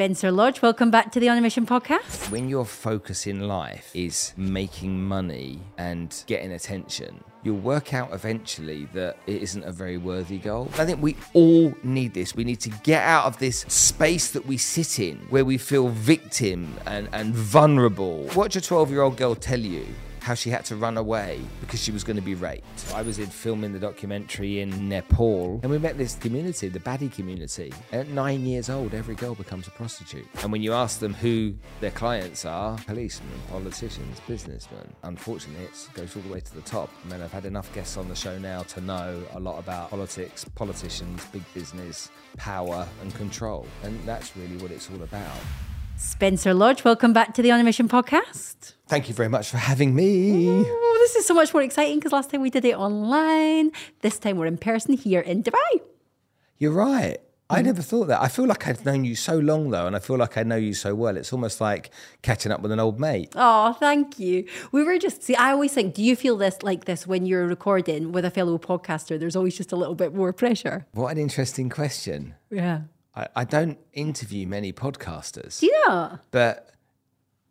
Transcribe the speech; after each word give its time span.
Spencer 0.00 0.32
Lodge, 0.32 0.62
welcome 0.62 0.90
back 0.90 1.12
to 1.12 1.20
the 1.20 1.28
On 1.28 1.36
a 1.36 1.42
Mission 1.42 1.66
podcast. 1.66 2.30
When 2.30 2.48
your 2.48 2.64
focus 2.64 3.26
in 3.26 3.46
life 3.46 3.90
is 3.92 4.32
making 4.34 5.04
money 5.04 5.60
and 5.76 6.24
getting 6.26 6.52
attention, 6.52 7.22
you'll 7.42 7.58
work 7.58 7.92
out 7.92 8.10
eventually 8.10 8.86
that 8.94 9.18
it 9.26 9.42
isn't 9.42 9.62
a 9.62 9.70
very 9.70 9.98
worthy 9.98 10.38
goal. 10.38 10.70
I 10.78 10.86
think 10.86 11.02
we 11.02 11.18
all 11.34 11.74
need 11.82 12.14
this. 12.14 12.34
We 12.34 12.44
need 12.44 12.60
to 12.60 12.70
get 12.82 13.02
out 13.02 13.26
of 13.26 13.38
this 13.40 13.58
space 13.68 14.30
that 14.30 14.46
we 14.46 14.56
sit 14.56 14.98
in 15.00 15.18
where 15.28 15.44
we 15.44 15.58
feel 15.58 15.88
victim 15.88 16.78
and, 16.86 17.06
and 17.12 17.34
vulnerable. 17.34 18.26
Watch 18.34 18.56
a 18.56 18.62
12 18.62 18.90
year 18.90 19.02
old 19.02 19.18
girl 19.18 19.34
tell 19.34 19.60
you 19.60 19.84
how 20.20 20.34
she 20.34 20.50
had 20.50 20.64
to 20.66 20.76
run 20.76 20.96
away 20.96 21.40
because 21.60 21.82
she 21.82 21.90
was 21.90 22.04
going 22.04 22.16
to 22.16 22.22
be 22.22 22.34
raped. 22.34 22.92
I 22.94 23.02
was 23.02 23.18
in 23.18 23.26
filming 23.26 23.72
the 23.72 23.78
documentary 23.78 24.60
in 24.60 24.88
Nepal 24.88 25.60
and 25.62 25.70
we 25.70 25.78
met 25.78 25.98
this 25.98 26.14
community, 26.16 26.68
the 26.68 26.80
Badi 26.80 27.08
community. 27.08 27.72
At 27.92 28.08
nine 28.08 28.44
years 28.46 28.70
old, 28.70 28.94
every 28.94 29.14
girl 29.14 29.34
becomes 29.34 29.66
a 29.66 29.70
prostitute. 29.70 30.26
And 30.42 30.52
when 30.52 30.62
you 30.62 30.72
ask 30.72 31.00
them 31.00 31.14
who 31.14 31.54
their 31.80 31.90
clients 31.90 32.44
are, 32.44 32.76
policemen, 32.86 33.40
politicians, 33.50 34.20
businessmen, 34.26 34.92
unfortunately 35.02 35.64
it 35.64 35.88
goes 35.94 36.14
all 36.16 36.22
the 36.22 36.32
way 36.32 36.40
to 36.40 36.54
the 36.54 36.62
top. 36.62 36.90
I 37.04 37.12
mean, 37.12 37.22
I've 37.22 37.32
had 37.32 37.46
enough 37.46 37.72
guests 37.74 37.96
on 37.96 38.08
the 38.08 38.14
show 38.14 38.38
now 38.38 38.62
to 38.62 38.80
know 38.80 39.22
a 39.32 39.40
lot 39.40 39.58
about 39.58 39.90
politics, 39.90 40.44
politicians, 40.44 41.24
big 41.26 41.42
business, 41.54 42.10
power 42.36 42.86
and 43.00 43.14
control. 43.14 43.66
And 43.82 43.98
that's 44.06 44.36
really 44.36 44.56
what 44.58 44.70
it's 44.70 44.90
all 44.90 45.02
about. 45.02 45.36
Spencer 45.96 46.54
Lodge, 46.54 46.84
welcome 46.84 47.12
back 47.12 47.34
to 47.34 47.42
the 47.42 47.50
On 47.50 47.60
a 47.60 47.64
Mission 47.64 47.88
podcast. 47.88 48.74
Thank 48.90 49.08
you 49.08 49.14
very 49.14 49.28
much 49.28 49.48
for 49.48 49.56
having 49.56 49.94
me. 49.94 50.48
Oh, 50.66 50.96
this 50.98 51.14
is 51.14 51.24
so 51.24 51.32
much 51.32 51.54
more 51.54 51.62
exciting 51.62 52.00
because 52.00 52.10
last 52.10 52.28
time 52.28 52.40
we 52.40 52.50
did 52.50 52.64
it 52.64 52.76
online. 52.76 53.70
This 54.00 54.18
time 54.18 54.36
we're 54.36 54.46
in 54.46 54.58
person 54.58 54.94
here 54.94 55.20
in 55.20 55.44
Dubai. 55.44 55.80
You're 56.58 56.72
right. 56.72 57.18
I 57.48 57.60
mm. 57.60 57.66
never 57.66 57.82
thought 57.82 58.06
that. 58.06 58.20
I 58.20 58.26
feel 58.26 58.46
like 58.46 58.66
I've 58.66 58.84
known 58.84 59.04
you 59.04 59.14
so 59.14 59.38
long 59.38 59.70
though, 59.70 59.86
and 59.86 59.94
I 59.94 60.00
feel 60.00 60.16
like 60.16 60.36
I 60.36 60.42
know 60.42 60.56
you 60.56 60.74
so 60.74 60.96
well. 60.96 61.16
It's 61.16 61.32
almost 61.32 61.60
like 61.60 61.92
catching 62.22 62.50
up 62.50 62.62
with 62.62 62.72
an 62.72 62.80
old 62.80 62.98
mate. 62.98 63.32
Oh, 63.36 63.74
thank 63.74 64.18
you. 64.18 64.44
We 64.72 64.82
were 64.82 64.98
just 64.98 65.22
see. 65.22 65.36
I 65.36 65.52
always 65.52 65.72
think, 65.72 65.94
do 65.94 66.02
you 66.02 66.16
feel 66.16 66.36
this 66.36 66.60
like 66.64 66.86
this 66.86 67.06
when 67.06 67.26
you're 67.26 67.46
recording 67.46 68.10
with 68.10 68.24
a 68.24 68.30
fellow 68.32 68.58
podcaster? 68.58 69.20
There's 69.20 69.36
always 69.36 69.56
just 69.56 69.70
a 69.70 69.76
little 69.76 69.94
bit 69.94 70.16
more 70.16 70.32
pressure. 70.32 70.84
What 70.94 71.12
an 71.12 71.18
interesting 71.18 71.68
question. 71.70 72.34
Yeah. 72.50 72.80
I, 73.14 73.28
I 73.36 73.44
don't 73.44 73.78
interview 73.92 74.48
many 74.48 74.72
podcasters, 74.72 75.60
Do 75.60 75.66
you 75.66 75.84
know? 75.86 76.18
but 76.32 76.70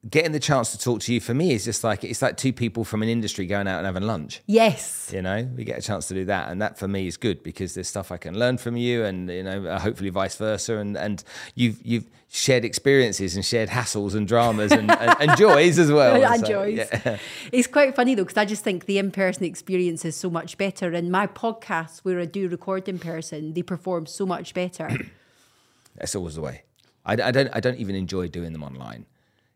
getting 0.10 0.32
the 0.32 0.40
chance 0.40 0.72
to 0.72 0.78
talk 0.78 1.02
to 1.02 1.14
you 1.14 1.20
for 1.20 1.34
me 1.34 1.52
is 1.52 1.66
just 1.66 1.84
like 1.84 2.04
it's 2.04 2.22
like 2.22 2.38
two 2.38 2.54
people 2.54 2.84
from 2.86 3.02
an 3.04 3.10
industry 3.10 3.46
going 3.46 3.68
out 3.68 3.78
and 3.80 3.86
having 3.86 4.04
lunch. 4.04 4.42
Yes. 4.46 5.12
You 5.14 5.22
know, 5.22 5.50
we 5.58 5.64
get 5.64 5.78
a 5.78 5.82
chance 5.82 6.08
to 6.10 6.14
do 6.14 6.26
that, 6.26 6.50
and 6.52 6.62
that 6.62 6.78
for 6.78 6.88
me 6.88 7.08
is 7.08 7.18
good 7.18 7.44
because 7.44 7.74
there's 7.74 7.88
stuff 7.90 8.12
I 8.12 8.18
can 8.18 8.38
learn 8.38 8.58
from 8.58 8.78
you, 8.78 9.04
and 9.04 9.30
you 9.30 9.44
know, 9.44 9.66
uh, 9.66 9.80
hopefully 9.80 10.10
vice 10.10 10.36
versa. 10.36 10.78
And 10.78 10.96
and 10.98 11.24
you've 11.56 11.82
you've 11.86 12.06
shared 12.32 12.64
experiences 12.64 13.36
and 13.36 13.44
shared 13.44 13.70
hassles 13.70 14.14
and 14.14 14.28
dramas 14.28 14.72
and, 14.72 14.92
and, 14.92 15.16
and 15.20 15.36
joys 15.46 15.80
as 15.80 15.92
well. 15.92 16.24
and 16.24 16.42
So, 16.42 16.48
joys. 16.48 16.78
yeah. 16.78 17.18
It's 17.52 17.66
quite 17.68 17.96
funny 17.96 18.14
though, 18.14 18.24
because 18.24 18.38
I 18.38 18.46
just 18.46 18.64
think 18.64 18.86
the 18.86 19.00
in 19.00 19.10
person 19.12 19.44
experience 19.46 20.06
is 20.06 20.16
so 20.16 20.30
much 20.30 20.56
better. 20.58 20.92
And 20.94 21.12
my 21.12 21.26
podcasts, 21.26 22.00
where 22.00 22.20
I 22.20 22.26
do 22.26 22.48
record 22.48 22.88
in 22.88 23.00
person, 23.00 23.54
they 23.54 23.64
perform 23.64 24.06
so 24.06 24.26
much 24.28 24.54
better. 24.54 24.90
That's 25.96 26.16
always 26.16 26.36
the 26.36 26.42
way. 26.42 26.62
I, 27.06 27.14
I 27.14 27.32
don't. 27.32 27.50
I 27.52 27.60
don't 27.60 27.78
even 27.78 27.96
enjoy 27.96 28.28
doing 28.28 28.54
them 28.54 28.62
online. 28.64 29.06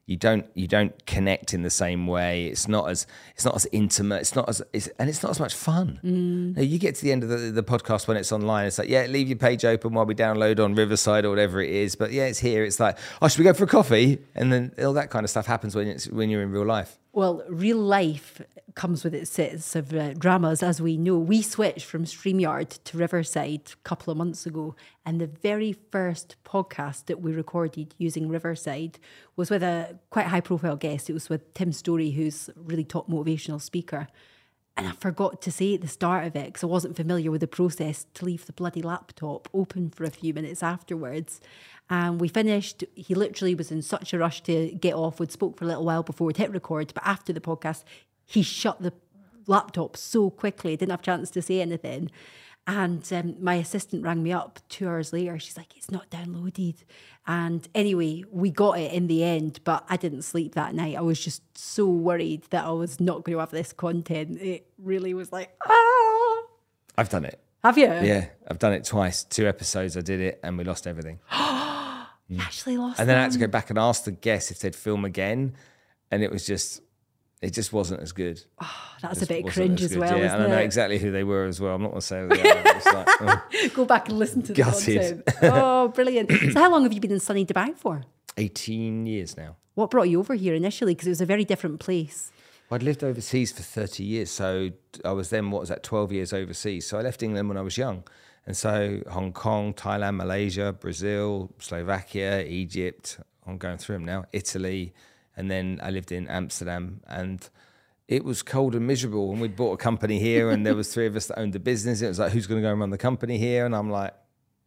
You 0.06 0.18
don't. 0.18 0.46
You 0.54 0.68
don't 0.68 1.06
connect 1.06 1.54
in 1.54 1.62
the 1.62 1.70
same 1.70 2.08
way. 2.08 2.48
It's 2.48 2.68
not 2.68 2.90
as. 2.90 3.08
It's 3.36 3.46
not 3.46 3.56
as 3.56 3.66
intimate. 3.72 4.20
It's 4.22 4.36
not 4.36 4.50
as. 4.50 4.62
It's, 4.74 4.90
and 5.00 5.10
it's 5.10 5.24
not 5.24 5.30
as 5.30 5.40
much 5.40 5.54
fun. 5.54 6.02
Mm. 6.04 6.58
Now, 6.58 6.62
you 6.62 6.78
get 6.78 6.96
to 6.96 7.02
the 7.04 7.12
end 7.14 7.24
of 7.24 7.30
the, 7.30 7.38
the 7.38 7.64
podcast 7.64 8.08
when 8.08 8.18
it's 8.18 8.34
online. 8.34 8.68
It's 8.68 8.78
like, 8.78 8.90
yeah, 8.90 9.06
leave 9.06 9.30
your 9.30 9.38
page 9.38 9.64
open 9.64 9.94
while 9.94 10.06
we 10.06 10.14
download 10.14 10.62
on 10.62 10.76
Riverside 10.76 11.24
or 11.24 11.30
whatever 11.30 11.62
it 11.62 11.70
is. 11.70 11.96
But 11.96 12.12
yeah, 12.12 12.26
it's 12.26 12.40
here. 12.40 12.66
It's 12.66 12.82
like, 12.82 12.98
oh, 13.22 13.30
should 13.30 13.40
we 13.40 13.46
go 13.46 13.54
for 13.54 13.64
a 13.64 13.68
coffee? 13.68 14.20
And 14.36 14.52
then 14.52 14.74
all 14.84 14.94
that 14.94 15.10
kind 15.10 15.24
of 15.24 15.30
stuff 15.30 15.46
happens 15.46 15.74
when 15.74 15.88
it's 15.88 16.10
when 16.10 16.30
you're 16.30 16.42
in 16.42 16.52
real 16.52 16.66
life. 16.66 17.00
Well, 17.16 17.44
real 17.48 17.78
life 17.78 18.42
comes 18.74 19.04
with 19.04 19.14
its 19.14 19.30
sets 19.30 19.76
of 19.76 19.94
uh, 19.94 20.14
dramas, 20.16 20.64
as 20.64 20.82
we 20.82 20.98
know. 20.98 21.20
We 21.20 21.44
switched 21.44 21.86
from 21.86 22.06
StreamYard 22.06 22.84
to 22.86 22.98
Riverside 22.98 23.72
a 23.72 23.88
couple 23.88 24.10
of 24.10 24.18
months 24.18 24.48
ago, 24.48 24.76
and 25.06 25.22
the 25.22 25.28
very 25.28 25.74
first 25.74 26.38
podcast 26.44 27.06
that 27.06 27.22
we 27.22 27.32
recorded 27.32 27.94
using 28.00 28.30
Riverside 28.30 28.98
was 29.36 29.52
with 29.52 29.62
a 29.62 30.00
quite 30.10 30.26
high 30.26 30.42
profile 30.42 30.76
guest. 30.76 31.08
It 31.08 31.14
was 31.14 31.30
with 31.30 31.54
Tim 31.54 31.72
Storey, 31.72 32.10
who's 32.10 32.50
really 32.56 32.84
top 32.84 33.08
motivational 33.08 33.62
speaker. 33.62 34.08
And 34.76 34.88
I 34.88 34.92
forgot 34.94 35.42
to 35.44 35.52
say 35.52 35.76
at 35.76 35.82
the 35.82 35.88
start 35.88 36.26
of 36.26 36.36
it, 36.36 36.46
because 36.46 36.64
I 36.64 36.68
wasn't 36.68 36.96
familiar 36.96 37.30
with 37.30 37.42
the 37.42 37.48
process, 37.48 38.08
to 38.16 38.26
leave 38.26 38.48
the 38.48 38.54
bloody 38.54 38.82
laptop 38.82 39.48
open 39.54 39.92
for 39.92 40.04
a 40.04 40.10
few 40.10 40.34
minutes 40.34 40.64
afterwards. 40.64 41.40
And 41.90 42.20
we 42.20 42.28
finished. 42.28 42.84
He 42.96 43.14
literally 43.14 43.54
was 43.54 43.72
in 43.72 43.84
such 43.84 44.14
a 44.14 44.18
rush 44.18 44.42
to 44.44 44.72
get 44.72 44.96
off. 44.96 45.20
We'd 45.20 45.32
spoke 45.32 45.58
for 45.58 45.66
a 45.66 45.68
little 45.68 45.86
while 45.86 46.02
before 46.02 46.26
we'd 46.26 46.38
hit 46.38 46.52
record, 46.52 46.92
but 46.96 47.06
after 47.06 47.32
the 47.32 47.40
podcast, 47.40 47.84
he 48.26 48.42
shut 48.42 48.82
the 48.82 48.94
laptop 49.46 49.96
so 49.96 50.30
quickly, 50.30 50.76
didn't 50.76 50.92
have 50.92 51.02
a 51.02 51.04
chance 51.04 51.30
to 51.32 51.42
say 51.42 51.62
anything. 51.62 52.10
And 52.66 53.06
um, 53.12 53.36
my 53.42 53.56
assistant 53.56 54.04
rang 54.04 54.24
me 54.24 54.32
up 54.32 54.60
two 54.70 54.88
hours 54.88 55.12
later. 55.12 55.38
She's 55.38 55.58
like, 55.58 55.76
it's 55.76 55.92
not 55.92 56.10
downloaded. 56.10 56.76
And 57.28 57.68
anyway, 57.76 58.24
we 58.32 58.52
got 58.52 58.80
it 58.80 58.94
in 58.94 59.08
the 59.08 59.24
end, 59.24 59.60
but 59.66 59.86
I 59.90 59.98
didn't 59.98 60.22
sleep 60.22 60.56
that 60.56 60.74
night. 60.74 60.96
I 60.96 61.02
was 61.02 61.20
just 61.20 61.42
so 61.58 61.86
worried 61.86 62.44
that 62.52 62.66
I 62.66 62.72
was 62.72 63.02
not 63.02 63.24
going 63.24 63.36
to 63.36 63.40
have 63.40 63.52
this 63.52 63.74
content. 63.74 64.42
It 64.42 64.68
really 64.78 65.14
was 65.14 65.32
like, 65.32 65.54
ah. 65.68 66.44
I've 66.98 67.10
done 67.10 67.26
it. 67.26 67.40
Have 67.64 67.78
you? 67.78 67.86
Yeah, 67.86 68.28
I've 68.48 68.60
done 68.60 68.74
it 68.74 68.84
twice. 68.84 69.24
Two 69.24 69.48
episodes, 69.48 69.96
I 69.96 70.02
did 70.02 70.20
it, 70.20 70.40
and 70.44 70.58
we 70.58 70.64
lost 70.64 70.88
everything. 70.88 71.20
You 72.30 72.40
actually 72.40 72.78
lost 72.78 73.02
And 73.02 73.10
then 73.10 73.18
I 73.18 73.24
had 73.24 73.34
to 73.34 73.38
go 73.38 73.48
back 73.48 73.70
and 73.70 73.78
ask 73.78 74.06
the 74.06 74.12
guests 74.12 74.50
if 74.50 74.60
they'd 74.60 74.74
film 74.76 75.04
again, 75.04 75.56
and 76.10 76.24
it 76.24 76.32
was 76.32 76.48
just, 76.48 76.82
it 77.44 77.52
just 77.54 77.72
wasn't 77.74 78.02
as 78.02 78.12
good. 78.12 78.42
Ah, 78.60 78.96
that's 79.02 79.22
a 79.22 79.28
bit 79.28 79.46
cringe 79.48 79.82
as 79.84 79.96
well, 79.98 80.18
Yeah, 80.18 80.34
and 80.36 80.44
I 80.44 80.48
know 80.48 80.58
exactly 80.70 80.98
who 80.98 81.12
they 81.12 81.24
were 81.24 81.46
as 81.46 81.60
well. 81.62 81.76
I'm 81.76 81.82
not 81.84 81.90
going 81.92 82.02
to 82.02 82.08
say 82.08 82.22
who 82.22 82.28
they 82.30 82.42
are. 82.50 82.64
Like, 82.64 83.08
oh, 83.22 83.70
Go 83.76 83.86
back 83.86 84.10
and 84.10 84.18
listen 84.18 84.42
to 84.44 84.54
the 84.54 84.62
Gutted. 84.64 85.26
content. 85.26 85.54
Oh, 85.54 85.88
brilliant. 85.90 86.32
so 86.54 86.60
how 86.60 86.72
long 86.72 86.84
have 86.84 86.94
you 86.94 87.02
been 87.02 87.12
in 87.12 87.20
sunny 87.20 87.46
Dubai 87.46 87.76
for? 87.78 88.04
18 88.38 89.06
years 89.06 89.36
now. 89.38 89.56
What 89.76 89.90
brought 89.92 90.10
you 90.10 90.20
over 90.20 90.36
here 90.36 90.54
initially? 90.56 90.94
Because 90.96 91.08
it 91.08 91.12
was 91.12 91.22
a 91.22 91.26
very 91.26 91.46
different 91.46 91.80
place. 91.80 92.32
I'd 92.72 92.82
lived 92.82 93.04
overseas 93.04 93.52
for 93.52 93.62
30 93.62 94.04
years. 94.04 94.32
So 94.32 94.70
I 95.06 95.12
was 95.12 95.30
then, 95.30 95.52
what 95.52 95.60
was 95.60 95.70
that, 95.70 95.84
12 95.84 96.12
years 96.12 96.34
overseas. 96.34 96.88
So 96.88 96.98
I 96.98 97.02
left 97.02 97.22
England 97.22 97.48
when 97.50 97.58
I 97.58 97.62
was 97.62 97.78
young. 97.78 98.04
And 98.48 98.58
so 98.58 99.02
Hong 99.10 99.32
Kong, 99.32 99.74
Thailand, 99.74 100.16
Malaysia, 100.16 100.74
Brazil, 100.74 101.52
Slovakia, 101.60 102.44
Egypt, 102.44 103.20
I'm 103.46 103.58
going 103.58 103.78
through 103.78 103.96
them 103.98 104.06
now, 104.06 104.26
Italy. 104.34 104.94
And 105.36 105.50
then 105.50 105.80
I 105.82 105.90
lived 105.90 106.12
in 106.12 106.28
Amsterdam. 106.28 107.02
And 107.08 107.48
it 108.08 108.24
was 108.24 108.44
cold 108.44 108.76
and 108.76 108.86
miserable. 108.86 109.32
And 109.32 109.42
we'd 109.42 109.56
bought 109.56 109.74
a 109.74 109.78
company 109.78 110.20
here, 110.20 110.50
and 110.50 110.66
there 110.66 110.76
was 110.76 110.94
three 110.94 111.08
of 111.08 111.16
us 111.16 111.28
that 111.28 111.40
owned 111.40 111.54
the 111.54 111.60
business. 111.60 112.02
It 112.02 112.08
was 112.08 112.20
like, 112.20 112.32
who's 112.32 112.48
going 112.48 112.62
to 112.62 112.66
go 112.68 112.72
and 112.72 112.80
run 112.80 112.90
the 112.90 112.98
company 112.98 113.38
here? 113.38 113.66
And 113.66 113.76
I'm 113.76 113.90
like, 113.90 114.14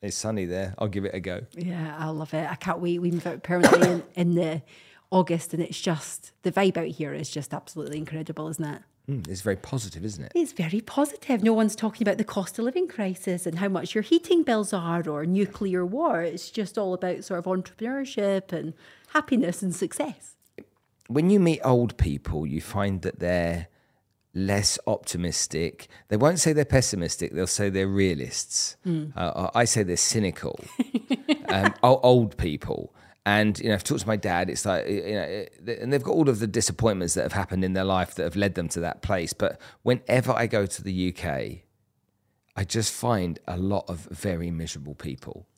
it's 0.02 0.16
sunny 0.16 0.44
there. 0.44 0.74
I'll 0.78 0.88
give 0.88 1.04
it 1.04 1.14
a 1.14 1.20
go. 1.20 1.40
Yeah, 1.56 1.96
I 1.98 2.08
love 2.08 2.34
it. 2.34 2.50
I 2.50 2.54
can't 2.54 2.80
wait. 2.80 3.00
We 3.00 3.10
move 3.10 3.26
out 3.26 3.42
permanently 3.42 3.90
in, 3.90 4.02
in 4.14 4.34
the 4.34 4.62
August, 5.10 5.54
and 5.54 5.62
it's 5.62 5.80
just 5.80 6.32
the 6.42 6.52
vibe 6.52 6.76
out 6.76 6.88
here 6.88 7.14
is 7.14 7.30
just 7.30 7.54
absolutely 7.54 7.98
incredible, 7.98 8.48
isn't 8.48 8.64
it? 8.64 8.82
Mm, 9.08 9.28
it's 9.28 9.40
very 9.40 9.56
positive, 9.56 10.04
isn't 10.04 10.24
it? 10.24 10.32
It's 10.34 10.52
very 10.52 10.80
positive. 10.80 11.42
No 11.42 11.52
one's 11.52 11.76
talking 11.76 12.06
about 12.06 12.18
the 12.18 12.24
cost 12.24 12.58
of 12.58 12.64
living 12.64 12.88
crisis 12.88 13.46
and 13.46 13.58
how 13.58 13.68
much 13.68 13.94
your 13.94 14.02
heating 14.02 14.42
bills 14.42 14.72
are 14.72 15.08
or 15.08 15.24
nuclear 15.24 15.86
war. 15.86 16.22
It's 16.22 16.50
just 16.50 16.76
all 16.76 16.92
about 16.92 17.24
sort 17.24 17.38
of 17.38 17.44
entrepreneurship 17.44 18.52
and 18.52 18.74
happiness 19.08 19.62
and 19.62 19.74
success. 19.74 20.35
When 21.08 21.30
you 21.30 21.40
meet 21.40 21.60
old 21.64 21.96
people, 21.96 22.46
you 22.46 22.60
find 22.60 23.02
that 23.02 23.18
they're 23.18 23.68
less 24.34 24.78
optimistic. 24.86 25.88
They 26.08 26.16
won't 26.16 26.38
say 26.38 26.52
they're 26.52 26.64
pessimistic. 26.64 27.32
They'll 27.32 27.46
say 27.46 27.70
they're 27.70 27.88
realists. 27.88 28.76
Uh, 29.16 29.50
I 29.54 29.64
say 29.64 29.82
they're 29.82 29.96
cynical. 29.96 30.60
um, 31.48 31.74
old 31.82 32.36
people. 32.36 32.94
And 33.24 33.58
you 33.58 33.68
know, 33.68 33.74
I've 33.74 33.82
talked 33.82 34.02
to 34.02 34.06
my 34.06 34.16
dad. 34.16 34.48
It's 34.50 34.64
like 34.64 34.88
you 34.88 35.02
know, 35.02 35.46
and 35.80 35.92
they've 35.92 36.02
got 36.02 36.12
all 36.12 36.28
of 36.28 36.38
the 36.38 36.46
disappointments 36.46 37.14
that 37.14 37.22
have 37.22 37.32
happened 37.32 37.64
in 37.64 37.72
their 37.72 37.84
life 37.84 38.14
that 38.14 38.22
have 38.22 38.36
led 38.36 38.54
them 38.54 38.68
to 38.68 38.80
that 38.80 39.02
place. 39.02 39.32
But 39.32 39.60
whenever 39.82 40.32
I 40.32 40.46
go 40.46 40.64
to 40.64 40.82
the 40.82 41.12
UK, 41.12 41.62
I 42.54 42.64
just 42.64 42.92
find 42.92 43.40
a 43.48 43.56
lot 43.56 43.84
of 43.88 44.06
very 44.12 44.52
miserable 44.52 44.94
people, 44.94 45.48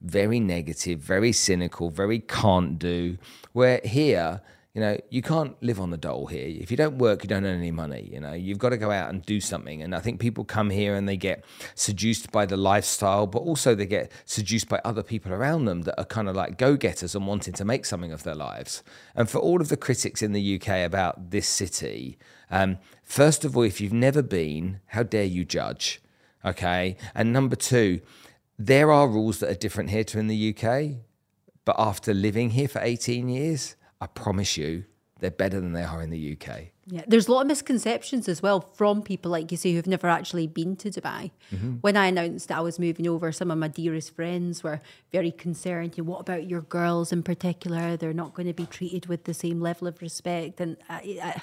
very 0.00 0.40
negative, 0.40 0.98
very 0.98 1.30
cynical, 1.32 1.90
very 1.90 2.18
can't 2.18 2.76
do. 2.78 3.18
Where 3.52 3.80
here, 3.84 4.40
you 4.74 4.80
know, 4.80 4.98
you 5.10 5.20
can't 5.20 5.62
live 5.62 5.78
on 5.80 5.90
the 5.90 5.98
dole 5.98 6.26
here. 6.26 6.46
If 6.46 6.70
you 6.70 6.78
don't 6.78 6.96
work, 6.96 7.22
you 7.22 7.28
don't 7.28 7.44
earn 7.44 7.58
any 7.58 7.70
money. 7.70 8.08
You 8.10 8.20
know, 8.20 8.32
you've 8.32 8.58
got 8.58 8.70
to 8.70 8.78
go 8.78 8.90
out 8.90 9.10
and 9.10 9.24
do 9.26 9.38
something. 9.38 9.82
And 9.82 9.94
I 9.94 10.00
think 10.00 10.18
people 10.18 10.44
come 10.44 10.70
here 10.70 10.94
and 10.94 11.06
they 11.06 11.18
get 11.18 11.44
seduced 11.74 12.32
by 12.32 12.46
the 12.46 12.56
lifestyle, 12.56 13.26
but 13.26 13.40
also 13.40 13.74
they 13.74 13.84
get 13.84 14.10
seduced 14.24 14.70
by 14.70 14.80
other 14.82 15.02
people 15.02 15.30
around 15.30 15.66
them 15.66 15.82
that 15.82 15.98
are 16.00 16.06
kind 16.06 16.26
of 16.26 16.36
like 16.36 16.56
go 16.56 16.76
getters 16.76 17.14
and 17.14 17.26
wanting 17.26 17.52
to 17.52 17.66
make 17.66 17.84
something 17.84 18.12
of 18.12 18.22
their 18.22 18.34
lives. 18.34 18.82
And 19.14 19.28
for 19.28 19.40
all 19.40 19.60
of 19.60 19.68
the 19.68 19.76
critics 19.76 20.22
in 20.22 20.32
the 20.32 20.56
UK 20.56 20.86
about 20.86 21.32
this 21.32 21.48
city, 21.48 22.16
um, 22.50 22.78
first 23.02 23.44
of 23.44 23.54
all, 23.54 23.64
if 23.64 23.78
you've 23.78 23.92
never 23.92 24.22
been, 24.22 24.80
how 24.86 25.02
dare 25.02 25.24
you 25.24 25.44
judge? 25.44 26.00
Okay. 26.46 26.96
And 27.14 27.30
number 27.30 27.56
two, 27.56 28.00
there 28.58 28.90
are 28.90 29.06
rules 29.06 29.38
that 29.40 29.50
are 29.50 29.54
different 29.54 29.90
here 29.90 30.04
to 30.04 30.18
in 30.18 30.28
the 30.28 30.56
UK. 30.56 31.02
But 31.66 31.76
after 31.78 32.14
living 32.14 32.50
here 32.50 32.68
for 32.68 32.80
18 32.80 33.28
years, 33.28 33.76
I 34.02 34.08
promise 34.08 34.56
you, 34.56 34.84
they're 35.20 35.30
better 35.30 35.60
than 35.60 35.74
they 35.74 35.84
are 35.84 36.02
in 36.02 36.10
the 36.10 36.36
UK. 36.36 36.72
Yeah, 36.88 37.02
there's 37.06 37.28
a 37.28 37.32
lot 37.32 37.42
of 37.42 37.46
misconceptions 37.46 38.28
as 38.28 38.42
well 38.42 38.60
from 38.60 39.00
people 39.00 39.30
like 39.30 39.52
you 39.52 39.56
say 39.56 39.72
who've 39.72 39.86
never 39.86 40.08
actually 40.08 40.48
been 40.48 40.74
to 40.78 40.90
Dubai. 40.90 41.30
Mm-hmm. 41.54 41.74
When 41.82 41.96
I 41.96 42.06
announced 42.06 42.48
that 42.48 42.58
I 42.58 42.62
was 42.62 42.80
moving 42.80 43.06
over, 43.06 43.30
some 43.30 43.52
of 43.52 43.58
my 43.58 43.68
dearest 43.68 44.16
friends 44.16 44.64
were 44.64 44.80
very 45.12 45.30
concerned. 45.30 45.96
You 45.96 46.02
know, 46.02 46.10
what 46.10 46.18
about 46.22 46.48
your 46.48 46.62
girls 46.62 47.12
in 47.12 47.22
particular? 47.22 47.96
They're 47.96 48.12
not 48.12 48.34
going 48.34 48.48
to 48.48 48.52
be 48.52 48.66
treated 48.66 49.06
with 49.06 49.22
the 49.22 49.34
same 49.34 49.60
level 49.60 49.86
of 49.86 50.02
respect, 50.02 50.60
and 50.60 50.76
I, 50.88 51.20
I, 51.22 51.42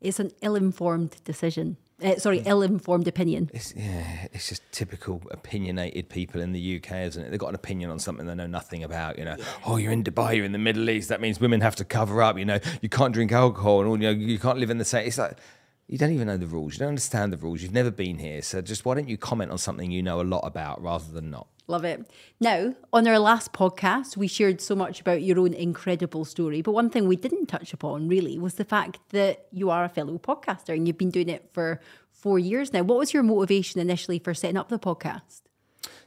it's 0.00 0.20
an 0.20 0.30
ill-informed 0.40 1.16
decision. 1.24 1.76
Uh, 2.02 2.16
sorry, 2.16 2.42
ill-informed 2.44 3.08
opinion. 3.08 3.50
It's, 3.54 3.74
yeah, 3.74 4.26
it's 4.30 4.50
just 4.50 4.60
typical 4.70 5.22
opinionated 5.30 6.10
people 6.10 6.42
in 6.42 6.52
the 6.52 6.76
UK, 6.76 6.92
isn't 7.06 7.24
it? 7.24 7.30
They've 7.30 7.40
got 7.40 7.48
an 7.48 7.54
opinion 7.54 7.88
on 7.88 7.98
something 7.98 8.26
they 8.26 8.34
know 8.34 8.46
nothing 8.46 8.84
about. 8.84 9.18
You 9.18 9.24
know, 9.24 9.36
yeah. 9.38 9.44
oh, 9.64 9.76
you're 9.76 9.92
in 9.92 10.04
Dubai, 10.04 10.36
you're 10.36 10.44
in 10.44 10.52
the 10.52 10.58
Middle 10.58 10.90
East. 10.90 11.08
That 11.08 11.22
means 11.22 11.40
women 11.40 11.62
have 11.62 11.74
to 11.76 11.86
cover 11.86 12.22
up. 12.22 12.36
You 12.38 12.44
know, 12.44 12.58
you 12.82 12.90
can't 12.90 13.14
drink 13.14 13.32
alcohol, 13.32 13.80
and 13.80 13.88
all. 13.88 13.96
You 13.96 14.12
know, 14.12 14.20
you 14.20 14.38
can't 14.38 14.58
live 14.58 14.68
in 14.68 14.76
the 14.76 14.84
same. 14.84 15.06
It's 15.06 15.16
like 15.16 15.38
you 15.88 15.98
don't 15.98 16.12
even 16.12 16.26
know 16.26 16.36
the 16.36 16.46
rules. 16.46 16.74
You 16.74 16.80
don't 16.80 16.88
understand 16.88 17.32
the 17.32 17.36
rules. 17.36 17.62
You've 17.62 17.72
never 17.72 17.90
been 17.90 18.18
here, 18.18 18.42
so 18.42 18.60
just 18.60 18.84
why 18.84 18.94
don't 18.94 19.08
you 19.08 19.16
comment 19.16 19.50
on 19.52 19.58
something 19.58 19.90
you 19.90 20.02
know 20.02 20.20
a 20.20 20.22
lot 20.22 20.40
about 20.40 20.82
rather 20.82 21.12
than 21.12 21.30
not? 21.30 21.46
Love 21.68 21.84
it. 21.84 22.08
Now, 22.40 22.74
on 22.92 23.08
our 23.08 23.18
last 23.18 23.52
podcast, 23.52 24.16
we 24.16 24.28
shared 24.28 24.60
so 24.60 24.76
much 24.76 25.00
about 25.00 25.22
your 25.22 25.40
own 25.40 25.52
incredible 25.52 26.24
story. 26.24 26.62
But 26.62 26.72
one 26.72 26.90
thing 26.90 27.08
we 27.08 27.16
didn't 27.16 27.46
touch 27.46 27.72
upon 27.72 28.08
really 28.08 28.38
was 28.38 28.54
the 28.54 28.64
fact 28.64 28.98
that 29.10 29.46
you 29.50 29.70
are 29.70 29.84
a 29.84 29.88
fellow 29.88 30.18
podcaster 30.18 30.74
and 30.74 30.86
you've 30.86 30.98
been 30.98 31.10
doing 31.10 31.28
it 31.28 31.50
for 31.52 31.80
four 32.12 32.38
years 32.38 32.72
now. 32.72 32.82
What 32.82 32.98
was 32.98 33.12
your 33.12 33.24
motivation 33.24 33.80
initially 33.80 34.20
for 34.20 34.32
setting 34.32 34.56
up 34.56 34.68
the 34.68 34.78
podcast? 34.78 35.42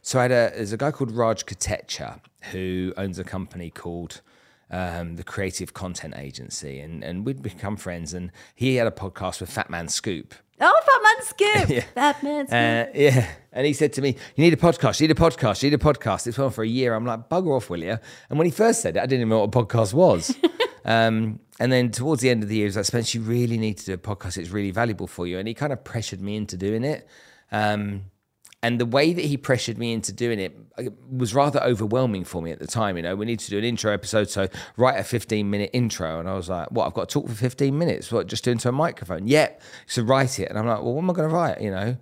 So 0.00 0.18
I 0.18 0.22
had 0.22 0.30
a, 0.30 0.52
there's 0.54 0.72
a 0.72 0.78
guy 0.78 0.90
called 0.92 1.10
Raj 1.10 1.44
Kotecha 1.44 2.20
who 2.52 2.94
owns 2.96 3.18
a 3.18 3.24
company 3.24 3.68
called 3.68 4.22
um, 4.70 5.16
the 5.16 5.24
Creative 5.24 5.72
Content 5.74 6.14
Agency, 6.16 6.80
and, 6.80 7.02
and 7.02 7.26
we'd 7.26 7.42
become 7.42 7.76
friends. 7.76 8.14
And 8.14 8.30
he 8.54 8.76
had 8.76 8.86
a 8.86 8.92
podcast 8.92 9.40
with 9.40 9.50
Fat 9.50 9.70
Man 9.70 9.88
Scoop, 9.88 10.34
Oh, 10.60 10.80
Fat 10.84 11.02
Man 11.02 11.26
Scoop. 11.26 11.68
yeah. 11.76 11.80
Fat 11.94 12.22
Man 12.22 12.46
Scoop. 12.46 12.94
Uh, 12.94 12.98
yeah. 12.98 13.30
And 13.52 13.66
he 13.66 13.72
said 13.72 13.94
to 13.94 14.02
me, 14.02 14.16
You 14.36 14.44
need 14.44 14.52
a 14.52 14.56
podcast. 14.56 15.00
You 15.00 15.08
need 15.08 15.16
a 15.16 15.20
podcast. 15.20 15.62
You 15.62 15.70
need 15.70 15.80
a 15.80 15.82
podcast. 15.82 16.26
It's 16.26 16.38
on 16.38 16.50
for 16.50 16.62
a 16.62 16.68
year. 16.68 16.94
I'm 16.94 17.06
like, 17.06 17.28
Bugger 17.28 17.56
off, 17.56 17.70
will 17.70 17.82
you? 17.82 17.98
And 18.28 18.38
when 18.38 18.46
he 18.46 18.50
first 18.50 18.82
said 18.82 18.96
it, 18.96 19.00
I 19.00 19.06
didn't 19.06 19.20
even 19.20 19.28
know 19.30 19.40
what 19.40 19.54
a 19.54 19.64
podcast 19.64 19.94
was. 19.94 20.36
um, 20.84 21.40
and 21.58 21.72
then 21.72 21.90
towards 21.90 22.20
the 22.20 22.30
end 22.30 22.42
of 22.42 22.48
the 22.48 22.56
year, 22.56 22.64
he 22.64 22.68
was 22.68 22.76
like, 22.76 22.84
Spence, 22.84 23.14
you 23.14 23.22
really 23.22 23.56
need 23.56 23.78
to 23.78 23.86
do 23.86 23.92
a 23.94 23.98
podcast. 23.98 24.36
It's 24.36 24.50
really 24.50 24.70
valuable 24.70 25.06
for 25.06 25.26
you. 25.26 25.38
And 25.38 25.48
he 25.48 25.54
kind 25.54 25.72
of 25.72 25.82
pressured 25.82 26.20
me 26.20 26.36
into 26.36 26.56
doing 26.58 26.84
it. 26.84 27.08
Um, 27.50 28.04
and 28.62 28.78
the 28.78 28.86
way 28.86 29.12
that 29.12 29.24
he 29.24 29.36
pressured 29.36 29.78
me 29.78 29.92
into 29.92 30.12
doing 30.12 30.38
it 30.38 30.58
uh, 30.76 30.84
was 31.10 31.34
rather 31.34 31.62
overwhelming 31.62 32.24
for 32.24 32.42
me 32.42 32.50
at 32.50 32.58
the 32.58 32.66
time. 32.66 32.96
You 32.96 33.02
know, 33.02 33.16
we 33.16 33.24
need 33.24 33.38
to 33.40 33.50
do 33.50 33.58
an 33.58 33.64
intro 33.64 33.92
episode, 33.92 34.28
so 34.28 34.48
write 34.76 34.98
a 34.98 35.04
15 35.04 35.48
minute 35.48 35.70
intro. 35.72 36.20
And 36.20 36.28
I 36.28 36.34
was 36.34 36.48
like, 36.48 36.70
what, 36.70 36.86
I've 36.86 36.94
got 36.94 37.08
to 37.08 37.12
talk 37.12 37.28
for 37.28 37.34
15 37.34 37.76
minutes? 37.76 38.12
What, 38.12 38.26
just 38.26 38.46
into 38.46 38.68
a 38.68 38.72
microphone? 38.72 39.26
Yep. 39.26 39.62
So 39.86 40.02
write 40.02 40.38
it. 40.38 40.50
And 40.50 40.58
I'm 40.58 40.66
like, 40.66 40.82
well, 40.82 40.92
what 40.92 41.02
am 41.02 41.10
I 41.10 41.12
going 41.14 41.28
to 41.28 41.34
write? 41.34 41.60
You 41.62 41.70
know, 41.70 41.96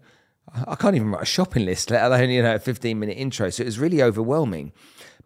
I 0.66 0.74
can't 0.74 0.96
even 0.96 1.10
write 1.10 1.22
a 1.22 1.26
shopping 1.26 1.64
list, 1.64 1.90
let 1.90 2.04
alone, 2.04 2.30
you 2.30 2.42
know, 2.42 2.56
a 2.56 2.58
15 2.58 2.98
minute 2.98 3.16
intro. 3.16 3.50
So 3.50 3.62
it 3.62 3.66
was 3.66 3.78
really 3.78 4.02
overwhelming. 4.02 4.72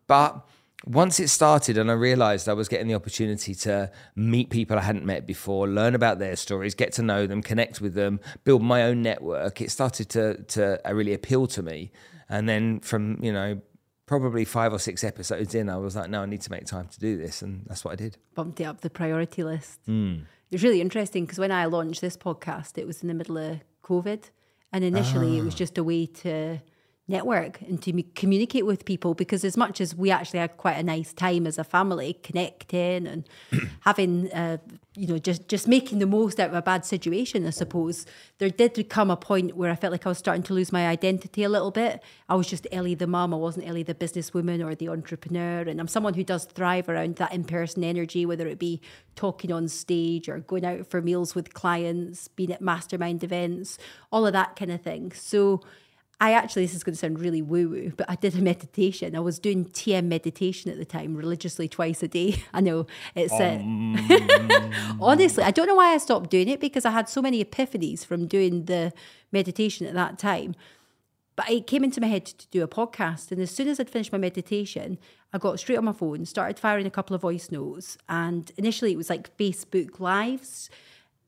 But 0.07 0.47
once 0.85 1.21
it 1.21 1.29
started 1.29 1.79
and 1.79 1.91
I 1.91 1.95
realized 1.95 2.49
I 2.49 2.55
was 2.55 2.69
getting 2.69 2.89
the 2.89 2.95
opportunity 2.95 3.55
to 3.57 3.91
meet 4.17 4.51
people 4.51 4.79
I 4.79 4.83
hadn't 4.83 5.07
met 5.07 5.27
before, 5.27 5.69
learn 5.69 5.95
about 5.95 6.19
their 6.19 6.37
stories, 6.37 6.75
get 6.75 6.93
to 6.95 7.03
know 7.03 7.27
them, 7.27 7.43
connect 7.43 7.81
with 7.81 7.95
them, 7.95 8.21
build 8.45 8.63
my 8.63 8.83
own 8.83 9.03
network, 9.03 9.61
it 9.61 9.71
started 9.71 10.09
to 10.11 10.43
to 10.43 10.81
really 10.91 11.15
appeal 11.15 11.47
to 11.49 11.63
me. 11.63 11.93
And 12.29 12.49
then 12.49 12.81
from, 12.81 13.23
you 13.23 13.33
know, 13.33 13.61
probably 14.07 14.45
five 14.45 14.73
or 14.73 14.79
six 14.79 15.05
episodes 15.05 15.55
in, 15.55 15.69
I 15.69 15.77
was 15.77 15.95
like, 15.97 16.11
no, 16.11 16.23
I 16.23 16.27
need 16.27 16.41
to 16.43 16.51
make 16.51 16.67
time 16.67 16.89
to 16.89 17.01
do 17.01 17.17
this. 17.17 17.43
And 17.43 17.65
that's 17.67 17.85
what 17.85 17.93
I 17.93 17.97
did. 17.97 18.17
Bumped 18.35 18.61
it 18.61 18.65
up 18.65 18.81
the 18.81 18.91
priority 18.91 19.45
list. 19.45 19.81
Mm. 19.87 20.23
It 20.23 20.57
was 20.57 20.63
really 20.63 20.81
interesting 20.81 21.25
because 21.25 21.39
when 21.39 21.53
I 21.53 21.67
launched 21.67 22.01
this 22.01 22.17
podcast, 22.17 22.79
it 22.79 22.87
was 22.87 23.03
in 23.03 23.09
the 23.09 23.15
middle 23.15 23.39
of 23.39 23.61
COVID. 23.85 24.31
And 24.73 24.85
initially, 24.85 25.39
ah. 25.39 25.43
it 25.43 25.45
was 25.45 25.55
ah. 25.55 25.59
just 25.59 25.79
a 25.79 25.85
way 25.85 26.07
to 26.07 26.61
network 27.09 27.61
and 27.63 27.83
to 27.83 28.03
communicate 28.15 28.65
with 28.65 28.85
people 28.85 29.13
because 29.13 29.45
as 29.45 29.57
much 29.57 29.81
as 29.81 29.95
we 29.95 30.11
actually 30.11 30.39
had 30.39 30.57
quite 30.57 30.77
a 30.77 30.83
nice 30.85 31.13
time 31.13 31.49
as 31.49 31.59
a 31.59 31.65
family 31.65 32.15
connecting 32.23 33.09
and 33.09 33.29
having 33.81 34.31
uh, 34.33 34.57
you 34.95 35.09
know 35.09 35.19
just 35.19 35.49
just 35.49 35.67
making 35.67 35.99
the 35.99 36.07
most 36.07 36.39
out 36.39 36.51
of 36.51 36.55
a 36.55 36.63
bad 36.63 36.85
situation 36.85 37.45
i 37.47 37.51
suppose. 37.51 38.07
There 38.39 38.51
did 38.51 38.89
come 38.89 39.11
a 39.11 39.17
point 39.17 39.57
where 39.57 39.71
i 39.71 39.75
felt 39.75 39.91
like 39.91 40.07
i 40.07 40.11
was 40.11 40.19
starting 40.19 40.45
to 40.45 40.55
lose 40.55 40.71
my 40.71 40.87
identity 40.87 41.43
a 41.43 41.49
little 41.49 41.73
bit. 41.73 42.01
I 42.29 42.37
was 42.37 42.47
just 42.47 42.69
ellie 42.71 42.95
the 42.95 43.09
mum. 43.09 43.35
I 43.35 43.37
wasn't 43.37 43.69
ellie 43.69 43.83
the 43.83 43.95
businesswoman 43.95 44.65
or 44.65 44.77
the 44.77 44.89
entrepreneur. 44.89 45.63
And 45.63 45.81
i'm 45.81 45.89
someone 45.89 46.15
who 46.15 46.25
does 46.25 46.45
thrive 46.45 46.89
around 46.89 47.17
that 47.17 47.33
in-person 47.33 47.83
energy 47.83 48.25
whether 48.25 48.47
it 48.47 48.61
be 48.61 48.81
talking 49.17 49.51
on 49.51 49.67
stage 49.67 50.29
or 50.29 50.39
going 50.39 50.65
out 50.65 50.87
for 50.87 51.03
meals 51.03 51.35
with 51.35 51.53
clients 51.53 52.29
being 52.29 52.53
at 52.53 52.63
mastermind 52.63 53.25
events 53.25 53.77
all 54.13 54.25
of 54.25 54.33
that 54.33 54.55
kind 54.55 54.71
of 54.71 54.81
thing. 54.81 55.11
So 55.13 55.63
I 56.23 56.35
actually, 56.35 56.67
this 56.67 56.77
is 56.77 56.85
going 56.85 56.93
to 56.93 56.99
sound 56.99 57.19
really 57.19 57.43
woo 57.43 57.69
woo, 57.69 57.93
but 57.97 58.09
I 58.09 58.15
did 58.15 58.39
a 58.39 58.41
meditation. 58.41 59.17
I 59.17 59.19
was 59.19 59.41
doing 59.41 59.65
TM 59.65 60.05
meditation 60.05 60.71
at 60.71 60.79
the 60.79 60.85
time, 60.85 61.17
religiously 61.17 61.67
twice 61.67 62.01
a 62.05 62.07
day. 62.07 62.45
I 62.55 62.61
know 62.61 62.87
it's 63.17 63.33
uh, 63.33 63.59
um. 63.61 65.01
honestly, 65.01 65.43
I 65.43 65.51
don't 65.51 65.67
know 65.67 65.75
why 65.75 65.93
I 65.93 65.99
stopped 65.99 66.31
doing 66.31 66.47
it 66.47 66.61
because 66.61 66.85
I 66.85 66.93
had 66.93 67.09
so 67.09 67.23
many 67.23 67.45
epiphanies 67.45 68.07
from 68.07 68.29
doing 68.29 68.67
the 68.67 68.93
meditation 69.33 69.85
at 69.85 69.95
that 69.95 70.17
time. 70.17 70.55
But 71.35 71.51
it 71.51 71.67
came 71.67 71.83
into 71.83 72.01
my 72.01 72.07
head 72.07 72.27
to 72.27 72.47
do 72.53 72.63
a 72.63 72.69
podcast. 72.69 73.33
And 73.33 73.41
as 73.41 73.51
soon 73.51 73.67
as 73.67 73.81
I'd 73.81 73.91
finished 73.91 74.13
my 74.13 74.19
meditation, 74.19 74.99
I 75.33 75.39
got 75.39 75.59
straight 75.59 75.79
on 75.79 75.87
my 75.87 75.93
phone, 75.93 76.25
started 76.25 76.57
firing 76.57 76.87
a 76.87 76.91
couple 76.91 77.17
of 77.17 77.23
voice 77.23 77.51
notes. 77.51 77.99
And 78.09 78.53
initially, 78.57 78.93
it 78.93 78.97
was 78.97 79.11
like 79.11 79.37
Facebook 79.37 79.99
Lives 79.99 80.71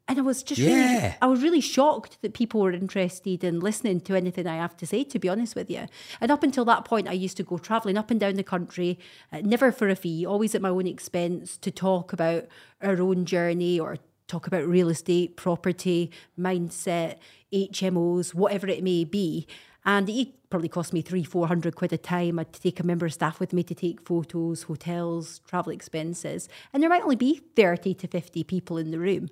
and 0.06 0.18
I 0.18 0.22
was 0.22 0.42
just 0.42 0.60
yeah. 0.60 0.74
really, 0.74 1.14
I 1.22 1.26
was 1.26 1.42
really 1.42 1.62
shocked 1.62 2.20
that 2.20 2.34
people 2.34 2.60
were 2.60 2.72
interested 2.72 3.42
in 3.42 3.60
listening 3.60 4.00
to 4.02 4.14
anything 4.14 4.46
I 4.46 4.56
have 4.56 4.76
to 4.78 4.86
say, 4.86 5.02
to 5.04 5.18
be 5.18 5.30
honest 5.30 5.56
with 5.56 5.70
you. 5.70 5.86
And 6.20 6.30
up 6.30 6.42
until 6.42 6.66
that 6.66 6.84
point, 6.84 7.08
I 7.08 7.12
used 7.12 7.38
to 7.38 7.42
go 7.42 7.56
traveling 7.56 7.96
up 7.96 8.10
and 8.10 8.20
down 8.20 8.34
the 8.34 8.42
country, 8.42 8.98
uh, 9.32 9.40
never 9.42 9.72
for 9.72 9.88
a 9.88 9.96
fee, 9.96 10.26
always 10.26 10.54
at 10.54 10.60
my 10.60 10.68
own 10.68 10.86
expense, 10.86 11.56
to 11.58 11.70
talk 11.70 12.12
about 12.12 12.44
our 12.82 13.00
own 13.00 13.24
journey 13.24 13.80
or 13.80 13.96
talk 14.26 14.46
about 14.46 14.66
real 14.66 14.90
estate, 14.90 15.36
property, 15.36 16.10
mindset, 16.38 17.16
HMOs, 17.52 18.34
whatever 18.34 18.68
it 18.68 18.82
may 18.82 19.04
be. 19.04 19.46
And 19.86 20.08
it 20.10 20.50
probably 20.50 20.68
cost 20.68 20.92
me 20.92 21.00
three, 21.00 21.24
four 21.24 21.46
hundred 21.46 21.76
quid 21.76 21.94
a 21.94 21.98
time. 21.98 22.38
I'd 22.38 22.52
take 22.52 22.78
a 22.78 22.86
member 22.86 23.06
of 23.06 23.12
staff 23.14 23.40
with 23.40 23.54
me 23.54 23.62
to 23.64 23.74
take 23.74 24.06
photos, 24.06 24.64
hotels, 24.64 25.40
travel 25.48 25.72
expenses. 25.72 26.48
And 26.72 26.82
there 26.82 26.90
might 26.90 27.02
only 27.02 27.16
be 27.16 27.40
30 27.56 27.94
to 27.94 28.06
50 28.06 28.44
people 28.44 28.76
in 28.78 28.90
the 28.90 28.98
room. 28.98 29.30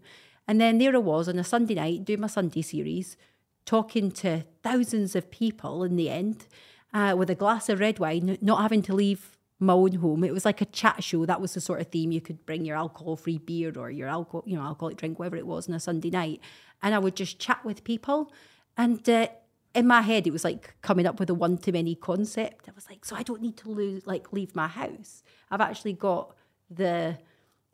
And 0.48 0.60
then 0.60 0.78
there 0.78 0.94
I 0.94 0.98
was 0.98 1.28
on 1.28 1.38
a 1.38 1.44
Sunday 1.44 1.74
night 1.74 2.04
doing 2.04 2.20
my 2.20 2.26
Sunday 2.26 2.62
series, 2.62 3.16
talking 3.64 4.10
to 4.10 4.44
thousands 4.62 5.14
of 5.14 5.30
people 5.30 5.84
in 5.84 5.96
the 5.96 6.10
end 6.10 6.46
uh, 6.92 7.14
with 7.16 7.30
a 7.30 7.34
glass 7.34 7.68
of 7.68 7.80
red 7.80 7.98
wine, 7.98 8.38
not 8.40 8.60
having 8.60 8.82
to 8.82 8.94
leave 8.94 9.38
my 9.60 9.72
own 9.72 9.92
home. 9.94 10.24
It 10.24 10.32
was 10.32 10.44
like 10.44 10.60
a 10.60 10.66
chat 10.66 11.04
show. 11.04 11.24
That 11.24 11.40
was 11.40 11.54
the 11.54 11.60
sort 11.60 11.80
of 11.80 11.86
theme. 11.86 12.10
You 12.10 12.20
could 12.20 12.44
bring 12.44 12.64
your 12.64 12.76
alcohol-free 12.76 13.38
beer 13.38 13.72
or 13.76 13.90
your 13.90 14.08
alcohol, 14.08 14.42
you 14.44 14.56
know, 14.56 14.62
alcoholic 14.62 14.96
drink, 14.96 15.18
whatever 15.18 15.36
it 15.36 15.46
was, 15.46 15.68
on 15.68 15.74
a 15.74 15.80
Sunday 15.80 16.10
night, 16.10 16.40
and 16.82 16.94
I 16.94 16.98
would 16.98 17.14
just 17.14 17.38
chat 17.38 17.64
with 17.64 17.84
people. 17.84 18.32
And 18.76 19.08
uh, 19.08 19.28
in 19.74 19.86
my 19.86 20.02
head, 20.02 20.26
it 20.26 20.32
was 20.32 20.42
like 20.42 20.74
coming 20.82 21.06
up 21.06 21.20
with 21.20 21.30
a 21.30 21.34
one-to-many 21.34 21.94
concept. 21.94 22.68
I 22.68 22.72
was 22.74 22.88
like, 22.88 23.04
so 23.04 23.14
I 23.14 23.22
don't 23.22 23.40
need 23.40 23.56
to 23.58 23.70
lose, 23.70 24.04
like 24.04 24.32
leave 24.32 24.56
my 24.56 24.66
house. 24.66 25.22
I've 25.50 25.60
actually 25.60 25.92
got 25.92 26.34
the 26.68 27.18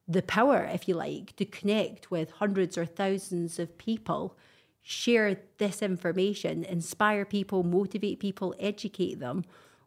the 0.08 0.22
power, 0.22 0.64
if 0.64 0.88
you 0.88 0.94
like, 0.94 1.36
to 1.36 1.44
connect 1.44 2.10
with 2.10 2.30
hundreds 2.32 2.78
or 2.78 2.86
thousands 2.86 3.58
of 3.58 3.76
people, 3.76 4.36
share 4.80 5.38
this 5.58 5.82
information, 5.82 6.64
inspire 6.64 7.26
people, 7.26 7.62
motivate 7.62 8.18
people, 8.18 8.54
educate 8.58 9.20
them 9.20 9.44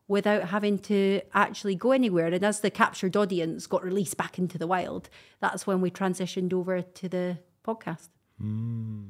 without 0.08 0.50
having 0.50 0.78
to 0.78 1.22
actually 1.34 1.74
go 1.74 1.92
anywhere. 1.92 2.28
And 2.28 2.44
as 2.44 2.60
the 2.60 2.70
captured 2.70 3.18
audience 3.18 3.66
got 3.66 3.84
released 3.84 4.18
back 4.18 4.38
into 4.38 4.58
the 4.58 4.68
wild, 4.68 5.10
that's 5.40 5.66
when 5.66 5.82
we 5.82 5.90
transitioned 5.90 6.54
over 6.54 6.82
to 6.82 7.10
the 7.10 7.40
podcast. 7.66 8.10
Mm, 8.40 9.08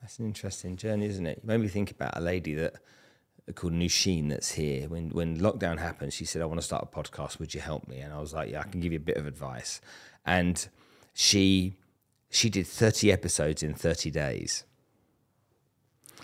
that's 0.00 0.18
an 0.18 0.26
interesting 0.26 0.76
journey, 0.76 1.06
isn't 1.06 1.26
it? 1.26 1.40
You 1.42 1.46
made 1.46 1.60
me 1.60 1.68
think 1.68 1.92
about 1.92 2.16
a 2.16 2.20
lady 2.20 2.54
that 2.54 2.74
called 3.54 3.74
Nusheen 3.74 4.30
that's 4.30 4.52
here. 4.52 4.88
When 4.88 5.10
when 5.10 5.38
lockdown 5.38 5.78
happened, 5.78 6.12
she 6.12 6.24
said, 6.24 6.40
"I 6.40 6.46
want 6.46 6.58
to 6.58 6.64
start 6.64 6.88
a 6.90 6.96
podcast. 6.96 7.38
Would 7.38 7.52
you 7.52 7.60
help 7.60 7.86
me?" 7.86 7.98
And 7.98 8.12
I 8.12 8.18
was 8.18 8.32
like, 8.32 8.50
"Yeah, 8.50 8.60
I 8.60 8.62
can 8.64 8.80
give 8.80 8.92
you 8.92 8.98
a 8.98 9.02
bit 9.02 9.16
of 9.16 9.26
advice." 9.26 9.80
And 10.24 10.68
she 11.12 11.76
she 12.30 12.50
did 12.50 12.66
30 12.66 13.12
episodes 13.12 13.62
in 13.62 13.74
30 13.74 14.10
days. 14.10 14.64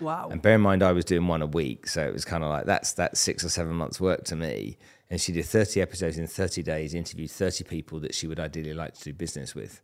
Wow. 0.01 0.29
And 0.29 0.41
bear 0.41 0.55
in 0.55 0.61
mind 0.61 0.83
I 0.83 0.91
was 0.91 1.05
doing 1.05 1.27
one 1.27 1.41
a 1.41 1.47
week, 1.47 1.87
so 1.87 2.05
it 2.05 2.11
was 2.11 2.25
kind 2.25 2.43
of 2.43 2.49
like 2.49 2.65
that's 2.65 2.93
that's 2.93 3.19
6 3.19 3.45
or 3.45 3.49
7 3.49 3.73
months 3.73 3.99
work 3.99 4.23
to 4.25 4.35
me. 4.35 4.77
And 5.09 5.19
she 5.19 5.31
did 5.31 5.45
30 5.45 5.81
episodes 5.81 6.17
in 6.17 6.25
30 6.25 6.63
days, 6.63 6.93
interviewed 6.93 7.31
30 7.31 7.65
people 7.65 7.99
that 7.99 8.15
she 8.15 8.27
would 8.27 8.39
ideally 8.39 8.73
like 8.73 8.93
to 8.93 9.03
do 9.03 9.13
business 9.13 9.53
with. 9.53 9.81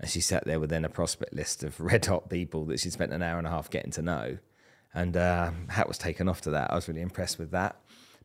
And 0.00 0.10
she 0.10 0.20
sat 0.20 0.44
there 0.44 0.58
with 0.58 0.70
then 0.70 0.84
a 0.84 0.88
prospect 0.88 1.34
list 1.34 1.62
of 1.62 1.78
red 1.92 2.06
hot 2.06 2.30
people 2.30 2.64
that 2.66 2.80
she'd 2.80 2.92
spent 2.92 3.12
an 3.12 3.22
hour 3.22 3.38
and 3.38 3.46
a 3.46 3.50
half 3.50 3.70
getting 3.70 3.92
to 3.92 4.02
know. 4.02 4.38
And 4.94 5.16
uh, 5.16 5.50
hat 5.68 5.88
was 5.88 5.98
taken 5.98 6.28
off 6.28 6.40
to 6.42 6.50
that. 6.50 6.70
I 6.70 6.76
was 6.76 6.88
really 6.88 7.02
impressed 7.02 7.38
with 7.38 7.50
that. 7.50 7.76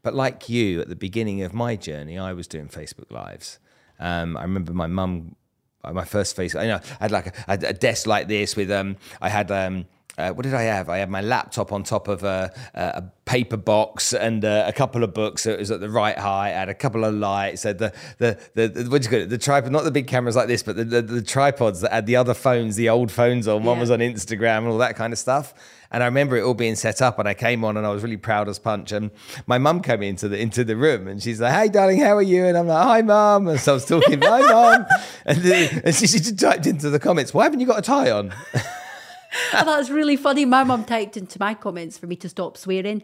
But 0.02 0.16
like 0.16 0.48
you, 0.48 0.80
at 0.82 0.88
the 0.88 0.96
beginning 0.96 1.42
of 1.42 1.54
my 1.54 1.76
journey, 1.76 2.18
I 2.18 2.32
was 2.32 2.48
doing 2.48 2.70
Facebook 2.70 3.12
Lives. 3.12 3.60
Um, 4.00 4.38
I 4.38 4.44
remember 4.44 4.74
my 4.74 4.88
mum, 4.88 5.36
my 5.84 6.06
first 6.06 6.36
face. 6.36 6.56
I 6.56 6.68
know 6.68 6.80
I 7.00 7.04
had 7.04 7.12
like 7.12 7.28
a, 7.28 7.54
a 7.54 7.74
desk 7.74 8.08
like 8.08 8.28
this 8.28 8.56
with 8.56 8.72
um, 8.72 8.98
I 9.22 9.30
had 9.30 9.52
um. 9.52 9.86
Uh, 10.20 10.34
what 10.34 10.44
did 10.44 10.54
I 10.54 10.64
have? 10.64 10.90
I 10.90 10.98
had 10.98 11.10
my 11.10 11.22
laptop 11.22 11.72
on 11.72 11.84
top 11.84 12.08
of 12.08 12.24
a, 12.24 12.52
a 12.74 13.04
paper 13.26 13.58
box 13.58 14.14
and 14.14 14.44
uh, 14.44 14.66
a 14.68 14.74
couple 14.74 15.04
of 15.04 15.14
books. 15.14 15.44
So 15.44 15.52
it 15.52 15.60
was 15.60 15.72
at 15.72 15.80
the 15.80 15.90
right 15.90 16.18
height. 16.18 16.50
I 16.54 16.60
had 16.60 16.70
a 16.70 16.74
couple 16.74 17.06
of 17.06 17.14
lights. 17.14 17.64
Had 17.64 17.78
the 17.80 17.94
the 18.18 18.38
the, 18.56 18.68
the 18.68 18.90
what 18.90 19.02
do 19.02 19.06
you 19.06 19.10
call 19.12 19.20
it? 19.22 19.30
The 19.30 19.38
tripod, 19.38 19.72
not 19.72 19.84
the 19.86 19.92
big 19.92 20.08
cameras 20.08 20.36
like 20.36 20.48
this, 20.48 20.62
but 20.64 20.76
the, 20.76 20.84
the, 20.84 21.02
the 21.02 21.22
tripods 21.22 21.82
that 21.82 21.92
had 21.94 22.06
the 22.06 22.18
other 22.18 22.34
phones, 22.34 22.76
the 22.76 22.90
old 22.90 23.12
phones 23.12 23.48
on. 23.48 23.64
One 23.64 23.78
Yeah. 23.78 23.82
was 23.82 23.92
on 23.92 24.00
Instagram 24.00 24.60
and 24.60 24.68
all 24.68 24.78
that 24.80 24.96
kind 24.96 25.14
of 25.14 25.20
stuff. 25.20 25.54
And 25.92 26.04
I 26.04 26.06
remember 26.06 26.38
it 26.38 26.44
all 26.44 26.54
being 26.54 26.76
set 26.76 27.02
up, 27.02 27.18
and 27.18 27.28
I 27.28 27.34
came 27.34 27.66
on, 27.66 27.76
and 27.76 27.84
I 27.84 27.90
was 27.90 28.04
really 28.04 28.16
proud 28.18 28.48
as 28.48 28.60
punch. 28.60 28.92
And 28.92 29.10
my 29.48 29.58
mum 29.58 29.82
came 29.82 30.04
into 30.04 30.28
the 30.28 30.38
into 30.40 30.64
the 30.64 30.76
room, 30.78 31.08
and 31.08 31.22
she's 31.24 31.42
like, 31.42 31.52
"Hey, 31.54 31.68
darling, 31.70 32.00
how 32.00 32.16
are 32.16 32.22
you?" 32.22 32.46
And 32.46 32.56
I'm 32.58 32.68
like, 32.68 32.84
"Hi, 32.84 33.02
mum." 33.02 33.48
And 33.48 33.60
so 33.60 33.72
I 33.72 33.74
was 33.76 33.86
talking, 33.86 34.22
"Hi, 34.22 34.42
mum," 34.42 34.86
and, 35.26 35.38
then, 35.40 35.82
and 35.86 35.96
she, 35.96 36.06
she 36.06 36.20
just 36.20 36.38
typed 36.38 36.68
into 36.68 36.92
the 36.92 37.00
comments, 37.00 37.34
"Why 37.34 37.46
haven't 37.46 37.60
you 37.60 37.66
got 37.66 37.80
a 37.80 37.82
tie 37.82 38.12
on?" 38.12 38.34
I 39.54 39.64
thought 39.64 39.76
it 39.76 39.80
was 39.80 39.92
really 39.92 40.16
funny. 40.16 40.46
My 40.46 40.64
mum 40.64 40.86
typed 40.86 41.18
into 41.18 41.40
my 41.40 41.54
comments 41.54 41.98
for 41.98 42.08
me 42.08 42.16
to 42.18 42.30
stop 42.30 42.58
swearing. 42.58 43.02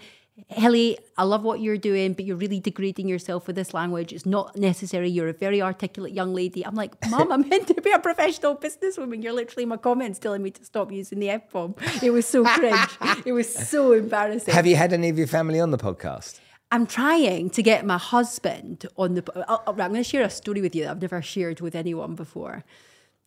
Ellie, 0.50 0.98
I 1.18 1.24
love 1.24 1.44
what 1.44 1.62
you're 1.62 1.78
doing, 1.78 2.12
but 2.12 2.26
you're 2.26 2.36
really 2.36 2.60
degrading 2.60 3.08
yourself 3.08 3.48
with 3.48 3.56
this 3.56 3.74
language. 3.74 4.12
It's 4.12 4.26
not 4.26 4.58
necessary. 4.58 5.10
You're 5.10 5.30
a 5.30 5.34
very 5.34 5.62
articulate 5.62 6.12
young 6.12 6.34
lady. 6.34 6.66
I'm 6.66 6.76
like, 6.76 6.94
Mum, 7.10 7.32
I'm 7.32 7.48
meant 7.48 7.68
to 7.68 7.74
be 7.82 7.92
a 7.92 8.00
professional 8.00 8.58
businesswoman. 8.58 9.24
You're 9.24 9.32
literally 9.32 9.64
in 9.64 9.70
my 9.70 9.78
comments 9.78 10.20
telling 10.20 10.44
me 10.44 10.52
to 10.52 10.66
stop 10.66 10.92
using 10.92 11.20
the 11.20 11.30
F 11.30 11.50
bomb. 11.52 11.76
It 12.04 12.10
was 12.12 12.26
so 12.26 12.44
cringe. 12.44 12.90
it 13.26 13.32
was 13.32 13.48
so 13.54 13.94
embarrassing. 13.94 14.54
Have 14.54 14.68
you 14.68 14.76
had 14.76 14.92
any 14.92 15.08
of 15.08 15.18
your 15.18 15.28
family 15.28 15.62
on 15.62 15.72
the 15.72 15.78
podcast? 15.78 16.42
I'm 16.70 16.86
trying 16.86 17.52
to 17.52 17.64
get 17.64 17.86
my 17.86 17.98
husband 17.98 18.86
on 18.98 19.14
the. 19.14 19.24
I'll- 19.48 19.64
uh, 19.66 19.70
uh, 19.70 19.72
I'm 19.72 19.92
going 19.92 19.94
to 19.94 20.04
share 20.04 20.24
a 20.24 20.30
story 20.30 20.60
with 20.62 20.76
you 20.76 20.84
that 20.84 20.92
I've 20.92 21.02
never 21.02 21.22
shared 21.22 21.62
with 21.62 21.76
anyone 21.76 22.16
before. 22.16 22.66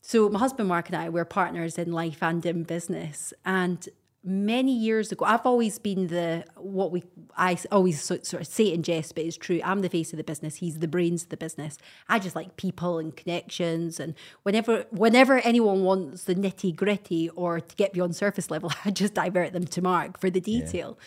So, 0.08 0.30
my 0.30 0.38
husband 0.38 0.70
Mark 0.70 0.88
and 0.88 0.96
I, 0.96 1.10
we're 1.10 1.26
partners 1.26 1.76
in 1.76 1.92
life 1.92 2.22
and 2.22 2.44
in 2.46 2.62
business. 2.62 3.34
And 3.44 3.86
many 4.24 4.72
years 4.72 5.12
ago, 5.12 5.26
I've 5.26 5.44
always 5.44 5.78
been 5.78 6.06
the 6.06 6.46
what 6.56 6.92
we 6.92 7.02
I 7.36 7.58
always 7.70 8.00
sort 8.00 8.32
of 8.32 8.46
say 8.46 8.68
it 8.68 8.72
in 8.72 8.82
jest, 8.82 9.14
but 9.14 9.24
it's 9.24 9.36
true. 9.36 9.60
I'm 9.62 9.82
the 9.82 9.90
face 9.90 10.14
of 10.14 10.16
the 10.16 10.24
business. 10.24 10.56
He's 10.56 10.78
the 10.78 10.88
brains 10.88 11.24
of 11.24 11.28
the 11.28 11.36
business. 11.36 11.76
I 12.08 12.20
just 12.20 12.34
like 12.34 12.56
people 12.56 12.98
and 12.98 13.14
connections. 13.14 14.00
And 14.00 14.14
whenever 14.44 14.86
whenever 14.92 15.40
anyone 15.40 15.82
wants 15.82 16.24
the 16.24 16.34
nitty 16.34 16.74
gritty 16.74 17.28
or 17.28 17.60
to 17.60 17.76
get 17.76 17.92
beyond 17.92 18.16
surface 18.16 18.50
level, 18.50 18.72
I 18.86 18.90
just 18.90 19.12
divert 19.12 19.52
them 19.52 19.66
to 19.66 19.82
Mark 19.82 20.18
for 20.18 20.30
the 20.30 20.40
detail. 20.40 20.98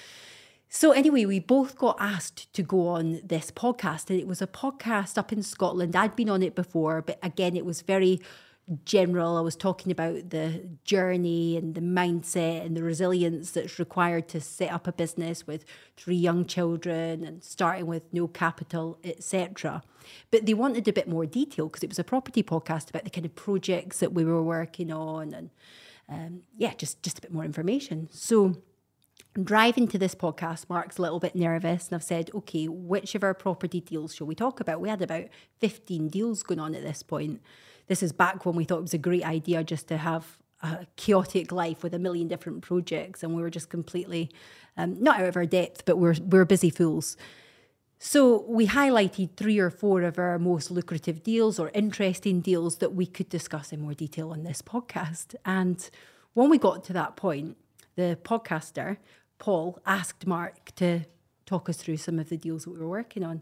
So 0.70 0.91
anyway, 0.91 1.25
we 1.25 1.39
both 1.39 1.75
got 1.75 1.98
asked 2.00 2.53
to 2.53 2.62
go 2.62 2.89
on 2.89 3.22
this 3.24 3.50
podcast, 3.50 4.12
and 4.12 4.20
it 4.20 4.27
was 4.27 4.43
a 4.43 4.48
podcast 4.48 5.17
up 5.17 5.34
in 5.34 5.41
Scotland. 5.41 5.96
I'd 5.96 6.15
been 6.15 6.29
on 6.29 6.43
it 6.43 6.53
before, 6.53 7.01
but 7.01 7.17
again, 7.24 7.58
it 7.58 7.65
was 7.65 7.81
very 7.81 8.22
general. 8.86 9.38
I 9.38 9.42
was 9.42 9.56
talking 9.56 9.92
about 9.92 10.30
the 10.30 10.70
journey 10.84 11.58
and 11.58 11.75
the 11.75 11.82
mindset 11.82 12.66
and 12.66 12.75
the 12.75 12.84
resilience 12.84 13.51
that's 13.51 13.80
required 13.80 14.28
to 14.30 14.42
set 14.42 14.72
up 14.72 14.88
a 14.88 14.92
business 14.92 15.46
with 15.46 15.66
three 15.98 16.16
young 16.16 16.46
children 16.46 17.24
and 17.24 17.44
starting 17.44 17.86
with 17.86 18.04
no 18.13 18.28
capital, 18.28 18.98
etc. 19.04 19.82
But 20.32 20.46
they 20.46 20.54
wanted 20.54 20.88
a 20.88 20.94
bit 20.94 21.08
more 21.08 21.25
detail 21.25 21.68
because 21.68 21.84
it 21.84 21.90
was 21.90 22.00
a 22.00 22.04
property 22.04 22.44
podcast 22.44 22.90
about 22.90 23.04
the 23.04 23.10
kind 23.10 23.25
of 23.25 23.36
projects 23.36 24.00
that 24.00 24.13
we 24.13 24.25
were 24.25 24.44
working 24.44 24.92
on 24.92 25.34
and 25.34 25.50
um, 26.10 26.42
yeah, 26.58 26.74
just 26.74 27.01
just 27.04 27.20
a 27.20 27.22
bit 27.22 27.32
more 27.32 27.46
information. 27.46 28.10
So 28.12 28.58
driving 29.42 29.88
to 29.88 29.98
this 29.98 30.16
podcast. 30.16 30.70
Mark's 30.70 30.98
a 30.98 31.01
little 31.01 31.20
bit 31.20 31.36
nervous, 31.36 31.88
and 31.88 31.96
I've 31.96 32.04
said, 32.04 32.30
okay, 32.34 32.68
which 32.68 33.16
of 33.16 33.24
our 33.24 33.34
property 33.34 33.80
deals 33.80 34.16
shall 34.16 34.28
we 34.28 34.36
talk 34.36 34.60
about? 34.60 34.82
We 34.82 34.90
had 34.90 35.01
about 35.01 35.25
15 35.60 36.10
deals 36.10 36.44
going 36.44 36.60
on 36.60 36.75
at 36.75 36.84
this 36.84 37.04
point. 37.04 37.42
This 37.92 38.02
is 38.02 38.14
back 38.14 38.46
when 38.46 38.56
we 38.56 38.64
thought 38.64 38.78
it 38.78 38.84
was 38.84 38.94
a 38.94 38.98
great 38.98 39.26
idea 39.26 39.66
just 39.66 39.90
to 39.90 39.98
have 39.98 40.38
a 40.64 40.88
chaotic 40.96 41.52
life 41.52 41.84
with 41.84 41.94
a 41.94 42.00
million 42.00 42.30
different 42.30 42.62
projects, 42.62 43.22
and 43.22 43.36
we 43.36 43.42
were 43.42 43.50
just 43.50 43.70
completely 43.70 44.32
um, 44.78 45.04
not 45.04 45.20
out 45.20 45.28
of 45.28 45.36
our 45.36 45.46
depth, 45.46 45.84
but 45.84 45.98
we're 45.98 46.16
we're 46.22 46.46
busy 46.46 46.70
fools. 46.70 47.18
So 48.00 48.46
we 48.48 48.68
highlighted 48.68 49.36
three 49.36 49.60
or 49.60 49.70
four 49.70 50.04
of 50.04 50.18
our 50.18 50.40
most 50.40 50.72
lucrative 50.72 51.22
deals 51.22 51.60
or 51.60 51.70
interesting 51.74 52.40
deals 52.40 52.78
that 52.78 52.94
we 52.94 53.06
could 53.06 53.28
discuss 53.28 53.74
in 53.74 53.82
more 53.82 53.94
detail 53.94 54.32
on 54.32 54.44
this 54.44 54.62
podcast. 54.62 55.36
And 55.44 55.78
when 56.34 56.50
we 56.50 56.58
got 56.58 56.86
to 56.86 56.94
that 56.94 57.18
point, 57.18 57.58
the 57.98 58.18
podcaster, 58.24 59.00
Paul, 59.38 59.80
asked 59.86 60.26
Mark 60.26 60.74
to 60.76 61.02
talk 61.46 61.68
us 61.68 61.76
through 61.76 61.98
some 61.98 62.20
of 62.20 62.30
the 62.30 62.38
deals 62.38 62.64
that 62.64 62.70
we 62.70 62.80
were 62.80 62.88
working 62.88 63.26
on. 63.26 63.42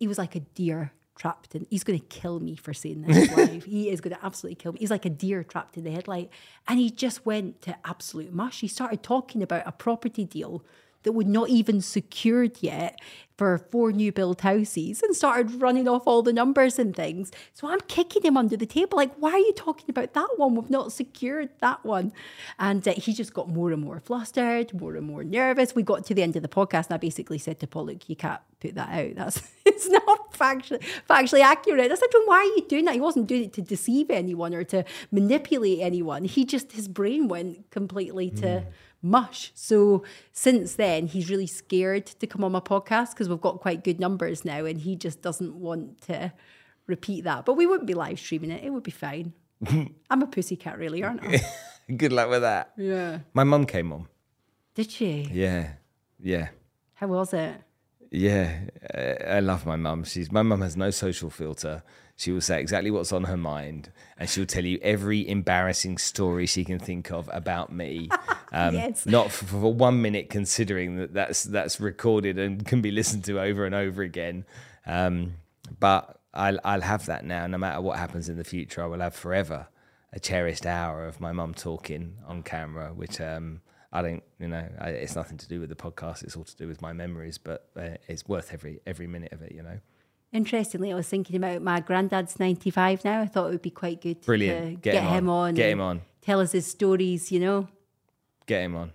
He 0.00 0.06
was 0.06 0.16
like 0.16 0.34
a 0.34 0.40
deer 0.40 0.92
trapped 1.18 1.54
in, 1.54 1.66
he's 1.68 1.84
going 1.84 1.98
to 1.98 2.06
kill 2.06 2.40
me 2.40 2.56
for 2.56 2.72
saying 2.72 3.02
this 3.02 3.30
live. 3.36 3.64
He 3.64 3.90
is 3.90 4.00
going 4.00 4.16
to 4.16 4.24
absolutely 4.24 4.54
kill 4.54 4.72
me. 4.72 4.78
He's 4.78 4.90
like 4.90 5.04
a 5.04 5.10
deer 5.10 5.44
trapped 5.44 5.76
in 5.76 5.84
the 5.84 5.90
headlight. 5.90 6.30
And 6.66 6.78
he 6.78 6.90
just 6.90 7.26
went 7.26 7.60
to 7.62 7.76
absolute 7.84 8.32
mush. 8.32 8.60
He 8.60 8.68
started 8.68 9.02
talking 9.02 9.42
about 9.42 9.64
a 9.66 9.72
property 9.72 10.24
deal 10.24 10.64
that 11.02 11.12
would 11.12 11.28
not 11.28 11.48
even 11.48 11.80
secured 11.80 12.58
yet 12.60 12.98
for 13.38 13.56
four 13.56 13.92
new 13.92 14.10
build 14.10 14.40
houses 14.40 15.00
and 15.00 15.14
started 15.14 15.62
running 15.62 15.86
off 15.86 16.02
all 16.06 16.22
the 16.22 16.32
numbers 16.32 16.76
and 16.76 16.94
things. 16.94 17.30
So 17.54 17.68
I'm 17.68 17.80
kicking 17.82 18.22
him 18.22 18.36
under 18.36 18.56
the 18.56 18.66
table, 18.66 18.96
like, 18.96 19.14
why 19.14 19.30
are 19.30 19.38
you 19.38 19.52
talking 19.52 19.86
about 19.88 20.12
that 20.14 20.28
one? 20.36 20.56
We've 20.56 20.68
not 20.68 20.92
secured 20.92 21.50
that 21.60 21.84
one. 21.84 22.12
And 22.58 22.86
uh, 22.86 22.94
he 22.94 23.14
just 23.14 23.32
got 23.32 23.48
more 23.48 23.70
and 23.70 23.80
more 23.80 24.00
flustered, 24.00 24.78
more 24.78 24.96
and 24.96 25.06
more 25.06 25.22
nervous. 25.22 25.76
We 25.76 25.84
got 25.84 26.04
to 26.06 26.14
the 26.14 26.22
end 26.24 26.34
of 26.34 26.42
the 26.42 26.48
podcast 26.48 26.86
and 26.86 26.94
I 26.94 26.96
basically 26.96 27.38
said 27.38 27.60
to 27.60 27.68
Paul, 27.68 27.86
look, 27.86 28.08
you 28.08 28.16
can't 28.16 28.40
put 28.60 28.74
that 28.74 28.88
out. 28.88 29.14
That's 29.14 29.40
it's 29.64 29.88
not 29.88 30.32
factually, 30.32 30.84
factually 31.08 31.40
accurate. 31.40 31.92
I 31.92 31.94
said 31.94 32.10
to 32.10 32.18
him, 32.18 32.24
why 32.26 32.38
are 32.38 32.56
you 32.56 32.66
doing 32.68 32.86
that? 32.86 32.94
He 32.94 33.00
wasn't 33.00 33.28
doing 33.28 33.44
it 33.44 33.52
to 33.52 33.62
deceive 33.62 34.10
anyone 34.10 34.52
or 34.52 34.64
to 34.64 34.84
manipulate 35.12 35.78
anyone. 35.78 36.24
He 36.24 36.44
just, 36.44 36.72
his 36.72 36.88
brain 36.88 37.28
went 37.28 37.70
completely 37.70 38.30
to 38.30 38.64
mush. 39.02 39.52
So 39.54 40.02
since 40.32 40.74
then, 40.74 41.06
he's 41.06 41.30
really 41.30 41.46
scared 41.46 42.06
to 42.06 42.26
come 42.26 42.44
on 42.44 42.52
my 42.52 42.60
podcast 42.60 43.10
because 43.10 43.28
we've 43.28 43.40
got 43.40 43.60
quite 43.60 43.84
good 43.84 44.00
numbers 44.00 44.44
now, 44.44 44.64
and 44.64 44.80
he 44.80 44.96
just 44.96 45.22
doesn't 45.22 45.54
want 45.54 46.00
to 46.02 46.32
repeat 46.86 47.24
that. 47.24 47.44
But 47.44 47.54
we 47.54 47.66
wouldn't 47.66 47.86
be 47.86 47.94
live 47.94 48.18
streaming 48.18 48.50
it; 48.50 48.64
it 48.64 48.70
would 48.70 48.82
be 48.82 48.90
fine. 48.90 49.32
I'm 50.10 50.22
a 50.22 50.26
pussycat, 50.26 50.78
really, 50.78 51.02
aren't 51.02 51.24
I? 51.24 51.40
Good 51.96 52.12
luck 52.12 52.28
with 52.28 52.42
that. 52.42 52.72
yeah. 52.76 53.20
My 53.34 53.44
mum 53.44 53.64
came 53.64 53.92
on. 53.92 54.08
Did 54.74 54.90
she? 54.90 55.28
Yeah, 55.32 55.72
yeah. 56.20 56.48
How 56.94 57.06
was 57.08 57.32
it? 57.32 57.54
Yeah, 58.10 58.60
I 59.26 59.40
love 59.40 59.66
my 59.66 59.76
mum. 59.76 60.04
She's 60.04 60.30
my 60.32 60.42
mum 60.42 60.60
has 60.62 60.76
no 60.76 60.90
social 60.90 61.30
filter. 61.30 61.82
She 62.18 62.32
will 62.32 62.40
say 62.40 62.60
exactly 62.60 62.90
what's 62.90 63.12
on 63.12 63.24
her 63.24 63.36
mind, 63.36 63.92
and 64.18 64.28
she'll 64.28 64.44
tell 64.44 64.64
you 64.64 64.80
every 64.82 65.26
embarrassing 65.28 65.98
story 65.98 66.46
she 66.46 66.64
can 66.64 66.80
think 66.80 67.10
of 67.10 67.30
about 67.32 67.72
me. 67.72 68.10
Um, 68.50 68.74
Yes. 68.74 69.04
Not 69.04 69.30
for, 69.30 69.44
for 69.44 69.74
one 69.74 70.00
minute, 70.00 70.30
considering 70.30 70.96
that 70.96 71.12
that's 71.12 71.44
that's 71.44 71.80
recorded 71.80 72.38
and 72.38 72.64
can 72.64 72.80
be 72.80 72.90
listened 72.90 73.24
to 73.24 73.38
over 73.38 73.66
and 73.66 73.74
over 73.74 74.00
again. 74.02 74.46
Um, 74.86 75.34
but 75.78 76.18
I'll 76.32 76.58
I'll 76.64 76.80
have 76.80 77.04
that 77.06 77.26
now. 77.26 77.46
No 77.46 77.58
matter 77.58 77.82
what 77.82 77.98
happens 77.98 78.30
in 78.30 78.38
the 78.38 78.44
future, 78.44 78.82
I 78.82 78.86
will 78.86 79.00
have 79.00 79.14
forever 79.14 79.68
a 80.14 80.18
cherished 80.18 80.64
hour 80.64 81.06
of 81.06 81.20
my 81.20 81.30
mum 81.30 81.52
talking 81.52 82.16
on 82.26 82.42
camera, 82.42 82.94
which 82.94 83.20
um, 83.20 83.60
I 83.92 84.00
don't, 84.00 84.22
you 84.40 84.48
know, 84.48 84.66
I, 84.80 84.88
it's 84.90 85.14
nothing 85.14 85.36
to 85.36 85.46
do 85.46 85.60
with 85.60 85.68
the 85.68 85.76
podcast. 85.76 86.24
It's 86.24 86.34
all 86.34 86.44
to 86.44 86.56
do 86.56 86.66
with 86.66 86.80
my 86.80 86.94
memories, 86.94 87.36
but 87.36 87.68
uh, 87.76 87.98
it's 88.08 88.26
worth 88.26 88.54
every 88.54 88.80
every 88.86 89.06
minute 89.06 89.32
of 89.34 89.42
it, 89.42 89.52
you 89.52 89.62
know. 89.62 89.78
Interestingly, 90.32 90.92
I 90.92 90.94
was 90.94 91.08
thinking 91.08 91.36
about 91.36 91.62
my 91.62 91.80
granddad's 91.80 92.38
95 92.38 93.04
now. 93.04 93.22
I 93.22 93.26
thought 93.26 93.46
it 93.46 93.52
would 93.52 93.62
be 93.62 93.70
quite 93.70 94.00
good 94.00 94.20
Brilliant. 94.20 94.66
to 94.66 94.70
Get 94.80 94.92
get, 94.92 95.02
him 95.04 95.10
him 95.24 95.28
on. 95.30 95.48
on. 95.48 95.54
Get 95.54 95.70
him 95.70 95.80
on. 95.80 96.02
Tell 96.20 96.40
us 96.40 96.52
his 96.52 96.66
stories, 96.66 97.32
you 97.32 97.40
know. 97.40 97.68
Get 98.46 98.62
him 98.62 98.76
on. 98.76 98.92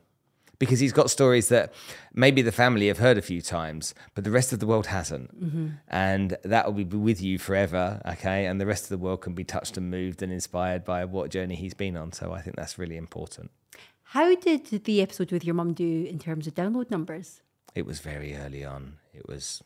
Because 0.59 0.79
he's 0.79 0.93
got 0.93 1.09
stories 1.09 1.49
that 1.49 1.73
maybe 2.13 2.41
the 2.41 2.51
family 2.51 2.87
have 2.87 2.99
heard 2.99 3.17
a 3.17 3.21
few 3.21 3.41
times, 3.41 3.93
but 4.13 4.23
the 4.23 4.31
rest 4.31 4.53
of 4.53 4.59
the 4.59 4.67
world 4.67 4.85
hasn't. 4.87 5.43
Mm-hmm. 5.43 5.67
And 5.89 6.37
that 6.43 6.67
will 6.67 6.85
be 6.85 6.95
with 6.95 7.21
you 7.21 7.37
forever, 7.39 7.99
okay? 8.05 8.45
And 8.45 8.61
the 8.61 8.65
rest 8.67 8.83
of 8.83 8.89
the 8.89 8.97
world 8.99 9.21
can 9.21 9.33
be 9.33 9.43
touched 9.43 9.75
and 9.75 9.89
moved 9.89 10.21
and 10.21 10.31
inspired 10.31 10.85
by 10.85 11.03
what 11.05 11.31
journey 11.31 11.55
he's 11.55 11.73
been 11.73 11.97
on. 11.97 12.11
So 12.13 12.31
I 12.31 12.41
think 12.41 12.55
that's 12.55 12.77
really 12.77 12.95
important. 12.95 13.49
How 14.03 14.33
did 14.35 14.67
the 14.85 15.01
episode 15.01 15.31
with 15.31 15.43
your 15.43 15.55
mum 15.55 15.73
do 15.73 16.05
in 16.07 16.19
terms 16.19 16.45
of 16.45 16.53
download 16.53 16.91
numbers? 16.91 17.41
It 17.73 17.85
was 17.87 17.99
very 17.99 18.35
early 18.37 18.63
on. 18.63 18.97
It 19.13 19.27
was, 19.27 19.63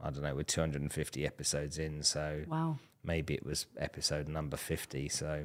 I 0.00 0.10
don't 0.10 0.22
know, 0.22 0.34
we're 0.34 0.42
250 0.44 1.26
episodes 1.26 1.78
in. 1.78 2.02
So 2.02 2.44
Wow. 2.46 2.78
maybe 3.04 3.34
it 3.34 3.44
was 3.44 3.66
episode 3.78 4.28
number 4.28 4.56
50 4.56 5.08
so 5.08 5.44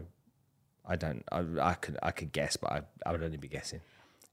i 0.85 0.95
don't 0.97 1.23
i, 1.31 1.39
I 1.61 1.73
could 1.75 1.97
i 2.03 2.11
could 2.11 2.31
guess 2.33 2.57
but 2.57 2.69
I, 2.71 2.81
I 3.05 3.11
would 3.13 3.23
only 3.23 3.37
be 3.37 3.47
guessing 3.47 3.79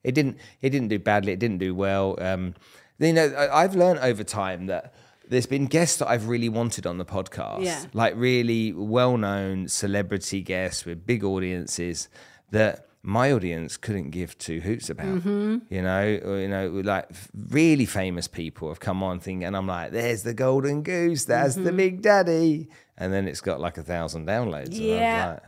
it 0.02 0.14
didn't 0.16 0.38
it 0.62 0.70
didn't 0.70 0.88
do 0.88 0.98
badly 0.98 1.32
it 1.32 1.38
didn't 1.38 1.58
do 1.58 1.74
well 1.76 2.16
um 2.20 2.54
you 2.98 3.12
know 3.12 3.26
I, 3.26 3.62
i've 3.62 3.76
learned 3.76 4.00
over 4.00 4.24
time 4.24 4.66
that 4.66 4.92
there's 5.28 5.46
been 5.46 5.66
guests 5.66 5.98
that 5.98 6.08
i've 6.08 6.26
really 6.26 6.48
wanted 6.48 6.86
on 6.86 6.98
the 6.98 7.04
podcast 7.04 7.62
Yeah. 7.64 7.84
like 7.92 8.14
really 8.16 8.72
well-known 8.72 9.68
celebrity 9.68 10.40
guests 10.42 10.84
with 10.84 11.06
big 11.06 11.22
audiences 11.22 12.08
that 12.50 12.86
my 13.02 13.32
audience 13.32 13.76
couldn't 13.78 14.10
give 14.10 14.36
two 14.36 14.60
hoots 14.60 14.90
about. 14.90 15.06
Mm-hmm. 15.06 15.58
You 15.70 15.82
know, 15.82 16.20
or, 16.24 16.38
you 16.38 16.48
know, 16.48 16.68
like 16.84 17.08
really 17.48 17.86
famous 17.86 18.28
people 18.28 18.68
have 18.68 18.80
come 18.80 19.02
on 19.02 19.20
thinking, 19.20 19.44
and 19.44 19.56
I'm 19.56 19.66
like, 19.66 19.92
"There's 19.92 20.22
the 20.22 20.34
golden 20.34 20.82
goose. 20.82 21.24
That's 21.24 21.54
Mm-hmm. 21.54 21.64
the 21.64 21.72
big 21.72 22.02
daddy," 22.02 22.68
and 22.98 23.12
then 23.12 23.26
it's 23.26 23.40
got 23.40 23.58
like 23.60 23.78
a 23.78 23.82
thousand 23.82 24.26
downloads. 24.26 24.66
and 24.66 24.74
I'm 24.76 24.82
Yeah. 24.82 25.30
like, 25.32 25.42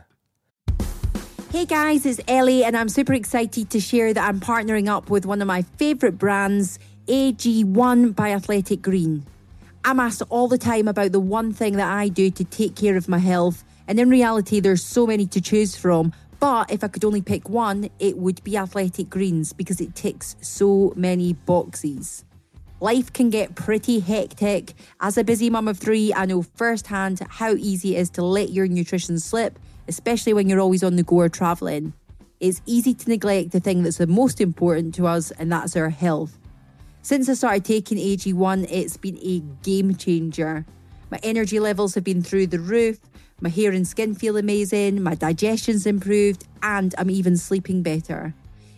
Hey 1.51 1.65
guys, 1.65 2.03
it's 2.07 2.19
Ellie, 2.27 2.63
and 2.63 2.75
I'm 2.75 2.89
super 2.89 3.13
excited 3.13 3.69
to 3.69 3.79
share 3.79 4.11
that 4.11 4.27
I'm 4.27 4.39
partnering 4.39 4.87
up 4.89 5.11
with 5.11 5.23
one 5.27 5.39
of 5.39 5.47
my 5.47 5.61
favourite 5.61 6.17
brands, 6.17 6.79
AG1 7.07 8.15
by 8.15 8.31
Athletic 8.31 8.81
Green. 8.81 9.23
I'm 9.85 9.99
asked 9.99 10.23
all 10.29 10.47
the 10.47 10.57
time 10.57 10.87
about 10.87 11.11
the 11.11 11.19
one 11.19 11.53
thing 11.53 11.73
that 11.77 11.91
I 11.91 12.07
do 12.07 12.31
to 12.31 12.43
take 12.43 12.75
care 12.75 12.97
of 12.97 13.07
my 13.07 13.19
health, 13.19 13.63
and 13.87 13.99
in 13.99 14.09
reality, 14.09 14.59
there's 14.61 14.81
so 14.83 15.05
many 15.05 15.27
to 15.27 15.39
choose 15.41 15.75
from. 15.75 16.11
But 16.43 16.71
if 16.71 16.83
I 16.83 16.89
could 16.89 17.05
only 17.05 17.21
pick 17.21 17.47
one, 17.47 17.89
it 17.99 18.17
would 18.17 18.43
be 18.43 18.57
Athletic 18.57 19.09
Greens 19.09 19.53
because 19.53 19.79
it 19.79 19.95
ticks 19.95 20.35
so 20.41 20.91
many 20.97 21.31
boxes. 21.31 22.25
Life 22.81 23.13
can 23.13 23.29
get 23.29 23.55
pretty 23.55 24.01
hectic. 24.01 24.73
As 24.99 25.17
a 25.17 25.23
busy 25.23 25.49
mum 25.49 25.69
of 25.69 25.77
three, 25.77 26.13
I 26.13 26.25
know 26.25 26.41
firsthand 26.41 27.21
how 27.29 27.51
easy 27.51 27.95
it 27.95 27.99
is 27.99 28.09
to 28.09 28.25
let 28.25 28.49
your 28.49 28.67
nutrition 28.67 29.19
slip, 29.19 29.57
especially 29.87 30.33
when 30.33 30.49
you're 30.49 30.59
always 30.59 30.83
on 30.83 30.97
the 30.97 31.03
go 31.03 31.15
or 31.21 31.29
travelling. 31.29 31.93
It's 32.41 32.61
easy 32.65 32.93
to 32.93 33.09
neglect 33.09 33.51
the 33.51 33.61
thing 33.61 33.83
that's 33.83 33.99
the 33.99 34.07
most 34.07 34.41
important 34.41 34.95
to 34.95 35.07
us, 35.07 35.31
and 35.31 35.49
that's 35.49 35.77
our 35.77 35.91
health. 35.91 36.37
Since 37.03 37.29
I 37.29 37.35
started 37.35 37.63
taking 37.63 37.97
AG1, 37.97 38.67
it's 38.69 38.97
been 38.97 39.17
a 39.19 39.39
game 39.63 39.95
changer. 39.95 40.65
My 41.09 41.19
energy 41.23 41.61
levels 41.61 41.95
have 41.95 42.03
been 42.03 42.21
through 42.21 42.47
the 42.47 42.59
roof, 42.59 42.99
my 43.43 43.49
hair 43.49 43.73
and 43.73 43.85
skin 43.85 44.15
feel 44.15 44.37
amazing, 44.37 45.03
my 45.03 45.15
digestion's 45.15 45.85
improved, 45.85 46.47
and 46.61 46.95
I'm 46.97 47.09
even 47.09 47.35
sleeping 47.35 47.83
better. 47.83 48.33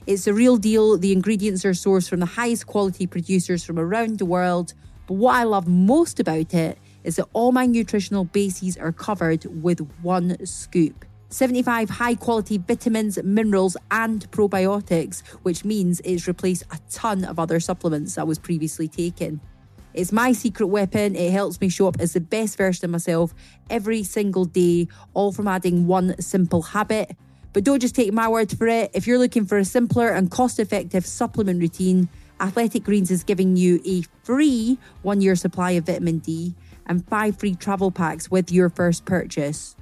It's 0.07 0.25
the 0.25 0.33
real 0.33 0.57
deal. 0.57 0.97
The 0.97 1.11
ingredients 1.11 1.63
are 1.65 1.71
sourced 1.73 2.09
from 2.09 2.19
the 2.19 2.25
highest 2.25 2.65
quality 2.65 3.05
producers 3.05 3.63
from 3.63 3.77
around 3.77 4.17
the 4.17 4.25
world. 4.25 4.73
But 5.05 5.13
what 5.13 5.35
I 5.35 5.43
love 5.43 5.67
most 5.67 6.19
about 6.19 6.51
it 6.55 6.79
is 7.03 7.17
that 7.17 7.27
all 7.33 7.51
my 7.51 7.67
nutritional 7.67 8.23
bases 8.23 8.75
are 8.75 8.91
covered 8.91 9.45
with 9.45 9.87
one 10.01 10.43
scoop. 10.47 11.05
75 11.29 11.91
high 11.91 12.15
quality 12.15 12.57
vitamins, 12.57 13.21
minerals, 13.21 13.77
and 13.91 14.31
probiotics, 14.31 15.21
which 15.43 15.63
means 15.63 16.01
it's 16.03 16.27
replaced 16.27 16.63
a 16.71 16.79
ton 16.89 17.23
of 17.23 17.37
other 17.37 17.59
supplements 17.59 18.17
I 18.17 18.23
was 18.23 18.39
previously 18.39 18.87
taking. 18.87 19.41
It's 19.95 20.11
my 20.11 20.33
secret 20.33 20.67
weapon. 20.67 21.15
It 21.15 21.31
helps 21.31 21.59
me 21.61 21.69
show 21.69 21.87
up 21.87 21.95
as 21.99 22.13
the 22.13 22.19
best 22.19 22.57
version 22.57 22.85
of 22.85 22.91
myself 22.91 23.33
every 23.69 24.03
single 24.03 24.45
day, 24.45 24.87
all 25.13 25.31
from 25.31 25.47
adding 25.47 25.87
one 25.87 26.19
simple 26.21 26.61
habit. 26.61 27.15
But 27.53 27.63
don't 27.63 27.79
just 27.79 27.95
take 27.95 28.11
my 28.11 28.27
word 28.27 28.51
for 28.51 28.67
it. 28.67 28.91
If 28.93 29.07
you're 29.07 29.17
looking 29.17 29.45
for 29.45 29.57
a 29.57 29.63
simpler 29.63 30.09
and 30.09 30.29
cost 30.29 30.59
effective 30.59 31.05
supplement 31.05 31.61
routine, 31.61 32.09
Athletic 32.41 32.83
Greens 32.83 33.11
is 33.11 33.23
giving 33.23 33.55
you 33.55 33.81
a 33.85 34.01
free 34.23 34.77
one 35.03 35.21
year 35.21 35.37
supply 35.37 35.71
of 35.71 35.85
vitamin 35.85 36.17
D 36.19 36.53
and 36.85 37.07
five 37.07 37.39
free 37.39 37.55
travel 37.55 37.91
packs 37.91 38.29
with 38.29 38.51
your 38.51 38.69
first 38.69 39.05
purchase. 39.05 39.77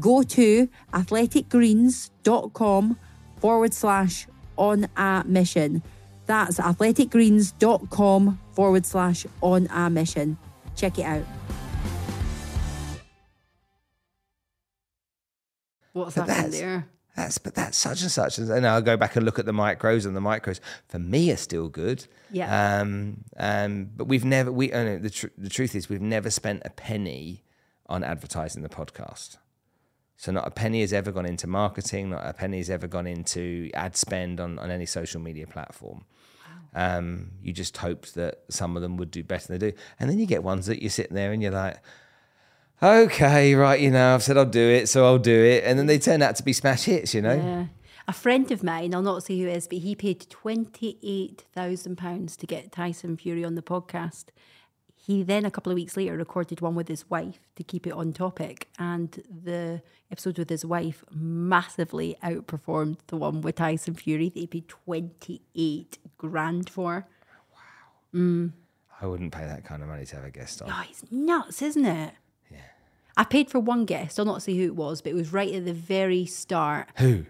Go 0.00 0.24
to 0.24 0.68
athleticgreens.com 0.92 2.98
forward 3.38 3.72
slash 3.72 4.26
on 4.56 4.88
a 4.96 5.22
mission. 5.24 5.84
That's 6.26 6.58
athleticgreens.com 6.58 8.38
forward 8.52 8.86
slash 8.86 9.26
on 9.42 9.66
a 9.70 9.90
mission. 9.90 10.38
Check 10.76 10.98
it 10.98 11.02
out. 11.04 11.24
What's 15.92 16.16
But 16.16 16.28
happening 16.28 16.50
that's- 16.50 16.60
there? 16.60 16.88
That's 17.16 17.38
but 17.38 17.54
that's 17.54 17.78
such 17.78 18.02
and 18.02 18.10
such, 18.10 18.38
and 18.38 18.48
then 18.50 18.66
I'll 18.66 18.82
go 18.82 18.96
back 18.96 19.14
and 19.14 19.24
look 19.24 19.38
at 19.38 19.46
the 19.46 19.52
micros, 19.52 20.04
and 20.04 20.16
the 20.16 20.20
micros 20.20 20.58
for 20.88 20.98
me 20.98 21.30
are 21.30 21.36
still 21.36 21.68
good. 21.68 22.04
Yeah. 22.32 22.80
Um. 22.80 23.18
Um. 23.36 23.90
But 23.94 24.08
we've 24.08 24.24
never 24.24 24.50
we. 24.50 24.72
Oh 24.72 24.84
no, 24.84 24.98
the 24.98 25.10
tr- 25.10 25.28
the 25.38 25.48
truth 25.48 25.76
is 25.76 25.88
we've 25.88 26.00
never 26.00 26.28
spent 26.28 26.62
a 26.64 26.70
penny 26.70 27.44
on 27.86 28.02
advertising 28.02 28.64
the 28.64 28.68
podcast. 28.68 29.36
So 30.16 30.32
not 30.32 30.46
a 30.46 30.50
penny 30.50 30.80
has 30.80 30.92
ever 30.92 31.10
gone 31.10 31.26
into 31.26 31.46
marketing. 31.46 32.10
Not 32.10 32.24
a 32.24 32.32
penny 32.32 32.58
has 32.58 32.70
ever 32.70 32.86
gone 32.86 33.06
into 33.06 33.70
ad 33.74 33.96
spend 33.96 34.40
on 34.40 34.58
on 34.58 34.70
any 34.70 34.86
social 34.86 35.20
media 35.20 35.46
platform. 35.46 36.04
Um, 36.74 37.30
you 37.42 37.52
just 37.52 37.76
hoped 37.76 38.14
that 38.16 38.42
some 38.48 38.76
of 38.76 38.82
them 38.82 38.96
would 38.96 39.12
do 39.12 39.22
better 39.22 39.46
than 39.46 39.58
they 39.58 39.70
do, 39.70 39.76
and 40.00 40.10
then 40.10 40.18
you 40.18 40.26
get 40.26 40.42
ones 40.42 40.66
that 40.66 40.82
you're 40.82 40.90
sitting 40.90 41.14
there 41.14 41.30
and 41.30 41.40
you're 41.40 41.52
like, 41.52 41.78
okay, 42.82 43.54
right, 43.54 43.80
you 43.80 43.92
know, 43.92 44.14
I've 44.14 44.22
said 44.22 44.36
I'll 44.36 44.44
do 44.44 44.68
it, 44.68 44.88
so 44.88 45.06
I'll 45.06 45.18
do 45.18 45.44
it, 45.44 45.64
and 45.64 45.78
then 45.78 45.86
they 45.86 45.98
turn 45.98 46.20
out 46.22 46.36
to 46.36 46.42
be 46.42 46.52
smash 46.52 46.84
hits, 46.84 47.14
you 47.14 47.22
know. 47.22 47.36
Yeah. 47.36 47.66
A 48.06 48.12
friend 48.12 48.50
of 48.50 48.62
mine, 48.62 48.94
I'll 48.94 49.00
not 49.00 49.22
say 49.22 49.38
who 49.38 49.48
it 49.48 49.56
is, 49.56 49.66
but 49.66 49.78
he 49.78 49.94
paid 49.94 50.26
£28,000 50.28 52.36
to 52.36 52.46
get 52.46 52.70
Tyson 52.70 53.16
Fury 53.16 53.42
on 53.44 53.54
the 53.54 53.62
podcast. 53.62 54.24
He 55.06 55.22
then, 55.22 55.44
a 55.44 55.50
couple 55.50 55.70
of 55.70 55.76
weeks 55.76 55.98
later, 55.98 56.16
recorded 56.16 56.62
one 56.62 56.74
with 56.74 56.88
his 56.88 57.10
wife 57.10 57.38
to 57.56 57.62
keep 57.62 57.86
it 57.86 57.92
on 57.92 58.14
topic. 58.14 58.68
And 58.78 59.22
the 59.28 59.82
episode 60.10 60.38
with 60.38 60.48
his 60.48 60.64
wife 60.64 61.04
massively 61.10 62.16
outperformed 62.22 62.96
the 63.08 63.18
one 63.18 63.42
with 63.42 63.56
Tyson 63.56 63.96
Fury. 63.96 64.30
They 64.34 64.46
paid 64.46 64.66
28 64.66 65.98
grand 66.16 66.70
for. 66.70 67.06
Wow. 67.52 67.58
Mm. 68.18 68.52
I 68.98 69.06
wouldn't 69.06 69.32
pay 69.32 69.44
that 69.44 69.62
kind 69.62 69.82
of 69.82 69.90
money 69.90 70.06
to 70.06 70.16
have 70.16 70.24
a 70.24 70.30
guest 70.30 70.62
on. 70.62 70.70
Oh, 70.70 70.84
it's 70.88 71.04
nuts, 71.10 71.60
isn't 71.60 71.84
it? 71.84 72.14
Yeah. 72.50 72.60
I 73.14 73.24
paid 73.24 73.50
for 73.50 73.60
one 73.60 73.84
guest. 73.84 74.18
I'll 74.18 74.24
not 74.24 74.42
say 74.42 74.56
who 74.56 74.64
it 74.64 74.74
was, 74.74 75.02
but 75.02 75.12
it 75.12 75.14
was 75.14 75.34
right 75.34 75.52
at 75.52 75.66
the 75.66 75.74
very 75.74 76.24
start. 76.24 76.88
Who? 76.96 77.26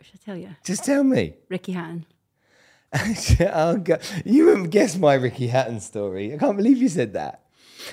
Should 0.00 0.20
I 0.22 0.24
tell 0.24 0.36
you? 0.38 0.56
Just 0.64 0.86
tell 0.86 1.04
me. 1.04 1.34
Ricky 1.50 1.72
Hatton. 1.72 2.06
oh, 3.52 3.76
God. 3.78 4.02
You 4.24 4.46
wouldn't 4.46 4.70
guess 4.70 4.96
my 4.96 5.14
Ricky 5.14 5.48
Hatton 5.48 5.80
story. 5.80 6.34
I 6.34 6.36
can't 6.36 6.56
believe 6.56 6.78
you 6.78 6.88
said 6.88 7.14
that. 7.14 7.42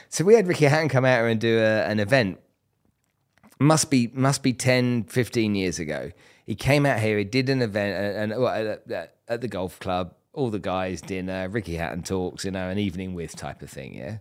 So 0.10 0.24
we 0.24 0.36
had 0.36 0.48
Ricky 0.48 0.66
Hatton 0.66 0.90
come 0.90 1.06
out 1.06 1.26
and 1.26 1.40
do 1.40 1.60
a, 1.60 1.84
an 1.84 2.00
event. 2.00 2.40
Must 3.60 3.90
be 3.90 4.10
must 4.14 4.42
be 4.42 4.54
10, 4.54 5.06
15 5.06 5.56
years 5.56 5.80
ago. 5.80 6.12
He 6.46 6.56
came 6.56 6.86
out 6.86 7.00
here. 7.00 7.18
He 7.18 7.26
did 7.26 7.50
an 7.50 7.62
event 7.62 8.22
and, 8.22 8.32
and 8.32 9.10
at 9.28 9.42
the 9.42 9.48
golf 9.48 9.80
club. 9.80 10.14
All 10.34 10.50
the 10.50 10.60
guys 10.60 11.02
dinner. 11.02 11.50
Ricky 11.50 11.76
Hatton 11.76 12.04
talks. 12.04 12.46
You 12.46 12.52
know, 12.52 12.70
an 12.70 12.78
evening 12.78 13.16
with 13.16 13.36
type 13.36 13.62
of 13.62 13.70
thing. 13.70 13.96
Yeah. 13.96 14.20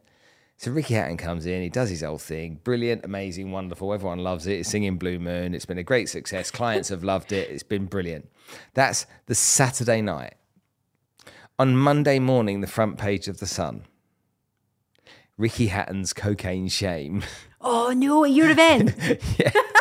So 0.59 0.73
Ricky 0.73 0.95
Hatton 0.95 1.17
comes 1.19 1.47
in, 1.47 1.63
he 1.63 1.69
does 1.69 1.89
his 1.89 2.03
whole 2.03 2.19
thing. 2.19 2.59
Brilliant, 2.65 3.05
amazing, 3.05 3.53
wonderful. 3.53 3.95
Everyone 3.95 4.19
loves 4.19 4.49
it. 4.49 4.59
It's 4.59 4.69
singing 4.69 4.99
Blue 4.99 5.21
Moon. 5.21 5.55
It's 5.55 5.67
been 5.67 5.79
a 5.79 5.85
great 5.85 6.09
success. 6.09 6.51
Clients 6.51 6.89
have 6.89 7.05
loved 7.05 7.31
it. 7.31 7.49
It's 7.49 7.63
been 7.63 7.87
brilliant. 7.87 8.29
That's 8.75 9.07
the 9.27 9.37
Saturday 9.37 10.03
night. 10.03 10.35
On 11.61 11.77
Monday 11.77 12.21
morning, 12.21 12.61
the 12.61 12.69
front 12.69 12.99
page 12.99 13.27
of 13.27 13.39
The 13.39 13.47
Sun. 13.47 13.85
Ricky 15.37 15.67
Hatton's 15.67 16.13
cocaine 16.13 16.69
shame. 16.69 17.25
Oh 17.61 17.93
no, 17.93 18.25
at 18.25 18.31
your 18.31 18.49
event. 18.49 18.95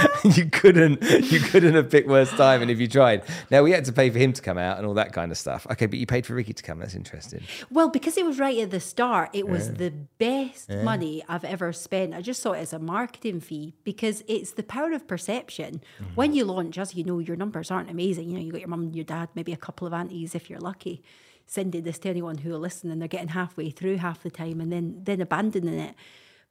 you 0.24 0.46
couldn't 0.46 1.02
you 1.30 1.40
couldn't 1.40 1.74
have 1.74 1.90
picked 1.90 2.08
worse 2.08 2.30
time 2.30 2.62
and 2.62 2.70
if 2.70 2.80
you 2.80 2.88
tried. 2.88 3.22
Now 3.50 3.62
we 3.62 3.72
had 3.72 3.84
to 3.86 3.92
pay 3.92 4.10
for 4.10 4.18
him 4.18 4.32
to 4.32 4.42
come 4.42 4.58
out 4.58 4.78
and 4.78 4.86
all 4.86 4.94
that 4.94 5.12
kind 5.12 5.30
of 5.30 5.38
stuff. 5.38 5.66
Okay, 5.70 5.86
but 5.86 5.98
you 5.98 6.06
paid 6.06 6.26
for 6.26 6.34
Ricky 6.34 6.52
to 6.52 6.62
come. 6.62 6.78
That's 6.78 6.94
interesting. 6.94 7.42
Well, 7.70 7.88
because 7.88 8.16
it 8.16 8.24
was 8.24 8.38
right 8.38 8.58
at 8.58 8.70
the 8.70 8.80
start, 8.80 9.30
it 9.32 9.48
was 9.48 9.74
the 9.74 9.90
best 10.18 10.70
money 10.70 11.22
I've 11.28 11.44
ever 11.44 11.72
spent. 11.72 12.14
I 12.14 12.20
just 12.20 12.42
saw 12.42 12.52
it 12.52 12.60
as 12.60 12.72
a 12.72 12.78
marketing 12.78 13.40
fee 13.40 13.74
because 13.84 14.22
it's 14.26 14.52
the 14.52 14.62
power 14.62 14.92
of 14.92 15.06
perception. 15.06 15.82
Mm-hmm. 16.00 16.14
When 16.14 16.34
you 16.34 16.44
launch, 16.44 16.78
as 16.78 16.94
you 16.94 17.04
know, 17.04 17.18
your 17.18 17.36
numbers 17.36 17.70
aren't 17.70 17.90
amazing. 17.90 18.30
You 18.30 18.36
know, 18.36 18.44
you 18.44 18.52
got 18.52 18.60
your 18.60 18.68
mum 18.68 18.82
and 18.82 18.96
your 18.96 19.04
dad, 19.04 19.28
maybe 19.34 19.52
a 19.52 19.56
couple 19.56 19.86
of 19.86 19.92
aunties 19.92 20.34
if 20.34 20.48
you're 20.48 20.60
lucky, 20.60 21.02
sending 21.46 21.82
this 21.82 21.98
to 22.00 22.08
anyone 22.08 22.38
who 22.38 22.50
will 22.50 22.58
listen 22.58 22.90
and 22.90 23.00
they're 23.00 23.08
getting 23.08 23.28
halfway 23.28 23.70
through 23.70 23.96
half 23.98 24.22
the 24.22 24.30
time 24.30 24.60
and 24.60 24.72
then 24.72 25.00
then 25.02 25.20
abandoning 25.20 25.78
it. 25.78 25.94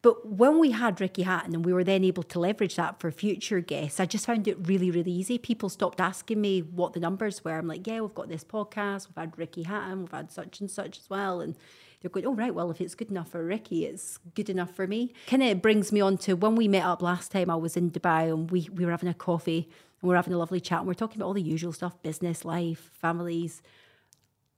But 0.01 0.27
when 0.27 0.57
we 0.57 0.71
had 0.71 0.99
Ricky 0.99 1.21
Hatton 1.21 1.53
and 1.53 1.63
we 1.63 1.73
were 1.73 1.83
then 1.83 2.03
able 2.03 2.23
to 2.23 2.39
leverage 2.39 2.75
that 2.75 2.99
for 2.99 3.11
future 3.11 3.59
guests, 3.59 3.99
I 3.99 4.07
just 4.07 4.25
found 4.25 4.47
it 4.47 4.57
really, 4.67 4.89
really 4.89 5.11
easy. 5.11 5.37
People 5.37 5.69
stopped 5.69 6.01
asking 6.01 6.41
me 6.41 6.61
what 6.61 6.93
the 6.93 6.99
numbers 6.99 7.43
were. 7.43 7.57
I'm 7.57 7.67
like, 7.67 7.85
yeah, 7.85 8.01
we've 8.01 8.15
got 8.15 8.27
this 8.27 8.43
podcast, 8.43 9.07
we've 9.07 9.15
had 9.15 9.37
Ricky 9.37 9.63
Hatton, 9.63 10.01
we've 10.01 10.11
had 10.11 10.31
such 10.31 10.59
and 10.59 10.71
such 10.71 10.97
as 10.97 11.09
well. 11.09 11.39
And 11.39 11.55
they're 12.01 12.09
going, 12.09 12.25
oh, 12.25 12.33
right, 12.33 12.53
well, 12.53 12.71
if 12.71 12.81
it's 12.81 12.95
good 12.95 13.11
enough 13.11 13.29
for 13.29 13.45
Ricky, 13.45 13.85
it's 13.85 14.17
good 14.33 14.49
enough 14.49 14.71
for 14.71 14.87
me. 14.87 15.13
Kind 15.27 15.43
of 15.43 15.61
brings 15.61 15.91
me 15.91 16.01
on 16.01 16.17
to 16.19 16.33
when 16.33 16.55
we 16.55 16.67
met 16.67 16.83
up 16.83 17.03
last 17.03 17.31
time, 17.31 17.51
I 17.51 17.55
was 17.55 17.77
in 17.77 17.91
Dubai 17.91 18.33
and 18.33 18.49
we, 18.49 18.69
we 18.73 18.85
were 18.85 18.91
having 18.91 19.09
a 19.09 19.13
coffee 19.13 19.69
and 20.01 20.09
we're 20.09 20.15
having 20.15 20.33
a 20.33 20.37
lovely 20.39 20.59
chat 20.59 20.79
and 20.79 20.87
we 20.87 20.91
are 20.93 20.95
talking 20.95 21.17
about 21.17 21.27
all 21.27 21.33
the 21.33 21.43
usual 21.43 21.73
stuff 21.73 22.01
business, 22.01 22.43
life, 22.43 22.89
families 22.93 23.61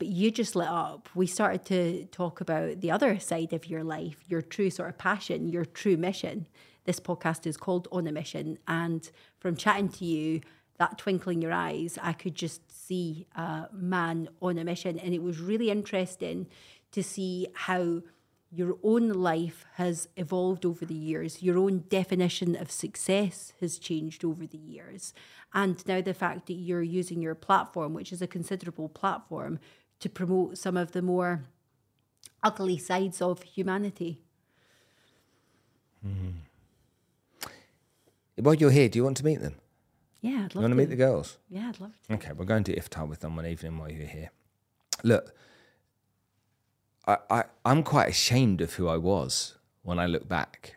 but 0.04 0.12
you 0.12 0.32
just 0.32 0.54
lit 0.54 0.68
up. 0.68 1.08
We 1.16 1.26
started 1.28 1.64
to 1.68 2.04
talk 2.08 2.42
about 2.42 2.82
the 2.82 2.92
other 2.92 3.20
side 3.20 3.54
of 3.54 3.68
your 3.68 3.86
life, 3.86 4.18
your 4.28 4.42
true 4.42 4.70
sort 4.70 4.90
of 4.90 4.98
passion, 4.98 5.48
your 5.48 5.64
true 5.64 5.96
mission. 5.96 6.46
This 6.84 7.00
podcast 7.00 7.48
is 7.48 7.56
called 7.56 7.88
On 7.90 8.06
a 8.06 8.12
Mission. 8.12 8.58
And 8.68 9.10
from 9.40 9.56
chatting 9.56 9.88
to 9.88 10.04
you, 10.04 10.42
that 10.78 10.98
twinkle 10.98 11.32
in 11.32 11.42
your 11.42 11.54
eyes, 11.54 11.98
I 12.02 12.12
could 12.12 12.36
just 12.36 12.70
see 12.70 13.28
a 13.34 13.70
man 13.72 14.28
on 14.42 14.58
a 14.58 14.66
mission. 14.66 15.00
And 15.00 15.14
it 15.14 15.24
was 15.24 15.40
really 15.40 15.70
interesting 15.70 16.48
to 16.92 17.02
see 17.02 17.48
how 17.54 18.02
your 18.52 18.78
own 18.84 19.10
life 19.10 19.66
has 19.76 20.10
evolved 20.16 20.66
over 20.66 20.86
the 20.86 20.94
years, 20.94 21.42
your 21.42 21.58
own 21.58 21.86
definition 21.90 22.56
of 22.56 22.70
success 22.70 23.54
has 23.62 23.80
changed 23.80 24.24
over 24.24 24.46
the 24.46 24.60
years. 24.60 25.14
And 25.54 25.82
now 25.88 26.02
the 26.02 26.14
fact 26.14 26.48
that 26.48 26.54
you're 26.54 26.84
using 26.84 27.22
your 27.22 27.36
platform, 27.36 27.94
which 27.94 28.12
is 28.12 28.22
a 28.22 28.28
considerable 28.28 28.90
platform, 28.90 29.60
to 30.04 30.10
promote 30.10 30.58
some 30.58 30.76
of 30.76 30.92
the 30.92 31.02
more 31.02 31.44
ugly 32.44 32.78
sides 32.78 33.22
of 33.22 33.42
humanity. 33.42 34.20
Mm. 36.06 36.34
While 38.36 38.56
you're 38.56 38.72
here, 38.72 38.90
do 38.90 39.00
you 39.00 39.06
want 39.06 39.16
to 39.18 39.26
meet 39.26 39.40
them? 39.40 39.56
Yeah, 40.22 40.32
I'd 40.32 40.42
love 40.42 40.56
you 40.56 40.62
want 40.62 40.72
to 40.72 40.76
meet 40.76 40.90
the 40.90 40.98
girls? 40.98 41.38
Yeah, 41.50 41.70
I'd 41.70 41.80
love 41.80 41.94
to. 42.08 42.14
Okay, 42.16 42.34
we're 42.34 42.44
going 42.44 42.66
to 42.66 42.76
iftar 42.76 43.08
with 43.08 43.22
them 43.22 43.38
one 43.38 43.46
evening 43.46 43.78
while 43.78 43.90
you're 43.90 44.06
here. 44.06 44.32
Look, 45.04 45.34
I, 47.08 47.18
I, 47.30 47.44
I'm 47.64 47.84
quite 47.84 48.10
ashamed 48.10 48.60
of 48.60 48.74
who 48.74 48.90
I 48.90 48.98
was 48.98 49.56
when 49.84 49.98
I 49.98 50.06
look 50.06 50.28
back. 50.28 50.76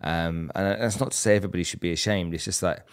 Um, 0.00 0.50
and 0.54 0.80
that's 0.80 1.00
not 1.00 1.10
to 1.10 1.16
say 1.16 1.36
everybody 1.36 1.64
should 1.64 1.80
be 1.80 1.92
ashamed. 1.92 2.32
It's 2.32 2.44
just 2.44 2.62
that 2.62 2.86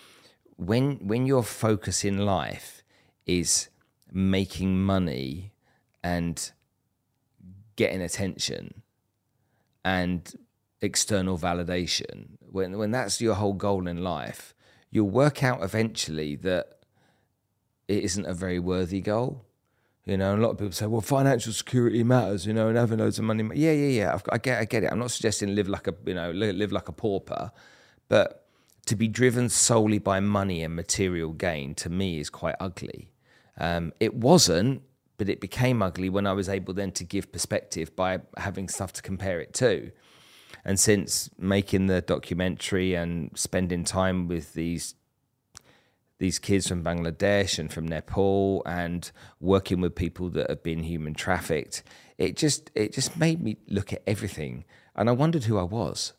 when 0.58 1.08
when 1.08 1.26
your 1.26 1.44
focus 1.44 2.04
in 2.04 2.26
life 2.26 2.84
is 3.26 3.70
making 4.12 4.82
money 4.84 5.52
and 6.04 6.52
getting 7.76 8.02
attention 8.02 8.82
and 9.84 10.34
external 10.82 11.38
validation, 11.38 12.38
when 12.40 12.78
when 12.78 12.92
that's 12.92 13.22
your 13.22 13.36
whole 13.36 13.54
goal 13.54 13.88
in 13.88 14.04
life, 14.04 14.54
you'll 14.90 15.10
work 15.10 15.44
out 15.44 15.64
eventually 15.64 16.36
that 16.36 16.80
it 17.88 18.04
isn't 18.04 18.26
a 18.26 18.34
very 18.34 18.60
worthy 18.60 19.02
goal. 19.02 19.46
You 20.06 20.18
know, 20.18 20.36
a 20.36 20.38
lot 20.38 20.52
of 20.52 20.58
people 20.58 20.72
say, 20.72 20.88
"Well, 20.88 21.02
financial 21.02 21.54
security 21.54 22.04
matters," 22.04 22.46
you 22.46 22.54
know, 22.54 22.68
and 22.70 22.78
having 22.78 23.00
loads 23.00 23.20
of 23.20 23.26
money. 23.26 23.44
Yeah, 23.54 23.72
yeah, 23.72 23.88
yeah. 23.88 24.14
I've, 24.16 24.24
I 24.32 24.38
get, 24.40 24.60
I 24.60 24.66
get 24.66 24.84
it. 24.84 24.92
I'm 24.92 25.00
not 25.00 25.12
suggesting 25.12 25.54
live 25.54 25.70
like 25.70 25.88
a, 25.88 25.94
you 26.06 26.16
know, 26.16 26.32
live, 26.32 26.72
like 26.72 26.90
a 26.90 26.92
pauper, 26.92 27.52
but 28.10 28.48
to 28.88 28.96
be 28.96 29.08
driven 29.08 29.48
solely 29.48 30.00
by 30.00 30.20
money 30.20 30.64
and 30.64 30.76
material 30.76 31.34
gain 31.34 31.76
to 31.76 31.90
me 31.90 32.20
is 32.20 32.30
quite 32.32 32.56
ugly. 32.60 33.12
Um, 33.60 33.94
it 34.00 34.16
wasn't, 34.16 34.82
but 35.22 35.30
it 35.30 35.40
became 35.40 35.84
ugly 35.84 36.10
when 36.10 36.26
I 36.26 36.34
was 36.34 36.50
able 36.50 36.74
then 36.74 36.92
to 36.94 37.04
give 37.04 37.32
perspective 37.32 37.96
by 37.96 38.22
having 38.38 38.68
stuff 38.68 38.92
to 38.94 39.04
compare 39.04 39.40
it 39.40 39.54
to. 39.54 39.92
And 40.66 40.80
since 40.80 41.30
making 41.38 41.86
the 41.86 42.02
documentary 42.02 42.96
and 42.96 43.30
spending 43.36 43.84
time 43.84 44.28
with 44.28 44.56
these 44.56 44.96
these 46.18 46.40
kids 46.40 46.68
from 46.68 46.84
Bangladesh 46.84 47.60
and 47.60 47.72
from 47.72 47.88
Nepal 47.88 48.64
and 48.66 49.12
working 49.40 49.80
with 49.80 49.94
people 49.94 50.28
that 50.32 50.50
have 50.50 50.64
been 50.64 50.82
human 50.82 51.14
trafficked, 51.14 51.84
it 52.18 52.36
just 52.36 52.72
it 52.74 52.92
just 52.92 53.16
made 53.16 53.44
me 53.44 53.58
look 53.68 53.94
at 53.94 54.02
everything 54.08 54.66
and 54.96 55.08
I 55.08 55.12
wondered 55.12 55.44
who 55.44 55.60
I 55.60 55.68
was. 55.82 56.14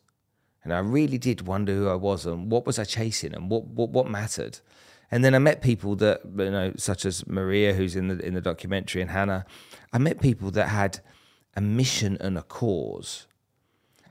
And 0.63 0.71
I 0.71 0.79
really 0.79 1.17
did 1.17 1.45
wonder 1.45 1.73
who 1.75 1.89
I 1.89 1.95
was 1.95 2.25
and 2.25 2.49
what 2.49 2.65
was 2.65 2.79
I 2.79 2.85
chasing 2.85 3.33
and 3.33 3.49
what 3.51 3.67
what, 3.67 3.89
what 3.89 4.09
mattered. 4.09 4.61
And 5.13 5.23
then 5.23 5.35
I 5.35 5.37
met 5.37 5.61
people 5.61 5.95
that 5.97 6.21
you 6.25 6.49
know, 6.49 6.73
such 6.75 7.05
as 7.05 7.27
Maria, 7.27 7.75
who's 7.75 7.95
in 7.95 8.07
the 8.07 8.17
in 8.25 8.33
the 8.33 8.41
documentary, 8.41 8.99
and 8.99 9.11
Hannah. 9.11 9.45
I 9.93 9.99
met 9.99 10.19
people 10.19 10.49
that 10.49 10.69
had 10.69 11.01
a 11.55 11.61
mission 11.61 12.17
and 12.19 12.35
a 12.35 12.41
cause 12.41 13.27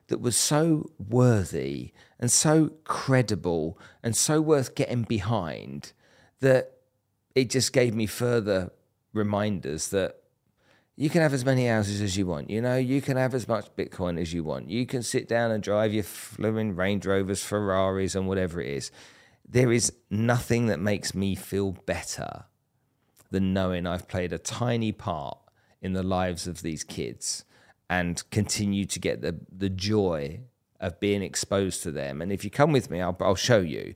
that 0.07 0.21
was 0.21 0.37
so 0.37 0.93
worthy 1.01 1.91
and 2.21 2.31
so 2.31 2.71
credible 2.85 3.81
and 4.01 4.17
so 4.17 4.41
worth 4.41 4.77
getting 4.77 5.03
behind 5.03 5.93
that 6.39 6.75
it 7.35 7.51
just 7.51 7.73
gave 7.73 7.97
me 7.97 8.07
further 8.07 8.71
reminders 9.13 9.89
that 9.89 10.21
you 10.95 11.11
can 11.11 11.21
have 11.21 11.35
as 11.35 11.45
many 11.45 11.67
houses 11.67 12.01
as 12.01 12.17
you 12.17 12.27
want. 12.27 12.49
You 12.49 12.61
know, 12.61 12.77
you 12.77 13.01
can 13.03 13.17
have 13.17 13.35
as 13.35 13.49
much 13.49 13.75
Bitcoin 13.75 14.21
as 14.21 14.33
you 14.33 14.45
want. 14.45 14.71
You 14.71 14.87
can 14.87 15.03
sit 15.03 15.27
down 15.27 15.51
and 15.51 15.65
drive 15.65 15.93
your 15.93 16.05
fluent 16.05 16.77
Range 16.77 17.05
Rovers, 17.05 17.43
Ferraris, 17.43 18.15
and 18.15 18.29
whatever 18.29 18.61
it 18.61 18.69
is. 18.69 18.93
There 19.49 19.73
is 19.73 19.93
nothing 20.11 20.67
that 20.67 20.81
makes 20.81 21.15
me 21.15 21.35
feel 21.35 21.73
better 21.73 22.45
than 23.31 23.53
knowing 23.53 23.87
I've 23.87 24.09
played 24.09 24.33
a 24.33 24.39
tiny 24.39 24.93
part 24.93 25.39
in 25.81 25.93
the 25.93 26.03
lives 26.03 26.47
of 26.47 26.63
these 26.63 26.85
kids 26.85 27.45
and 27.91 28.23
continue 28.31 28.85
to 28.87 28.99
get 28.99 29.21
the 29.21 29.41
the 29.51 29.69
joy 29.69 30.41
of 30.81 30.99
being 31.01 31.23
exposed 31.23 31.83
to 31.83 31.91
them. 31.91 32.21
And 32.21 32.33
if 32.33 32.45
you 32.45 32.51
come 32.51 32.73
with 32.73 32.91
me, 32.91 33.01
I'll, 33.01 33.17
I'll 33.21 33.37
show 33.37 33.61
you. 33.61 33.95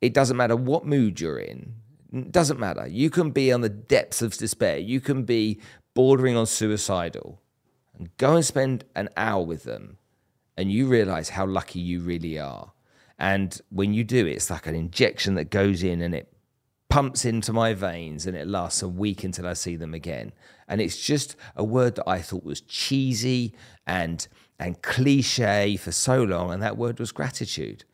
It 0.00 0.14
doesn't 0.14 0.36
matter 0.36 0.54
what 0.54 0.86
mood 0.86 1.20
you're 1.20 1.38
in. 1.38 1.74
It 2.12 2.30
doesn't 2.30 2.60
matter. 2.60 2.86
You 2.86 3.10
can 3.10 3.30
be 3.30 3.52
on 3.52 3.62
the 3.62 3.68
depths 3.68 4.22
of 4.22 4.36
despair. 4.36 4.78
You 4.78 5.00
can 5.00 5.24
be 5.24 5.60
bordering 5.94 6.36
on 6.36 6.46
suicidal. 6.46 7.40
And 7.98 8.16
go 8.16 8.36
and 8.36 8.44
spend 8.44 8.84
an 8.94 9.08
hour 9.16 9.44
with 9.44 9.64
them, 9.64 9.98
and 10.56 10.70
you 10.70 10.86
realize 10.86 11.30
how 11.30 11.46
lucky 11.46 11.80
you 11.80 12.00
really 12.00 12.38
are. 12.38 12.73
And 13.18 13.60
when 13.70 13.94
you 13.94 14.04
do, 14.04 14.26
it, 14.26 14.32
it's 14.32 14.50
like 14.50 14.66
an 14.66 14.74
injection 14.74 15.34
that 15.34 15.50
goes 15.50 15.82
in 15.82 16.00
and 16.00 16.14
it 16.14 16.32
pumps 16.88 17.24
into 17.24 17.52
my 17.52 17.74
veins 17.74 18.26
and 18.26 18.36
it 18.36 18.46
lasts 18.46 18.82
a 18.82 18.88
week 18.88 19.24
until 19.24 19.46
I 19.46 19.54
see 19.54 19.76
them 19.76 19.94
again. 19.94 20.32
And 20.68 20.80
it's 20.80 21.00
just 21.00 21.36
a 21.56 21.64
word 21.64 21.96
that 21.96 22.08
I 22.08 22.20
thought 22.20 22.44
was 22.44 22.60
cheesy 22.60 23.54
and 23.86 24.26
and 24.58 24.80
cliche 24.82 25.76
for 25.76 25.90
so 25.90 26.22
long, 26.22 26.52
and 26.52 26.62
that 26.62 26.76
word 26.76 27.00
was 27.00 27.10
gratitude. 27.12 27.84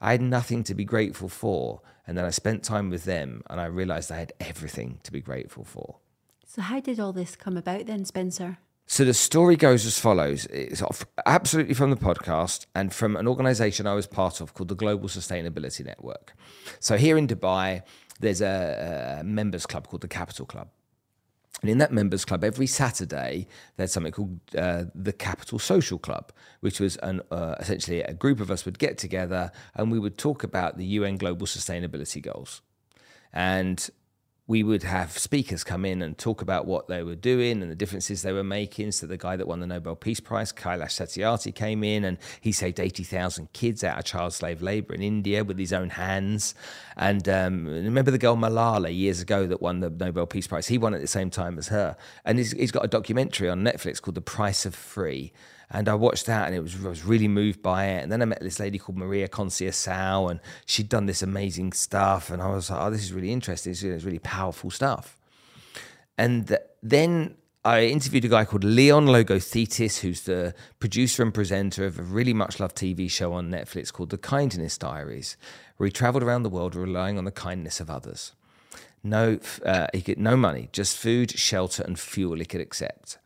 I 0.00 0.12
had 0.12 0.22
nothing 0.22 0.62
to 0.64 0.74
be 0.74 0.84
grateful 0.84 1.28
for, 1.28 1.80
and 2.06 2.16
then 2.16 2.24
I 2.24 2.30
spent 2.30 2.62
time 2.62 2.90
with 2.90 3.04
them, 3.04 3.42
and 3.48 3.60
I 3.60 3.66
realized 3.66 4.12
I 4.12 4.18
had 4.18 4.32
everything 4.40 5.00
to 5.04 5.12
be 5.12 5.20
grateful 5.20 5.64
for. 5.64 5.96
So, 6.46 6.62
how 6.62 6.80
did 6.80 7.00
all 7.00 7.12
this 7.12 7.36
come 7.36 7.56
about 7.56 7.86
then, 7.86 8.04
Spencer? 8.04 8.58
So 8.92 9.04
the 9.04 9.14
story 9.14 9.54
goes 9.54 9.86
as 9.86 10.00
follows. 10.00 10.46
It's 10.46 10.82
absolutely 11.24 11.74
from 11.74 11.90
the 11.90 11.96
podcast 11.96 12.66
and 12.74 12.92
from 12.92 13.14
an 13.14 13.28
organization 13.28 13.86
I 13.86 13.94
was 13.94 14.08
part 14.08 14.40
of 14.40 14.52
called 14.52 14.66
the 14.66 14.74
Global 14.74 15.08
Sustainability 15.08 15.86
Network. 15.86 16.34
So 16.80 16.96
here 16.96 17.16
in 17.16 17.28
Dubai, 17.28 17.82
there's 18.18 18.40
a, 18.40 19.20
a 19.20 19.22
members 19.22 19.64
club 19.64 19.86
called 19.86 20.00
the 20.00 20.08
Capital 20.08 20.44
Club. 20.44 20.70
And 21.60 21.70
in 21.70 21.78
that 21.78 21.92
members 21.92 22.24
club, 22.24 22.42
every 22.42 22.66
Saturday, 22.66 23.46
there's 23.76 23.92
something 23.92 24.10
called 24.10 24.40
uh, 24.58 24.86
the 24.92 25.12
Capital 25.12 25.60
Social 25.60 26.00
Club, 26.00 26.32
which 26.58 26.80
was 26.80 26.96
an, 26.96 27.20
uh, 27.30 27.54
essentially 27.60 28.02
a 28.02 28.12
group 28.12 28.40
of 28.40 28.50
us 28.50 28.64
would 28.64 28.80
get 28.80 28.98
together 28.98 29.52
and 29.76 29.92
we 29.92 30.00
would 30.00 30.18
talk 30.18 30.42
about 30.42 30.78
the 30.78 30.84
UN 30.84 31.16
Global 31.16 31.46
Sustainability 31.46 32.20
Goals. 32.20 32.60
And 33.32 33.88
we 34.50 34.64
would 34.64 34.82
have 34.82 35.16
speakers 35.16 35.62
come 35.62 35.84
in 35.84 36.02
and 36.02 36.18
talk 36.18 36.42
about 36.42 36.66
what 36.66 36.88
they 36.88 37.04
were 37.04 37.14
doing 37.14 37.62
and 37.62 37.70
the 37.70 37.76
differences 37.76 38.22
they 38.22 38.32
were 38.32 38.42
making. 38.42 38.90
So 38.90 39.06
the 39.06 39.16
guy 39.16 39.36
that 39.36 39.46
won 39.46 39.60
the 39.60 39.66
Nobel 39.68 39.94
Peace 39.94 40.18
Prize, 40.18 40.52
Kailash 40.52 40.98
Satyarthi, 40.98 41.54
came 41.54 41.84
in 41.84 42.02
and 42.02 42.18
he 42.40 42.50
saved 42.50 42.80
80,000 42.80 43.52
kids 43.52 43.84
out 43.84 44.00
of 44.00 44.04
child 44.04 44.32
slave 44.32 44.60
labor 44.60 44.92
in 44.92 45.02
India 45.02 45.44
with 45.44 45.56
his 45.56 45.72
own 45.72 45.90
hands. 45.90 46.56
And 46.96 47.28
um, 47.28 47.64
remember 47.64 48.10
the 48.10 48.18
girl 48.18 48.36
Malala 48.36 48.92
years 48.92 49.20
ago 49.20 49.46
that 49.46 49.62
won 49.62 49.78
the 49.78 49.88
Nobel 49.88 50.26
Peace 50.26 50.48
Prize? 50.48 50.66
He 50.66 50.78
won 50.78 50.94
at 50.94 51.00
the 51.00 51.06
same 51.06 51.30
time 51.30 51.56
as 51.56 51.68
her. 51.68 51.96
And 52.24 52.38
he's, 52.38 52.50
he's 52.50 52.72
got 52.72 52.84
a 52.84 52.88
documentary 52.88 53.48
on 53.48 53.62
Netflix 53.62 54.02
called 54.02 54.16
The 54.16 54.20
Price 54.20 54.66
of 54.66 54.74
Free. 54.74 55.32
And 55.70 55.88
I 55.88 55.94
watched 55.94 56.26
that 56.26 56.46
and 56.46 56.54
it 56.54 56.60
was, 56.60 56.84
I 56.84 56.88
was 56.88 57.04
really 57.04 57.28
moved 57.28 57.62
by 57.62 57.86
it. 57.86 58.02
And 58.02 58.10
then 58.10 58.22
I 58.22 58.24
met 58.24 58.40
this 58.40 58.58
lady 58.58 58.78
called 58.78 58.98
Maria 58.98 59.28
Conceição 59.28 60.30
and 60.30 60.40
she'd 60.66 60.88
done 60.88 61.06
this 61.06 61.22
amazing 61.22 61.72
stuff. 61.72 62.30
And 62.30 62.42
I 62.42 62.48
was 62.48 62.70
like, 62.70 62.80
oh, 62.80 62.90
this 62.90 63.02
is 63.02 63.12
really 63.12 63.32
interesting. 63.32 63.72
It's 63.72 64.04
really 64.04 64.18
powerful 64.18 64.70
stuff. 64.70 65.16
And 66.18 66.58
then 66.82 67.36
I 67.64 67.84
interviewed 67.84 68.24
a 68.24 68.28
guy 68.28 68.46
called 68.46 68.64
Leon 68.64 69.06
Logothetis, 69.06 70.00
who's 70.00 70.22
the 70.22 70.54
producer 70.80 71.22
and 71.22 71.32
presenter 71.32 71.84
of 71.84 71.98
a 71.98 72.02
really 72.02 72.32
much 72.32 72.58
loved 72.58 72.76
TV 72.76 73.10
show 73.10 73.32
on 73.32 73.50
Netflix 73.50 73.92
called 73.92 74.10
The 74.10 74.18
Kindness 74.18 74.76
Diaries, 74.76 75.36
where 75.76 75.86
he 75.86 75.92
traveled 75.92 76.24
around 76.24 76.42
the 76.42 76.48
world 76.48 76.74
relying 76.74 77.16
on 77.16 77.24
the 77.24 77.30
kindness 77.30 77.78
of 77.78 77.88
others. 77.90 78.32
No, 79.04 79.38
uh, 79.64 79.86
he 79.92 80.00
get 80.00 80.18
no 80.18 80.36
money, 80.36 80.68
just 80.72 80.96
food, 80.96 81.30
shelter, 81.30 81.82
and 81.82 81.98
fuel 81.98 82.38
he 82.38 82.44
could 82.44 82.60
accept. 82.60 83.18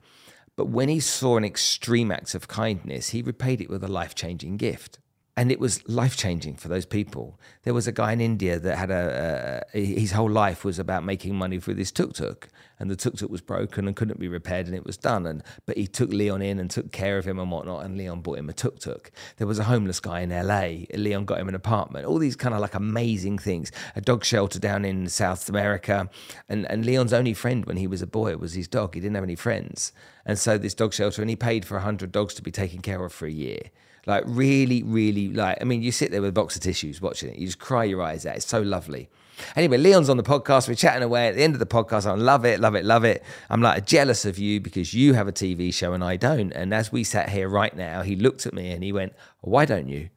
But 0.56 0.66
when 0.66 0.88
he 0.88 1.00
saw 1.00 1.36
an 1.36 1.44
extreme 1.44 2.10
act 2.10 2.34
of 2.34 2.48
kindness, 2.48 3.10
he 3.10 3.22
repaid 3.22 3.60
it 3.60 3.70
with 3.70 3.82
a 3.82 3.88
life 3.88 4.14
changing 4.14 4.56
gift. 4.56 4.98
And 5.36 5.50
it 5.50 5.58
was 5.58 5.86
life 5.88 6.16
changing 6.16 6.56
for 6.56 6.68
those 6.68 6.86
people. 6.86 7.40
There 7.64 7.74
was 7.74 7.88
a 7.88 7.92
guy 7.92 8.12
in 8.12 8.20
India 8.20 8.60
that 8.60 8.78
had 8.78 8.90
a, 8.92 9.64
his 9.72 10.12
whole 10.12 10.30
life 10.30 10.64
was 10.64 10.78
about 10.78 11.02
making 11.04 11.34
money 11.34 11.58
for 11.58 11.74
this 11.74 11.90
tuk 11.90 12.12
tuk, 12.14 12.48
and 12.78 12.90
the 12.90 12.96
tuk 12.96 13.16
tuk 13.16 13.30
was 13.30 13.40
broken 13.40 13.86
and 13.86 13.96
couldn't 13.96 14.20
be 14.20 14.28
repaired, 14.28 14.66
and 14.66 14.74
it 14.74 14.84
was 14.84 14.96
done. 14.96 15.26
And 15.26 15.42
but 15.66 15.76
he 15.76 15.86
took 15.86 16.10
Leon 16.10 16.42
in 16.42 16.58
and 16.58 16.70
took 16.70 16.92
care 16.92 17.18
of 17.18 17.24
him 17.24 17.38
and 17.38 17.50
whatnot, 17.50 17.84
and 17.84 17.96
Leon 17.96 18.20
bought 18.20 18.38
him 18.38 18.48
a 18.48 18.52
tuk 18.52 18.78
tuk. 18.78 19.10
There 19.36 19.46
was 19.46 19.58
a 19.58 19.64
homeless 19.64 20.00
guy 20.00 20.20
in 20.20 20.32
L.A. 20.32 20.86
Leon 20.94 21.24
got 21.24 21.38
him 21.38 21.48
an 21.48 21.54
apartment. 21.54 22.06
All 22.06 22.18
these 22.18 22.36
kind 22.36 22.54
of 22.54 22.60
like 22.60 22.74
amazing 22.74 23.38
things. 23.38 23.70
A 23.96 24.00
dog 24.00 24.24
shelter 24.24 24.58
down 24.58 24.84
in 24.84 25.08
South 25.08 25.48
America, 25.48 26.08
and 26.48 26.66
and 26.70 26.84
Leon's 26.84 27.12
only 27.12 27.34
friend 27.34 27.64
when 27.66 27.76
he 27.76 27.86
was 27.86 28.02
a 28.02 28.06
boy 28.06 28.36
was 28.36 28.54
his 28.54 28.68
dog. 28.68 28.94
He 28.94 29.00
didn't 29.00 29.14
have 29.14 29.24
any 29.24 29.36
friends 29.36 29.92
And 30.26 30.38
so 30.38 30.58
this 30.58 30.74
dog 30.74 30.92
shelter, 30.92 31.22
and 31.22 31.30
he 31.30 31.36
paid 31.36 31.64
for 31.64 31.74
100 31.74 32.10
dogs 32.12 32.34
to 32.34 32.42
be 32.42 32.50
taken 32.50 32.80
care 32.80 33.04
of 33.04 33.12
for 33.12 33.26
a 33.26 33.32
year. 33.32 33.70
Like, 34.06 34.24
really, 34.26 34.82
really, 34.82 35.28
like, 35.28 35.58
I 35.60 35.64
mean, 35.64 35.82
you 35.82 35.92
sit 35.92 36.10
there 36.10 36.20
with 36.20 36.30
a 36.30 36.32
box 36.32 36.56
of 36.56 36.62
tissues 36.62 37.00
watching 37.00 37.30
it, 37.30 37.38
you 37.38 37.46
just 37.46 37.58
cry 37.58 37.84
your 37.84 38.02
eyes 38.02 38.26
out. 38.26 38.36
It's 38.36 38.46
so 38.46 38.60
lovely. 38.60 39.08
Anyway, 39.56 39.76
Leon's 39.76 40.08
on 40.08 40.16
the 40.16 40.22
podcast. 40.22 40.68
We're 40.68 40.74
chatting 40.74 41.02
away. 41.02 41.28
At 41.28 41.36
the 41.36 41.42
end 41.42 41.54
of 41.54 41.58
the 41.58 41.66
podcast, 41.66 42.06
I 42.06 42.14
love 42.14 42.44
it, 42.44 42.60
love 42.60 42.74
it, 42.74 42.84
love 42.84 43.04
it. 43.04 43.22
I'm 43.50 43.62
like 43.62 43.86
jealous 43.86 44.24
of 44.24 44.38
you 44.38 44.60
because 44.60 44.94
you 44.94 45.14
have 45.14 45.28
a 45.28 45.32
TV 45.32 45.72
show 45.72 45.92
and 45.92 46.04
I 46.04 46.16
don't. 46.16 46.52
And 46.52 46.72
as 46.72 46.92
we 46.92 47.04
sat 47.04 47.28
here 47.30 47.48
right 47.48 47.74
now, 47.76 48.02
he 48.02 48.16
looked 48.16 48.46
at 48.46 48.54
me 48.54 48.70
and 48.70 48.82
he 48.82 48.92
went, 48.92 49.14
Why 49.40 49.64
don't 49.64 49.88
you? 49.88 50.10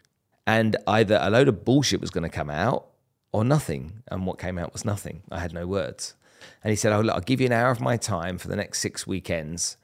And 0.46 0.78
either 0.88 1.20
a 1.22 1.30
load 1.30 1.48
of 1.48 1.66
bullshit 1.66 2.02
was 2.02 2.10
going 2.10 2.24
to 2.24 2.30
come 2.30 2.50
out 2.50 2.88
or 3.32 3.44
nothing. 3.44 4.04
And 4.08 4.26
what 4.26 4.40
came 4.40 4.58
out 4.58 4.74
was 4.74 4.86
nothing. 4.86 5.24
I 5.30 5.40
had 5.40 5.54
no 5.54 5.68
words. 5.68 6.16
And 6.64 6.70
he 6.70 6.76
said, 6.76 6.94
Oh, 6.94 7.02
look, 7.02 7.16
I'll 7.16 7.22
give 7.22 7.42
you 7.42 7.48
an 7.48 7.54
hour 7.54 7.72
of 7.72 7.82
my 7.82 7.98
time 7.98 8.38
for 8.38 8.48
the 8.48 8.56
next 8.56 8.80
six 8.80 9.06
weekends 9.06 9.78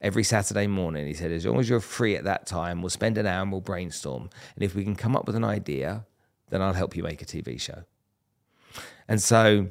every 0.00 0.24
Saturday 0.24 0.66
morning. 0.66 1.06
He 1.06 1.14
said, 1.14 1.32
As 1.32 1.46
long 1.46 1.58
as 1.58 1.68
you're 1.68 1.80
free 1.80 2.16
at 2.16 2.24
that 2.24 2.46
time, 2.46 2.82
we'll 2.82 2.90
spend 2.90 3.18
an 3.18 3.26
hour 3.26 3.42
and 3.42 3.52
we'll 3.52 3.60
brainstorm. 3.60 4.30
And 4.54 4.64
if 4.64 4.74
we 4.74 4.84
can 4.84 4.96
come 4.96 5.16
up 5.16 5.26
with 5.26 5.36
an 5.36 5.44
idea, 5.44 6.04
then 6.50 6.62
I'll 6.62 6.72
help 6.72 6.96
you 6.96 7.02
make 7.02 7.22
a 7.22 7.26
TV 7.26 7.60
show. 7.60 7.84
And 9.08 9.20
so 9.20 9.68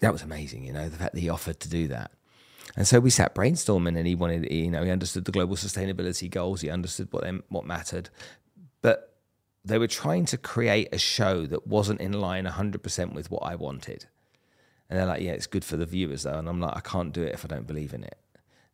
that 0.00 0.12
was 0.12 0.22
amazing, 0.22 0.64
you 0.64 0.72
know, 0.72 0.88
the 0.88 0.96
fact 0.96 1.14
that 1.14 1.20
he 1.20 1.28
offered 1.28 1.60
to 1.60 1.68
do 1.68 1.88
that. 1.88 2.10
And 2.76 2.86
so 2.88 3.00
we 3.00 3.10
sat 3.10 3.34
brainstorming, 3.34 3.96
and 3.98 4.06
he 4.06 4.14
wanted, 4.14 4.50
you 4.50 4.70
know, 4.70 4.82
he 4.82 4.90
understood 4.90 5.24
the 5.24 5.32
global 5.32 5.56
sustainability 5.56 6.30
goals, 6.30 6.60
he 6.62 6.70
understood 6.70 7.08
what 7.10 7.24
what 7.48 7.66
mattered, 7.66 8.08
but 8.80 9.14
they 9.64 9.78
were 9.78 9.88
trying 9.88 10.24
to 10.26 10.36
create 10.36 10.88
a 10.92 10.98
show 10.98 11.46
that 11.46 11.66
wasn't 11.66 12.00
in 12.00 12.12
line 12.12 12.46
100% 12.46 13.12
with 13.14 13.30
what 13.30 13.42
I 13.44 13.54
wanted. 13.54 14.06
And 14.88 14.98
they're 14.98 15.06
like, 15.06 15.22
yeah, 15.22 15.32
it's 15.32 15.46
good 15.46 15.64
for 15.64 15.76
the 15.76 15.86
viewers 15.86 16.24
though, 16.24 16.38
and 16.38 16.48
I'm 16.48 16.60
like, 16.60 16.76
I 16.76 16.80
can't 16.80 17.12
do 17.12 17.22
it 17.22 17.34
if 17.34 17.44
I 17.44 17.48
don't 17.48 17.66
believe 17.66 17.94
in 17.94 18.04
it. 18.04 18.18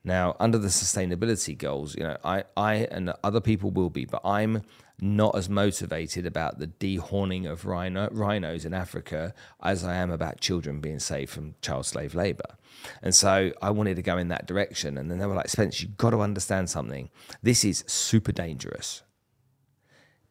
Now, 0.09 0.37
under 0.41 0.57
the 0.57 0.69
sustainability 0.69 1.57
goals, 1.57 1.95
you 1.95 2.03
know, 2.03 2.17
I, 2.25 2.45
I 2.57 2.89
and 2.91 3.13
other 3.23 3.43
people 3.43 3.71
will 3.71 3.91
be, 3.91 4.07
but 4.07 4.23
I'm 4.25 4.63
not 4.99 5.37
as 5.37 5.51
motivated 5.51 6.25
about 6.25 6.59
the 6.59 6.67
dehorning 6.67 7.47
of 7.47 7.67
rhino, 7.67 8.09
rhinos 8.11 8.65
in 8.65 8.73
Africa 8.73 9.35
as 9.63 9.85
I 9.85 9.97
am 9.97 10.11
about 10.11 10.41
children 10.41 10.81
being 10.81 10.99
saved 10.99 11.31
from 11.31 11.57
child 11.61 11.85
slave 11.85 12.15
labor. 12.15 12.57
And 13.03 13.15
so 13.15 13.53
I 13.61 13.69
wanted 13.69 13.97
to 13.97 14.03
go 14.03 14.17
in 14.17 14.29
that 14.29 14.47
direction. 14.47 14.97
And 14.97 15.11
then 15.11 15.19
they 15.19 15.27
were 15.27 15.35
like, 15.35 15.51
Spence, 15.51 15.83
you've 15.83 15.99
got 15.99 16.11
to 16.11 16.23
understand 16.23 16.71
something. 16.71 17.11
This 17.43 17.63
is 17.63 17.85
super 17.87 18.33
dangerous. 18.33 19.03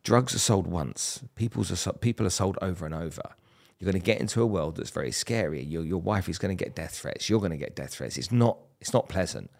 Drugs 0.03 0.33
are 0.33 0.39
sold 0.39 0.65
once, 0.65 1.23
People's 1.35 1.87
are, 1.87 1.93
people 1.93 2.25
are 2.25 2.31
sold 2.31 2.57
over 2.63 2.83
and 2.87 2.95
over. 2.95 3.35
You're 3.77 3.91
going 3.91 4.01
to 4.01 4.03
get 4.03 4.19
into 4.19 4.41
a 4.41 4.47
world 4.47 4.77
that's 4.77 4.89
very 4.89 5.11
scary. 5.11 5.61
Your, 5.61 5.83
your 5.83 6.01
wife 6.01 6.27
is 6.27 6.39
going 6.39 6.57
to 6.57 6.63
get 6.63 6.75
death 6.75 6.95
threats. 6.95 7.29
You're 7.29 7.41
going 7.41 7.51
to 7.51 7.57
get 7.57 7.75
death 7.75 7.91
threats. 7.91 8.17
It's 8.17 8.31
not, 8.31 8.57
it's 8.81 8.91
not 8.91 9.07
pleasant. 9.07 9.51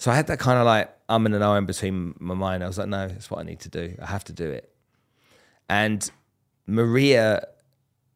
So 0.00 0.10
I 0.10 0.14
had 0.14 0.28
that 0.28 0.38
kind 0.38 0.58
of 0.58 0.64
like 0.64 0.90
um 1.10 1.26
and 1.26 1.34
an 1.34 1.42
oh 1.42 1.56
in 1.56 1.66
between 1.66 2.14
my 2.18 2.32
mind. 2.32 2.64
I 2.64 2.66
was 2.66 2.78
like, 2.78 2.88
no, 2.88 3.06
that's 3.06 3.30
what 3.30 3.40
I 3.40 3.42
need 3.42 3.60
to 3.60 3.68
do. 3.68 3.94
I 4.00 4.06
have 4.06 4.24
to 4.24 4.32
do 4.32 4.48
it. 4.50 4.72
And 5.68 6.10
Maria, 6.66 7.46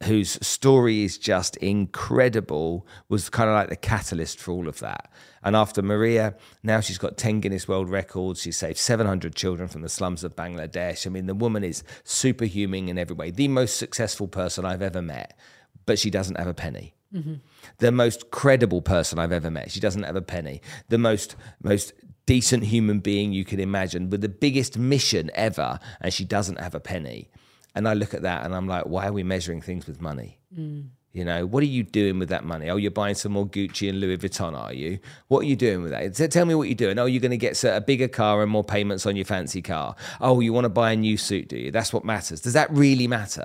whose 0.04 0.38
story 0.44 1.04
is 1.04 1.18
just 1.18 1.58
incredible, 1.58 2.86
was 3.10 3.28
kind 3.28 3.50
of 3.50 3.54
like 3.54 3.68
the 3.68 3.76
catalyst 3.76 4.40
for 4.40 4.52
all 4.52 4.66
of 4.66 4.78
that. 4.78 5.12
And 5.42 5.54
after 5.54 5.82
Maria, 5.82 6.36
now 6.62 6.80
she's 6.80 6.96
got 6.96 7.18
10 7.18 7.40
Guinness 7.40 7.68
World 7.68 7.90
Records. 7.90 8.40
She 8.40 8.50
saved 8.50 8.78
700 8.78 9.34
children 9.34 9.68
from 9.68 9.82
the 9.82 9.90
slums 9.90 10.24
of 10.24 10.34
Bangladesh. 10.34 11.06
I 11.06 11.10
mean, 11.10 11.26
the 11.26 11.34
woman 11.34 11.62
is 11.62 11.84
superhuman 12.02 12.88
in 12.88 12.96
every 12.96 13.14
way, 13.14 13.30
the 13.30 13.48
most 13.48 13.76
successful 13.76 14.26
person 14.26 14.64
I've 14.64 14.80
ever 14.80 15.02
met, 15.02 15.38
but 15.84 15.98
she 15.98 16.08
doesn't 16.08 16.38
have 16.38 16.48
a 16.48 16.54
penny. 16.54 16.93
Mm-hmm. 17.14 17.34
The 17.78 17.92
most 17.92 18.30
credible 18.30 18.82
person 18.82 19.18
I've 19.18 19.32
ever 19.32 19.50
met. 19.50 19.70
She 19.70 19.80
doesn't 19.80 20.02
have 20.02 20.16
a 20.16 20.22
penny. 20.22 20.60
The 20.88 20.98
most 20.98 21.36
most 21.62 21.92
decent 22.26 22.64
human 22.64 23.00
being 23.00 23.32
you 23.32 23.44
can 23.44 23.60
imagine 23.60 24.10
with 24.10 24.20
the 24.20 24.28
biggest 24.28 24.78
mission 24.78 25.30
ever, 25.34 25.78
and 26.00 26.12
she 26.12 26.24
doesn't 26.24 26.58
have 26.58 26.74
a 26.74 26.80
penny. 26.80 27.30
And 27.74 27.88
I 27.88 27.94
look 27.94 28.14
at 28.14 28.22
that 28.22 28.44
and 28.44 28.54
I'm 28.54 28.68
like, 28.68 28.86
why 28.86 29.08
are 29.08 29.12
we 29.12 29.22
measuring 29.22 29.60
things 29.60 29.86
with 29.86 30.00
money? 30.00 30.38
Mm. 30.56 30.88
You 31.12 31.24
know, 31.24 31.46
what 31.46 31.62
are 31.62 31.66
you 31.66 31.84
doing 31.84 32.18
with 32.18 32.28
that 32.30 32.44
money? 32.44 32.68
Oh, 32.70 32.76
you're 32.76 32.90
buying 32.90 33.14
some 33.14 33.32
more 33.32 33.46
Gucci 33.46 33.88
and 33.88 34.00
Louis 34.00 34.16
Vuitton, 34.16 34.58
are 34.58 34.72
you? 34.72 34.98
What 35.28 35.40
are 35.40 35.46
you 35.46 35.54
doing 35.54 35.82
with 35.82 35.92
that? 35.92 36.30
Tell 36.30 36.44
me 36.44 36.56
what 36.56 36.68
you're 36.68 36.74
doing. 36.74 36.98
Oh, 36.98 37.06
you're 37.06 37.20
going 37.20 37.30
to 37.30 37.36
get 37.36 37.62
a 37.62 37.80
bigger 37.80 38.08
car 38.08 38.42
and 38.42 38.50
more 38.50 38.64
payments 38.64 39.06
on 39.06 39.14
your 39.14 39.24
fancy 39.24 39.62
car. 39.62 39.94
Oh, 40.20 40.40
you 40.40 40.52
want 40.52 40.64
to 40.64 40.70
buy 40.70 40.90
a 40.92 40.96
new 40.96 41.16
suit, 41.16 41.48
do 41.48 41.56
you? 41.56 41.70
That's 41.70 41.92
what 41.92 42.04
matters. 42.04 42.40
Does 42.40 42.54
that 42.54 42.68
really 42.72 43.06
matter? 43.06 43.44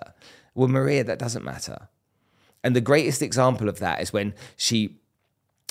Well, 0.55 0.67
Maria, 0.67 1.03
that 1.03 1.19
doesn't 1.19 1.45
matter. 1.45 1.89
And 2.63 2.75
the 2.75 2.81
greatest 2.81 3.21
example 3.21 3.69
of 3.69 3.79
that 3.79 4.01
is 4.01 4.11
when 4.11 4.33
she 4.57 4.99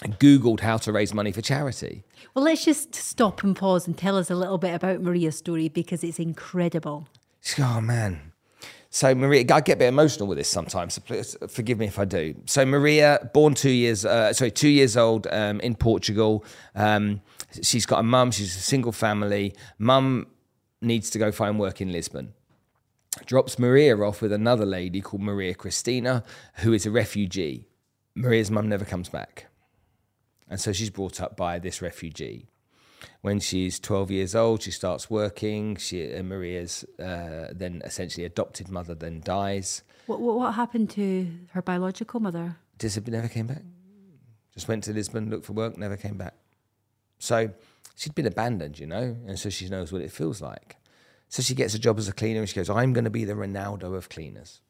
Googled 0.02 0.60
how 0.60 0.76
to 0.78 0.92
raise 0.92 1.12
money 1.12 1.32
for 1.32 1.42
charity. 1.42 2.04
Well, 2.34 2.44
let's 2.44 2.64
just 2.64 2.94
stop 2.94 3.42
and 3.42 3.56
pause 3.56 3.86
and 3.86 3.96
tell 3.96 4.16
us 4.16 4.30
a 4.30 4.34
little 4.34 4.58
bit 4.58 4.74
about 4.74 5.00
Maria's 5.00 5.36
story 5.36 5.68
because 5.68 6.04
it's 6.04 6.18
incredible. 6.18 7.08
Oh, 7.58 7.80
man. 7.80 8.32
So, 8.90 9.14
Maria, 9.14 9.40
I 9.40 9.60
get 9.60 9.74
a 9.74 9.76
bit 9.76 9.88
emotional 9.88 10.28
with 10.28 10.38
this 10.38 10.48
sometimes, 10.48 10.94
so 10.94 11.02
please 11.02 11.36
forgive 11.48 11.78
me 11.78 11.86
if 11.86 11.98
I 11.98 12.04
do. 12.06 12.34
So, 12.46 12.64
Maria, 12.64 13.28
born 13.34 13.54
two 13.54 13.70
years, 13.70 14.04
uh, 14.04 14.32
sorry, 14.32 14.50
two 14.50 14.68
years 14.68 14.96
old 14.96 15.26
um, 15.26 15.60
in 15.60 15.74
Portugal. 15.74 16.44
Um, 16.74 17.20
she's 17.62 17.84
got 17.84 18.00
a 18.00 18.02
mum, 18.02 18.30
she's 18.30 18.56
a 18.56 18.60
single 18.60 18.92
family. 18.92 19.54
Mum 19.78 20.28
needs 20.80 21.10
to 21.10 21.18
go 21.18 21.30
find 21.32 21.58
work 21.58 21.80
in 21.80 21.92
Lisbon 21.92 22.32
drops 23.28 23.58
Maria 23.58 23.94
off 23.98 24.22
with 24.22 24.32
another 24.32 24.64
lady 24.64 25.02
called 25.02 25.20
Maria 25.20 25.54
Christina, 25.54 26.24
who 26.54 26.72
is 26.72 26.86
a 26.86 26.90
refugee. 26.90 27.68
Maria's 28.14 28.50
mum 28.50 28.70
never 28.70 28.86
comes 28.86 29.10
back. 29.10 29.46
And 30.48 30.58
so 30.58 30.72
she's 30.72 30.88
brought 30.88 31.20
up 31.20 31.36
by 31.36 31.58
this 31.58 31.82
refugee. 31.82 32.48
When 33.20 33.38
she's 33.38 33.78
12 33.78 34.10
years 34.10 34.34
old, 34.34 34.62
she 34.62 34.70
starts 34.70 35.10
working. 35.10 35.76
She, 35.76 36.14
uh, 36.14 36.22
Maria's 36.22 36.86
uh, 36.98 37.48
then 37.52 37.82
essentially 37.84 38.24
adopted 38.24 38.70
mother 38.70 38.94
then 38.94 39.20
dies. 39.20 39.82
What, 40.06 40.20
what, 40.20 40.36
what 40.36 40.54
happened 40.54 40.88
to 40.90 41.30
her 41.52 41.60
biological 41.60 42.20
mother? 42.20 42.56
Disappeared, 42.78 43.12
never 43.12 43.28
came 43.28 43.46
back. 43.46 43.62
Just 44.54 44.68
went 44.68 44.84
to 44.84 44.94
Lisbon, 44.94 45.28
looked 45.28 45.44
for 45.44 45.52
work, 45.52 45.76
never 45.76 45.98
came 45.98 46.16
back. 46.16 46.34
So 47.18 47.50
she'd 47.94 48.14
been 48.14 48.26
abandoned, 48.26 48.78
you 48.78 48.86
know, 48.86 49.16
and 49.26 49.38
so 49.38 49.50
she 49.50 49.68
knows 49.68 49.92
what 49.92 50.00
it 50.00 50.10
feels 50.10 50.40
like. 50.40 50.77
So 51.28 51.42
she 51.42 51.54
gets 51.54 51.74
a 51.74 51.78
job 51.78 51.98
as 51.98 52.08
a 52.08 52.12
cleaner 52.12 52.40
and 52.40 52.48
she 52.48 52.54
goes, 52.54 52.70
I'm 52.70 52.92
going 52.92 53.04
to 53.04 53.10
be 53.10 53.24
the 53.24 53.34
Ronaldo 53.34 53.94
of 53.94 54.08
cleaners. 54.08 54.60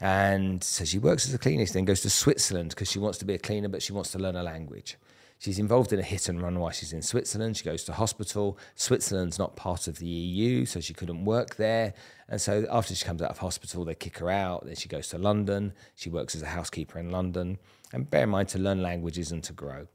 And 0.00 0.62
so 0.62 0.84
she 0.84 0.98
works 0.98 1.26
as 1.26 1.34
a 1.34 1.38
cleaner, 1.38 1.64
then 1.66 1.84
goes 1.84 2.02
to 2.02 2.10
Switzerland 2.10 2.70
because 2.70 2.90
she 2.90 2.98
wants 2.98 3.18
to 3.18 3.24
be 3.24 3.34
a 3.34 3.38
cleaner, 3.38 3.68
but 3.68 3.82
she 3.82 3.92
wants 3.92 4.12
to 4.12 4.18
learn 4.18 4.36
a 4.36 4.42
language. 4.42 4.96
She's 5.40 5.58
involved 5.60 5.92
in 5.92 6.00
a 6.00 6.02
hit 6.02 6.28
and 6.28 6.42
run 6.42 6.58
while 6.58 6.72
she's 6.72 6.92
in 6.92 7.02
Switzerland. 7.02 7.56
She 7.56 7.64
goes 7.64 7.84
to 7.84 7.92
hospital. 7.92 8.58
Switzerland's 8.74 9.38
not 9.38 9.54
part 9.54 9.86
of 9.86 9.98
the 9.98 10.06
EU, 10.06 10.64
so 10.64 10.80
she 10.80 10.94
couldn't 10.94 11.24
work 11.24 11.56
there. 11.56 11.94
And 12.28 12.40
so 12.40 12.66
after 12.70 12.94
she 12.94 13.04
comes 13.04 13.22
out 13.22 13.30
of 13.30 13.38
hospital, 13.38 13.84
they 13.84 13.94
kick 13.94 14.18
her 14.18 14.30
out. 14.30 14.66
Then 14.66 14.74
she 14.74 14.88
goes 14.88 15.08
to 15.10 15.18
London. 15.18 15.74
She 15.94 16.10
works 16.10 16.34
as 16.34 16.42
a 16.42 16.46
housekeeper 16.46 16.98
in 16.98 17.10
London. 17.10 17.58
And 17.92 18.10
bear 18.10 18.24
in 18.24 18.30
mind 18.30 18.48
to 18.50 18.58
learn 18.58 18.82
languages 18.82 19.30
and 19.30 19.42
to 19.44 19.52
grow. 19.52 19.86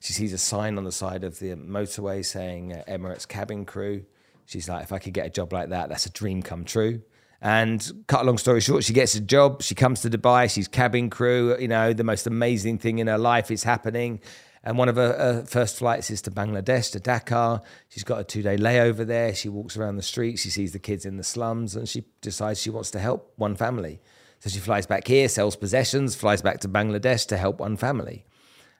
She 0.00 0.12
sees 0.12 0.32
a 0.32 0.38
sign 0.38 0.78
on 0.78 0.84
the 0.84 0.92
side 0.92 1.22
of 1.22 1.38
the 1.38 1.54
motorway 1.54 2.24
saying 2.24 2.72
uh, 2.72 2.82
Emirates 2.88 3.26
cabin 3.26 3.64
crew. 3.64 4.04
She's 4.46 4.68
like, 4.68 4.82
if 4.82 4.92
I 4.92 4.98
could 4.98 5.12
get 5.12 5.26
a 5.26 5.30
job 5.30 5.52
like 5.52 5.70
that, 5.70 5.88
that's 5.88 6.06
a 6.06 6.10
dream 6.10 6.42
come 6.42 6.64
true. 6.64 7.02
And 7.40 8.04
cut 8.06 8.22
a 8.22 8.24
long 8.24 8.38
story 8.38 8.60
short, 8.60 8.84
she 8.84 8.92
gets 8.92 9.16
a 9.16 9.20
job. 9.20 9.62
She 9.62 9.74
comes 9.74 10.02
to 10.02 10.10
Dubai. 10.10 10.48
She's 10.48 10.68
cabin 10.68 11.10
crew. 11.10 11.56
You 11.58 11.68
know, 11.68 11.92
the 11.92 12.04
most 12.04 12.26
amazing 12.26 12.78
thing 12.78 12.98
in 12.98 13.08
her 13.08 13.18
life 13.18 13.50
is 13.50 13.64
happening. 13.64 14.20
And 14.64 14.78
one 14.78 14.88
of 14.88 14.94
her, 14.94 15.12
her, 15.12 15.44
first 15.44 15.78
flights 15.78 16.08
is 16.10 16.22
to 16.22 16.30
Bangladesh, 16.30 16.92
to 16.92 17.00
Dhaka. 17.00 17.62
She's 17.88 18.04
got 18.04 18.20
a 18.20 18.24
two 18.24 18.42
day 18.42 18.56
layover 18.56 19.04
there. 19.04 19.34
She 19.34 19.48
walks 19.48 19.76
around 19.76 19.96
the 19.96 20.02
streets. 20.02 20.40
She 20.42 20.50
sees 20.50 20.72
the 20.72 20.78
kids 20.78 21.04
in 21.04 21.16
the 21.16 21.24
slums 21.24 21.74
and 21.74 21.88
she 21.88 22.04
decides 22.20 22.60
she 22.60 22.70
wants 22.70 22.92
to 22.92 23.00
help 23.00 23.32
one 23.36 23.56
family. 23.56 24.00
So 24.38 24.50
she 24.50 24.60
flies 24.60 24.86
back 24.86 25.06
here, 25.06 25.28
sells 25.28 25.56
possessions, 25.56 26.14
flies 26.14 26.42
back 26.42 26.60
to 26.60 26.68
Bangladesh 26.68 27.26
to 27.28 27.36
help 27.36 27.58
one 27.58 27.76
family. 27.76 28.24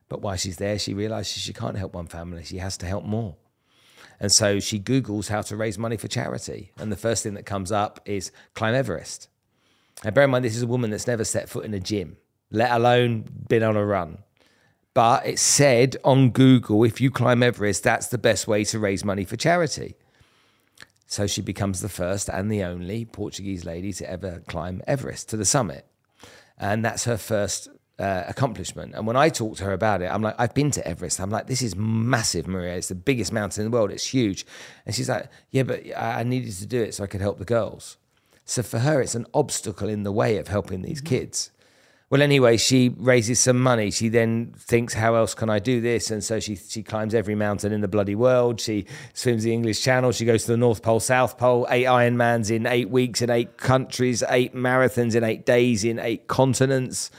But 0.08 0.22
while 0.22 0.36
she's 0.36 0.58
there, 0.58 0.78
she 0.78 0.94
realizes 0.94 1.42
she 1.42 1.52
can't 1.52 1.76
help 1.76 1.94
one 1.94 2.06
family. 2.06 2.44
She 2.44 2.58
has 2.58 2.76
to 2.78 2.86
help 2.86 3.04
more. 3.04 3.36
And 4.22 4.30
so 4.30 4.60
she 4.60 4.78
Googles 4.78 5.28
how 5.28 5.42
to 5.42 5.56
raise 5.56 5.76
money 5.76 5.96
for 5.96 6.06
charity. 6.06 6.70
And 6.78 6.92
the 6.92 6.96
first 6.96 7.24
thing 7.24 7.34
that 7.34 7.44
comes 7.44 7.72
up 7.72 7.98
is 8.04 8.30
climb 8.54 8.72
Everest. 8.72 9.28
And 10.04 10.14
bear 10.14 10.24
in 10.24 10.30
mind, 10.30 10.44
this 10.44 10.54
is 10.54 10.62
a 10.62 10.66
woman 10.68 10.90
that's 10.90 11.08
never 11.08 11.24
set 11.24 11.48
foot 11.48 11.64
in 11.64 11.74
a 11.74 11.80
gym, 11.80 12.16
let 12.48 12.70
alone 12.70 13.24
been 13.48 13.64
on 13.64 13.76
a 13.76 13.84
run. 13.84 14.18
But 14.94 15.26
it 15.26 15.40
said 15.40 15.96
on 16.04 16.30
Google, 16.30 16.84
if 16.84 17.00
you 17.00 17.10
climb 17.10 17.42
Everest, 17.42 17.82
that's 17.82 18.06
the 18.06 18.16
best 18.16 18.46
way 18.46 18.62
to 18.66 18.78
raise 18.78 19.04
money 19.04 19.24
for 19.24 19.36
charity. 19.36 19.96
So 21.08 21.26
she 21.26 21.42
becomes 21.42 21.80
the 21.80 21.88
first 21.88 22.28
and 22.28 22.50
the 22.50 22.62
only 22.62 23.04
Portuguese 23.04 23.64
lady 23.64 23.92
to 23.94 24.08
ever 24.08 24.44
climb 24.46 24.82
Everest 24.86 25.30
to 25.30 25.36
the 25.36 25.44
summit. 25.44 25.84
And 26.56 26.84
that's 26.84 27.06
her 27.06 27.16
first 27.16 27.68
uh, 28.02 28.24
accomplishment. 28.26 28.94
And 28.96 29.06
when 29.06 29.16
I 29.16 29.28
talk 29.28 29.56
to 29.58 29.64
her 29.64 29.72
about 29.72 30.02
it, 30.02 30.06
I'm 30.06 30.22
like, 30.22 30.34
I've 30.36 30.54
been 30.54 30.72
to 30.72 30.86
Everest. 30.86 31.20
I'm 31.20 31.30
like, 31.30 31.46
this 31.46 31.62
is 31.62 31.76
massive, 31.76 32.48
Maria. 32.48 32.74
It's 32.74 32.88
the 32.88 32.96
biggest 32.96 33.32
mountain 33.32 33.64
in 33.64 33.70
the 33.70 33.76
world. 33.76 33.92
It's 33.92 34.06
huge. 34.06 34.44
And 34.84 34.94
she's 34.94 35.08
like, 35.08 35.28
yeah, 35.52 35.62
but 35.62 35.84
I 35.96 36.24
needed 36.24 36.52
to 36.54 36.66
do 36.66 36.82
it 36.82 36.94
so 36.94 37.04
I 37.04 37.06
could 37.06 37.20
help 37.20 37.38
the 37.38 37.44
girls. 37.44 37.98
So 38.44 38.64
for 38.64 38.80
her, 38.80 39.00
it's 39.00 39.14
an 39.14 39.26
obstacle 39.32 39.88
in 39.88 40.02
the 40.02 40.10
way 40.10 40.38
of 40.38 40.48
helping 40.48 40.82
these 40.82 41.00
mm-hmm. 41.00 41.14
kids. 41.14 41.52
well, 42.10 42.20
anyway, 42.20 42.56
she 42.56 42.88
raises 42.98 43.38
some 43.38 43.60
money. 43.60 43.92
She 43.92 44.08
then 44.08 44.52
thinks, 44.58 44.94
how 44.94 45.14
else 45.14 45.32
can 45.32 45.48
I 45.48 45.60
do 45.60 45.80
this? 45.80 46.10
And 46.10 46.24
so 46.24 46.40
she 46.40 46.56
she 46.56 46.82
climbs 46.82 47.14
every 47.14 47.36
mountain 47.36 47.72
in 47.72 47.82
the 47.82 47.88
bloody 47.88 48.16
world. 48.16 48.60
She 48.60 48.86
swims 49.14 49.44
the 49.44 49.52
English 49.52 49.80
Channel. 49.80 50.10
She 50.10 50.24
goes 50.24 50.42
to 50.44 50.50
the 50.50 50.56
North 50.56 50.82
Pole, 50.82 51.00
South 51.00 51.38
Pole, 51.38 51.68
eight 51.70 51.86
Ironmans 51.86 52.50
in 52.50 52.66
eight 52.66 52.90
weeks 52.90 53.22
in 53.22 53.30
eight 53.30 53.56
countries, 53.58 54.24
eight 54.28 54.54
marathons 54.54 55.14
in 55.14 55.22
eight 55.22 55.46
days 55.46 55.84
in 55.84 56.00
eight 56.00 56.26
continents. 56.26 57.12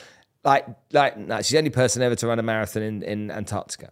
Like, 0.43 0.67
like, 0.91 1.17
no, 1.17 1.37
she's 1.37 1.51
the 1.51 1.57
only 1.57 1.69
person 1.69 2.01
ever 2.01 2.15
to 2.15 2.27
run 2.27 2.39
a 2.39 2.43
marathon 2.43 2.83
in, 2.83 3.03
in 3.03 3.31
Antarctica. 3.31 3.91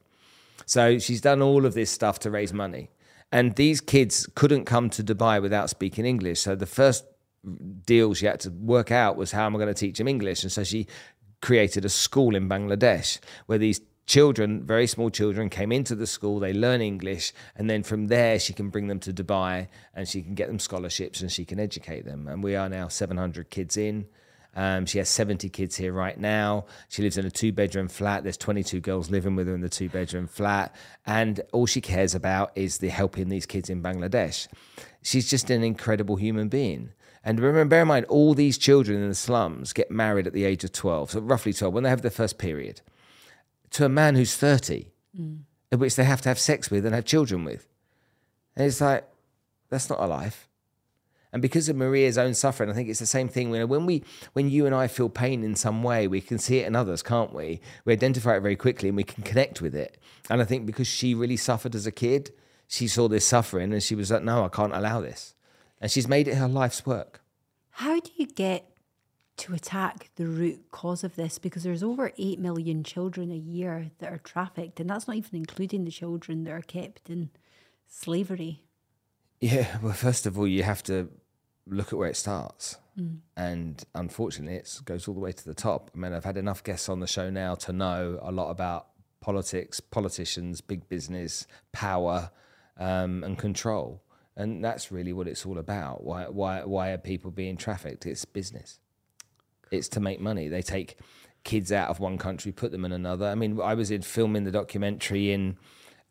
So 0.65 0.99
she's 0.99 1.21
done 1.21 1.41
all 1.41 1.65
of 1.65 1.73
this 1.73 1.89
stuff 1.89 2.19
to 2.19 2.31
raise 2.31 2.53
money. 2.53 2.89
And 3.31 3.55
these 3.55 3.79
kids 3.79 4.27
couldn't 4.35 4.65
come 4.65 4.89
to 4.91 5.03
Dubai 5.03 5.41
without 5.41 5.69
speaking 5.69 6.05
English. 6.05 6.41
So 6.41 6.55
the 6.55 6.65
first 6.65 7.05
deal 7.85 8.13
she 8.13 8.25
had 8.25 8.39
to 8.41 8.49
work 8.49 8.91
out 8.91 9.15
was 9.15 9.31
how 9.31 9.45
am 9.45 9.55
I 9.55 9.59
going 9.59 9.73
to 9.73 9.79
teach 9.79 9.97
them 9.97 10.07
English? 10.07 10.43
And 10.43 10.51
so 10.51 10.63
she 10.63 10.87
created 11.41 11.85
a 11.85 11.89
school 11.89 12.35
in 12.35 12.49
Bangladesh 12.49 13.19
where 13.47 13.57
these 13.57 13.81
children, 14.05 14.63
very 14.65 14.87
small 14.87 15.09
children, 15.09 15.49
came 15.49 15.71
into 15.71 15.95
the 15.95 16.05
school, 16.05 16.39
they 16.39 16.53
learn 16.53 16.81
English, 16.81 17.33
and 17.55 17.69
then 17.69 17.81
from 17.83 18.07
there 18.07 18.39
she 18.39 18.53
can 18.53 18.69
bring 18.69 18.87
them 18.87 18.99
to 18.99 19.13
Dubai 19.13 19.67
and 19.93 20.07
she 20.07 20.21
can 20.21 20.35
get 20.35 20.47
them 20.47 20.59
scholarships 20.59 21.21
and 21.21 21.31
she 21.31 21.45
can 21.45 21.59
educate 21.59 22.05
them. 22.05 22.27
And 22.27 22.43
we 22.43 22.55
are 22.55 22.69
now 22.69 22.89
700 22.89 23.49
kids 23.49 23.77
in. 23.77 24.07
Um, 24.53 24.85
she 24.85 24.97
has 24.97 25.09
70 25.09 25.49
kids 25.49 25.75
here 25.77 25.93
right 25.93 26.19
now. 26.19 26.65
She 26.89 27.01
lives 27.01 27.17
in 27.17 27.25
a 27.25 27.31
two 27.31 27.51
bedroom 27.51 27.87
flat. 27.87 28.23
There's 28.23 28.37
22 28.37 28.81
girls 28.81 29.09
living 29.09 29.35
with 29.35 29.47
her 29.47 29.55
in 29.55 29.61
the 29.61 29.69
two 29.69 29.89
bedroom 29.89 30.27
flat. 30.27 30.75
And 31.05 31.39
all 31.53 31.65
she 31.65 31.81
cares 31.81 32.13
about 32.13 32.51
is 32.55 32.79
the 32.79 32.89
helping 32.89 33.29
these 33.29 33.45
kids 33.45 33.69
in 33.69 33.81
Bangladesh. 33.81 34.47
She's 35.01 35.29
just 35.29 35.49
an 35.49 35.63
incredible 35.63 36.17
human 36.17 36.49
being. 36.49 36.91
And 37.23 37.39
remember, 37.39 37.69
bear 37.69 37.81
in 37.83 37.87
mind, 37.87 38.05
all 38.07 38.33
these 38.33 38.57
children 38.57 39.01
in 39.01 39.09
the 39.09 39.15
slums 39.15 39.73
get 39.73 39.91
married 39.91 40.27
at 40.27 40.33
the 40.33 40.43
age 40.43 40.63
of 40.63 40.71
12, 40.71 41.11
so 41.11 41.19
roughly 41.19 41.53
12, 41.53 41.73
when 41.73 41.83
they 41.83 41.89
have 41.89 42.01
their 42.01 42.09
first 42.09 42.39
period, 42.39 42.81
to 43.71 43.85
a 43.85 43.89
man 43.89 44.15
who's 44.15 44.35
30, 44.35 44.87
mm. 45.19 45.39
which 45.69 45.95
they 45.95 46.03
have 46.03 46.21
to 46.21 46.29
have 46.29 46.39
sex 46.39 46.71
with 46.71 46.83
and 46.83 46.95
have 46.95 47.05
children 47.05 47.45
with. 47.45 47.67
And 48.55 48.65
it's 48.65 48.81
like, 48.81 49.07
that's 49.69 49.89
not 49.89 49.99
a 49.99 50.07
life. 50.07 50.47
And 51.33 51.41
because 51.41 51.69
of 51.69 51.75
Maria's 51.75 52.17
own 52.17 52.33
suffering, 52.33 52.69
I 52.69 52.73
think 52.73 52.89
it's 52.89 52.99
the 52.99 53.05
same 53.05 53.29
thing. 53.29 53.51
When 53.51 53.85
we, 53.85 54.03
when 54.33 54.49
you 54.49 54.65
and 54.65 54.75
I 54.75 54.87
feel 54.87 55.09
pain 55.09 55.43
in 55.43 55.55
some 55.55 55.81
way, 55.81 56.07
we 56.07 56.19
can 56.21 56.37
see 56.37 56.59
it 56.59 56.67
in 56.67 56.75
others, 56.75 57.01
can't 57.01 57.33
we? 57.33 57.61
We 57.85 57.93
identify 57.93 58.35
it 58.35 58.41
very 58.41 58.57
quickly 58.57 58.89
and 58.89 58.97
we 58.97 59.03
can 59.03 59.23
connect 59.23 59.61
with 59.61 59.73
it. 59.73 59.97
And 60.29 60.41
I 60.41 60.45
think 60.45 60.65
because 60.65 60.87
she 60.87 61.15
really 61.15 61.37
suffered 61.37 61.73
as 61.73 61.87
a 61.87 61.91
kid, 61.91 62.31
she 62.67 62.87
saw 62.87 63.07
this 63.07 63.25
suffering 63.25 63.71
and 63.71 63.81
she 63.83 63.95
was 63.95 64.11
like, 64.11 64.23
"No, 64.23 64.45
I 64.45 64.49
can't 64.49 64.73
allow 64.73 65.01
this." 65.01 65.35
and 65.81 65.91
she's 65.91 66.07
made 66.07 66.27
it 66.27 66.35
her 66.35 66.47
life's 66.47 66.85
work. 66.85 67.21
How 67.71 67.99
do 67.99 68.11
you 68.15 68.27
get 68.27 68.69
to 69.37 69.53
attack 69.53 70.11
the 70.15 70.27
root 70.27 70.69
cause 70.69 71.03
of 71.03 71.15
this? 71.15 71.39
Because 71.39 71.63
there's 71.63 71.83
over 71.83 72.13
8 72.17 72.39
million 72.39 72.83
children 72.83 73.31
a 73.31 73.35
year 73.35 73.89
that 73.97 74.13
are 74.13 74.19
trafficked, 74.19 74.79
and 74.79 74.89
that's 74.89 75.07
not 75.07 75.17
even 75.17 75.35
including 75.35 75.83
the 75.83 75.91
children 75.91 76.43
that 76.43 76.51
are 76.51 76.61
kept 76.61 77.09
in 77.09 77.31
slavery. 77.87 78.61
Yeah, 79.39 79.77
well, 79.81 79.93
first 79.93 80.27
of 80.27 80.37
all, 80.37 80.47
you 80.47 80.61
have 80.61 80.83
to 80.83 81.09
look 81.67 81.87
at 81.87 81.99
where 81.99 82.09
it 82.09 82.17
starts. 82.17 82.77
Mm. 82.99 83.19
And 83.37 83.83
unfortunately, 83.95 84.55
it 84.55 84.81
goes 84.85 85.07
all 85.07 85.13
the 85.13 85.19
way 85.19 85.31
to 85.31 85.45
the 85.45 85.53
top. 85.53 85.91
I 85.93 85.97
mean, 85.97 86.13
I've 86.13 86.25
had 86.25 86.37
enough 86.37 86.63
guests 86.63 86.89
on 86.89 86.99
the 86.99 87.07
show 87.07 87.29
now 87.29 87.55
to 87.55 87.73
know 87.73 88.19
a 88.21 88.31
lot 88.31 88.49
about 88.49 88.87
politics, 89.21 89.79
politicians, 89.79 90.61
big 90.61 90.89
business, 90.89 91.47
power, 91.71 92.31
um, 92.77 93.23
and 93.23 93.37
control. 93.37 94.01
And 94.35 94.63
that's 94.63 94.91
really 94.91 95.13
what 95.13 95.27
it's 95.27 95.45
all 95.45 95.57
about. 95.57 96.03
Why, 96.03 96.25
why, 96.27 96.63
why 96.63 96.89
are 96.89 96.97
people 96.97 97.31
being 97.31 97.57
trafficked? 97.57 98.05
It's 98.05 98.25
business. 98.25 98.79
It's 99.71 99.87
to 99.89 99.99
make 99.99 100.19
money. 100.19 100.47
They 100.47 100.61
take 100.61 100.97
kids 101.43 101.71
out 101.71 101.89
of 101.89 101.99
one 101.99 102.17
country, 102.17 102.51
put 102.51 102.71
them 102.71 102.85
in 102.85 102.91
another. 102.91 103.27
I 103.27 103.35
mean, 103.35 103.59
I 103.61 103.73
was 103.73 103.91
in 103.91 104.01
filming 104.01 104.43
the 104.43 104.51
documentary 104.51 105.31
in 105.31 105.57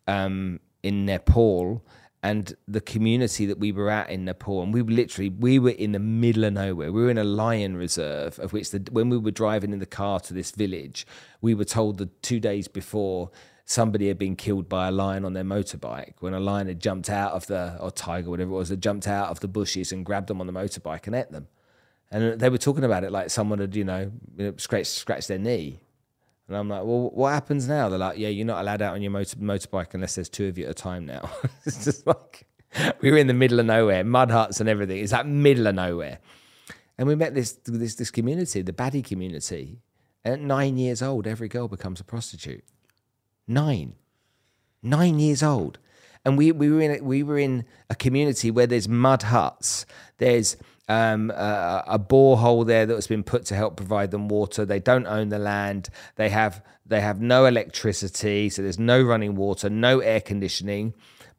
um, 0.07 0.61
in 0.83 1.05
Nepal, 1.05 1.85
and 2.23 2.55
the 2.69 2.81
community 2.81 3.47
that 3.47 3.59
we 3.59 3.73
were 3.73 3.89
at 3.89 4.11
in 4.11 4.27
Nepal, 4.27 4.63
and 4.63 4.75
we 4.75 4.83
were 4.83 4.91
literally 4.91 5.31
we 5.31 5.59
were 5.59 5.71
in 5.71 5.93
the 5.93 5.99
middle 5.99 6.45
of 6.45 6.53
nowhere. 6.53 6.93
We 6.93 7.03
were 7.03 7.11
in 7.11 7.19
a 7.19 7.25
lion 7.25 7.77
reserve, 7.77 8.39
of 8.39 8.53
which 8.53 8.71
the, 8.71 8.87
when 8.91 9.09
we 9.09 9.17
were 9.17 9.31
driving 9.31 9.73
in 9.73 9.79
the 9.79 9.87
car 9.87 10.21
to 10.21 10.35
this 10.35 10.51
village, 10.51 11.07
we 11.41 11.55
were 11.55 11.65
told 11.65 11.99
that 11.99 12.23
two 12.23 12.39
days 12.39 12.69
before 12.69 13.31
somebody 13.65 14.09
had 14.09 14.19
been 14.19 14.35
killed 14.35 14.69
by 14.69 14.89
a 14.89 14.91
lion 14.91 15.25
on 15.25 15.33
their 15.33 15.45
motorbike 15.45 16.15
when 16.19 16.35
a 16.35 16.41
lion 16.41 16.67
had 16.67 16.81
jumped 16.81 17.09
out 17.09 17.33
of 17.33 17.47
the 17.47 17.77
or 17.79 17.89
tiger 17.93 18.29
whatever 18.29 18.51
it 18.51 18.55
was 18.55 18.69
had 18.69 18.83
jumped 18.83 19.07
out 19.07 19.29
of 19.29 19.39
the 19.39 19.47
bushes 19.47 19.93
and 19.93 20.05
grabbed 20.05 20.27
them 20.27 20.41
on 20.41 20.49
the 20.49 20.53
motorbike 20.53 21.07
and 21.07 21.15
ate 21.15 21.31
them 21.31 21.47
and 22.11 22.41
they 22.41 22.49
were 22.49 22.59
talking 22.59 22.83
about 22.83 23.05
it 23.05 23.13
like 23.13 23.31
someone 23.31 23.61
had 23.61 23.77
you 23.77 23.85
know 23.85 24.11
scratched 24.57 24.91
scratched 24.91 25.29
their 25.29 25.39
knee 25.39 25.79
and 26.51 26.59
I'm 26.59 26.69
like, 26.69 26.83
well, 26.83 27.11
what 27.11 27.33
happens 27.33 27.69
now? 27.69 27.89
They're 27.89 27.99
like, 27.99 28.19
yeah, 28.19 28.29
you're 28.29 28.45
not 28.45 28.61
allowed 28.61 28.83
out 28.83 28.95
on 28.95 29.03
your 29.03 29.13
motor- 29.13 29.37
motorbike 29.37 29.95
unless 29.95 30.17
there's 30.17 30.29
two 30.29 30.49
of 30.49 30.59
you 30.59 30.65
at 30.65 30.71
a 30.73 30.75
time 30.75 31.07
now. 31.07 31.31
it's 31.65 31.85
just 31.85 32.05
like 32.09 32.45
we 33.01 33.13
were 33.13 33.19
in 33.19 33.29
the 33.29 33.35
middle 33.35 33.61
of 33.61 33.67
nowhere, 33.67 34.03
mud 34.03 34.33
huts 34.33 34.59
and 34.59 34.69
everything. 34.69 34.99
It's 34.99 35.13
that 35.13 35.29
middle 35.29 35.69
of 35.69 35.77
nowhere, 35.77 36.19
and 36.99 37.07
we 37.07 37.15
met 37.15 37.35
this 37.35 37.53
this 37.65 37.95
this 37.95 38.11
community, 38.11 38.63
the 38.63 38.73
Badi 38.73 39.01
community. 39.01 39.79
And 40.25 40.35
at 40.35 40.41
nine 40.41 40.77
years 40.77 41.03
old, 41.03 41.27
every 41.27 41.49
girl 41.49 41.69
becomes 41.69 42.01
a 42.01 42.05
prostitute. 42.05 42.65
Nine. 43.47 43.95
Nine 44.83 45.19
years 45.19 45.43
old. 45.43 45.79
And 46.25 46.37
we, 46.37 46.53
we, 46.53 46.71
were 46.71 46.81
in 46.81 46.91
a, 46.91 47.03
we 47.03 47.23
were 47.23 47.39
in 47.39 47.65
a 47.89 47.95
community 47.95 48.51
where 48.51 48.67
there's 48.67 48.89
mud 48.89 49.23
huts. 49.23 49.87
There's 50.19 50.57
um, 50.91 51.31
a, 51.31 51.85
a 51.87 51.99
borehole 52.01 52.67
there 52.67 52.85
that's 52.85 53.07
been 53.07 53.23
put 53.23 53.45
to 53.47 53.55
help 53.55 53.77
provide 53.77 54.11
them 54.11 54.27
water. 54.27 54.65
They 54.65 54.81
don't 54.81 55.07
own 55.07 55.29
the 55.29 55.39
land. 55.39 55.89
They 56.17 56.31
have 56.31 56.65
they 56.85 57.01
have 57.01 57.21
no 57.21 57.45
electricity, 57.45 58.51
so 58.51 58.63
there's 58.63 58.79
no 58.81 59.01
running 59.01 59.37
water, 59.37 59.71
no 59.71 60.01
air 60.01 60.21
conditioning, 60.21 60.95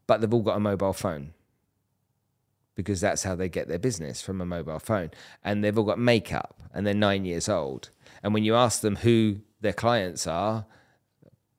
but 0.08 0.22
they've 0.22 0.34
all 0.34 0.42
got 0.42 0.56
a 0.56 0.62
mobile 0.62 0.94
phone 0.94 1.34
because 2.76 3.02
that's 3.02 3.24
how 3.24 3.36
they 3.36 3.50
get 3.50 3.68
their 3.68 3.78
business 3.78 4.22
from 4.22 4.40
a 4.40 4.46
mobile 4.46 4.80
phone. 4.80 5.12
And 5.44 5.62
they've 5.62 5.78
all 5.78 5.84
got 5.84 6.00
makeup, 6.00 6.64
and 6.74 6.88
they're 6.88 6.94
nine 6.94 7.26
years 7.26 7.50
old. 7.50 7.90
And 8.24 8.34
when 8.34 8.46
you 8.46 8.56
ask 8.56 8.80
them 8.80 8.96
who 8.96 9.42
their 9.60 9.74
clients 9.74 10.28
are, 10.28 10.66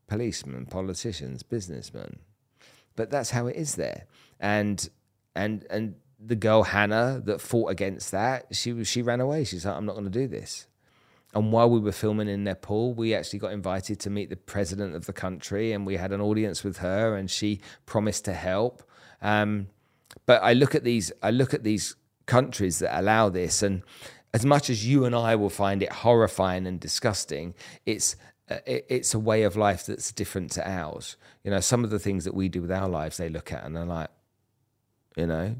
policemen, 0.06 0.64
politicians, 0.64 1.42
businessmen. 1.42 2.20
But 2.96 3.10
that's 3.10 3.32
how 3.32 3.48
it 3.48 3.56
is 3.56 3.74
there. 3.74 4.06
And 4.40 4.88
and 5.34 5.66
and 5.68 5.96
the 6.24 6.36
girl 6.36 6.62
Hannah 6.62 7.20
that 7.24 7.40
fought 7.40 7.70
against 7.70 8.10
that, 8.12 8.54
she 8.54 8.84
she 8.84 9.02
ran 9.02 9.20
away. 9.20 9.44
She's 9.44 9.66
like, 9.66 9.76
I'm 9.76 9.86
not 9.86 9.94
going 9.94 10.04
to 10.04 10.10
do 10.10 10.28
this. 10.28 10.66
And 11.34 11.50
while 11.50 11.70
we 11.70 11.80
were 11.80 11.92
filming 11.92 12.28
in 12.28 12.44
Nepal, 12.44 12.92
we 12.92 13.14
actually 13.14 13.38
got 13.38 13.52
invited 13.52 13.98
to 14.00 14.10
meet 14.10 14.28
the 14.28 14.36
president 14.36 14.94
of 14.94 15.06
the 15.06 15.14
country, 15.14 15.72
and 15.72 15.86
we 15.86 15.96
had 15.96 16.12
an 16.12 16.20
audience 16.20 16.62
with 16.62 16.78
her, 16.78 17.16
and 17.16 17.30
she 17.30 17.60
promised 17.86 18.26
to 18.26 18.34
help. 18.34 18.82
Um, 19.22 19.68
but 20.26 20.42
I 20.42 20.52
look 20.52 20.74
at 20.74 20.84
these, 20.84 21.10
I 21.22 21.30
look 21.30 21.54
at 21.54 21.64
these 21.64 21.96
countries 22.26 22.80
that 22.80 22.98
allow 22.98 23.30
this, 23.30 23.62
and 23.62 23.82
as 24.34 24.44
much 24.44 24.68
as 24.68 24.86
you 24.86 25.04
and 25.04 25.14
I 25.14 25.36
will 25.36 25.50
find 25.50 25.82
it 25.82 25.92
horrifying 25.92 26.66
and 26.66 26.78
disgusting, 26.78 27.54
it's 27.86 28.16
uh, 28.50 28.58
it's 28.66 29.14
a 29.14 29.18
way 29.18 29.44
of 29.44 29.56
life 29.56 29.86
that's 29.86 30.12
different 30.12 30.50
to 30.52 30.68
ours. 30.68 31.16
You 31.44 31.50
know, 31.50 31.60
some 31.60 31.84
of 31.84 31.90
the 31.90 31.98
things 31.98 32.24
that 32.24 32.34
we 32.34 32.48
do 32.48 32.60
with 32.60 32.72
our 32.72 32.88
lives, 32.88 33.16
they 33.16 33.28
look 33.28 33.52
at 33.52 33.64
and 33.64 33.74
they're 33.74 33.84
like, 33.86 34.10
you 35.16 35.26
know, 35.26 35.56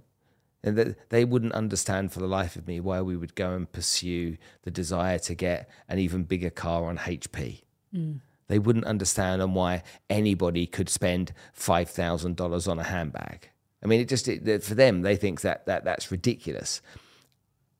and 0.65 0.77
that 0.79 1.11
they 1.11 1.25
wouldn't 1.25 1.53
understand 1.53 2.13
for 2.13 2.21
the 2.21 2.27
life 2.27 2.57
of 2.57 2.67
me 2.67 2.81
why 2.81 3.01
we 3.01 3.17
would 3.17 3.35
go 3.35 3.53
and 3.53 3.71
pursue 3.71 4.37
the 4.63 4.71
desire 4.71 5.19
to 5.21 5.35
get 5.35 5.69
an 5.89 5.99
even 5.99 6.25
bigger 6.25 6.51
car 6.51 6.85
on 6.85 6.99
HP. 6.99 7.63
Mm. 7.95 8.21
They 8.49 8.59
wouldn't 8.59 8.85
understand 8.85 9.43
on 9.43 9.55
why 9.55 9.83
anybody 10.11 10.67
could 10.67 10.89
spend 10.89 11.33
five 11.53 11.89
thousand 11.91 12.37
dollars 12.37 12.69
on 12.69 12.79
a 12.79 12.85
handbag. 12.85 13.51
I 13.83 13.87
mean, 13.87 14.01
it 14.01 14.09
just 14.09 14.29
it, 14.29 14.63
for 14.63 14.75
them, 14.75 15.03
they 15.03 15.17
think 15.17 15.41
that 15.41 15.67
that 15.67 15.85
that's 15.85 16.11
ridiculous. 16.11 16.83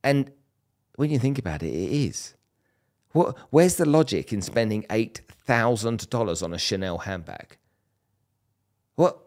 And 0.03 0.31
when 0.95 1.09
you 1.09 1.19
think 1.19 1.39
about 1.39 1.63
it, 1.63 1.73
it 1.73 1.91
is. 1.91 2.35
What, 3.11 3.37
where's 3.51 3.75
the 3.75 3.87
logic 3.87 4.33
in 4.33 4.41
spending 4.41 4.83
$8,000 4.89 6.43
on 6.43 6.53
a 6.53 6.57
Chanel 6.57 6.99
handbag? 6.99 7.57
What, 8.95 9.19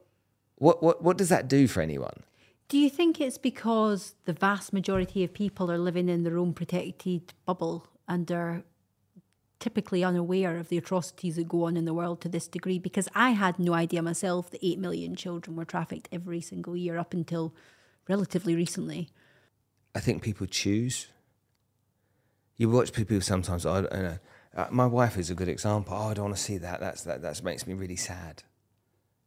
what, 0.57 0.83
what, 0.83 1.03
what 1.03 1.17
does 1.17 1.29
that 1.29 1.49
do 1.49 1.69
for 1.69 1.81
anyone? 1.81 2.25
Do 2.69 2.79
you 2.79 2.91
think 2.91 3.21
it's 3.21 3.39
because 3.39 4.15
the 4.25 4.33
vast 4.33 4.73
majority 4.73 5.23
of 5.23 5.33
people 5.33 5.71
are 5.71 5.79
living 5.79 6.09
in 6.09 6.25
their 6.25 6.39
own 6.39 6.53
protected 6.53 7.33
bubble 7.45 7.87
and 8.09 8.31
are 8.33 8.65
typically 9.61 10.03
unaware 10.03 10.59
of 10.59 10.69
the 10.69 10.77
atrocities 10.77 11.37
that 11.37 11.49
go 11.49 11.65
on 11.65 11.77
in 11.77 11.85
the 11.85 11.95
world 11.95 12.21
to 12.23 12.29
this 12.29 12.49
degree? 12.49 12.79
Because 12.79 13.09
I 13.15 13.31
had 13.31 13.59
no 13.59 13.73
idea 13.73 14.03
myself 14.03 14.51
that 14.51 14.67
8 14.67 14.79
million 14.79 15.15
children 15.15 15.57
were 15.57 15.65
trafficked 15.65 16.09
every 16.11 16.41
single 16.41 16.77
year 16.77 16.99
up 16.99 17.15
until 17.15 17.55
relatively 18.09 18.57
recently. 18.57 19.09
I 19.95 20.01
think 20.01 20.23
people 20.23 20.47
choose 20.47 21.07
you 22.57 22.71
watch 22.71 22.93
people 22.93 23.21
sometimes. 23.21 23.67
I, 23.67 23.81
uh, 23.81 24.17
uh, 24.55 24.67
my 24.71 24.87
wife 24.87 25.19
is 25.19 25.31
a 25.31 25.35
good 25.35 25.49
example. 25.49 25.95
Oh, 25.95 26.09
I 26.09 26.15
don't 26.15 26.27
want 26.27 26.37
to 26.37 26.43
see 26.43 26.59
that. 26.59 26.81
That's 26.81 27.03
that. 27.03 27.23
That 27.23 27.43
makes 27.43 27.67
me 27.67 27.75
really 27.75 27.97
sad. 27.97 28.43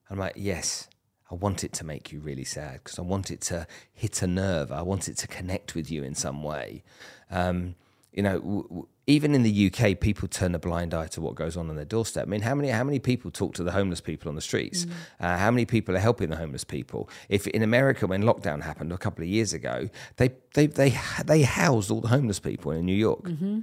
I'm 0.10 0.18
like, 0.18 0.34
yes, 0.36 0.89
I 1.32 1.36
want 1.36 1.64
it 1.64 1.74
to 1.74 1.86
make 1.86 2.12
you 2.12 2.20
really 2.20 2.44
sad 2.44 2.82
because 2.84 2.98
I 2.98 3.04
want 3.04 3.30
it 3.30 3.42
to 3.42 3.68
hit 3.94 4.22
a 4.22 4.28
nerve. 4.28 4.72
I 4.72 4.82
want 4.82 5.08
it 5.08 5.18
to 5.18 5.28
connect 5.28 5.76
with 5.76 5.92
you 5.92 6.04
in 6.04 6.16
some 6.16 6.42
way. 6.42 6.84
Um, 7.30 7.76
you 8.12 8.24
know, 8.24 8.40
w- 8.40 8.64
w- 8.64 8.88
even 9.06 9.34
in 9.34 9.44
the 9.44 9.72
UK, 9.72 10.00
people 10.00 10.28
turn 10.28 10.54
a 10.54 10.60
blind 10.60 10.94
eye 10.94 11.08
to 11.08 11.22
what 11.22 11.36
goes 11.36 11.56
on 11.58 11.70
on 11.70 11.76
their 11.76 11.86
doorstep. 11.86 12.24
I 12.24 12.30
mean, 12.30 12.42
how 12.42 12.56
many 12.56 12.70
how 12.70 12.84
many 12.84 13.00
people 13.00 13.32
talk 13.32 13.54
to 13.56 13.64
the 13.64 13.72
homeless 13.72 14.02
people 14.02 14.30
on 14.30 14.36
the 14.36 14.42
streets? 14.42 14.86
Mm. 14.86 14.92
Uh, 15.20 15.38
how 15.38 15.52
many 15.52 15.66
people 15.66 15.96
are 15.96 16.00
helping 16.00 16.30
the 16.30 16.36
homeless 16.36 16.64
people? 16.64 17.10
If 17.28 17.48
in 17.48 17.64
America, 17.64 18.08
when 18.08 18.24
lockdown 18.24 18.62
happened 18.62 18.92
a 18.92 18.98
couple 18.98 19.24
of 19.24 19.30
years 19.30 19.54
ago, 19.54 19.90
they 20.18 20.32
they 20.54 20.68
they 20.68 20.98
they 21.26 21.42
housed 21.42 21.92
all 21.92 22.02
the 22.02 22.08
homeless 22.08 22.40
people 22.40 22.72
in 22.72 22.86
New 22.86 22.96
York, 22.96 23.24
mm-hmm. 23.24 23.60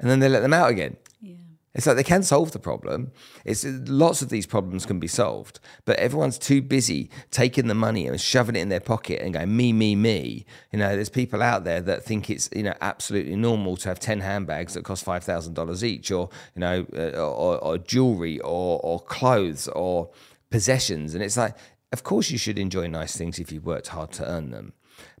and 0.00 0.10
then 0.10 0.20
they 0.20 0.28
let 0.28 0.40
them 0.40 0.52
out 0.54 0.70
again. 0.70 0.96
Yeah. 1.20 1.34
It's 1.74 1.86
like 1.86 1.96
they 1.96 2.04
can 2.04 2.22
solve 2.22 2.52
the 2.52 2.60
problem. 2.60 3.10
It's 3.44 3.64
lots 3.64 4.22
of 4.22 4.28
these 4.28 4.46
problems 4.46 4.86
can 4.86 5.00
be 5.00 5.08
solved, 5.08 5.58
but 5.84 5.98
everyone's 5.98 6.38
too 6.38 6.62
busy 6.62 7.10
taking 7.32 7.66
the 7.66 7.74
money 7.74 8.06
and 8.06 8.20
shoving 8.20 8.54
it 8.54 8.60
in 8.60 8.68
their 8.68 8.80
pocket 8.80 9.20
and 9.20 9.34
going 9.34 9.56
me, 9.56 9.72
me, 9.72 9.96
me. 9.96 10.46
You 10.70 10.78
know, 10.78 10.94
there's 10.94 11.08
people 11.08 11.42
out 11.42 11.64
there 11.64 11.80
that 11.80 12.04
think 12.04 12.30
it's 12.30 12.48
you 12.54 12.62
know 12.62 12.74
absolutely 12.80 13.34
normal 13.34 13.76
to 13.78 13.88
have 13.88 13.98
ten 13.98 14.20
handbags 14.20 14.74
that 14.74 14.84
cost 14.84 15.04
five 15.04 15.24
thousand 15.24 15.54
dollars 15.54 15.82
each, 15.82 16.12
or 16.12 16.30
you 16.54 16.60
know, 16.60 16.86
uh, 16.96 17.18
or, 17.18 17.58
or 17.58 17.78
jewelry, 17.78 18.38
or 18.40 18.80
or 18.84 19.00
clothes, 19.00 19.66
or 19.68 20.10
possessions, 20.50 21.14
and 21.14 21.24
it's 21.24 21.36
like, 21.36 21.56
of 21.92 22.04
course 22.04 22.30
you 22.30 22.38
should 22.38 22.58
enjoy 22.58 22.86
nice 22.86 23.16
things 23.16 23.40
if 23.40 23.50
you've 23.50 23.66
worked 23.66 23.88
hard 23.88 24.12
to 24.12 24.24
earn 24.24 24.50
them. 24.50 24.74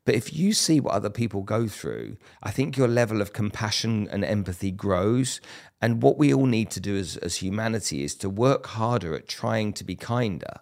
But 0.04 0.14
if 0.14 0.34
you 0.34 0.52
see 0.52 0.80
what 0.80 0.94
other 0.94 1.10
people 1.10 1.42
go 1.42 1.66
through, 1.66 2.16
I 2.42 2.50
think 2.50 2.76
your 2.76 2.88
level 2.88 3.22
of 3.22 3.32
compassion 3.32 4.08
and 4.10 4.24
empathy 4.24 4.70
grows. 4.70 5.40
And 5.80 6.02
what 6.02 6.18
we 6.18 6.32
all 6.32 6.46
need 6.46 6.70
to 6.72 6.80
do 6.80 6.96
as, 6.96 7.16
as 7.18 7.36
humanity 7.36 8.04
is 8.04 8.14
to 8.16 8.28
work 8.28 8.66
harder 8.66 9.14
at 9.14 9.28
trying 9.28 9.72
to 9.74 9.84
be 9.84 9.96
kinder. 9.96 10.60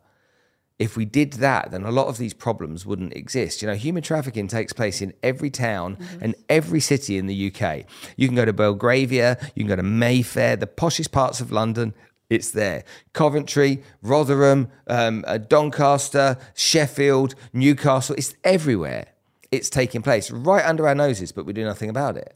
If 0.78 0.96
we 0.96 1.04
did 1.04 1.34
that, 1.34 1.70
then 1.70 1.84
a 1.84 1.90
lot 1.90 2.06
of 2.06 2.18
these 2.18 2.34
problems 2.34 2.86
wouldn't 2.86 3.14
exist. 3.14 3.62
You 3.62 3.68
know, 3.68 3.74
human 3.74 4.02
trafficking 4.02 4.48
takes 4.48 4.72
place 4.72 5.00
in 5.00 5.12
every 5.22 5.50
town 5.50 5.96
mm-hmm. 5.96 6.24
and 6.24 6.34
every 6.48 6.80
city 6.80 7.18
in 7.18 7.26
the 7.26 7.52
UK. 7.52 7.84
You 8.16 8.26
can 8.26 8.36
go 8.36 8.44
to 8.44 8.52
Belgravia, 8.52 9.38
you 9.54 9.62
can 9.62 9.68
go 9.68 9.76
to 9.76 9.82
Mayfair, 9.82 10.56
the 10.56 10.66
poshest 10.66 11.12
parts 11.12 11.40
of 11.40 11.52
London, 11.52 11.94
it's 12.30 12.50
there. 12.50 12.84
Coventry, 13.12 13.82
Rotherham, 14.00 14.70
um, 14.86 15.24
uh, 15.26 15.38
Doncaster, 15.38 16.38
Sheffield, 16.54 17.34
Newcastle, 17.52 18.16
it's 18.16 18.34
everywhere 18.42 19.11
it's 19.52 19.70
taking 19.70 20.02
place 20.02 20.30
right 20.30 20.64
under 20.64 20.88
our 20.88 20.94
noses, 20.94 21.30
but 21.30 21.46
we 21.46 21.52
do 21.52 21.64
nothing 21.64 21.90
about 21.90 22.16
it. 22.16 22.34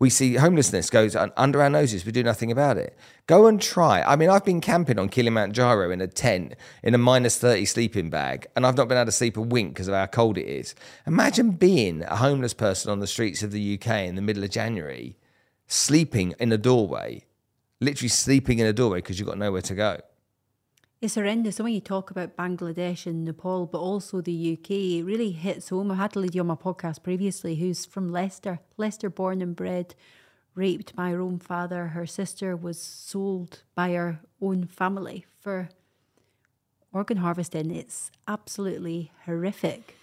We 0.00 0.10
see 0.10 0.34
homelessness 0.34 0.90
goes 0.90 1.14
under 1.14 1.62
our 1.62 1.70
noses, 1.70 2.04
we 2.04 2.10
do 2.10 2.24
nothing 2.24 2.50
about 2.50 2.78
it. 2.78 2.98
Go 3.28 3.46
and 3.46 3.62
try. 3.62 4.02
I 4.02 4.16
mean, 4.16 4.28
I've 4.28 4.44
been 4.44 4.60
camping 4.60 4.98
on 4.98 5.08
Kilimanjaro 5.08 5.92
in 5.92 6.00
a 6.00 6.08
tent 6.08 6.54
in 6.82 6.94
a 6.94 6.98
minus 6.98 7.38
30 7.38 7.64
sleeping 7.66 8.10
bag, 8.10 8.48
and 8.56 8.66
I've 8.66 8.76
not 8.76 8.88
been 8.88 8.98
able 8.98 9.06
to 9.06 9.12
sleep 9.12 9.36
a 9.36 9.40
wink 9.40 9.74
because 9.74 9.86
of 9.86 9.94
how 9.94 10.06
cold 10.06 10.36
it 10.36 10.48
is. 10.48 10.74
Imagine 11.06 11.52
being 11.52 12.02
a 12.02 12.16
homeless 12.16 12.54
person 12.54 12.90
on 12.90 12.98
the 12.98 13.06
streets 13.06 13.44
of 13.44 13.52
the 13.52 13.78
UK 13.78 13.98
in 14.00 14.16
the 14.16 14.22
middle 14.22 14.42
of 14.42 14.50
January, 14.50 15.16
sleeping 15.68 16.34
in 16.40 16.50
a 16.50 16.58
doorway, 16.58 17.24
literally 17.80 18.08
sleeping 18.08 18.58
in 18.58 18.66
a 18.66 18.72
doorway 18.72 18.98
because 18.98 19.20
you've 19.20 19.28
got 19.28 19.38
nowhere 19.38 19.62
to 19.62 19.74
go. 19.76 20.00
It's 21.04 21.16
horrendous. 21.16 21.58
And 21.58 21.64
when 21.64 21.74
you 21.74 21.82
talk 21.82 22.10
about 22.10 22.34
Bangladesh 22.34 23.04
and 23.04 23.26
Nepal, 23.26 23.66
but 23.66 23.76
also 23.76 24.22
the 24.22 24.54
UK, 24.54 24.70
it 24.70 25.02
really 25.02 25.32
hits 25.32 25.68
home. 25.68 25.90
I 25.90 25.96
had 25.96 26.16
a 26.16 26.18
lady 26.18 26.40
on 26.40 26.46
my 26.46 26.54
podcast 26.54 27.02
previously 27.02 27.56
who's 27.56 27.84
from 27.84 28.10
Leicester, 28.10 28.60
Leicester 28.78 29.10
born 29.10 29.42
and 29.42 29.54
bred, 29.54 29.94
raped 30.54 30.96
by 30.96 31.10
her 31.10 31.20
own 31.20 31.38
father. 31.40 31.88
Her 31.88 32.06
sister 32.06 32.56
was 32.56 32.80
sold 32.80 33.64
by 33.74 33.92
her 33.92 34.20
own 34.40 34.66
family 34.66 35.26
for 35.42 35.68
organ 36.90 37.18
harvesting. 37.18 37.70
It's 37.70 38.10
absolutely 38.26 39.12
horrific. 39.26 39.98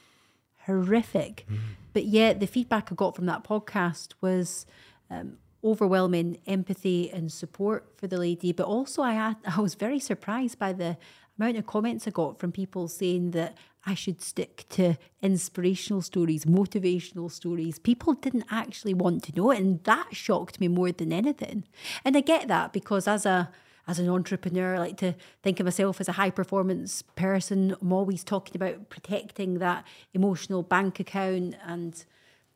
Horrific. 0.67 1.47
Mm. 1.49 1.57
But 1.93 2.05
yet, 2.05 2.39
the 2.39 2.45
feedback 2.45 2.91
I 2.91 2.93
got 2.95 3.15
from 3.15 3.25
that 3.25 3.43
podcast 3.43 4.13
was 4.21 4.67
um, 5.09 5.37
overwhelming 5.63 6.39
empathy 6.47 7.11
and 7.11 7.31
support 7.31 7.85
for 7.97 8.07
the 8.07 8.17
lady. 8.17 8.51
But 8.51 8.65
also, 8.65 9.01
I 9.01 9.13
had, 9.13 9.35
I 9.57 9.61
was 9.61 9.75
very 9.75 9.99
surprised 9.99 10.59
by 10.59 10.73
the 10.73 10.97
amount 11.37 11.57
of 11.57 11.65
comments 11.65 12.07
I 12.07 12.11
got 12.11 12.39
from 12.39 12.51
people 12.51 12.87
saying 12.87 13.31
that 13.31 13.57
I 13.85 13.95
should 13.95 14.21
stick 14.21 14.65
to 14.69 14.95
inspirational 15.21 16.01
stories, 16.01 16.45
motivational 16.45 17.31
stories. 17.31 17.79
People 17.79 18.13
didn't 18.13 18.45
actually 18.51 18.93
want 18.93 19.23
to 19.23 19.35
know 19.35 19.51
it, 19.51 19.59
and 19.59 19.83
that 19.85 20.15
shocked 20.15 20.59
me 20.59 20.67
more 20.67 20.91
than 20.91 21.11
anything. 21.11 21.63
And 22.05 22.15
I 22.15 22.21
get 22.21 22.47
that 22.47 22.73
because 22.73 23.07
as 23.07 23.25
a 23.25 23.49
as 23.87 23.97
an 23.97 24.07
entrepreneur, 24.07 24.75
I 24.75 24.79
like 24.79 24.97
to 24.97 25.15
think 25.41 25.59
of 25.59 25.65
myself 25.65 25.99
as 25.99 26.07
a 26.07 26.13
high 26.13 26.29
performance 26.29 27.01
person. 27.01 27.75
I'm 27.81 27.91
always 27.91 28.23
talking 28.23 28.55
about 28.55 28.89
protecting 28.89 29.55
that 29.55 29.85
emotional 30.13 30.61
bank 30.61 30.99
account 30.99 31.55
and 31.65 32.05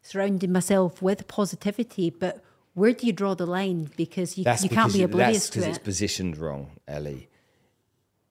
surrounding 0.03 0.51
myself 0.51 1.01
with 1.01 1.28
positivity. 1.28 2.12
But 2.12 2.43
where 2.76 2.91
do 2.93 3.07
you 3.07 3.13
draw 3.13 3.34
the 3.34 3.45
line? 3.45 3.89
Because 3.97 4.38
you, 4.38 4.43
that's 4.43 4.63
you 4.63 4.69
can't 4.69 4.93
be 4.93 5.01
oblivious 5.01 5.49
to 5.49 5.59
it. 5.59 5.61
That's 5.61 5.67
because 5.67 5.78
it's 5.78 5.84
positioned 5.84 6.38
wrong, 6.38 6.71
Ellie. 6.88 7.30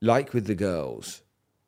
Like 0.00 0.34
with 0.34 0.46
the 0.46 0.54
girls, 0.54 1.22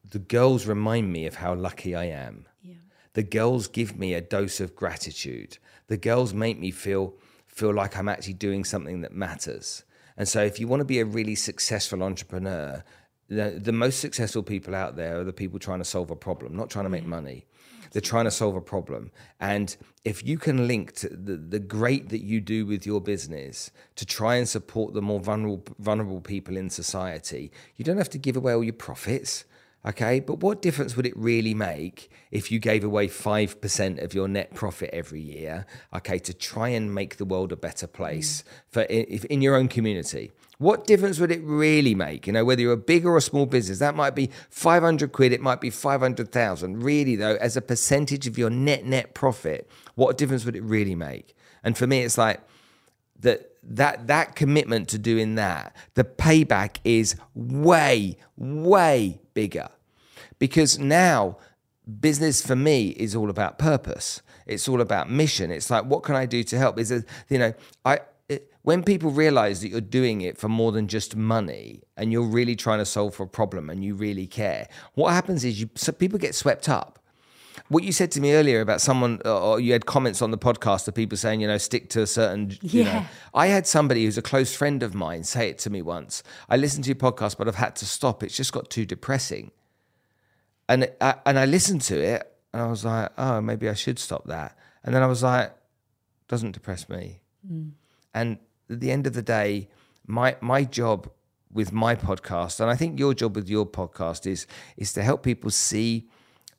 the 0.09 0.18
girls 0.18 0.66
remind 0.66 1.11
me 1.11 1.27
of 1.27 1.37
how 1.37 1.55
lucky 1.55 1.95
I 1.95 2.05
am. 2.05 2.47
Yeah. 2.62 2.74
The 3.14 3.22
girls 3.22 3.66
give 3.66 3.99
me 3.99 4.12
a 4.12 4.20
dose 4.20 4.61
of 4.61 4.77
gratitude. 4.77 5.57
The 5.89 5.97
girls 5.97 6.35
make 6.35 6.59
me 6.59 6.70
feel 6.70 7.14
feel 7.47 7.72
like 7.72 7.97
I'm 7.97 8.09
actually 8.09 8.35
doing 8.35 8.64
something 8.64 9.01
that 9.01 9.12
matters. 9.12 9.83
And 10.18 10.29
so, 10.29 10.43
if 10.43 10.61
you 10.61 10.68
want 10.68 10.81
to 10.81 10.85
be 10.85 11.01
a 11.01 11.07
really 11.07 11.35
successful 11.35 12.03
entrepreneur, 12.03 12.85
the, 13.29 13.59
the 13.62 13.72
most 13.72 14.01
successful 14.01 14.43
people 14.43 14.74
out 14.74 14.97
there 14.97 15.20
are 15.20 15.24
the 15.24 15.33
people 15.33 15.59
trying 15.59 15.79
to 15.79 15.85
solve 15.85 16.11
a 16.11 16.16
problem, 16.16 16.55
not 16.55 16.68
trying 16.68 16.85
to 16.85 16.91
make 16.91 17.07
money. 17.07 17.47
They're 17.93 18.03
trying 18.03 18.24
to 18.24 18.30
solve 18.30 18.57
a 18.57 18.61
problem. 18.61 19.11
And 19.41 19.76
if 20.05 20.26
you 20.26 20.39
can 20.39 20.66
link 20.66 20.93
to 20.97 21.09
the, 21.09 21.37
the 21.37 21.59
great 21.59 22.09
that 22.11 22.22
you 22.22 22.41
do 22.41 22.66
with 22.66 22.87
your 22.87 23.01
business 23.01 23.70
to 23.97 24.07
try 24.07 24.37
and 24.37 24.49
support 24.49 24.95
the 24.95 25.03
more 25.03 25.20
vulnerable, 25.20 25.64
vulnerable 25.78 26.20
people 26.20 26.57
in 26.57 26.70
society, 26.70 27.51
you 27.76 27.84
don't 27.84 27.99
have 27.99 28.11
to 28.11 28.18
give 28.18 28.37
away 28.37 28.55
all 28.55 28.64
your 28.64 28.72
profits. 28.72 29.45
Okay, 29.87 30.18
but 30.18 30.41
what 30.41 30.62
difference 30.62 30.97
would 30.97 31.07
it 31.07 31.16
really 31.16 31.55
make 31.55 32.11
if 32.32 32.51
you 32.51 32.59
gave 32.59 32.82
away 32.82 33.07
5% 33.07 34.03
of 34.03 34.14
your 34.14 34.26
net 34.26 34.53
profit 34.53 34.91
every 34.93 35.20
year, 35.20 35.64
okay, 35.95 36.18
to 36.18 36.34
try 36.34 36.70
and 36.70 36.93
make 36.93 37.18
the 37.18 37.24
world 37.24 37.53
a 37.53 37.57
better 37.57 37.87
place 37.87 38.43
for 38.68 38.84
if 38.91 39.24
in 39.26 39.43
your 39.43 39.55
own 39.55 39.68
community? 39.68 40.32
What 40.59 40.87
difference 40.87 41.20
would 41.20 41.30
it 41.30 41.43
really 41.45 41.95
make? 41.95 42.26
You 42.26 42.32
know, 42.32 42.45
whether 42.45 42.62
you're 42.62 42.72
a 42.72 42.78
big 42.78 43.07
or 43.07 43.16
a 43.16 43.20
small 43.20 43.47
business, 43.47 43.78
that 43.78 43.95
might 43.95 44.16
be 44.16 44.30
500 44.51 45.12
quid, 45.12 45.32
it 45.32 45.41
might 45.41 45.61
be 45.61 45.70
500,000. 45.70 46.82
Really, 46.82 47.14
though, 47.14 47.37
as 47.37 47.57
a 47.57 47.62
percentage 47.62 48.26
of 48.26 48.37
your 48.37 48.51
net 48.51 48.84
net 48.84 49.14
profit, 49.14 49.70
what 49.95 50.18
difference 50.18 50.45
would 50.45 50.57
it 50.57 50.64
really 50.64 50.97
make? 50.97 51.37
And 51.62 51.78
for 51.78 51.87
me, 51.87 52.01
it's 52.01 52.18
like 52.18 52.41
that 53.20 53.53
that 53.62 54.07
that 54.07 54.34
commitment 54.34 54.89
to 54.89 54.99
doing 54.99 55.37
that, 55.37 55.76
the 55.95 56.05
payback 56.05 56.78
is 56.84 57.16
way, 57.34 58.16
way 58.37 59.20
bigger. 59.34 59.68
Because 60.39 60.78
now 60.78 61.39
business 62.01 62.45
for 62.45 62.57
me 62.57 62.89
is 62.89 63.14
all 63.14 63.30
about 63.30 63.59
purpose. 63.59 64.22
It's 64.47 64.68
all 64.68 64.80
about 64.80 65.11
mission. 65.11 65.51
It's 65.51 65.70
like, 65.70 65.84
what 65.84 66.03
can 66.03 66.14
I 66.14 66.26
do 66.26 66.43
to 66.45 66.59
help? 66.59 66.78
Is 66.78 66.91
it, 66.91 67.05
you 67.28 67.39
know, 67.39 67.55
I 67.84 68.01
when 68.62 68.82
people 68.82 69.12
realize 69.12 69.61
that 69.61 69.68
you're 69.68 69.80
doing 69.80 70.22
it 70.22 70.37
for 70.37 70.49
more 70.49 70.72
than 70.72 70.89
just 70.89 71.14
money 71.14 71.84
and 71.97 72.11
you're 72.11 72.26
really 72.26 72.57
trying 72.57 72.80
to 72.80 72.84
solve 72.84 73.14
for 73.14 73.22
a 73.22 73.28
problem 73.28 73.70
and 73.70 73.84
you 73.84 73.95
really 73.95 74.26
care, 74.26 74.66
what 74.95 75.12
happens 75.12 75.45
is 75.45 75.61
you 75.61 75.70
so 75.76 75.93
people 75.93 76.18
get 76.18 76.34
swept 76.34 76.68
up. 76.68 76.99
What 77.68 77.84
you 77.84 77.93
said 77.93 78.11
to 78.12 78.20
me 78.20 78.34
earlier 78.34 78.61
about 78.61 78.80
someone, 78.80 79.20
or 79.24 79.61
you 79.61 79.72
had 79.72 79.87
comments 79.87 80.20
on 80.20 80.32
the 80.32 80.39
podcast 80.39 80.89
of 80.89 80.95
people 80.95 81.16
saying, 81.16 81.41
you 81.41 81.47
know, 81.47 81.59
stick 81.59 81.89
to 81.91 82.03
a 82.03 82.07
certain. 82.07 82.59
Yeah. 82.61 82.84
Know, 82.84 83.07
I 83.34 83.47
had 83.47 83.68
somebody 83.68 84.05
who's 84.05 84.18
a 84.18 84.22
close 84.22 84.55
friend 84.55 84.82
of 84.82 84.95
mine 84.95 85.22
say 85.22 85.49
it 85.49 85.59
to 85.61 85.70
me 85.70 85.80
once. 85.80 86.24
I 86.49 86.57
listened 86.57 86.84
to 86.84 86.89
your 86.89 86.97
podcast, 86.97 87.39
but 87.39 87.47
I've 87.47 87.55
had 87.55 87.76
to 87.76 87.87
stop. 87.87 88.24
It's 88.24 88.37
just 88.37 88.53
got 88.53 88.68
too 88.68 88.84
depressing. 88.84 89.53
And 90.69 90.91
I, 91.01 91.14
and 91.25 91.39
I 91.39 91.45
listened 91.45 91.83
to 91.83 92.01
it, 92.01 92.33
and 92.53 92.62
I 92.62 92.67
was 92.67 92.85
like, 92.85 93.11
oh, 93.19 93.41
maybe 93.41 93.69
I 93.69 93.75
should 93.75 93.99
stop 93.99 94.27
that. 94.27 94.57
And 94.83 94.95
then 94.95 95.03
I 95.03 95.07
was 95.07 95.23
like, 95.23 95.55
doesn't 96.29 96.53
depress 96.53 96.89
me. 96.89 97.21
Mm. 97.51 97.73
And 98.14 98.39
at 98.71 98.81
the 98.81 98.91
end 98.91 99.07
of 99.07 99.12
the 99.12 99.23
day, 99.23 99.69
my 100.07 100.37
my 100.41 100.64
job 100.64 101.11
with 101.53 101.73
my 101.73 101.95
podcast, 101.95 102.61
and 102.61 102.71
I 102.71 102.77
think 102.77 102.99
your 102.99 103.14
job 103.14 103.37
with 103.37 103.49
your 103.49 103.67
podcast 103.67 104.27
is 104.27 104.47
is 104.77 104.93
to 104.95 105.03
help 105.03 105.23
people 105.23 105.51
see 105.51 106.09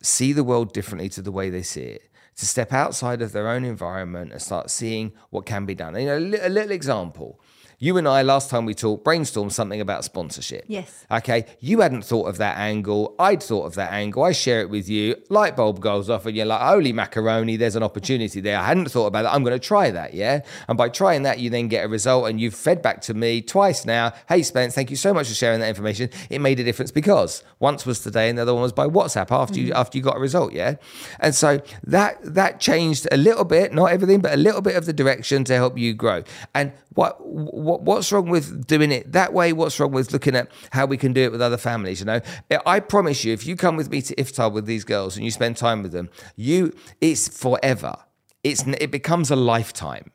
see 0.01 0.34
the 0.34 0.43
world 0.43 0.74
differently 0.74 1.10
to 1.10 1.22
the 1.22 1.32
way 1.32 1.49
they 1.49 1.64
see 1.64 1.82
it. 1.82 2.10
To 2.38 2.45
step 2.45 2.72
outside 2.72 3.22
of 3.24 3.32
their 3.32 3.47
own 3.47 3.66
environment 3.66 4.32
and 4.32 4.41
start 4.41 4.70
seeing 4.70 5.14
what 5.32 5.47
can 5.47 5.66
be 5.66 5.74
done. 5.74 5.99
You 5.99 6.05
know, 6.05 6.18
a 6.18 6.49
little 6.49 6.72
example. 6.72 7.39
You 7.80 7.97
and 7.97 8.07
I, 8.07 8.23
last 8.23 8.49
time 8.49 8.65
we 8.65 8.73
talked, 8.73 9.05
brainstormed 9.05 9.51
something 9.51 9.80
about 9.80 10.03
sponsorship. 10.03 10.65
Yes. 10.67 11.05
Okay. 11.11 11.45
You 11.59 11.82
hadn't 11.82 12.01
thought 12.01 12.28
of 12.28 12.38
that 12.38 12.57
angle. 12.57 13.13
I'd 13.19 13.43
thought 13.43 13.67
of 13.67 13.75
that 13.75 13.93
angle. 13.93 14.23
I 14.23 14.32
share 14.32 14.61
it 14.61 14.71
with 14.71 14.89
you. 14.89 15.15
Light 15.30 15.55
bulb 15.55 15.80
goes 15.80 16.09
off, 16.09 16.25
and 16.25 16.36
you're 16.36 16.47
like, 16.47 16.59
holy 16.59 16.91
macaroni, 16.91 17.55
there's 17.55 17.75
an 17.75 17.84
opportunity 17.84 18.41
there. 18.41 18.57
I 18.57 18.63
hadn't 18.63 18.89
thought 18.89 19.05
about 19.05 19.21
that. 19.23 19.34
I'm 19.36 19.43
going 19.43 19.53
to 19.53 19.63
try 19.63 19.91
that. 19.91 20.15
Yeah. 20.15 20.41
And 20.67 20.75
by 20.75 20.89
trying 20.89 21.21
that, 21.21 21.38
you 21.38 21.51
then 21.51 21.67
get 21.67 21.86
a 21.86 21.88
result, 21.88 22.28
and 22.28 22.41
you've 22.41 22.55
fed 22.55 22.82
back 22.82 22.99
to 23.01 23.13
me 23.13 23.43
twice 23.43 23.86
now. 23.86 24.11
Hey, 24.28 24.41
Spence, 24.41 24.73
thank 24.73 24.89
you 24.89 24.97
so 24.97 25.13
much 25.13 25.28
for 25.28 25.36
sharing 25.36 25.59
that 25.59 25.69
information. 25.69 26.09
It 26.32 26.41
made 26.41 26.59
a 26.59 26.63
difference 26.63 26.89
because 26.89 27.43
once 27.59 27.86
was 27.86 27.99
today, 27.99 28.28
and 28.28 28.39
the 28.39 28.41
other 28.41 28.55
one 28.55 28.63
was 28.63 28.73
by 28.73 28.88
WhatsApp 28.88 29.30
after 29.30 29.59
you 29.59 29.71
mm. 29.71 29.75
after 29.75 29.99
you 29.99 30.03
got 30.03 30.17
a 30.17 30.19
result. 30.19 30.51
Yeah. 30.51 30.78
And 31.19 31.36
so 31.36 31.61
that 31.84 32.17
that 32.23 32.59
changed 32.59 33.07
a 33.11 33.17
little 33.17 33.45
bit, 33.45 33.71
not 33.71 33.91
everything, 33.91 34.19
but 34.19 34.34
a 34.34 34.38
little 34.38 34.61
bit 34.61 34.75
of 34.75 34.88
the 34.88 34.93
direction 34.93 35.43
to 35.43 35.53
help 35.53 35.78
you 35.78 35.93
grow. 35.93 36.23
And 36.55 36.71
what, 36.97 37.19
what 37.68 37.82
what's 37.82 38.11
wrong 38.11 38.30
with 38.30 38.65
doing 38.65 38.91
it 38.91 39.11
that 39.11 39.34
way? 39.34 39.53
What's 39.53 39.80
wrong 39.80 39.91
with 39.91 40.11
looking 40.13 40.36
at 40.36 40.49
how 40.72 40.86
we 40.86 40.97
can 40.97 41.13
do 41.13 41.22
it 41.22 41.32
with 41.32 41.41
other 41.41 41.57
families? 41.57 41.99
You 41.99 42.05
know, 42.05 42.22
eh, 42.49 42.59
I 42.65 42.80
promise 42.80 43.24
you, 43.24 43.34
if 43.34 43.45
you 43.45 43.55
come 43.55 43.76
with 43.76 43.89
me 43.91 44.01
to 44.01 44.15
iftar 44.15 44.51
with 44.51 44.65
these 44.65 44.84
girls 44.84 45.15
and 45.15 45.26
you 45.26 45.32
spend 45.32 45.57
time 45.57 45.84
with 45.84 45.91
them, 45.91 46.09
you 46.36 46.74
it's 47.01 47.28
forever. 47.28 47.95
It's 48.43 48.65
it 48.65 48.91
becomes 48.91 49.30
a 49.30 49.36
lifetime 49.36 50.11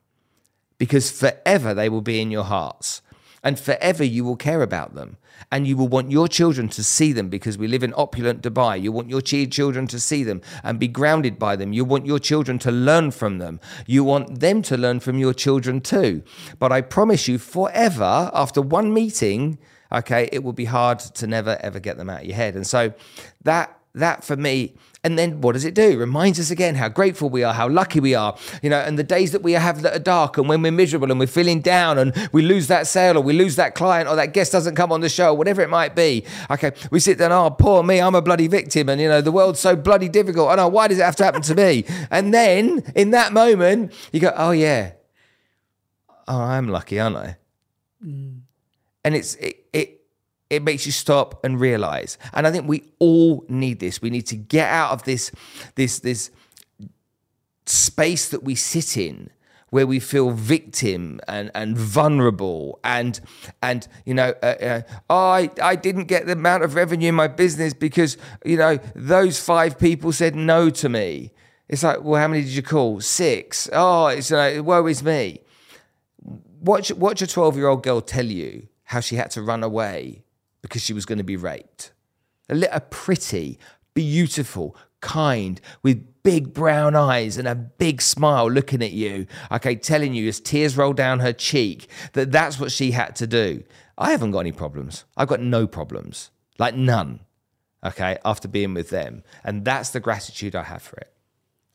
because 0.79 1.11
forever 1.11 1.75
they 1.75 1.89
will 1.89 2.01
be 2.01 2.21
in 2.21 2.31
your 2.31 2.45
hearts 2.45 3.03
and 3.45 3.59
forever 3.59 4.03
you 4.03 4.25
will 4.25 4.37
care 4.37 4.63
about 4.63 4.95
them 4.95 5.19
and 5.51 5.67
you 5.67 5.77
will 5.77 5.89
want 5.89 6.11
your 6.11 6.29
children 6.29 6.69
to 6.71 6.85
see 6.85 7.13
them 7.13 7.29
because 7.29 7.59
we 7.59 7.67
live 7.67 7.83
in 7.83 7.93
opulent 7.97 8.43
Dubai. 8.43 8.81
You 8.81 8.93
want 8.93 9.09
your 9.09 9.21
children 9.21 9.87
to 9.89 10.01
see 10.01 10.25
them 10.25 10.41
and 10.63 10.79
be 10.79 10.89
grounded 10.89 11.39
by 11.39 11.57
them. 11.57 11.73
You 11.73 11.85
want 11.85 12.07
your 12.07 12.19
children 12.19 12.59
to 12.61 12.71
learn 12.71 13.11
from 13.11 13.39
them. 13.39 13.61
You 13.87 14.05
want 14.05 14.41
them 14.41 14.63
to 14.63 14.77
learn 14.77 15.01
from 15.01 15.19
your 15.19 15.35
children 15.35 15.81
too. 15.81 16.23
But 16.59 16.73
I 16.73 16.81
promise 16.81 17.29
you, 17.29 17.39
forever, 17.39 18.31
after 18.33 18.61
one 18.63 18.93
meeting, 18.93 19.59
okay, 19.91 20.29
it 20.33 20.43
will 20.43 20.53
be 20.53 20.67
hard 20.67 20.99
to 20.99 21.27
never 21.27 21.59
ever 21.61 21.81
get 21.81 21.97
them 21.97 22.11
out 22.11 22.21
of 22.21 22.27
your 22.27 22.37
head. 22.37 22.55
And 22.55 22.67
so 22.67 22.93
that 23.43 23.79
that 23.95 24.25
for 24.25 24.37
me 24.37 24.75
and 25.05 25.19
then 25.19 25.41
what 25.41 25.53
does 25.53 25.65
it 25.65 25.75
do? 25.75 25.99
Reminds 25.99 26.39
us 26.39 26.53
again 26.53 26.77
how 26.77 26.89
grateful 26.89 27.29
we 27.29 27.43
are, 27.43 27.53
how 27.53 27.69
lucky 27.69 27.99
we 27.99 28.15
are, 28.15 28.37
you 28.63 28.71
know, 28.71 28.79
and 28.79 28.97
the 28.97 29.03
days 29.03 29.33
that 29.33 29.43
we 29.43 29.53
have 29.53 29.83
that 29.83 29.97
are 29.97 29.99
dark 29.99 30.39
and 30.39 30.49
when 30.49 30.63
we're 30.63 30.71
miserable 30.71 31.11
and 31.11 31.19
we're 31.19 31.27
feeling 31.27 31.61
down 31.61 31.99
and 31.99 32.29
we 32.31 32.41
lose 32.41 32.69
that 32.69 32.87
sale 32.87 33.19
or 33.19 33.21
we 33.21 33.33
lose 33.33 33.57
that 33.57 33.75
client 33.75 34.09
or 34.09 34.15
that 34.15 34.33
guest 34.33 34.53
doesn't 34.53 34.77
come 34.77 34.93
on 34.93 35.01
the 35.01 35.09
show, 35.09 35.35
whatever 35.35 35.61
it 35.61 35.69
might 35.69 35.97
be. 35.97 36.25
Okay, 36.51 36.71
we 36.93 37.01
sit 37.01 37.19
there, 37.19 37.33
oh, 37.33 37.51
poor 37.51 37.83
me, 37.83 38.01
I'm 38.01 38.15
a 38.15 38.23
bloody 38.23 38.47
victim. 38.47 38.89
And, 38.89 39.01
you 39.01 39.09
know, 39.09 39.21
the 39.21 39.33
world's 39.33 39.59
so 39.59 39.75
bloody 39.75 40.09
difficult. 40.09 40.51
I 40.51 40.55
know, 40.55 40.69
why 40.69 40.87
does 40.87 41.01
it 41.01 41.03
have 41.05 41.17
to 41.17 41.25
happen 41.25 41.43
to 41.43 41.55
me? 41.55 41.85
And 42.11 42.35
then 42.35 42.83
in 42.95 43.11
that 43.13 43.33
moment, 43.33 43.93
you 44.13 44.21
go, 44.21 44.33
oh, 44.37 44.51
yeah, 44.51 44.93
oh, 46.29 46.41
I'm 46.41 46.69
lucky, 46.69 47.01
aren't 47.01 47.17
I? 47.17 47.37
Mm. 48.05 48.41
And 49.05 49.15
it's, 49.15 49.35
it, 49.37 49.65
it, 49.73 50.02
it 50.53 50.63
makes 50.63 50.85
you 50.85 50.93
stop 50.93 51.43
and 51.45 51.59
realize. 51.59 52.19
And 52.35 52.47
I 52.47 52.53
think 52.53 52.69
we 52.69 52.85
all 52.99 53.43
need 53.49 53.81
this. 53.81 54.03
We 54.03 54.11
need 54.11 54.27
to 54.27 54.37
get 54.37 54.69
out 54.69 54.91
of 54.91 55.03
this, 55.05 55.33
this, 55.77 56.01
this 56.01 56.31
space 57.65 58.29
that 58.29 58.43
we 58.43 58.55
sit 58.55 58.99
in 58.99 59.31
where 59.71 59.87
we 59.87 59.99
feel 59.99 60.33
victim 60.33 61.21
and, 61.27 61.51
and 61.55 61.79
vulnerable 61.79 62.79
and 62.85 63.19
and 63.63 63.89
you 64.05 64.13
know 64.13 64.35
uh, 64.43 64.47
uh, 64.47 64.83
oh, 65.09 65.29
I, 65.31 65.51
I 65.63 65.77
didn't 65.77 66.05
get 66.05 66.27
the 66.27 66.33
amount 66.33 66.65
of 66.65 66.75
revenue 66.75 67.09
in 67.09 67.15
my 67.15 67.29
business 67.29 67.73
because 67.73 68.19
you 68.45 68.59
know 68.59 68.79
those 68.95 69.41
five 69.41 69.79
people 69.79 70.13
said 70.13 70.37
no 70.37 70.69
to 70.69 70.91
me 70.91 71.33
it's 71.71 71.83
like 71.83 72.03
well 72.03 72.21
how 72.21 72.29
many 72.29 72.43
did 72.43 72.51
you 72.51 72.63
call 72.63 73.01
six 73.01 73.71
oh 73.73 74.09
it's 74.09 74.31
uh, 74.31 74.61
woe 74.63 74.87
is 74.87 75.03
me 75.03 75.41
watch 76.61 76.93
watch 76.93 77.23
a 77.23 77.27
12 77.27 77.57
year 77.57 77.69
old 77.69 77.83
girl 77.83 78.03
tell 78.03 78.27
you 78.27 78.69
how 78.85 79.01
she 79.01 79.17
had 79.17 79.31
to 79.31 79.41
run 79.41 79.63
away 79.63 80.22
because 80.63 80.83
she 80.83 80.93
was 80.93 81.05
going 81.05 81.19
to 81.19 81.25
be 81.25 81.37
raped. 81.37 81.93
A, 82.49 82.55
little, 82.55 82.81
pretty, 82.81 83.59
beautiful, 83.95 84.77
kind, 85.01 85.61
with 85.83 86.23
big 86.23 86.55
brown 86.55 86.95
eyes 86.95 87.37
and 87.37 87.49
a 87.49 87.55
big 87.55 88.01
smile 88.01 88.51
looking 88.51 88.83
at 88.83 88.93
you, 88.93 89.27
okay, 89.51 89.75
telling 89.75 90.15
you 90.15 90.29
as 90.29 90.41
tears 90.41 90.77
roll 90.77 90.93
down 90.93 91.21
her 91.21 91.33
cheek 91.33 91.89
that 92.13 92.33
that's 92.33 92.59
what 92.59 92.73
she 92.73 92.93
had 92.93 93.15
to 93.17 93.27
do. 93.27 93.63
I 93.99 94.13
haven't 94.13 94.31
got 94.31 94.41
any 94.41 94.53
problems. 94.53 95.05
I've 95.17 95.29
got 95.29 95.41
no 95.41 95.67
problems, 95.67 96.31
like 96.59 96.75
none, 96.75 97.21
okay, 97.85 98.19
after 98.25 98.49
being 98.49 98.75
with 98.75 98.91
them. 98.91 99.23
And 99.45 99.65
that's 99.65 99.91
the 99.91 100.01
gratitude 100.01 100.55
I 100.55 100.63
have 100.65 100.83
for 100.83 100.97
it. 100.97 101.12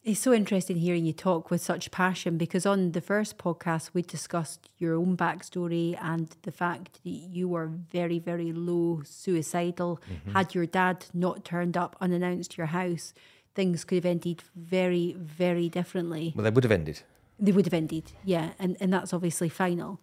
It's 0.08 0.22
so 0.22 0.32
interesting 0.32 0.78
hearing 0.78 1.06
you 1.06 1.12
talk 1.12 1.52
with 1.52 1.60
such 1.60 1.92
passion 1.92 2.38
because 2.38 2.66
on 2.66 2.94
the 2.94 3.02
first 3.02 3.38
podcast, 3.38 3.90
we 3.94 4.02
discussed 4.02 4.70
your 4.78 4.96
own 4.96 5.18
backstory 5.18 6.02
and 6.02 6.34
the 6.44 6.52
fact 6.54 7.04
that 7.04 7.10
you 7.10 7.50
were 7.50 7.68
very, 7.68 8.18
very 8.18 8.54
low 8.54 9.02
suicidal. 9.04 10.00
Mm-hmm. 10.10 10.32
Had 10.32 10.56
your 10.56 10.66
dad 10.66 11.08
not 11.14 11.44
turned 11.44 11.76
up 11.76 11.98
unannounced 12.00 12.52
to 12.52 12.58
your 12.60 12.68
house, 12.68 13.14
things 13.54 13.84
could 13.84 13.98
have 13.98 14.06
ended 14.06 14.44
very, 14.56 15.14
very 15.20 15.68
differently. 15.68 16.32
Well, 16.34 16.46
they 16.46 16.52
would 16.52 16.64
have 16.64 16.72
ended. 16.72 17.02
They 17.38 17.52
would 17.52 17.66
have 17.66 17.74
ended, 17.74 18.14
yeah. 18.24 18.52
And, 18.60 18.78
and 18.80 18.94
that's 18.94 19.14
obviously 19.14 19.50
final. 19.50 20.00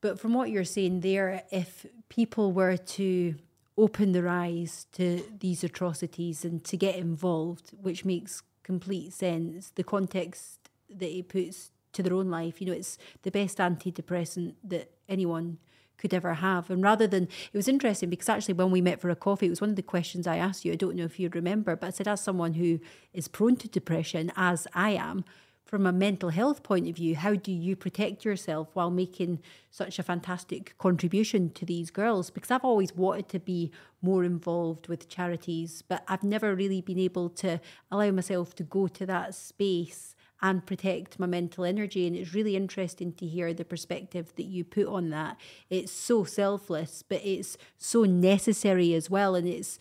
But 0.00 0.18
from 0.18 0.34
what 0.34 0.50
you're 0.50 0.64
saying 0.64 1.02
there, 1.02 1.44
if 1.52 1.86
people 2.08 2.50
were 2.50 2.76
to 2.76 3.36
open 3.76 4.10
their 4.10 4.26
eyes 4.26 4.88
to 4.90 5.22
these 5.38 5.62
atrocities 5.62 6.44
and 6.44 6.64
to 6.64 6.76
get 6.76 6.96
involved, 6.96 7.70
which 7.80 8.04
makes 8.04 8.42
complete 8.68 9.14
sense. 9.14 9.72
The 9.76 9.82
context 9.82 10.68
that 10.90 11.10
it 11.18 11.28
puts 11.30 11.70
to 11.94 12.02
their 12.02 12.12
own 12.12 12.28
life, 12.28 12.60
you 12.60 12.66
know, 12.66 12.74
it's 12.74 12.98
the 13.22 13.30
best 13.30 13.56
antidepressant 13.56 14.56
that 14.62 14.90
anyone 15.08 15.56
could 15.96 16.12
ever 16.12 16.34
have. 16.34 16.68
And 16.68 16.82
rather 16.82 17.06
than, 17.06 17.24
it 17.24 17.56
was 17.56 17.66
interesting 17.66 18.10
because 18.10 18.28
actually 18.28 18.52
when 18.60 18.70
we 18.70 18.82
met 18.82 19.00
for 19.00 19.08
a 19.08 19.16
coffee, 19.16 19.46
it 19.46 19.54
was 19.56 19.62
one 19.62 19.70
of 19.70 19.76
the 19.76 19.92
questions 19.94 20.26
I 20.26 20.36
asked 20.36 20.66
you. 20.66 20.72
I 20.72 20.76
don't 20.76 20.96
know 20.96 21.06
if 21.06 21.18
you 21.18 21.30
remember, 21.32 21.76
but 21.76 21.86
I 21.86 21.90
said, 21.90 22.06
as 22.06 22.20
someone 22.20 22.52
who 22.54 22.78
is 23.14 23.26
prone 23.26 23.56
to 23.56 23.68
depression, 23.68 24.30
as 24.36 24.66
I 24.74 24.90
am, 24.90 25.24
from 25.68 25.84
a 25.84 25.92
mental 25.92 26.30
health 26.30 26.62
point 26.62 26.88
of 26.88 26.96
view, 26.96 27.14
how 27.14 27.34
do 27.34 27.52
you 27.52 27.76
protect 27.76 28.24
yourself 28.24 28.68
while 28.72 28.90
making 28.90 29.38
such 29.70 29.98
a 29.98 30.02
fantastic 30.02 30.72
contribution 30.78 31.50
to 31.50 31.66
these 31.66 31.90
girls? 31.90 32.30
Because 32.30 32.50
I've 32.50 32.64
always 32.64 32.96
wanted 32.96 33.28
to 33.28 33.38
be 33.38 33.70
more 34.00 34.24
involved 34.24 34.88
with 34.88 35.10
charities, 35.10 35.82
but 35.86 36.02
I've 36.08 36.22
never 36.22 36.54
really 36.54 36.80
been 36.80 36.98
able 36.98 37.28
to 37.30 37.60
allow 37.90 38.10
myself 38.12 38.54
to 38.54 38.62
go 38.62 38.88
to 38.88 39.04
that 39.06 39.34
space 39.34 40.16
and 40.40 40.64
protect 40.64 41.18
my 41.18 41.26
mental 41.26 41.66
energy. 41.66 42.06
And 42.06 42.16
it's 42.16 42.32
really 42.32 42.56
interesting 42.56 43.12
to 43.14 43.26
hear 43.26 43.52
the 43.52 43.66
perspective 43.66 44.32
that 44.36 44.46
you 44.46 44.64
put 44.64 44.86
on 44.86 45.10
that. 45.10 45.36
It's 45.68 45.92
so 45.92 46.24
selfless, 46.24 47.04
but 47.06 47.20
it's 47.22 47.58
so 47.76 48.04
necessary 48.04 48.94
as 48.94 49.10
well. 49.10 49.34
And 49.34 49.46
it's 49.46 49.78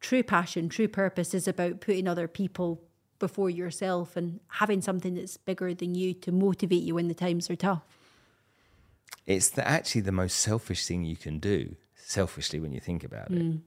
true 0.00 0.24
passion, 0.24 0.68
true 0.68 0.88
purpose 0.88 1.32
is 1.32 1.46
about 1.46 1.80
putting 1.80 2.08
other 2.08 2.26
people 2.26 2.82
before 3.18 3.50
yourself 3.50 4.16
and 4.16 4.40
having 4.48 4.80
something 4.80 5.14
that's 5.14 5.36
bigger 5.36 5.74
than 5.74 5.94
you 5.94 6.14
to 6.14 6.32
motivate 6.32 6.82
you 6.82 6.94
when 6.94 7.08
the 7.08 7.14
times 7.14 7.50
are 7.50 7.56
tough. 7.56 7.82
It's 9.26 9.50
the, 9.50 9.66
actually 9.66 10.02
the 10.02 10.12
most 10.12 10.38
selfish 10.38 10.86
thing 10.86 11.04
you 11.04 11.16
can 11.16 11.38
do, 11.38 11.76
selfishly, 11.96 12.60
when 12.60 12.72
you 12.72 12.80
think 12.80 13.04
about 13.04 13.30
mm. 13.30 13.56
it. 13.56 13.60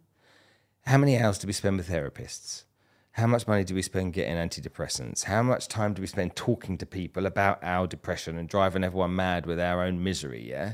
How 0.85 0.97
many 0.97 1.19
hours 1.19 1.37
do 1.37 1.47
we 1.47 1.53
spend 1.53 1.77
with 1.77 1.89
therapists? 1.89 2.63
How 3.11 3.27
much 3.27 3.47
money 3.47 3.63
do 3.63 3.75
we 3.75 3.81
spend 3.81 4.13
getting 4.13 4.35
antidepressants? 4.35 5.25
How 5.25 5.43
much 5.43 5.67
time 5.67 5.93
do 5.93 6.01
we 6.01 6.07
spend 6.07 6.35
talking 6.35 6.77
to 6.77 6.85
people 6.85 7.25
about 7.25 7.59
our 7.61 7.85
depression 7.85 8.37
and 8.37 8.47
driving 8.47 8.83
everyone 8.83 9.15
mad 9.15 9.45
with 9.45 9.59
our 9.59 9.83
own 9.83 10.01
misery? 10.03 10.49
Yeah. 10.49 10.73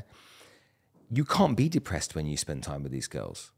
You 1.10 1.24
can't 1.24 1.56
be 1.56 1.68
depressed 1.68 2.14
when 2.14 2.26
you 2.26 2.36
spend 2.36 2.62
time 2.62 2.82
with 2.82 2.92
these 2.92 3.08
girls. 3.08 3.50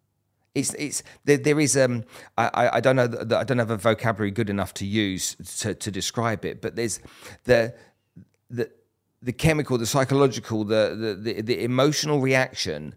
It's 0.54 0.74
it's 0.74 1.02
there, 1.24 1.36
there 1.36 1.60
is 1.60 1.76
um 1.76 2.04
I, 2.36 2.70
I 2.74 2.80
don't 2.80 2.96
know 2.96 3.04
I 3.36 3.44
don't 3.44 3.58
have 3.58 3.70
a 3.70 3.76
vocabulary 3.76 4.32
good 4.32 4.50
enough 4.50 4.74
to 4.74 4.86
use 4.86 5.36
to, 5.60 5.74
to 5.74 5.90
describe 5.90 6.44
it, 6.44 6.60
but 6.60 6.74
there's 6.74 7.00
the 7.44 7.74
the 8.50 8.70
the 9.22 9.32
chemical, 9.32 9.76
the 9.78 9.86
psychological, 9.86 10.64
the, 10.64 10.96
the 10.98 11.14
the 11.14 11.42
the 11.42 11.64
emotional 11.64 12.20
reaction. 12.20 12.94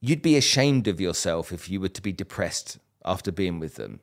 You'd 0.00 0.22
be 0.22 0.36
ashamed 0.36 0.88
of 0.88 1.00
yourself 1.00 1.52
if 1.52 1.70
you 1.70 1.80
were 1.80 1.88
to 1.88 2.02
be 2.02 2.12
depressed 2.12 2.78
after 3.04 3.30
being 3.30 3.60
with 3.60 3.76
them. 3.76 4.00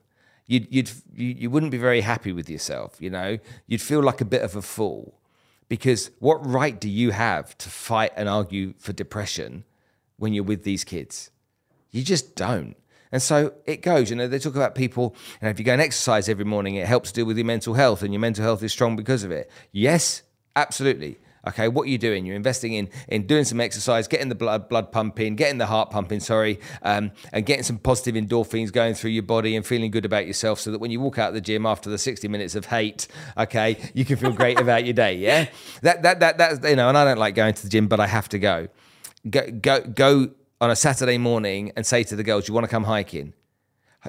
You'd 0.47 0.67
you'd 0.73 0.91
you, 1.15 1.35
you 1.37 1.49
wouldn't 1.49 1.71
be 1.71 1.77
very 1.77 2.01
happy 2.01 2.31
with 2.31 2.49
yourself. 2.49 2.95
You 3.01 3.09
know, 3.09 3.39
you'd 3.67 3.81
feel 3.81 4.01
like 4.01 4.21
a 4.21 4.25
bit 4.25 4.41
of 4.41 4.55
a 4.55 4.61
fool 4.61 5.19
because 5.67 6.11
what 6.19 6.45
right 6.45 6.79
do 6.79 6.89
you 6.89 7.11
have 7.11 7.57
to 7.57 7.69
fight 7.69 8.11
and 8.15 8.27
argue 8.27 8.73
for 8.77 8.93
depression 8.93 9.63
when 10.17 10.33
you're 10.33 10.43
with 10.43 10.63
these 10.63 10.83
kids? 10.83 11.30
You 11.91 12.03
just 12.03 12.35
don't. 12.35 12.75
And 13.11 13.21
so 13.21 13.53
it 13.65 13.81
goes. 13.81 14.09
You 14.09 14.15
know, 14.15 14.27
they 14.27 14.39
talk 14.39 14.55
about 14.55 14.75
people, 14.75 15.15
you 15.41 15.45
know, 15.45 15.49
if 15.49 15.59
you 15.59 15.65
go 15.65 15.73
and 15.73 15.81
exercise 15.81 16.29
every 16.29 16.45
morning, 16.45 16.75
it 16.75 16.87
helps 16.87 17.11
deal 17.11 17.25
with 17.25 17.37
your 17.37 17.45
mental 17.45 17.73
health 17.73 18.03
and 18.03 18.13
your 18.13 18.21
mental 18.21 18.43
health 18.43 18.63
is 18.63 18.71
strong 18.71 18.95
because 18.95 19.23
of 19.23 19.31
it. 19.31 19.51
Yes, 19.71 20.23
absolutely. 20.55 21.17
Okay, 21.47 21.67
what 21.67 21.87
are 21.87 21.89
you 21.89 21.97
doing? 21.97 22.23
You're 22.23 22.35
investing 22.35 22.73
in 22.73 22.87
in 23.07 23.25
doing 23.25 23.45
some 23.45 23.59
exercise, 23.59 24.07
getting 24.07 24.29
the 24.29 24.35
blood 24.35 24.69
blood 24.69 24.91
pumping, 24.91 25.35
getting 25.35 25.57
the 25.57 25.65
heart 25.65 25.89
pumping, 25.89 26.19
sorry, 26.19 26.59
um, 26.83 27.11
and 27.33 27.47
getting 27.47 27.63
some 27.63 27.79
positive 27.79 28.13
endorphins 28.13 28.71
going 28.71 28.93
through 28.93 29.09
your 29.09 29.23
body 29.23 29.55
and 29.55 29.65
feeling 29.65 29.89
good 29.89 30.05
about 30.05 30.27
yourself, 30.27 30.59
so 30.59 30.69
that 30.71 30.77
when 30.77 30.91
you 30.91 30.99
walk 30.99 31.17
out 31.17 31.29
of 31.29 31.33
the 31.33 31.41
gym 31.41 31.65
after 31.65 31.89
the 31.89 31.97
60 31.97 32.27
minutes 32.27 32.53
of 32.53 32.67
hate, 32.67 33.07
okay, 33.39 33.75
you 33.95 34.05
can 34.05 34.17
feel 34.17 34.31
great 34.31 34.59
about 34.59 34.85
your 34.85 34.93
day. 34.93 35.15
Yeah, 35.15 35.47
that 35.81 36.03
that 36.03 36.19
that 36.19 36.37
that's 36.37 36.69
you 36.69 36.75
know, 36.75 36.89
and 36.89 36.97
I 36.97 37.05
don't 37.05 37.17
like 37.17 37.33
going 37.33 37.55
to 37.55 37.63
the 37.63 37.69
gym, 37.69 37.87
but 37.87 37.99
I 37.99 38.05
have 38.05 38.29
to 38.29 38.37
go. 38.37 38.67
Go 39.27 39.49
go 39.49 39.81
go 39.81 40.29
on 40.61 40.71
a 40.71 40.75
Saturday 40.75 41.17
morning 41.17 41.73
and 41.75 41.85
say 41.85 42.03
to 42.03 42.15
the 42.15 42.23
girls, 42.23 42.47
"You 42.47 42.53
want 42.53 42.63
to 42.63 42.69
come 42.69 42.85
hiking?" 42.85 43.33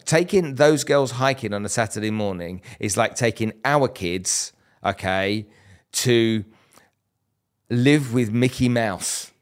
Taking 0.04 0.54
those 0.54 0.84
girls 0.84 1.12
hiking 1.12 1.52
on 1.52 1.64
a 1.64 1.68
Saturday 1.68 2.10
morning 2.10 2.62
is 2.78 2.96
like 2.96 3.14
taking 3.14 3.52
our 3.64 3.88
kids, 3.88 4.52
okay, 4.84 5.46
to 5.92 6.44
live 7.68 8.14
with 8.14 8.30
Mickey 8.30 8.68
Mouse 8.68 9.32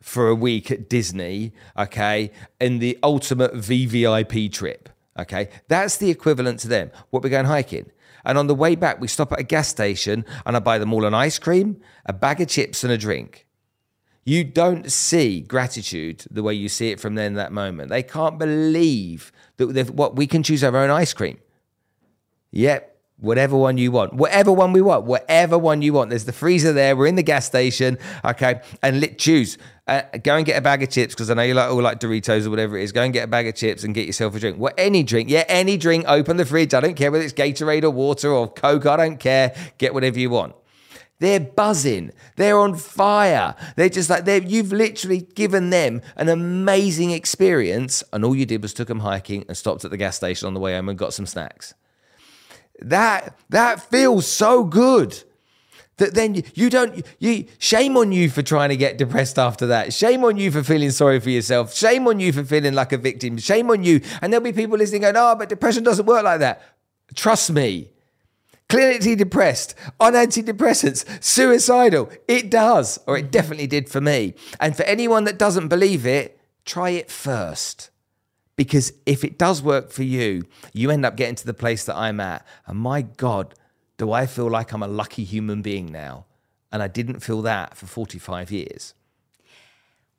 for 0.00 0.28
a 0.28 0.34
week 0.34 0.70
at 0.70 0.88
Disney, 0.88 1.52
okay, 1.78 2.32
and 2.60 2.80
the 2.80 2.98
ultimate 3.02 3.52
VVIP 3.54 4.52
trip, 4.52 4.88
okay? 5.18 5.48
That's 5.68 5.96
the 5.96 6.10
equivalent 6.10 6.58
to 6.60 6.68
them. 6.68 6.90
What 7.10 7.22
we're 7.22 7.30
going 7.30 7.46
hiking. 7.46 7.90
And 8.24 8.36
on 8.36 8.48
the 8.48 8.54
way 8.54 8.74
back, 8.74 9.00
we 9.00 9.08
stop 9.08 9.32
at 9.32 9.40
a 9.40 9.44
gas 9.44 9.68
station 9.68 10.24
and 10.44 10.56
I 10.56 10.58
buy 10.58 10.78
them 10.78 10.92
all 10.92 11.04
an 11.04 11.14
ice 11.14 11.38
cream, 11.38 11.80
a 12.04 12.12
bag 12.12 12.40
of 12.40 12.48
chips, 12.48 12.82
and 12.82 12.92
a 12.92 12.98
drink. 12.98 13.46
You 14.24 14.44
don't 14.44 14.90
see 14.90 15.40
gratitude 15.40 16.24
the 16.30 16.42
way 16.42 16.54
you 16.54 16.68
see 16.68 16.90
it 16.90 17.00
from 17.00 17.14
then 17.14 17.34
that 17.34 17.52
moment. 17.52 17.88
They 17.88 18.02
can't 18.02 18.38
believe 18.38 19.32
that 19.56 19.90
what 19.90 20.16
we 20.16 20.26
can 20.26 20.42
choose 20.42 20.62
our 20.62 20.76
own 20.76 20.90
ice 20.90 21.12
cream. 21.12 21.38
Yep, 22.52 22.90
whatever 23.20 23.56
one 23.56 23.78
you 23.78 23.92
want, 23.92 24.14
whatever 24.14 24.52
one 24.52 24.72
we 24.72 24.80
want, 24.80 25.04
whatever 25.04 25.56
one 25.56 25.82
you 25.82 25.92
want. 25.92 26.10
There's 26.10 26.24
the 26.24 26.32
freezer 26.32 26.72
there. 26.72 26.96
We're 26.96 27.06
in 27.06 27.14
the 27.14 27.22
gas 27.22 27.46
station, 27.46 27.98
okay, 28.24 28.60
and 28.82 29.00
lit 29.00 29.18
choose. 29.18 29.56
Uh, 29.86 30.02
go 30.22 30.36
and 30.36 30.46
get 30.46 30.56
a 30.56 30.60
bag 30.60 30.82
of 30.82 30.90
chips 30.90 31.14
because 31.14 31.30
I 31.30 31.34
know 31.34 31.42
you 31.42 31.54
like 31.54 31.70
all 31.70 31.82
like 31.82 31.98
Doritos 31.98 32.46
or 32.46 32.50
whatever 32.50 32.76
it 32.76 32.84
is. 32.84 32.92
Go 32.92 33.02
and 33.02 33.12
get 33.12 33.24
a 33.24 33.28
bag 33.28 33.46
of 33.46 33.54
chips 33.54 33.84
and 33.84 33.94
get 33.94 34.06
yourself 34.06 34.34
a 34.34 34.40
drink. 34.40 34.58
What 34.58 34.74
any 34.78 35.02
drink, 35.02 35.30
yeah, 35.30 35.44
any 35.48 35.76
drink. 35.76 36.04
Open 36.06 36.36
the 36.36 36.44
fridge. 36.44 36.74
I 36.74 36.80
don't 36.80 36.94
care 36.94 37.10
whether 37.10 37.24
it's 37.24 37.32
Gatorade 37.32 37.84
or 37.84 37.90
water 37.90 38.30
or 38.30 38.48
Coke. 38.48 38.86
I 38.86 38.96
don't 38.96 39.18
care. 39.18 39.54
Get 39.78 39.94
whatever 39.94 40.18
you 40.18 40.30
want. 40.30 40.54
They're 41.20 41.38
buzzing. 41.38 42.12
They're 42.36 42.58
on 42.58 42.74
fire. 42.74 43.54
They're 43.76 43.90
just 43.90 44.10
like 44.10 44.24
they 44.24 44.42
you've 44.42 44.72
literally 44.72 45.20
given 45.20 45.70
them 45.70 46.00
an 46.16 46.28
amazing 46.28 47.12
experience, 47.12 48.02
and 48.12 48.24
all 48.24 48.34
you 48.34 48.46
did 48.46 48.62
was 48.62 48.74
took 48.74 48.88
them 48.88 49.00
hiking 49.00 49.44
and 49.46 49.56
stopped 49.56 49.84
at 49.84 49.90
the 49.90 49.98
gas 49.98 50.16
station 50.16 50.46
on 50.46 50.54
the 50.54 50.60
way 50.60 50.74
home 50.74 50.88
and 50.88 50.98
got 50.98 51.12
some 51.12 51.26
snacks. 51.26 51.74
That 52.80 53.36
that 53.50 53.82
feels 53.82 54.26
so 54.26 54.64
good. 54.64 55.22
That 55.98 56.14
then 56.14 56.42
you 56.54 56.70
don't 56.70 57.04
you 57.18 57.44
shame 57.58 57.98
on 57.98 58.12
you 58.12 58.30
for 58.30 58.40
trying 58.40 58.70
to 58.70 58.76
get 58.76 58.96
depressed 58.96 59.38
after 59.38 59.66
that. 59.66 59.92
Shame 59.92 60.24
on 60.24 60.38
you 60.38 60.50
for 60.50 60.62
feeling 60.62 60.90
sorry 60.90 61.20
for 61.20 61.28
yourself. 61.28 61.74
Shame 61.74 62.08
on 62.08 62.18
you 62.18 62.32
for 62.32 62.44
feeling 62.44 62.72
like 62.72 62.94
a 62.94 62.98
victim. 62.98 63.36
Shame 63.36 63.70
on 63.70 63.84
you. 63.84 64.00
And 64.22 64.32
there'll 64.32 64.42
be 64.42 64.52
people 64.52 64.78
listening 64.78 65.02
going, 65.02 65.16
"Oh, 65.18 65.36
but 65.38 65.50
depression 65.50 65.84
doesn't 65.84 66.06
work 66.06 66.24
like 66.24 66.40
that." 66.40 66.62
Trust 67.14 67.50
me. 67.50 67.90
Clinically 68.70 69.16
depressed, 69.16 69.74
on 69.98 70.12
antidepressants, 70.12 71.04
suicidal. 71.22 72.08
It 72.28 72.50
does, 72.50 73.00
or 73.06 73.18
it 73.18 73.22
mm-hmm. 73.22 73.30
definitely 73.30 73.66
did 73.66 73.88
for 73.88 74.00
me. 74.00 74.34
And 74.60 74.76
for 74.76 74.84
anyone 74.84 75.24
that 75.24 75.38
doesn't 75.38 75.68
believe 75.68 76.06
it, 76.06 76.40
try 76.64 76.90
it 76.90 77.10
first. 77.10 77.90
Because 78.54 78.92
if 79.06 79.24
it 79.24 79.38
does 79.38 79.60
work 79.60 79.90
for 79.90 80.04
you, 80.04 80.44
you 80.72 80.90
end 80.90 81.04
up 81.04 81.16
getting 81.16 81.34
to 81.34 81.46
the 81.46 81.52
place 81.52 81.84
that 81.84 81.96
I'm 81.96 82.20
at. 82.20 82.46
And 82.66 82.78
my 82.78 83.02
God, 83.02 83.54
do 83.96 84.12
I 84.12 84.26
feel 84.26 84.48
like 84.48 84.72
I'm 84.72 84.84
a 84.84 84.88
lucky 84.88 85.24
human 85.24 85.62
being 85.62 85.86
now? 85.86 86.26
And 86.70 86.80
I 86.80 86.86
didn't 86.86 87.20
feel 87.20 87.42
that 87.42 87.76
for 87.76 87.86
45 87.86 88.52
years. 88.52 88.94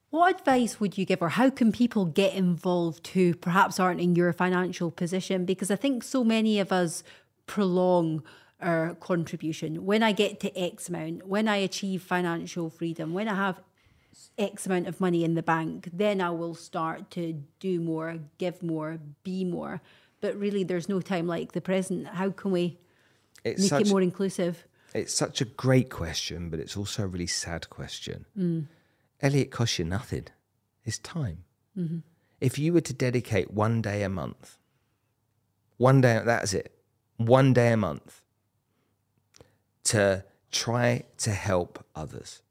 What 0.09 0.35
advice 0.41 0.77
would 0.77 0.97
you 0.97 1.05
give, 1.05 1.21
or 1.21 1.29
how 1.29 1.49
can 1.49 1.71
people 1.71 2.03
get 2.03 2.33
involved 2.33 3.07
who 3.07 3.33
perhaps 3.33 3.79
aren't 3.79 4.01
in 4.01 4.13
your 4.17 4.33
financial 4.33 4.91
position? 4.91 5.45
Because 5.45 5.71
I 5.71 5.77
think 5.77 6.03
so 6.03 6.25
many 6.25 6.59
of 6.59 6.73
us 6.73 7.01
prolong 7.45 8.21
our 8.62 8.95
contribution. 8.95 9.86
When 9.86 10.03
I 10.03 10.12
get 10.12 10.39
to 10.41 10.57
X 10.57 10.89
amount, 10.89 11.28
when 11.28 11.47
I 11.47 11.57
achieve 11.57 12.01
financial 12.01 12.70
freedom, 12.70 13.14
when 13.14 13.28
I 13.28 13.36
have 13.36 13.62
X 14.38 14.66
amount 14.66 14.88
of 14.88 14.99
money 14.99 15.24
in 15.24 15.36
the 15.36 15.43
bank, 15.43 15.89
then 15.91 16.22
I 16.22 16.30
will 16.32 16.55
start 16.55 17.09
to 17.12 17.43
do 17.59 17.80
more, 17.80 18.20
give 18.38 18.62
more, 18.62 18.99
be 19.24 19.43
more. 19.43 19.82
But 20.20 20.36
really, 20.36 20.64
there's 20.64 20.88
no 20.88 21.01
time 21.01 21.28
like 21.28 21.53
the 21.53 21.62
present. 21.62 22.07
How 22.07 22.30
can 22.30 22.51
we 22.51 22.80
it's 23.43 23.62
make 23.62 23.70
such, 23.70 23.82
it 23.82 23.89
more 23.89 24.01
inclusive? 24.01 24.66
It's 24.93 25.14
such 25.14 25.41
a 25.41 25.45
great 25.45 25.89
question, 25.89 26.49
but 26.49 26.59
it's 26.59 26.78
also 26.78 27.03
a 27.03 27.07
really 27.07 27.28
sad 27.28 27.70
question. 27.70 28.26
Mm. 28.38 28.68
Ellie, 29.22 29.41
it 29.41 29.51
costs 29.51 29.80
you 29.80 29.86
nothing. 29.86 30.28
It's 30.84 30.99
time. 30.99 31.45
Mm-hmm. 31.78 31.99
If 32.39 32.57
you 32.57 32.74
were 32.74 32.82
to 32.82 32.93
dedicate 32.93 33.51
one 33.51 33.82
day 33.82 34.03
a 34.03 34.09
month, 34.09 34.57
one 35.78 36.01
day, 36.01 36.22
that's 36.24 36.53
it, 36.53 36.76
one 37.18 37.53
day 37.53 37.72
a 37.72 37.78
month 37.78 38.20
to 39.84 40.23
try 40.51 41.03
to 41.17 41.32
help 41.32 41.84
others 41.95 42.41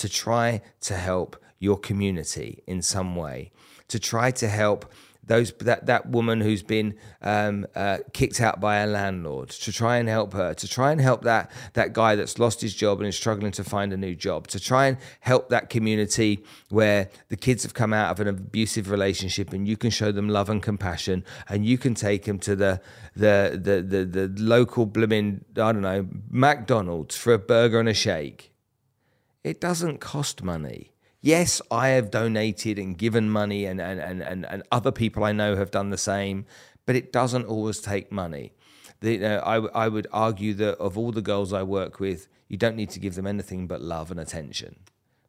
to 0.00 0.08
try 0.08 0.62
to 0.80 0.96
help 0.96 1.36
your 1.58 1.76
community 1.78 2.62
in 2.66 2.80
some 2.80 3.14
way, 3.14 3.52
to 3.86 3.98
try 3.98 4.30
to 4.30 4.48
help 4.48 4.90
those 5.24 5.52
that, 5.60 5.86
that 5.86 6.08
woman 6.08 6.40
who's 6.40 6.62
been 6.62 6.94
um, 7.22 7.66
uh, 7.74 7.98
kicked 8.12 8.40
out 8.40 8.60
by 8.60 8.78
a 8.78 8.86
landlord 8.86 9.50
to 9.50 9.72
try 9.72 9.98
and 9.98 10.08
help 10.08 10.32
her 10.32 10.54
to 10.54 10.68
try 10.68 10.90
and 10.92 11.00
help 11.00 11.22
that 11.22 11.50
that 11.74 11.92
guy 11.92 12.14
that's 12.14 12.38
lost 12.38 12.60
his 12.60 12.74
job 12.74 12.98
and 12.98 13.08
is 13.08 13.16
struggling 13.16 13.52
to 13.52 13.64
find 13.64 13.92
a 13.92 13.96
new 13.96 14.14
job 14.14 14.46
to 14.48 14.58
try 14.58 14.86
and 14.86 14.96
help 15.20 15.48
that 15.48 15.70
community 15.70 16.44
where 16.70 17.08
the 17.28 17.36
kids 17.36 17.62
have 17.62 17.74
come 17.74 17.92
out 17.92 18.10
of 18.10 18.20
an 18.20 18.28
abusive 18.28 18.90
relationship 18.90 19.52
and 19.52 19.68
you 19.68 19.76
can 19.76 19.90
show 19.90 20.10
them 20.10 20.28
love 20.28 20.48
and 20.48 20.62
compassion 20.62 21.24
and 21.48 21.64
you 21.64 21.78
can 21.78 21.94
take 21.94 22.24
them 22.24 22.38
to 22.38 22.56
the 22.56 22.80
the 23.14 23.60
the 23.62 23.82
the, 23.82 24.04
the 24.04 24.42
local 24.42 24.86
blooming 24.86 25.44
I 25.52 25.72
don't 25.72 25.82
know 25.82 26.08
McDonald's 26.28 27.16
for 27.16 27.32
a 27.32 27.38
burger 27.38 27.78
and 27.78 27.88
a 27.88 27.94
shake 27.94 28.50
it 29.42 29.60
doesn't 29.60 30.00
cost 30.00 30.42
money. 30.42 30.89
Yes, 31.22 31.60
I 31.70 31.88
have 31.88 32.10
donated 32.10 32.78
and 32.78 32.96
given 32.96 33.28
money, 33.28 33.66
and, 33.66 33.80
and, 33.80 34.00
and, 34.00 34.22
and, 34.22 34.46
and 34.46 34.62
other 34.72 34.90
people 34.90 35.22
I 35.22 35.32
know 35.32 35.54
have 35.54 35.70
done 35.70 35.90
the 35.90 35.98
same, 35.98 36.46
but 36.86 36.96
it 36.96 37.12
doesn't 37.12 37.44
always 37.44 37.80
take 37.80 38.10
money. 38.10 38.52
The, 39.00 39.24
uh, 39.24 39.40
I, 39.44 39.84
I 39.84 39.88
would 39.88 40.06
argue 40.12 40.54
that 40.54 40.78
of 40.78 40.96
all 40.96 41.12
the 41.12 41.22
girls 41.22 41.52
I 41.52 41.62
work 41.62 42.00
with, 42.00 42.26
you 42.48 42.56
don't 42.56 42.76
need 42.76 42.90
to 42.90 43.00
give 43.00 43.16
them 43.16 43.26
anything 43.26 43.66
but 43.66 43.82
love 43.82 44.10
and 44.10 44.18
attention. 44.18 44.76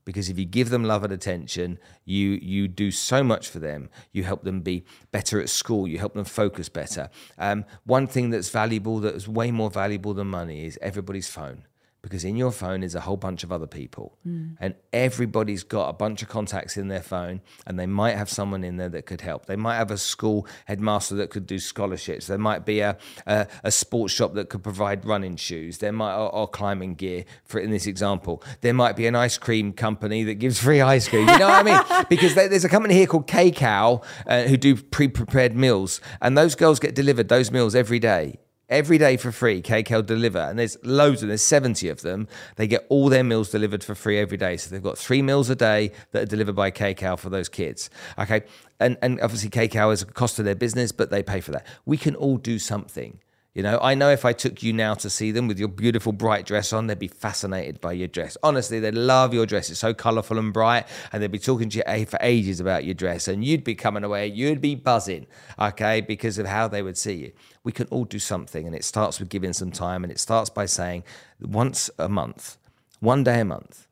Because 0.06 0.30
if 0.30 0.40
you 0.40 0.46
give 0.46 0.70
them 0.70 0.84
love 0.84 1.04
and 1.04 1.14
attention, 1.14 1.78
you 2.06 2.32
you 2.42 2.68
do 2.68 2.90
so 2.90 3.24
much 3.24 3.48
for 3.48 3.60
them. 3.60 3.90
You 4.12 4.24
help 4.24 4.44
them 4.44 4.62
be 4.62 4.84
better 5.12 5.40
at 5.40 5.48
school. 5.48 5.88
You 5.88 6.00
help 6.00 6.16
them 6.16 6.26
focus 6.26 6.70
better. 6.70 7.10
Um, 7.38 7.66
one 7.84 8.08
thing 8.08 8.32
that's 8.32 8.50
valuable, 8.50 9.00
that 9.02 9.14
is 9.14 9.28
way 9.28 9.52
more 9.52 9.70
valuable 9.70 10.16
than 10.16 10.28
money, 10.28 10.66
is 10.66 10.80
everybody's 10.82 11.30
phone 11.30 11.66
because 12.02 12.26
in 12.26 12.36
your 12.36 12.52
phone 12.52 12.82
is 12.84 12.96
a 12.96 13.02
whole 13.02 13.18
bunch 13.18 13.44
of 13.44 13.52
other 13.52 13.68
people. 13.68 14.18
Mm. 14.28 14.56
and 14.60 14.76
everybody's 14.94 15.64
got 15.64 15.90
a 15.90 15.94
bunch 15.94 16.22
of 16.22 16.30
contacts 16.30 16.78
in 16.78 16.88
their 16.88 17.02
phone 17.02 17.42
and 17.66 17.80
they 17.80 17.86
might 17.86 18.18
have 18.18 18.30
someone 18.30 18.64
in 18.64 18.78
there 18.78 18.90
that 18.90 19.06
could 19.06 19.22
help. 19.22 19.46
They 19.46 19.56
might 19.56 19.76
have 19.76 19.92
a 19.92 19.98
school 19.98 20.48
headmaster 20.66 21.16
that 21.16 21.30
could 21.30 21.46
do 21.46 21.60
scholarships. 21.60 22.28
There 22.28 22.38
might 22.38 22.66
be 22.66 22.80
a, 22.80 22.98
a, 23.26 23.48
a 23.64 23.72
sports 23.72 24.14
shop 24.14 24.34
that 24.34 24.50
could 24.50 24.64
provide 24.64 25.06
running 25.06 25.36
shoes. 25.36 25.80
There 25.80 25.92
might 25.92 26.16
or, 26.16 26.34
or, 26.34 26.48
climbing 26.48 26.96
gear 26.96 27.26
for 27.46 27.60
in 27.60 27.72
this 27.72 27.88
example. 27.88 28.44
There 28.62 28.74
might 28.74 28.96
be 28.96 29.08
an 29.08 29.16
ice 29.16 29.38
cream 29.38 29.74
company 29.74 30.24
that 30.24 30.36
gives 30.36 30.60
free 30.60 30.82
ice 30.82 31.08
cream. 31.08 31.28
You 31.28 31.38
know 31.40 31.50
what 31.50 31.68
i 31.68 31.98
mean? 31.98 32.06
Because 32.10 32.36
there's 32.36 32.66
a 32.66 32.70
company 32.70 32.94
here 32.94 33.08
called 33.08 33.28
Kcal 33.28 34.04
uh, 34.28 34.44
who 34.44 34.58
do 34.58 34.76
pre-prepared 34.76 35.56
meals 35.56 36.02
and 36.22 36.38
those 36.38 36.56
girls 36.56 36.80
get 36.80 36.94
delivered 36.94 37.30
those 37.30 37.52
meals 37.52 37.76
every 37.76 38.00
day 38.00 38.38
every 38.72 38.98
day 38.98 39.18
for 39.18 39.32
free. 39.32 39.62
Kcal 39.62 40.04
deliver, 40.06 40.40
and 40.40 40.58
there's 40.58 40.78
loads 40.84 41.18
of 41.18 41.22
them. 41.22 41.30
There's 41.30 41.44
70 41.44 41.90
of 41.90 42.02
them. 42.02 42.28
They 42.56 42.66
get 42.66 42.86
all 42.90 43.10
their 43.10 43.24
meals 43.24 43.52
delivered 43.52 43.84
for 43.84 43.94
free 43.94 44.18
every 44.18 44.38
day. 44.38 44.58
So 44.58 44.72
they've 44.72 44.82
got 44.82 44.98
three 44.98 45.22
meals 45.22 45.50
a 45.50 45.56
day 45.56 45.92
that 46.12 46.24
are 46.24 46.26
delivered 46.26 46.56
by 46.56 46.72
Kcal 46.72 47.20
for 47.20 47.30
those 47.30 47.50
kids. 47.50 47.90
Okay, 48.18 48.42
and 48.80 48.98
and 49.02 49.20
obviously 49.22 49.50
Kcal 49.50 49.94
is 49.94 50.02
a 50.02 50.06
cost 50.06 50.38
to 50.38 50.44
their 50.44 50.56
business, 50.56 50.92
but 50.92 51.12
they 51.12 51.22
pay 51.22 51.42
for 51.42 51.52
that. 51.52 51.68
We 51.86 51.98
can 51.98 52.16
all 52.16 52.38
do 52.38 52.58
something. 52.58 53.20
You 53.54 53.64
know, 53.64 53.80
I 53.82 53.96
know 53.96 54.10
if 54.10 54.24
I 54.24 54.32
took 54.32 54.64
you 54.64 54.72
now 54.72 54.94
to 54.94 55.10
see 55.10 55.32
them 55.32 55.50
with 55.50 55.60
your 55.60 55.68
beautiful 55.68 56.14
bright 56.14 56.46
dress 56.46 56.72
on, 56.72 56.88
they'd 56.88 56.98
be 56.98 57.10
fascinated 57.10 57.82
by 57.82 57.92
your 57.92 58.08
dress. 58.08 58.38
Honestly, 58.44 58.80
they'd 58.80 58.96
love 58.96 59.34
your 59.34 59.46
dress. 59.46 59.70
It's 59.70 59.82
so 59.82 59.94
colourful 59.94 60.40
and 60.40 60.54
bright, 60.54 60.88
and 61.12 61.22
they'd 61.22 61.30
be 61.30 61.38
talking 61.38 61.70
to 61.72 61.84
you 61.86 62.06
for 62.06 62.18
ages 62.22 62.62
about 62.62 62.86
your 62.86 62.94
dress, 62.94 63.28
and 63.28 63.44
you'd 63.44 63.66
be 63.66 63.76
coming 63.76 64.06
away, 64.06 64.28
you'd 64.28 64.62
be 64.62 64.76
buzzing, 64.76 65.28
okay, 65.60 66.00
because 66.00 66.38
of 66.38 66.46
how 66.46 66.70
they 66.70 66.82
would 66.82 66.98
see 66.98 67.16
you. 67.16 67.34
We 67.66 67.74
can 67.74 67.88
all 67.88 68.06
do 68.06 68.20
something, 68.20 68.66
and 68.66 68.74
it 68.74 68.86
starts 68.86 69.20
with 69.20 69.28
giving 69.28 69.52
some 69.52 69.72
time, 69.72 70.06
and 70.06 70.14
it 70.14 70.20
starts 70.20 70.50
by 70.50 70.66
saying 70.66 71.04
once 71.42 71.90
a 72.00 72.08
month, 72.08 72.58
one 73.02 73.26
day 73.26 73.42
a 73.42 73.46
month, 73.46 73.86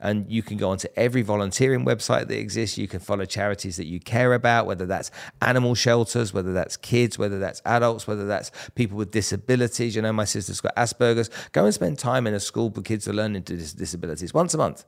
And 0.00 0.30
you 0.30 0.42
can 0.42 0.56
go 0.56 0.70
onto 0.70 0.88
every 0.96 1.22
volunteering 1.22 1.84
website 1.84 2.28
that 2.28 2.38
exists. 2.38 2.78
You 2.78 2.88
can 2.88 3.00
follow 3.00 3.26
charities 3.26 3.76
that 3.76 3.86
you 3.86 4.00
care 4.00 4.32
about, 4.32 4.66
whether 4.66 4.86
that's 4.86 5.10
animal 5.42 5.74
shelters, 5.74 6.32
whether 6.32 6.54
that's 6.54 6.76
kids, 6.78 7.18
whether 7.18 7.38
that's 7.38 7.60
adults, 7.66 8.06
whether 8.06 8.26
that's 8.26 8.50
people 8.74 8.96
with 8.96 9.10
disabilities. 9.10 9.94
You 9.94 10.02
know, 10.02 10.12
my 10.12 10.24
sister's 10.24 10.60
got 10.60 10.74
Asperger's. 10.74 11.28
Go 11.52 11.66
and 11.66 11.74
spend 11.74 11.98
time 11.98 12.26
in 12.26 12.32
a 12.32 12.40
school 12.40 12.70
for 12.70 12.80
kids 12.80 13.06
with 13.06 13.16
learning 13.16 13.42
dis- 13.42 13.74
disabilities 13.74 14.32
once 14.32 14.54
a 14.54 14.58
month. 14.58 14.84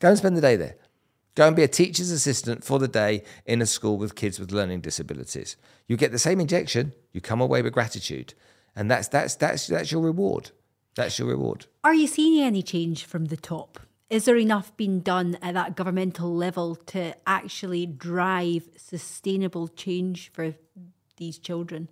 Go 0.00 0.08
and 0.08 0.18
spend 0.18 0.36
the 0.36 0.40
day 0.40 0.56
there. 0.56 0.76
Go 1.34 1.48
and 1.48 1.56
be 1.56 1.62
a 1.62 1.68
teacher's 1.68 2.10
assistant 2.10 2.64
for 2.64 2.78
the 2.78 2.88
day 2.88 3.22
in 3.44 3.60
a 3.60 3.66
school 3.66 3.98
with 3.98 4.14
kids 4.14 4.38
with 4.38 4.52
learning 4.52 4.80
disabilities. 4.80 5.56
You 5.88 5.96
get 5.96 6.12
the 6.12 6.18
same 6.18 6.40
injection, 6.40 6.94
you 7.12 7.20
come 7.20 7.40
away 7.40 7.60
with 7.60 7.72
gratitude. 7.72 8.34
And 8.76 8.90
that's 8.90 9.08
that's 9.08 9.34
that's 9.36 9.66
that's 9.66 9.92
your 9.92 10.00
reward. 10.00 10.50
That's 10.94 11.18
your 11.18 11.28
reward. 11.28 11.66
Are 11.82 11.94
you 11.94 12.06
seeing 12.06 12.42
any 12.42 12.62
change 12.62 13.04
from 13.04 13.26
the 13.26 13.36
top? 13.36 13.80
Is 14.10 14.26
there 14.26 14.36
enough 14.36 14.76
being 14.76 15.00
done 15.00 15.38
at 15.40 15.54
that 15.54 15.76
governmental 15.76 16.34
level 16.34 16.76
to 16.86 17.14
actually 17.26 17.86
drive 17.86 18.68
sustainable 18.76 19.68
change 19.68 20.30
for 20.32 20.54
these 21.16 21.38
children? 21.38 21.88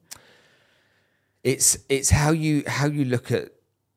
It's 1.42 1.78
it's 1.88 2.10
how 2.10 2.30
you 2.30 2.64
how 2.66 2.86
you 2.86 3.04
look 3.04 3.32
at 3.32 3.52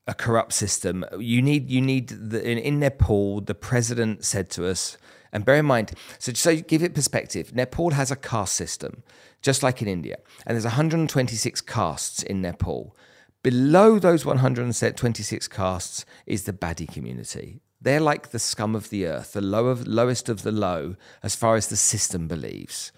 a 0.08 0.14
corrupt 0.14 0.54
system. 0.54 1.06
You 1.20 1.42
need 1.42 1.70
you 1.70 1.82
need 1.82 2.10
the, 2.10 2.42
in, 2.44 2.58
in 2.58 2.80
Nepal. 2.80 3.42
The 3.42 3.54
president 3.54 4.24
said 4.24 4.50
to 4.52 4.66
us, 4.68 4.98
and 5.32 5.44
bear 5.44 5.58
in 5.58 5.66
mind, 5.66 5.92
so 6.18 6.32
so 6.34 6.56
give 6.56 6.82
it 6.82 6.96
perspective. 6.96 7.54
Nepal 7.54 7.92
has 7.92 8.12
a 8.12 8.16
caste 8.16 8.56
system, 8.56 9.04
just 9.42 9.62
like 9.62 9.82
in 9.82 9.88
India, 9.88 10.18
and 10.46 10.56
there's 10.56 10.64
126 10.64 11.62
castes 11.62 12.24
in 12.24 12.42
Nepal. 12.42 12.96
Below 13.44 14.00
those 14.00 14.26
126 14.26 15.48
castes 15.50 16.06
is 16.26 16.46
the 16.46 16.54
Badi 16.54 16.88
community. 16.88 17.60
They're 17.86 18.00
like 18.00 18.32
the 18.32 18.40
scum 18.40 18.74
of 18.74 18.90
the 18.90 19.06
earth, 19.06 19.34
the 19.34 19.42
low 19.42 19.72
lowest 19.86 20.28
of 20.28 20.42
the 20.42 20.52
low, 20.52 20.96
as 21.22 21.36
far 21.36 21.56
as 21.56 21.68
the 21.68 21.76
system 21.76 22.28
believes. 22.28 22.92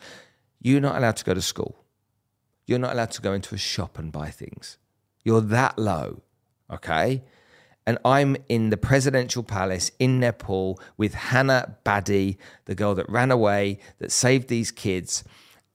You're 0.61 0.79
not 0.79 0.95
allowed 0.95 1.17
to 1.17 1.25
go 1.25 1.33
to 1.33 1.41
school. 1.41 1.83
You're 2.65 2.79
not 2.79 2.93
allowed 2.93 3.11
to 3.11 3.21
go 3.21 3.33
into 3.33 3.53
a 3.53 3.57
shop 3.57 3.99
and 3.99 4.13
buy 4.13 4.29
things. 4.29 4.77
You're 5.25 5.41
that 5.41 5.77
low, 5.77 6.21
okay? 6.71 7.25
And 7.85 7.97
I'm 8.05 8.37
in 8.47 8.69
the 8.69 8.77
presidential 8.77 9.43
palace 9.43 9.91
in 9.99 10.21
Nepal 10.21 10.79
with 10.95 11.15
Hannah 11.15 11.75
Badi, 11.83 12.37
the 12.63 12.73
girl 12.73 12.95
that 12.95 13.09
ran 13.09 13.29
away, 13.29 13.79
that 13.99 14.13
saved 14.13 14.47
these 14.47 14.71
kids, 14.71 15.25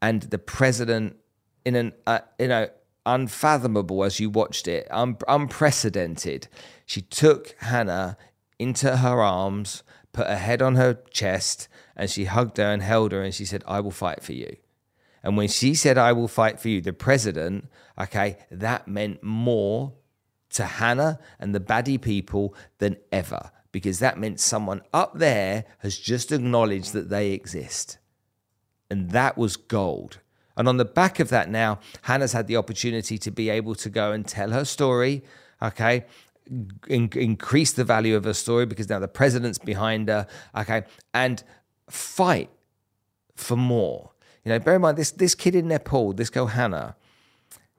and 0.01 0.23
the 0.23 0.39
president 0.39 1.17
in 1.67 1.75
an, 1.75 1.93
uh, 2.07 2.21
you 2.39 2.49
know, 2.49 2.71
unfathomable 3.05 4.05
as 4.05 4.21
you 4.21 4.31
watched 4.31 4.67
it, 4.67 4.89
un- 4.91 5.19
unprecedented. 5.29 6.49
She 6.87 7.03
took 7.03 7.55
Hannah 7.59 8.17
into 8.63 8.99
her 8.99 9.21
arms, 9.21 9.83
put 10.13 10.27
her 10.27 10.37
head 10.37 10.63
on 10.63 10.77
her 10.77 10.99
chest, 11.11 11.69
and 11.97 12.11
she 12.11 12.25
hugged 12.25 12.59
her 12.59 12.65
and 12.65 12.83
held 12.83 13.13
her 13.13 13.23
and 13.23 13.35
she 13.35 13.45
said, 13.45 13.63
I 13.67 13.81
will 13.81 13.91
fight 13.91 14.23
for 14.23 14.33
you. 14.33 14.57
And 15.23 15.37
when 15.37 15.49
she 15.49 15.75
said, 15.75 15.99
I 15.99 16.13
will 16.13 16.29
fight 16.29 16.59
for 16.59 16.69
you, 16.69 16.81
the 16.81 16.93
president, 16.93 17.69
okay, 17.99 18.39
that 18.51 18.89
meant 18.89 19.23
more 19.23 19.93
to 20.51 20.65
Hannah 20.65 21.19
and 21.39 21.55
the 21.55 21.61
Badi 21.61 21.99
people 21.99 22.55
than 22.79 22.97
ever 23.11 23.51
because 23.73 23.99
that 24.01 24.19
meant 24.19 24.39
someone 24.39 24.83
up 24.93 25.19
there 25.19 25.65
has 25.79 25.99
just 25.99 26.31
acknowledged 26.31 26.93
that 26.93 27.09
they 27.09 27.33
exist. 27.33 27.99
And 28.91 29.11
that 29.13 29.39
was 29.39 29.57
gold. 29.57 30.21
And 30.57 30.69
on 30.69 30.77
the 30.77 30.85
back 30.85 31.19
of 31.19 31.31
that, 31.31 31.49
now, 31.49 31.79
Hannah's 32.03 32.35
had 32.35 32.47
the 32.47 32.57
opportunity 32.57 33.17
to 33.17 33.31
be 33.31 33.49
able 33.49 33.75
to 33.77 33.89
go 33.89 34.13
and 34.13 34.27
tell 34.27 34.51
her 34.51 34.67
story, 34.67 35.25
okay, 35.63 36.05
in, 36.89 37.11
increase 37.15 37.73
the 37.73 37.85
value 37.85 38.17
of 38.17 38.25
her 38.25 38.35
story 38.35 38.67
because 38.67 38.89
now 38.89 38.99
the 38.99 39.09
president's 39.09 39.59
behind 39.59 40.09
her, 40.09 40.27
okay, 40.57 40.85
and 41.15 41.43
fight 41.89 42.51
for 43.35 43.57
more. 43.57 44.11
You 44.45 44.51
know, 44.51 44.59
bear 44.59 44.77
in 44.77 44.83
mind 44.83 44.99
this 44.99 45.11
this 45.11 45.35
kid 45.35 45.55
in 45.55 45.69
Nepal, 45.69 46.13
this 46.13 46.31
girl 46.31 46.47
Hannah, 46.47 46.97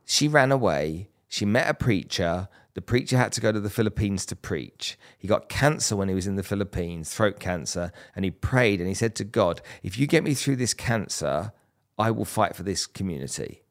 she 0.06 0.28
ran 0.28 0.52
away. 0.52 1.10
She 1.28 1.46
met 1.46 1.70
a 1.70 1.74
preacher. 1.74 2.48
The 2.76 2.82
preacher 2.82 3.18
had 3.18 3.32
to 3.34 3.42
go 3.42 3.52
to 3.52 3.60
the 3.60 3.70
Philippines 3.70 4.26
to 4.28 4.36
preach. 4.36 4.98
He 5.18 5.28
got 5.28 5.50
cancer 5.50 5.96
when 5.96 6.10
he 6.10 6.16
was 6.16 6.28
in 6.28 6.36
the 6.36 6.44
Philippines, 6.44 7.14
throat 7.14 7.40
cancer, 7.40 7.92
and 8.16 8.24
he 8.24 8.32
prayed 8.32 8.80
and 8.80 8.88
he 8.88 8.96
said 8.96 9.16
to 9.16 9.24
God, 9.24 9.62
"If 9.82 9.98
you 9.98 10.08
get 10.08 10.24
me 10.24 10.34
through 10.34 10.56
this 10.56 10.74
cancer, 10.74 11.52
I 11.98 12.12
will 12.12 12.26
fight 12.26 12.56
for 12.56 12.64
this 12.64 12.86
community." 12.86 13.63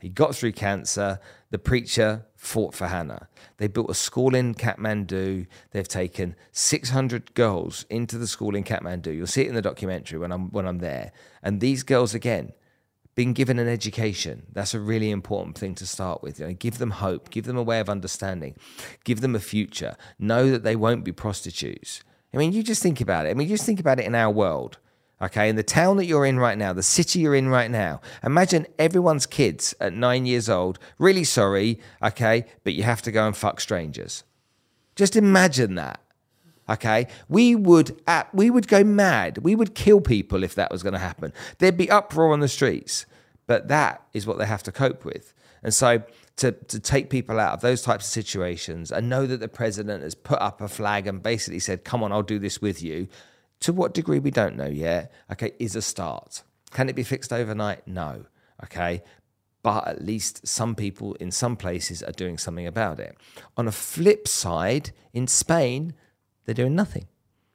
He 0.00 0.08
got 0.08 0.34
through 0.34 0.52
cancer. 0.52 1.20
The 1.50 1.58
preacher 1.58 2.26
fought 2.36 2.74
for 2.74 2.86
Hannah. 2.86 3.28
They 3.58 3.68
built 3.68 3.90
a 3.90 3.94
school 3.94 4.34
in 4.34 4.54
Kathmandu. 4.54 5.46
They've 5.72 5.88
taken 5.88 6.36
600 6.52 7.34
girls 7.34 7.84
into 7.90 8.18
the 8.18 8.26
school 8.26 8.54
in 8.54 8.64
Kathmandu. 8.64 9.14
You'll 9.14 9.26
see 9.26 9.42
it 9.42 9.48
in 9.48 9.54
the 9.54 9.62
documentary 9.62 10.18
when 10.18 10.32
I'm 10.32 10.50
when 10.50 10.66
I'm 10.66 10.78
there. 10.78 11.12
And 11.42 11.60
these 11.60 11.82
girls 11.82 12.14
again 12.14 12.52
being 13.14 13.32
given 13.32 13.58
an 13.58 13.68
education. 13.68 14.46
That's 14.52 14.72
a 14.72 14.80
really 14.80 15.10
important 15.10 15.58
thing 15.58 15.74
to 15.74 15.86
start 15.86 16.22
with. 16.22 16.40
You 16.40 16.46
know, 16.46 16.52
give 16.54 16.78
them 16.78 16.92
hope, 16.92 17.30
give 17.30 17.44
them 17.44 17.56
a 17.56 17.62
way 17.62 17.80
of 17.80 17.90
understanding, 17.90 18.54
give 19.04 19.20
them 19.20 19.34
a 19.34 19.40
future. 19.40 19.96
Know 20.18 20.50
that 20.50 20.62
they 20.62 20.76
won't 20.76 21.04
be 21.04 21.12
prostitutes. 21.12 22.02
I 22.32 22.36
mean, 22.36 22.52
you 22.52 22.62
just 22.62 22.82
think 22.82 23.00
about 23.00 23.26
it. 23.26 23.30
I 23.30 23.34
mean, 23.34 23.48
you 23.48 23.54
just 23.54 23.66
think 23.66 23.80
about 23.80 23.98
it 23.98 24.06
in 24.06 24.14
our 24.14 24.30
world 24.30 24.78
okay, 25.22 25.48
in 25.48 25.56
the 25.56 25.62
town 25.62 25.96
that 25.98 26.06
you're 26.06 26.26
in 26.26 26.38
right 26.38 26.56
now, 26.56 26.72
the 26.72 26.82
city 26.82 27.20
you're 27.20 27.34
in 27.34 27.48
right 27.48 27.70
now, 27.70 28.00
imagine 28.22 28.66
everyone's 28.78 29.26
kids 29.26 29.74
at 29.80 29.92
nine 29.92 30.26
years 30.26 30.48
old, 30.48 30.78
really 30.98 31.24
sorry, 31.24 31.78
okay, 32.02 32.44
but 32.64 32.72
you 32.72 32.82
have 32.82 33.02
to 33.02 33.12
go 33.12 33.26
and 33.26 33.36
fuck 33.36 33.60
strangers. 33.60 34.24
Just 34.96 35.16
imagine 35.16 35.74
that. 35.76 36.00
Okay, 36.68 37.08
we 37.28 37.56
would 37.56 38.00
we 38.32 38.48
would 38.48 38.68
go 38.68 38.84
mad. 38.84 39.38
We 39.38 39.56
would 39.56 39.74
kill 39.74 40.00
people 40.00 40.44
if 40.44 40.54
that 40.54 40.70
was 40.70 40.84
going 40.84 40.92
to 40.92 41.00
happen. 41.00 41.32
There'd 41.58 41.76
be 41.76 41.90
uproar 41.90 42.32
on 42.32 42.38
the 42.38 42.48
streets, 42.48 43.06
but 43.48 43.66
that 43.66 44.06
is 44.12 44.24
what 44.24 44.38
they 44.38 44.46
have 44.46 44.62
to 44.64 44.72
cope 44.72 45.04
with. 45.04 45.34
And 45.64 45.74
so 45.74 46.02
to, 46.36 46.52
to 46.52 46.80
take 46.80 47.10
people 47.10 47.38
out 47.38 47.52
of 47.52 47.60
those 47.60 47.82
types 47.82 48.06
of 48.06 48.12
situations 48.12 48.90
and 48.90 49.08
know 49.08 49.26
that 49.26 49.40
the 49.40 49.48
president 49.48 50.02
has 50.02 50.14
put 50.14 50.40
up 50.40 50.60
a 50.60 50.68
flag 50.68 51.06
and 51.06 51.22
basically 51.22 51.58
said, 51.58 51.84
Come 51.84 52.02
on, 52.02 52.12
I'll 52.12 52.22
do 52.22 52.38
this 52.38 52.62
with 52.62 52.82
you. 52.82 53.08
To 53.60 53.72
what 53.72 53.94
degree 53.94 54.18
we 54.18 54.30
don't 54.30 54.56
know 54.56 54.68
yet, 54.68 55.12
okay, 55.30 55.52
is 55.58 55.76
a 55.76 55.82
start. 55.82 56.42
Can 56.70 56.88
it 56.88 56.96
be 56.96 57.02
fixed 57.02 57.32
overnight? 57.32 57.86
No. 57.86 58.24
Okay. 58.64 59.02
But 59.62 59.86
at 59.86 60.02
least 60.02 60.46
some 60.46 60.74
people 60.74 61.14
in 61.14 61.30
some 61.30 61.56
places 61.56 62.02
are 62.02 62.12
doing 62.12 62.38
something 62.38 62.66
about 62.66 62.98
it. 62.98 63.16
On 63.56 63.68
a 63.68 63.72
flip 63.72 64.26
side, 64.26 64.92
in 65.12 65.26
Spain, 65.26 65.92
they're 66.44 66.54
doing 66.54 66.74
nothing. 66.74 67.06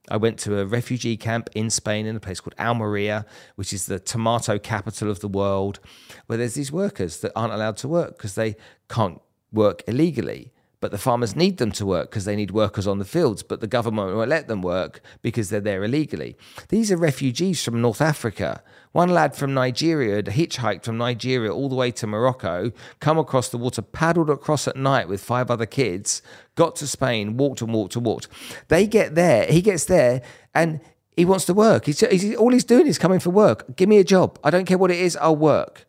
I 0.07 0.17
went 0.17 0.37
to 0.39 0.59
a 0.59 0.65
refugee 0.65 1.17
camp 1.17 1.49
in 1.55 1.71
Spain 1.71 2.05
in 2.05 2.15
a 2.15 2.19
place 2.19 2.39
called 2.39 2.53
Almeria, 2.59 3.25
which 3.55 3.73
is 3.73 3.87
the 3.87 3.99
tomato 3.99 4.59
capital 4.59 5.09
of 5.09 5.19
the 5.19 5.27
world, 5.27 5.79
where 6.27 6.37
there's 6.37 6.53
these 6.53 6.71
workers 6.71 7.21
that 7.21 7.31
aren't 7.35 7.53
allowed 7.53 7.77
to 7.77 7.87
work 7.87 8.17
because 8.17 8.35
they 8.35 8.55
can't 8.87 9.19
work 9.51 9.81
illegally 9.87 10.53
but 10.79 10.91
the 10.91 10.97
farmers 10.97 11.35
need 11.35 11.57
them 11.57 11.71
to 11.71 11.85
work 11.85 12.09
because 12.09 12.25
they 12.25 12.35
need 12.35 12.51
workers 12.51 12.87
on 12.87 12.99
the 12.99 13.05
fields, 13.05 13.43
but 13.43 13.61
the 13.61 13.67
government 13.67 14.15
won't 14.15 14.29
let 14.29 14.47
them 14.47 14.61
work 14.61 15.01
because 15.21 15.49
they're 15.49 15.59
there 15.59 15.83
illegally. 15.83 16.35
These 16.69 16.91
are 16.91 16.97
refugees 16.97 17.63
from 17.63 17.81
North 17.81 18.01
Africa. 18.01 18.61
One 18.91 19.09
lad 19.09 19.35
from 19.35 19.53
Nigeria 19.53 20.15
had 20.15 20.27
hitchhiked 20.27 20.83
from 20.83 20.97
Nigeria 20.97 21.53
all 21.53 21.69
the 21.69 21.75
way 21.75 21.91
to 21.91 22.07
Morocco, 22.07 22.71
come 22.99 23.17
across 23.17 23.49
the 23.49 23.57
water, 23.57 23.81
paddled 23.81 24.29
across 24.29 24.67
at 24.67 24.75
night 24.77 25.09
with 25.09 25.21
five 25.21 25.51
other 25.51 25.65
kids, 25.65 26.21
got 26.55 26.75
to 26.77 26.87
Spain, 26.87 27.35
walked 27.37 27.61
and 27.61 27.73
walked 27.73 27.95
and 27.95 28.05
walked. 28.05 28.27
They 28.67 28.87
get 28.87 29.15
there, 29.15 29.45
he 29.47 29.61
gets 29.61 29.85
there, 29.85 30.21
and 30.53 30.79
he 31.17 31.25
wants 31.25 31.45
to 31.45 31.53
work. 31.53 31.85
He's, 31.85 31.99
he's, 31.99 32.35
all 32.35 32.51
he's 32.51 32.63
doing 32.63 32.87
is 32.87 32.97
coming 32.97 33.19
for 33.19 33.29
work. 33.29 33.75
Give 33.75 33.89
me 33.89 33.97
a 33.97 34.03
job. 34.03 34.39
I 34.43 34.49
don't 34.49 34.65
care 34.65 34.77
what 34.77 34.91
it 34.91 34.99
is, 34.99 35.17
I'll 35.17 35.35
work. 35.35 35.85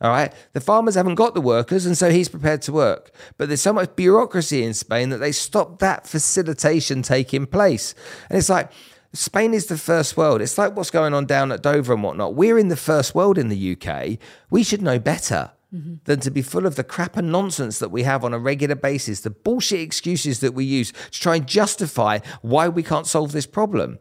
All 0.00 0.10
right. 0.10 0.32
The 0.52 0.60
farmers 0.60 0.96
haven't 0.96 1.14
got 1.14 1.34
the 1.34 1.40
workers, 1.40 1.86
and 1.86 1.96
so 1.96 2.10
he's 2.10 2.28
prepared 2.28 2.62
to 2.62 2.72
work. 2.72 3.10
But 3.38 3.48
there's 3.48 3.62
so 3.62 3.72
much 3.72 3.96
bureaucracy 3.96 4.62
in 4.62 4.74
Spain 4.74 5.08
that 5.10 5.18
they 5.18 5.32
stop 5.32 5.78
that 5.78 6.06
facilitation 6.06 7.02
taking 7.02 7.46
place. 7.46 7.94
And 8.28 8.38
it's 8.38 8.48
like, 8.48 8.70
Spain 9.12 9.54
is 9.54 9.66
the 9.66 9.78
first 9.78 10.16
world. 10.16 10.42
It's 10.42 10.58
like 10.58 10.76
what's 10.76 10.90
going 10.90 11.14
on 11.14 11.26
down 11.26 11.52
at 11.52 11.62
Dover 11.62 11.94
and 11.94 12.02
whatnot. 12.02 12.34
We're 12.34 12.58
in 12.58 12.68
the 12.68 12.76
first 12.76 13.14
world 13.14 13.38
in 13.38 13.48
the 13.48 13.76
UK. 13.76 14.18
We 14.50 14.64
should 14.64 14.82
know 14.82 14.98
better. 14.98 15.52
Mm-hmm. 15.72 15.94
Than 16.04 16.20
to 16.20 16.30
be 16.30 16.40
full 16.40 16.66
of 16.66 16.76
the 16.76 16.84
crap 16.84 17.16
and 17.16 17.32
nonsense 17.32 17.80
that 17.80 17.88
we 17.88 18.04
have 18.04 18.24
on 18.24 18.32
a 18.32 18.38
regular 18.38 18.76
basis, 18.76 19.22
the 19.22 19.30
bullshit 19.30 19.80
excuses 19.80 20.38
that 20.38 20.54
we 20.54 20.64
use 20.64 20.92
to 20.92 21.20
try 21.20 21.34
and 21.34 21.48
justify 21.48 22.20
why 22.42 22.68
we 22.68 22.84
can't 22.84 23.08
solve 23.08 23.32
this 23.32 23.46
problem. 23.46 23.98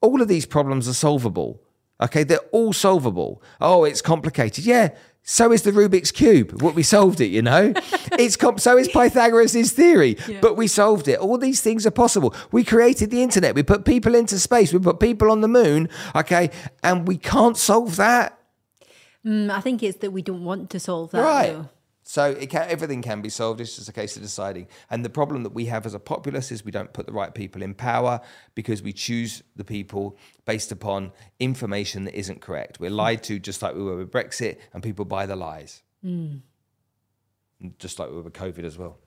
All 0.00 0.22
of 0.22 0.28
these 0.28 0.46
problems 0.46 0.88
are 0.88 0.94
solvable. 0.94 1.62
Okay, 2.00 2.24
they're 2.24 2.38
all 2.52 2.72
solvable. 2.72 3.42
Oh, 3.60 3.84
it's 3.84 4.00
complicated. 4.00 4.64
Yeah, 4.64 4.90
so 5.22 5.52
is 5.52 5.62
the 5.62 5.70
Rubik's 5.70 6.10
cube. 6.10 6.62
What 6.62 6.74
we 6.74 6.82
solved 6.82 7.20
it, 7.20 7.28
you 7.28 7.42
know. 7.42 7.72
it's 8.18 8.36
comp- 8.36 8.60
so 8.60 8.76
is 8.76 8.88
Pythagoras' 8.88 9.72
theory, 9.72 10.16
yeah. 10.26 10.40
but 10.40 10.56
we 10.56 10.66
solved 10.66 11.08
it. 11.08 11.18
All 11.18 11.38
these 11.38 11.60
things 11.60 11.86
are 11.86 11.90
possible. 11.90 12.34
We 12.50 12.64
created 12.64 13.10
the 13.10 13.22
internet. 13.22 13.54
We 13.54 13.62
put 13.62 13.84
people 13.84 14.14
into 14.14 14.38
space. 14.38 14.72
We 14.72 14.78
put 14.78 14.98
people 14.98 15.30
on 15.30 15.40
the 15.40 15.48
moon. 15.48 15.88
Okay, 16.16 16.50
and 16.82 17.06
we 17.06 17.16
can't 17.16 17.56
solve 17.56 17.96
that. 17.96 18.38
Mm, 19.24 19.50
I 19.50 19.60
think 19.60 19.82
it's 19.82 19.98
that 19.98 20.10
we 20.10 20.22
don't 20.22 20.44
want 20.44 20.70
to 20.70 20.80
solve 20.80 21.10
that. 21.12 21.22
Right. 21.22 21.52
Though. 21.52 21.68
So 22.10 22.32
it 22.32 22.50
can, 22.50 22.68
everything 22.68 23.02
can 23.02 23.22
be 23.22 23.28
solved. 23.28 23.60
It's 23.60 23.76
just 23.76 23.88
a 23.88 23.92
case 23.92 24.16
of 24.16 24.22
deciding. 24.22 24.66
And 24.90 25.04
the 25.04 25.08
problem 25.08 25.44
that 25.44 25.52
we 25.52 25.66
have 25.66 25.86
as 25.86 25.94
a 25.94 26.00
populace 26.00 26.50
is 26.50 26.64
we 26.64 26.72
don't 26.72 26.92
put 26.92 27.06
the 27.06 27.12
right 27.12 27.32
people 27.32 27.62
in 27.62 27.72
power 27.72 28.20
because 28.56 28.82
we 28.82 28.92
choose 28.92 29.44
the 29.54 29.62
people 29.62 30.18
based 30.44 30.72
upon 30.72 31.12
information 31.38 32.06
that 32.06 32.18
isn't 32.18 32.40
correct. 32.40 32.80
We're 32.80 32.90
lied 32.90 33.22
to 33.24 33.38
just 33.38 33.62
like 33.62 33.76
we 33.76 33.84
were 33.84 33.94
with 33.94 34.10
Brexit, 34.10 34.58
and 34.74 34.82
people 34.82 35.04
buy 35.04 35.26
the 35.26 35.36
lies. 35.36 35.84
Mm. 36.04 36.40
Just 37.78 38.00
like 38.00 38.08
we 38.08 38.16
were 38.16 38.22
with 38.22 38.32
COVID 38.32 38.64
as 38.64 38.76
well 38.76 38.98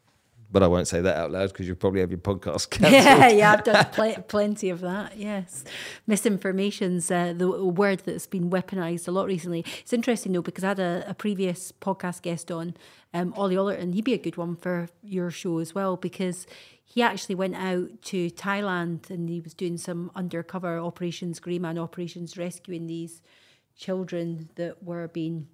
but 0.53 0.61
I 0.61 0.67
won't 0.67 0.87
say 0.87 1.01
that 1.01 1.17
out 1.17 1.31
loud 1.31 1.49
because 1.51 1.67
you'll 1.67 1.75
probably 1.75 2.01
have 2.01 2.11
your 2.11 2.19
podcast 2.19 2.69
cancelled. 2.69 2.93
Yeah, 2.93 3.27
yeah, 3.27 3.51
I've 3.51 3.63
done 3.63 3.85
pl- 3.91 4.23
plenty 4.27 4.69
of 4.69 4.81
that. 4.81 5.17
Yes, 5.17 5.65
misinformation's 6.07 7.09
uh, 7.09 7.33
the 7.35 7.65
word 7.65 8.03
that's 8.05 8.27
been 8.27 8.51
weaponized 8.51 9.07
a 9.07 9.11
lot 9.11 9.25
recently. 9.25 9.65
It's 9.79 9.91
interesting 9.91 10.31
though 10.31 10.43
because 10.43 10.63
I 10.63 10.69
had 10.69 10.79
a, 10.79 11.03
a 11.07 11.13
previous 11.15 11.71
podcast 11.71 12.21
guest 12.21 12.51
on, 12.51 12.75
um, 13.15 13.33
Ollie 13.35 13.55
Ollerton. 13.55 13.95
He'd 13.95 14.05
be 14.05 14.13
a 14.13 14.19
good 14.19 14.37
one 14.37 14.55
for 14.55 14.89
your 15.01 15.31
show 15.31 15.57
as 15.57 15.73
well 15.73 15.97
because 15.97 16.45
he 16.85 17.01
actually 17.01 17.35
went 17.35 17.55
out 17.55 18.01
to 18.03 18.29
Thailand 18.29 19.09
and 19.09 19.27
he 19.27 19.41
was 19.41 19.55
doing 19.55 19.77
some 19.77 20.11
undercover 20.15 20.77
operations, 20.77 21.39
grey 21.39 21.57
man 21.57 21.79
operations, 21.79 22.37
rescuing 22.37 22.85
these 22.85 23.23
children 23.75 24.49
that 24.55 24.83
were 24.83 25.07
being 25.07 25.47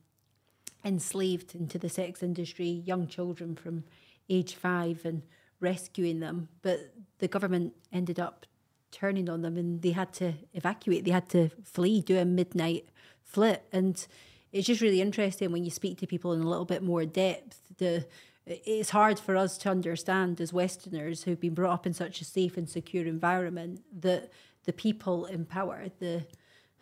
enslaved 0.84 1.56
into 1.56 1.80
the 1.80 1.88
sex 1.88 2.22
industry, 2.22 2.68
young 2.68 3.08
children 3.08 3.56
from 3.56 3.86
age 4.30 4.56
five 4.56 5.06
and 5.06 5.24
rescuing 5.60 6.20
them. 6.20 6.50
But 6.62 6.94
the 7.20 7.28
government 7.28 7.74
ended 7.92 8.20
up 8.20 8.46
turning 8.92 9.30
on 9.30 9.42
them 9.42 9.58
and 9.58 9.82
they 9.82 9.92
had 9.92 10.14
to 10.14 10.34
evacuate. 10.54 11.06
They 11.06 11.12
had 11.12 11.30
to 11.30 11.50
flee, 11.64 12.02
do 12.02 12.18
a 12.18 12.26
midnight 12.26 12.90
flit. 13.24 13.64
And 13.72 14.06
it's 14.52 14.68
just 14.68 14.82
really 14.82 15.02
interesting 15.02 15.52
when 15.52 15.64
you 15.64 15.72
speak 15.72 16.00
to 16.00 16.08
people 16.08 16.34
in 16.34 16.42
a 16.42 16.50
little 16.50 16.66
bit 16.66 16.84
more 16.84 17.06
depth. 17.06 17.62
The 17.78 18.06
it's 18.50 18.90
hard 18.90 19.20
for 19.20 19.36
us 19.36 19.60
to 19.60 19.70
understand 19.70 20.42
as 20.42 20.52
Westerners 20.52 21.24
who've 21.24 21.40
been 21.40 21.54
brought 21.54 21.74
up 21.74 21.86
in 21.86 21.94
such 21.94 22.20
a 22.20 22.26
safe 22.26 22.58
and 22.58 22.68
secure 22.68 23.06
environment 23.06 23.82
that 24.02 24.32
the 24.66 24.74
people 24.74 25.26
in 25.26 25.46
power, 25.46 25.86
the 26.00 26.26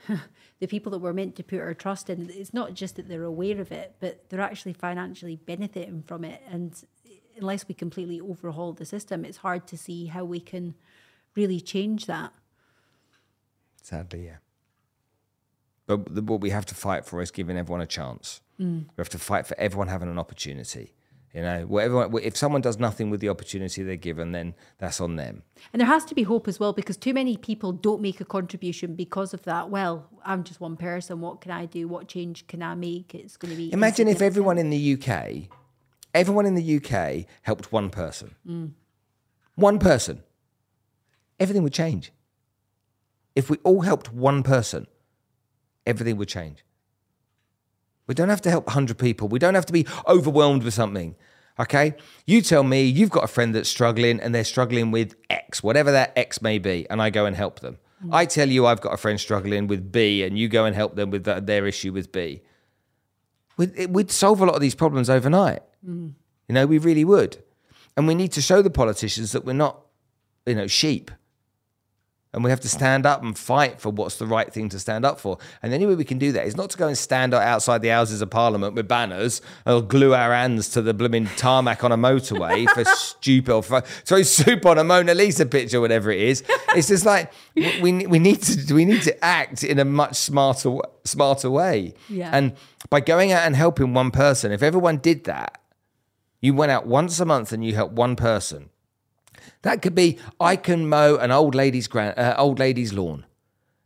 the 0.60 0.68
people 0.68 0.92
that 0.92 1.00
we're 1.00 1.12
meant 1.12 1.36
to 1.36 1.44
put 1.44 1.60
our 1.60 1.74
trust 1.74 2.10
in, 2.10 2.30
it's 2.30 2.54
not 2.54 2.76
just 2.76 2.96
that 2.96 3.10
they're 3.10 3.24
aware 3.24 3.60
of 3.60 3.72
it, 3.72 3.96
but 4.00 4.30
they're 4.30 4.40
actually 4.40 4.74
financially 4.74 5.36
benefiting 5.36 6.04
from 6.04 6.24
it. 6.24 6.42
And 6.50 6.80
unless 7.40 7.68
we 7.68 7.76
completely 7.76 8.20
overhaul 8.20 8.74
the 8.74 8.86
system, 8.86 9.26
it's 9.26 9.38
hard 9.38 9.68
to 9.68 9.78
see 9.78 10.08
how 10.08 10.24
we 10.24 10.40
can 10.40 10.76
really 11.36 11.60
change 11.60 12.06
that. 12.06 12.34
Sadly, 13.82 14.26
yeah. 14.26 14.38
But 15.86 16.14
the, 16.14 16.22
what 16.22 16.42
we 16.42 16.50
have 16.50 16.66
to 16.68 16.76
fight 16.76 17.06
for 17.06 17.22
is 17.22 17.32
giving 17.32 17.58
everyone 17.58 17.82
a 17.82 17.88
chance. 17.88 18.42
Mm. 18.60 18.86
We 18.86 19.02
have 19.02 19.10
to 19.10 19.20
fight 19.20 19.48
for 19.48 19.58
everyone 19.60 19.88
having 19.88 20.10
an 20.10 20.20
opportunity. 20.20 20.94
You 21.34 21.42
know, 21.44 21.62
whatever. 21.68 22.20
If 22.20 22.36
someone 22.36 22.62
does 22.62 22.80
nothing 22.80 23.10
with 23.10 23.20
the 23.20 23.30
opportunity 23.30 23.84
they're 23.84 23.96
given, 23.96 24.32
then 24.32 24.56
that's 24.80 25.00
on 25.00 25.18
them. 25.18 25.44
And 25.72 25.80
there 25.80 25.88
has 25.88 26.04
to 26.06 26.16
be 26.16 26.24
hope 26.24 26.48
as 26.48 26.60
well, 26.60 26.74
because 26.74 26.98
too 26.98 27.14
many 27.14 27.38
people 27.38 27.72
don't 27.74 28.02
make 28.02 28.20
a 28.20 28.26
contribution 28.26 28.96
because 28.96 29.34
of 29.34 29.44
that. 29.44 29.70
Well, 29.70 30.08
I'm 30.26 30.44
just 30.44 30.60
one 30.60 30.78
person. 30.78 31.22
What 31.22 31.42
can 31.42 31.52
I 31.52 31.66
do? 31.66 31.88
What 31.88 32.08
change 32.08 32.48
can 32.48 32.64
I 32.64 32.76
make? 32.76 33.14
It's 33.14 33.38
going 33.38 33.52
to 33.52 33.58
be. 33.58 33.72
Imagine 33.72 34.08
if 34.08 34.22
everyone 34.22 34.58
in 34.58 34.70
the 34.70 34.94
UK 34.94 35.50
everyone 36.14 36.46
in 36.46 36.56
the 36.56 36.78
UK 36.78 37.26
helped 37.42 37.72
one 37.72 37.90
person. 37.90 38.36
Mm. 38.48 38.72
One 39.56 39.80
person. 39.80 40.24
Everything 41.40 41.64
would 41.64 41.74
change. 41.74 42.12
If 43.36 43.50
we 43.50 43.58
all 43.64 43.82
helped 43.82 44.12
one 44.12 44.44
person, 44.44 44.88
everything 45.86 46.18
would 46.18 46.28
change. 46.28 46.64
We 48.08 48.16
don't 48.16 48.30
have 48.30 48.42
to 48.42 48.50
help 48.50 48.68
100 48.68 48.98
people. 48.98 49.28
We 49.28 49.40
don't 49.40 49.56
have 49.56 49.66
to 49.68 49.74
be 49.74 49.86
overwhelmed 50.08 50.64
with 50.64 50.74
something. 50.74 51.16
Okay? 51.60 51.96
You 52.26 52.42
tell 52.42 52.64
me 52.64 52.84
you've 52.84 53.10
got 53.10 53.24
a 53.24 53.28
friend 53.28 53.54
that's 53.54 53.70
struggling 53.70 54.20
and 54.20 54.34
they're 54.34 54.44
struggling 54.44 54.92
with 54.92 55.16
X, 55.30 55.62
whatever 55.62 55.92
that 55.92 56.14
X 56.16 56.42
may 56.42 56.58
be, 56.58 56.88
and 56.90 57.02
I 57.02 57.10
go 57.10 57.26
and 57.26 57.36
help 57.36 57.60
them. 57.60 57.78
Mm. 58.06 58.14
I 58.14 58.26
tell 58.26 58.50
you 58.50 58.66
I've 58.66 58.82
got 58.82 58.94
a 58.94 58.98
friend 58.98 59.20
struggling 59.20 59.68
with 59.68 59.92
B 59.92 60.24
and 60.24 60.38
you 60.38 60.48
go 60.48 60.66
and 60.66 60.76
help 60.76 60.96
them 60.96 61.10
with 61.10 61.24
their 61.24 61.68
issue 61.68 61.92
with 61.92 62.12
B. 62.12 62.42
We'd, 63.58 63.88
we'd 63.88 64.12
solve 64.12 64.40
a 64.40 64.46
lot 64.46 64.56
of 64.56 64.62
these 64.62 64.76
problems 64.76 65.10
overnight. 65.10 65.64
Mm. 65.86 66.14
You 66.48 66.54
know, 66.54 66.66
we 66.66 66.78
really 66.78 67.06
would. 67.06 67.38
And 67.96 68.08
we 68.08 68.16
need 68.16 68.32
to 68.34 68.42
show 68.42 68.62
the 68.62 68.70
politicians 68.70 69.32
that 69.32 69.44
we're 69.44 69.54
not, 69.54 69.82
you 70.46 70.56
know, 70.56 70.68
sheep. 70.68 71.12
And 72.34 72.44
we 72.44 72.52
have 72.52 72.60
to 72.60 72.70
stand 72.70 73.08
up 73.08 73.24
and 73.24 73.36
fight 73.36 73.82
for 73.82 73.90
what's 73.90 74.18
the 74.18 74.28
right 74.28 74.54
thing 74.54 74.70
to 74.70 74.78
stand 74.78 75.06
up 75.06 75.20
for. 75.20 75.40
And 75.64 75.72
the 75.72 75.76
only 75.76 75.88
way 75.88 75.96
we 75.96 76.04
can 76.04 76.20
do 76.20 76.32
that 76.34 76.46
is 76.46 76.56
not 76.56 76.70
to 76.70 76.78
go 76.78 76.88
and 76.88 76.96
stand 76.96 77.34
outside 77.34 77.82
the 77.82 77.88
Houses 77.88 78.22
of 78.22 78.30
Parliament 78.30 78.76
with 78.76 78.88
banners 78.88 79.42
or 79.66 79.82
glue 79.82 80.14
our 80.14 80.34
hands 80.34 80.70
to 80.70 80.84
the 80.84 80.94
blooming 80.94 81.26
tarmac 81.38 81.84
on 81.84 81.92
a 81.92 81.98
motorway 81.98 82.70
for 82.70 82.86
stupid 82.96 83.52
or 83.52 83.64
for, 83.64 83.82
throw 83.82 84.22
soup 84.22 84.68
on 84.68 84.78
a 84.78 84.84
Mona 84.84 85.16
Lisa 85.16 85.48
picture, 85.48 85.82
whatever 85.82 86.12
it 86.12 86.22
is. 86.22 86.44
It's 86.76 86.90
just 86.90 87.06
like 87.06 87.34
we, 87.56 88.06
we 88.06 88.20
need 88.20 88.44
to 88.44 88.74
we 88.76 88.86
need 88.86 89.02
to 89.04 89.26
act 89.26 89.64
in 89.64 89.80
a 89.80 89.86
much 89.86 90.16
smarter 90.18 90.78
smarter 91.06 91.50
way. 91.50 91.96
Yeah. 92.08 92.30
And 92.32 92.56
by 92.92 93.00
going 93.00 93.32
out 93.32 93.48
and 93.48 93.56
helping 93.56 93.96
one 93.96 94.12
person, 94.12 94.52
if 94.52 94.62
everyone 94.62 94.98
did 94.98 95.24
that, 95.24 95.60
you 96.42 96.54
went 96.54 96.72
out 96.72 96.86
once 96.86 97.20
a 97.20 97.26
month 97.26 97.52
and 97.52 97.64
you 97.64 97.74
helped 97.76 97.94
one 97.94 98.16
person. 98.16 98.70
That 99.62 99.82
could 99.82 99.96
be 99.96 100.20
I 100.40 100.56
can 100.56 100.88
mow 100.88 101.16
an 101.18 101.32
old 101.32 101.56
lady's 101.56 101.88
grand, 101.88 102.18
uh, 102.18 102.36
old 102.38 102.60
lady's 102.60 102.94
lawn. 102.94 103.26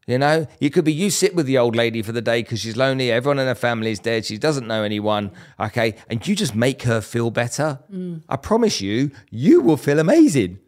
You 0.07 0.17
know, 0.17 0.47
it 0.59 0.71
could 0.71 0.83
be 0.83 0.91
you 0.91 1.09
sit 1.09 1.35
with 1.35 1.45
the 1.45 1.57
old 1.57 1.75
lady 1.75 2.01
for 2.01 2.11
the 2.11 2.21
day 2.21 2.41
because 2.41 2.59
she's 2.59 2.75
lonely. 2.75 3.11
Everyone 3.11 3.39
in 3.39 3.47
her 3.47 3.55
family 3.55 3.91
is 3.91 3.99
dead. 3.99 4.25
She 4.25 4.37
doesn't 4.37 4.67
know 4.67 4.83
anyone. 4.83 5.31
Okay, 5.59 5.95
and 6.09 6.25
you 6.27 6.35
just 6.35 6.55
make 6.55 6.81
her 6.83 7.01
feel 7.01 7.29
better. 7.29 7.79
Mm. 7.93 8.23
I 8.27 8.35
promise 8.35 8.81
you, 8.81 9.11
you 9.29 9.61
will 9.61 9.77
feel 9.77 9.99
amazing. 9.99 10.59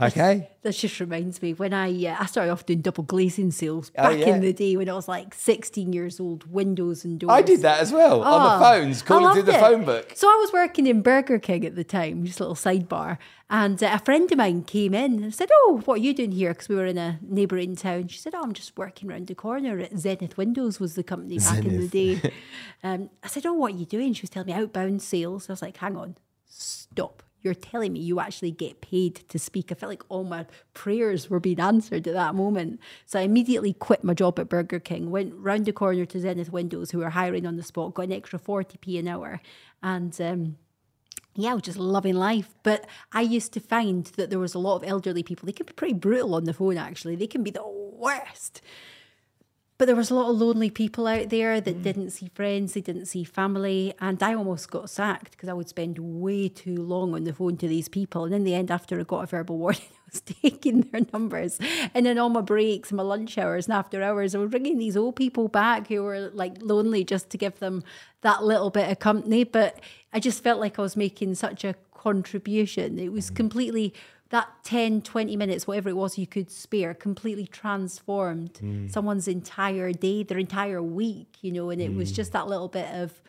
Okay. 0.00 0.50
That 0.62 0.74
just 0.74 0.98
reminds 1.00 1.42
me 1.42 1.52
when 1.52 1.74
I 1.74 1.88
uh, 2.06 2.16
I 2.18 2.26
started 2.26 2.50
off 2.50 2.64
doing 2.64 2.80
double 2.80 3.04
glazing 3.04 3.50
sales 3.50 3.90
oh, 3.96 4.02
back 4.02 4.12
oh, 4.12 4.16
yeah. 4.16 4.34
in 4.34 4.40
the 4.40 4.52
day 4.52 4.76
when 4.76 4.88
I 4.88 4.94
was 4.94 5.08
like 5.08 5.34
16 5.34 5.92
years 5.92 6.18
old, 6.18 6.50
windows 6.50 7.04
and 7.04 7.18
doors. 7.20 7.32
I 7.32 7.42
did 7.42 7.60
that 7.62 7.80
as 7.80 7.92
well 7.92 8.22
oh, 8.22 8.24
on 8.24 8.42
the 8.42 8.66
oh, 8.66 8.70
phones, 8.70 9.02
calling 9.02 9.32
through 9.34 9.42
the 9.42 9.56
it. 9.56 9.60
phone 9.60 9.84
book. 9.84 10.12
So 10.14 10.28
I 10.28 10.36
was 10.40 10.52
working 10.52 10.86
in 10.86 11.02
Burger 11.02 11.38
King 11.38 11.66
at 11.66 11.76
the 11.76 11.84
time, 11.84 12.24
just 12.24 12.40
a 12.40 12.46
little 12.46 12.56
sidebar, 12.56 13.18
and 13.50 13.82
uh, 13.82 13.90
a 13.92 13.98
friend 13.98 14.30
of 14.30 14.38
mine 14.38 14.62
came 14.62 14.94
in 14.94 15.22
and 15.22 15.34
said, 15.34 15.50
"Oh, 15.52 15.82
what 15.84 15.94
are 15.94 16.02
you 16.02 16.14
doing 16.14 16.32
here?" 16.32 16.50
Because 16.50 16.68
we 16.68 16.76
were 16.76 16.86
in 16.86 16.98
a 16.98 17.18
neighbouring 17.22 17.76
town. 17.76 18.08
She 18.08 18.18
said, 18.18 18.34
"Oh, 18.34 18.42
I'm 18.42 18.54
just 18.54 18.76
working 18.78 19.10
around 19.10 19.26
the 19.26 19.34
corner 19.34 19.78
at 19.78 19.98
Zenith 19.98 20.36
Windows 20.36 20.80
was 20.80 20.94
the 20.94 21.02
company 21.02 21.38
back 21.38 21.56
Zenith. 21.56 21.72
in 21.72 21.80
the 21.80 21.88
day." 21.88 22.32
um, 22.82 23.10
I 23.22 23.28
said, 23.28 23.44
"Oh, 23.44 23.54
what 23.54 23.74
are 23.74 23.76
you 23.76 23.86
doing?" 23.86 24.14
She 24.14 24.22
was 24.22 24.30
telling 24.30 24.46
me 24.46 24.54
outbound 24.54 25.02
sales. 25.02 25.48
I 25.48 25.52
was 25.52 25.62
like, 25.62 25.76
"Hang 25.76 25.96
on, 25.96 26.16
stop." 26.46 27.22
You're 27.42 27.54
telling 27.54 27.92
me 27.92 28.00
you 28.00 28.20
actually 28.20 28.50
get 28.50 28.80
paid 28.80 29.16
to 29.28 29.38
speak. 29.38 29.70
I 29.70 29.74
felt 29.74 29.90
like 29.90 30.04
all 30.08 30.24
my 30.24 30.46
prayers 30.74 31.30
were 31.30 31.40
being 31.40 31.60
answered 31.60 32.06
at 32.06 32.14
that 32.14 32.34
moment. 32.34 32.80
So 33.06 33.18
I 33.18 33.22
immediately 33.22 33.72
quit 33.72 34.04
my 34.04 34.14
job 34.14 34.38
at 34.38 34.48
Burger 34.48 34.80
King, 34.80 35.10
went 35.10 35.34
round 35.34 35.66
the 35.66 35.72
corner 35.72 36.04
to 36.04 36.20
Zenith 36.20 36.52
Windows, 36.52 36.90
who 36.90 36.98
were 36.98 37.10
hiring 37.10 37.46
on 37.46 37.56
the 37.56 37.62
spot, 37.62 37.94
got 37.94 38.06
an 38.06 38.12
extra 38.12 38.38
40p 38.38 38.98
an 38.98 39.08
hour. 39.08 39.40
And 39.82 40.18
um, 40.20 40.56
yeah, 41.34 41.52
I 41.52 41.54
was 41.54 41.62
just 41.62 41.78
loving 41.78 42.14
life. 42.14 42.54
But 42.62 42.86
I 43.12 43.22
used 43.22 43.52
to 43.54 43.60
find 43.60 44.04
that 44.16 44.30
there 44.30 44.38
was 44.38 44.54
a 44.54 44.58
lot 44.58 44.76
of 44.76 44.84
elderly 44.84 45.22
people. 45.22 45.46
They 45.46 45.52
can 45.52 45.66
be 45.66 45.72
pretty 45.72 45.94
brutal 45.94 46.34
on 46.34 46.44
the 46.44 46.52
phone, 46.52 46.76
actually. 46.76 47.16
They 47.16 47.26
can 47.26 47.42
be 47.42 47.50
the 47.50 47.66
worst. 47.66 48.60
But 49.80 49.86
there 49.86 49.96
was 49.96 50.10
a 50.10 50.14
lot 50.14 50.28
of 50.28 50.36
lonely 50.36 50.68
people 50.68 51.06
out 51.06 51.30
there 51.30 51.58
that 51.58 51.78
mm. 51.78 51.82
didn't 51.82 52.10
see 52.10 52.30
friends, 52.34 52.74
they 52.74 52.82
didn't 52.82 53.06
see 53.06 53.24
family. 53.24 53.94
And 53.98 54.22
I 54.22 54.34
almost 54.34 54.70
got 54.70 54.90
sacked 54.90 55.30
because 55.30 55.48
I 55.48 55.54
would 55.54 55.70
spend 55.70 55.98
way 55.98 56.50
too 56.50 56.76
long 56.76 57.14
on 57.14 57.24
the 57.24 57.32
phone 57.32 57.56
to 57.56 57.66
these 57.66 57.88
people. 57.88 58.26
And 58.26 58.34
in 58.34 58.44
the 58.44 58.54
end, 58.54 58.70
after 58.70 59.00
I 59.00 59.04
got 59.04 59.24
a 59.24 59.26
verbal 59.26 59.56
warning, 59.64 59.80
I 59.90 60.10
was 60.12 60.20
taking 60.20 60.82
their 60.82 61.00
numbers. 61.14 61.58
And 61.94 62.04
then 62.04 62.18
on 62.18 62.34
my 62.34 62.42
breaks, 62.42 62.92
my 62.92 63.02
lunch 63.02 63.38
hours 63.38 63.68
and 63.68 63.72
after 63.72 64.02
hours, 64.02 64.34
I 64.34 64.38
was 64.40 64.50
bringing 64.50 64.76
these 64.76 64.98
old 64.98 65.16
people 65.16 65.48
back 65.48 65.86
who 65.86 66.02
were 66.02 66.28
like 66.34 66.58
lonely 66.60 67.02
just 67.02 67.30
to 67.30 67.38
give 67.38 67.58
them 67.58 67.82
that 68.20 68.44
little 68.44 68.68
bit 68.68 68.90
of 68.90 68.98
company. 68.98 69.44
But 69.44 69.80
I 70.12 70.20
just 70.20 70.42
felt 70.42 70.60
like 70.60 70.78
I 70.78 70.82
was 70.82 70.94
making 70.94 71.36
such 71.36 71.64
a 71.64 71.74
contribution. 71.94 72.98
It 72.98 73.12
was 73.12 73.30
mm. 73.30 73.36
completely 73.36 73.94
that 74.30 74.48
10, 74.64 75.02
20 75.02 75.36
minutes, 75.36 75.66
whatever 75.66 75.88
it 75.88 75.96
was 75.96 76.16
you 76.16 76.26
could 76.26 76.50
spare, 76.50 76.94
completely 76.94 77.46
transformed 77.46 78.54
mm. 78.54 78.90
someone's 78.90 79.26
entire 79.28 79.92
day, 79.92 80.22
their 80.22 80.38
entire 80.38 80.82
week, 80.82 81.36
you 81.42 81.52
know, 81.52 81.70
and 81.70 81.82
it 81.82 81.92
mm. 81.92 81.96
was 81.96 82.12
just 82.12 82.32
that 82.32 82.46
little 82.46 82.68
bit 82.68 82.88
of 82.94 83.20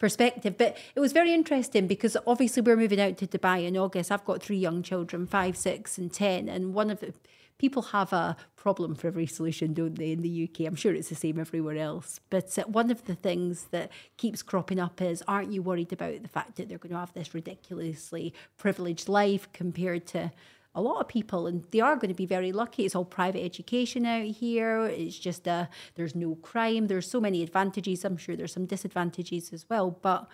perspective. 0.00 0.58
But 0.58 0.76
it 0.96 1.00
was 1.00 1.12
very 1.12 1.32
interesting 1.32 1.86
because 1.86 2.16
obviously 2.26 2.62
we're 2.62 2.76
moving 2.76 3.00
out 3.00 3.16
to 3.18 3.26
Dubai 3.26 3.66
in 3.66 3.76
August. 3.76 4.10
I've 4.10 4.24
got 4.24 4.42
three 4.42 4.56
young 4.56 4.82
children, 4.82 5.26
five, 5.26 5.56
six, 5.56 5.96
and 5.96 6.12
10. 6.12 6.48
And 6.48 6.74
one 6.74 6.90
of 6.90 7.00
the 7.00 7.14
people 7.58 7.82
have 7.82 8.12
a 8.12 8.36
problem 8.56 8.94
for 8.94 9.08
every 9.08 9.26
solution, 9.26 9.74
don't 9.74 9.96
they, 9.96 10.12
in 10.12 10.22
the 10.22 10.48
UK? 10.48 10.66
I'm 10.66 10.76
sure 10.76 10.94
it's 10.94 11.08
the 11.08 11.14
same 11.14 11.38
everywhere 11.38 11.76
else. 11.76 12.20
But 12.30 12.56
uh, 12.58 12.64
one 12.64 12.90
of 12.90 13.04
the 13.04 13.14
things 13.14 13.66
that 13.70 13.90
keeps 14.16 14.42
cropping 14.42 14.80
up 14.80 15.02
is 15.02 15.22
aren't 15.28 15.52
you 15.52 15.62
worried 15.62 15.92
about 15.92 16.22
the 16.22 16.28
fact 16.28 16.56
that 16.56 16.68
they're 16.68 16.78
going 16.78 16.92
to 16.92 16.98
have 16.98 17.12
this 17.12 17.34
ridiculously 17.34 18.32
privileged 18.56 19.08
life 19.08 19.52
compared 19.52 20.06
to 20.08 20.32
a 20.74 20.80
lot 20.80 21.00
of 21.00 21.08
people? 21.08 21.46
And 21.46 21.64
they 21.72 21.80
are 21.80 21.96
going 21.96 22.10
to 22.10 22.14
be 22.14 22.26
very 22.26 22.52
lucky. 22.52 22.84
It's 22.84 22.94
all 22.94 23.04
private 23.04 23.42
education 23.44 24.06
out 24.06 24.26
here. 24.26 24.84
It's 24.84 25.18
just 25.18 25.48
uh, 25.48 25.66
there's 25.96 26.14
no 26.14 26.36
crime. 26.36 26.86
There's 26.86 27.10
so 27.10 27.20
many 27.20 27.42
advantages. 27.42 28.04
I'm 28.04 28.16
sure 28.16 28.36
there's 28.36 28.52
some 28.52 28.66
disadvantages 28.66 29.52
as 29.52 29.66
well. 29.68 29.90
But 29.90 30.28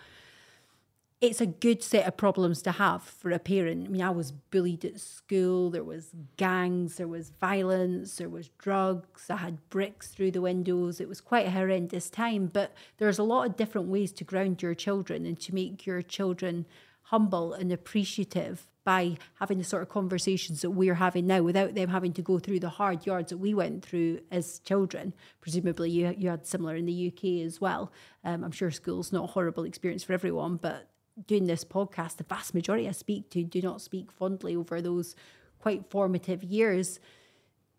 it's 1.21 1.39
a 1.39 1.45
good 1.45 1.81
set 1.81 2.07
of 2.07 2.17
problems 2.17 2.61
to 2.63 2.73
have 2.73 3.01
for 3.01 3.31
a 3.31 3.39
parent. 3.39 3.87
I 3.87 3.89
mean, 3.89 4.01
I 4.01 4.09
was 4.09 4.31
bullied 4.31 4.83
at 4.83 4.99
school, 4.99 5.69
there 5.69 5.83
was 5.83 6.09
gangs, 6.37 6.97
there 6.97 7.07
was 7.07 7.29
violence, 7.29 8.17
there 8.17 8.29
was 8.29 8.49
drugs, 8.57 9.29
I 9.29 9.37
had 9.37 9.69
bricks 9.69 10.09
through 10.09 10.31
the 10.31 10.41
windows. 10.41 10.99
It 10.99 11.07
was 11.07 11.21
quite 11.21 11.47
a 11.47 11.51
horrendous 11.51 12.09
time, 12.09 12.47
but 12.47 12.73
there's 12.97 13.19
a 13.19 13.23
lot 13.23 13.47
of 13.47 13.55
different 13.55 13.87
ways 13.87 14.11
to 14.13 14.23
ground 14.23 14.61
your 14.61 14.75
children 14.75 15.25
and 15.25 15.39
to 15.41 15.55
make 15.55 15.85
your 15.85 16.01
children 16.01 16.65
humble 17.03 17.53
and 17.53 17.71
appreciative 17.71 18.67
by 18.83 19.17
having 19.39 19.57
the 19.57 19.63
sort 19.63 19.81
of 19.81 19.89
conversations 19.89 20.61
that 20.61 20.71
we're 20.71 20.95
having 20.95 21.25
now 21.25 21.41
without 21.41 21.73
them 21.73 21.89
having 21.89 22.13
to 22.13 22.21
go 22.21 22.37
through 22.37 22.59
the 22.59 22.69
hard 22.69 23.05
yards 23.05 23.29
that 23.29 23.37
we 23.37 23.53
went 23.53 23.83
through 23.83 24.19
as 24.31 24.59
children. 24.59 25.13
Presumably, 25.41 25.89
you, 25.89 26.13
you 26.17 26.29
had 26.29 26.45
similar 26.45 26.75
in 26.75 26.85
the 26.85 27.07
UK 27.07 27.45
as 27.45 27.59
well. 27.59 27.91
Um, 28.23 28.43
I'm 28.43 28.51
sure 28.51 28.69
school's 28.69 29.11
not 29.11 29.23
a 29.23 29.27
horrible 29.27 29.63
experience 29.63 30.03
for 30.03 30.13
everyone, 30.13 30.57
but 30.57 30.87
doing 31.27 31.45
this 31.45 31.63
podcast, 31.63 32.17
the 32.17 32.23
vast 32.23 32.53
majority 32.53 32.87
I 32.87 32.91
speak 32.91 33.29
to 33.31 33.43
do 33.43 33.61
not 33.61 33.81
speak 33.81 34.11
fondly 34.11 34.55
over 34.55 34.81
those 34.81 35.15
quite 35.59 35.89
formative 35.89 36.43
years. 36.43 36.99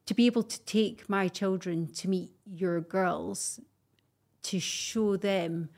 To 0.06 0.14
be 0.14 0.26
able 0.26 0.44
to 0.44 0.60
take 0.62 1.08
my 1.08 1.28
children 1.28 1.92
to 1.94 2.08
meet 2.08 2.30
your 2.44 2.80
girls, 2.80 3.60
to 4.44 4.60
show 4.60 5.16
them 5.16 5.68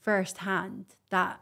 firsthand 0.00 0.86
that 1.10 1.40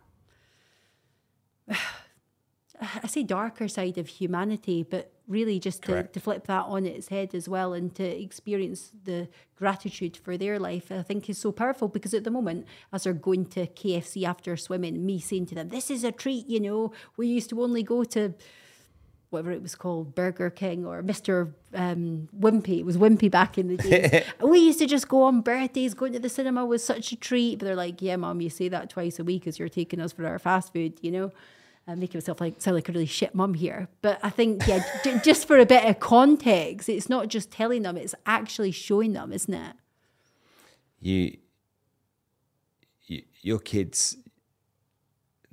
I 1.70 3.06
say 3.06 3.22
darker 3.22 3.68
side 3.68 3.96
of 3.96 4.08
humanity, 4.08 4.82
but 4.82 5.12
really 5.28 5.58
just 5.58 5.82
to, 5.82 6.04
to, 6.04 6.20
flip 6.20 6.46
that 6.46 6.64
on 6.66 6.86
its 6.86 7.08
head 7.08 7.34
as 7.34 7.48
well 7.48 7.72
and 7.72 7.94
to 7.94 8.04
experience 8.04 8.92
the 9.04 9.28
gratitude 9.56 10.16
for 10.16 10.36
their 10.36 10.58
life, 10.58 10.92
I 10.92 11.02
think 11.02 11.28
is 11.28 11.38
so 11.38 11.52
powerful 11.52 11.88
because 11.88 12.14
at 12.14 12.24
the 12.24 12.30
moment, 12.30 12.66
as 12.92 13.04
they're 13.04 13.12
going 13.12 13.46
to 13.46 13.66
KFC 13.66 14.24
after 14.24 14.56
swimming, 14.56 15.04
me 15.04 15.18
saying 15.18 15.46
to 15.46 15.54
them, 15.54 15.68
This 15.70 15.90
is 15.90 16.04
a 16.04 16.12
treat, 16.12 16.46
you 16.46 16.60
know, 16.60 16.92
we 17.16 17.26
used 17.26 17.50
to 17.50 17.62
only 17.62 17.82
go 17.82 18.04
to 18.04 18.34
whatever 19.30 19.50
it 19.50 19.62
was 19.62 19.74
called, 19.74 20.14
Burger 20.14 20.50
King 20.50 20.86
or 20.86 21.02
Mr. 21.02 21.52
Um, 21.74 22.28
Wimpy. 22.38 22.78
It 22.78 22.86
was 22.86 22.96
Wimpy 22.96 23.30
back 23.30 23.58
in 23.58 23.68
the 23.68 23.76
day. 23.76 24.24
we 24.40 24.60
used 24.60 24.78
to 24.78 24.86
just 24.86 25.08
go 25.08 25.24
on 25.24 25.40
birthdays, 25.40 25.94
going 25.94 26.12
to 26.12 26.20
the 26.20 26.28
cinema 26.28 26.64
was 26.64 26.84
such 26.84 27.12
a 27.12 27.16
treat. 27.16 27.58
But 27.58 27.66
they're 27.66 27.76
like, 27.76 28.00
yeah, 28.00 28.16
mom, 28.16 28.40
you 28.40 28.50
say 28.50 28.68
that 28.68 28.88
twice 28.88 29.18
a 29.18 29.24
week 29.24 29.46
as 29.46 29.58
you're 29.58 29.68
taking 29.68 30.00
us 30.00 30.12
for 30.12 30.26
our 30.26 30.38
fast 30.38 30.72
food, 30.72 30.98
you 31.02 31.10
know? 31.10 31.32
Making 31.88 32.18
myself 32.18 32.40
like 32.40 32.60
sound 32.60 32.74
like 32.74 32.88
a 32.88 32.92
really 32.92 33.06
shit 33.06 33.32
mum 33.32 33.54
here. 33.54 33.86
But 34.02 34.18
I 34.20 34.28
think, 34.28 34.66
yeah, 34.66 34.82
just 35.24 35.46
for 35.46 35.56
a 35.56 35.64
bit 35.64 35.84
of 35.84 36.00
context, 36.00 36.88
it's 36.88 37.08
not 37.08 37.28
just 37.28 37.52
telling 37.52 37.82
them, 37.82 37.96
it's 37.96 38.14
actually 38.26 38.72
showing 38.72 39.12
them, 39.12 39.32
isn't 39.32 39.54
it? 39.54 39.76
You, 41.00 41.36
you 43.06 43.22
your 43.40 43.60
kids, 43.60 44.16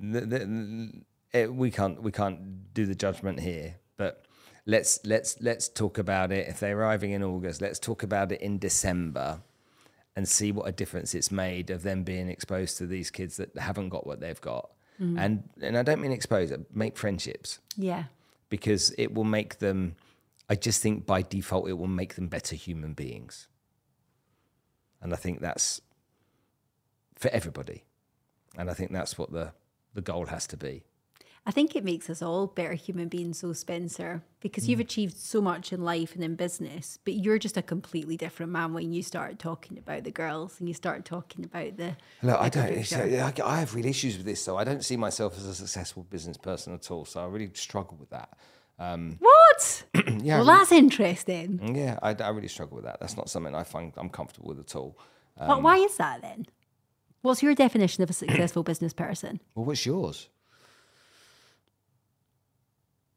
the, 0.00 0.22
the, 0.22 0.90
it, 1.32 1.44
eh, 1.44 1.46
we 1.46 1.70
can't 1.70 2.02
we 2.02 2.10
can't 2.10 2.74
do 2.74 2.84
the 2.84 2.96
judgment 2.96 3.38
here, 3.38 3.76
but 3.96 4.24
let's 4.66 4.98
let's 5.04 5.40
let's 5.40 5.68
talk 5.68 5.98
about 5.98 6.32
it. 6.32 6.48
If 6.48 6.58
they're 6.58 6.76
arriving 6.76 7.12
in 7.12 7.22
August, 7.22 7.60
let's 7.60 7.78
talk 7.78 8.02
about 8.02 8.32
it 8.32 8.40
in 8.40 8.58
December 8.58 9.40
and 10.16 10.28
see 10.28 10.50
what 10.50 10.68
a 10.68 10.72
difference 10.72 11.14
it's 11.14 11.30
made 11.30 11.70
of 11.70 11.84
them 11.84 12.02
being 12.02 12.28
exposed 12.28 12.76
to 12.78 12.86
these 12.86 13.10
kids 13.12 13.36
that 13.36 13.56
haven't 13.56 13.90
got 13.90 14.04
what 14.04 14.18
they've 14.20 14.40
got 14.40 14.70
Mm. 15.00 15.18
And 15.18 15.48
and 15.60 15.78
I 15.78 15.82
don't 15.82 16.00
mean 16.00 16.12
expose 16.12 16.50
it, 16.50 16.60
make 16.74 16.96
friendships. 16.96 17.58
Yeah. 17.76 18.04
Because 18.48 18.94
it 18.96 19.14
will 19.14 19.24
make 19.24 19.58
them 19.58 19.96
I 20.48 20.54
just 20.54 20.82
think 20.82 21.06
by 21.06 21.22
default 21.22 21.68
it 21.68 21.74
will 21.74 21.86
make 21.86 22.14
them 22.14 22.28
better 22.28 22.54
human 22.54 22.92
beings. 22.92 23.48
And 25.00 25.12
I 25.12 25.16
think 25.16 25.40
that's 25.40 25.80
for 27.16 27.28
everybody. 27.30 27.84
And 28.56 28.70
I 28.70 28.74
think 28.74 28.92
that's 28.92 29.18
what 29.18 29.32
the 29.32 29.52
the 29.94 30.02
goal 30.02 30.26
has 30.26 30.46
to 30.48 30.56
be. 30.56 30.84
I 31.46 31.50
think 31.50 31.76
it 31.76 31.84
makes 31.84 32.08
us 32.08 32.22
all 32.22 32.46
better 32.46 32.72
human 32.72 33.08
beings, 33.08 33.42
though, 33.42 33.52
Spencer, 33.52 34.22
because 34.40 34.64
mm. 34.64 34.68
you've 34.68 34.80
achieved 34.80 35.16
so 35.18 35.42
much 35.42 35.74
in 35.74 35.82
life 35.82 36.14
and 36.14 36.24
in 36.24 36.36
business, 36.36 36.98
but 37.04 37.14
you're 37.14 37.38
just 37.38 37.58
a 37.58 37.62
completely 37.62 38.16
different 38.16 38.50
man 38.50 38.72
when 38.72 38.94
you 38.94 39.02
start 39.02 39.38
talking 39.38 39.76
about 39.76 40.04
the 40.04 40.10
girls 40.10 40.58
and 40.58 40.68
you 40.68 40.74
start 40.74 41.04
talking 41.04 41.44
about 41.44 41.76
the. 41.76 41.96
Look, 42.22 42.40
I 42.40 42.48
don't. 42.48 43.42
I 43.42 43.58
have 43.58 43.74
real 43.74 43.84
issues 43.84 44.16
with 44.16 44.24
this, 44.24 44.42
though. 44.42 44.56
I 44.56 44.64
don't 44.64 44.82
see 44.82 44.96
myself 44.96 45.36
as 45.36 45.44
a 45.44 45.54
successful 45.54 46.04
business 46.04 46.38
person 46.38 46.72
at 46.72 46.90
all, 46.90 47.04
so 47.04 47.20
I 47.20 47.26
really 47.26 47.50
struggle 47.52 47.98
with 48.00 48.10
that. 48.10 48.30
Um, 48.78 49.16
what? 49.20 49.84
yeah. 50.22 50.38
Well, 50.38 50.46
that's 50.46 50.72
interesting. 50.72 51.76
Yeah, 51.76 51.98
I, 52.02 52.14
I, 52.14 52.30
really 52.30 52.48
struggle 52.48 52.76
with 52.76 52.86
that. 52.86 53.00
That's 53.00 53.18
not 53.18 53.28
something 53.28 53.54
I 53.54 53.64
find 53.64 53.92
I'm 53.98 54.08
comfortable 54.08 54.48
with 54.48 54.60
at 54.60 54.74
all. 54.74 54.98
Um, 55.38 55.48
but 55.48 55.62
why 55.62 55.76
is 55.76 55.96
that 55.98 56.22
then? 56.22 56.46
What's 57.20 57.42
your 57.42 57.54
definition 57.54 58.02
of 58.02 58.10
a 58.10 58.14
successful 58.14 58.62
business 58.62 58.92
person? 58.92 59.40
Well, 59.54 59.64
what's 59.64 59.86
yours? 59.86 60.28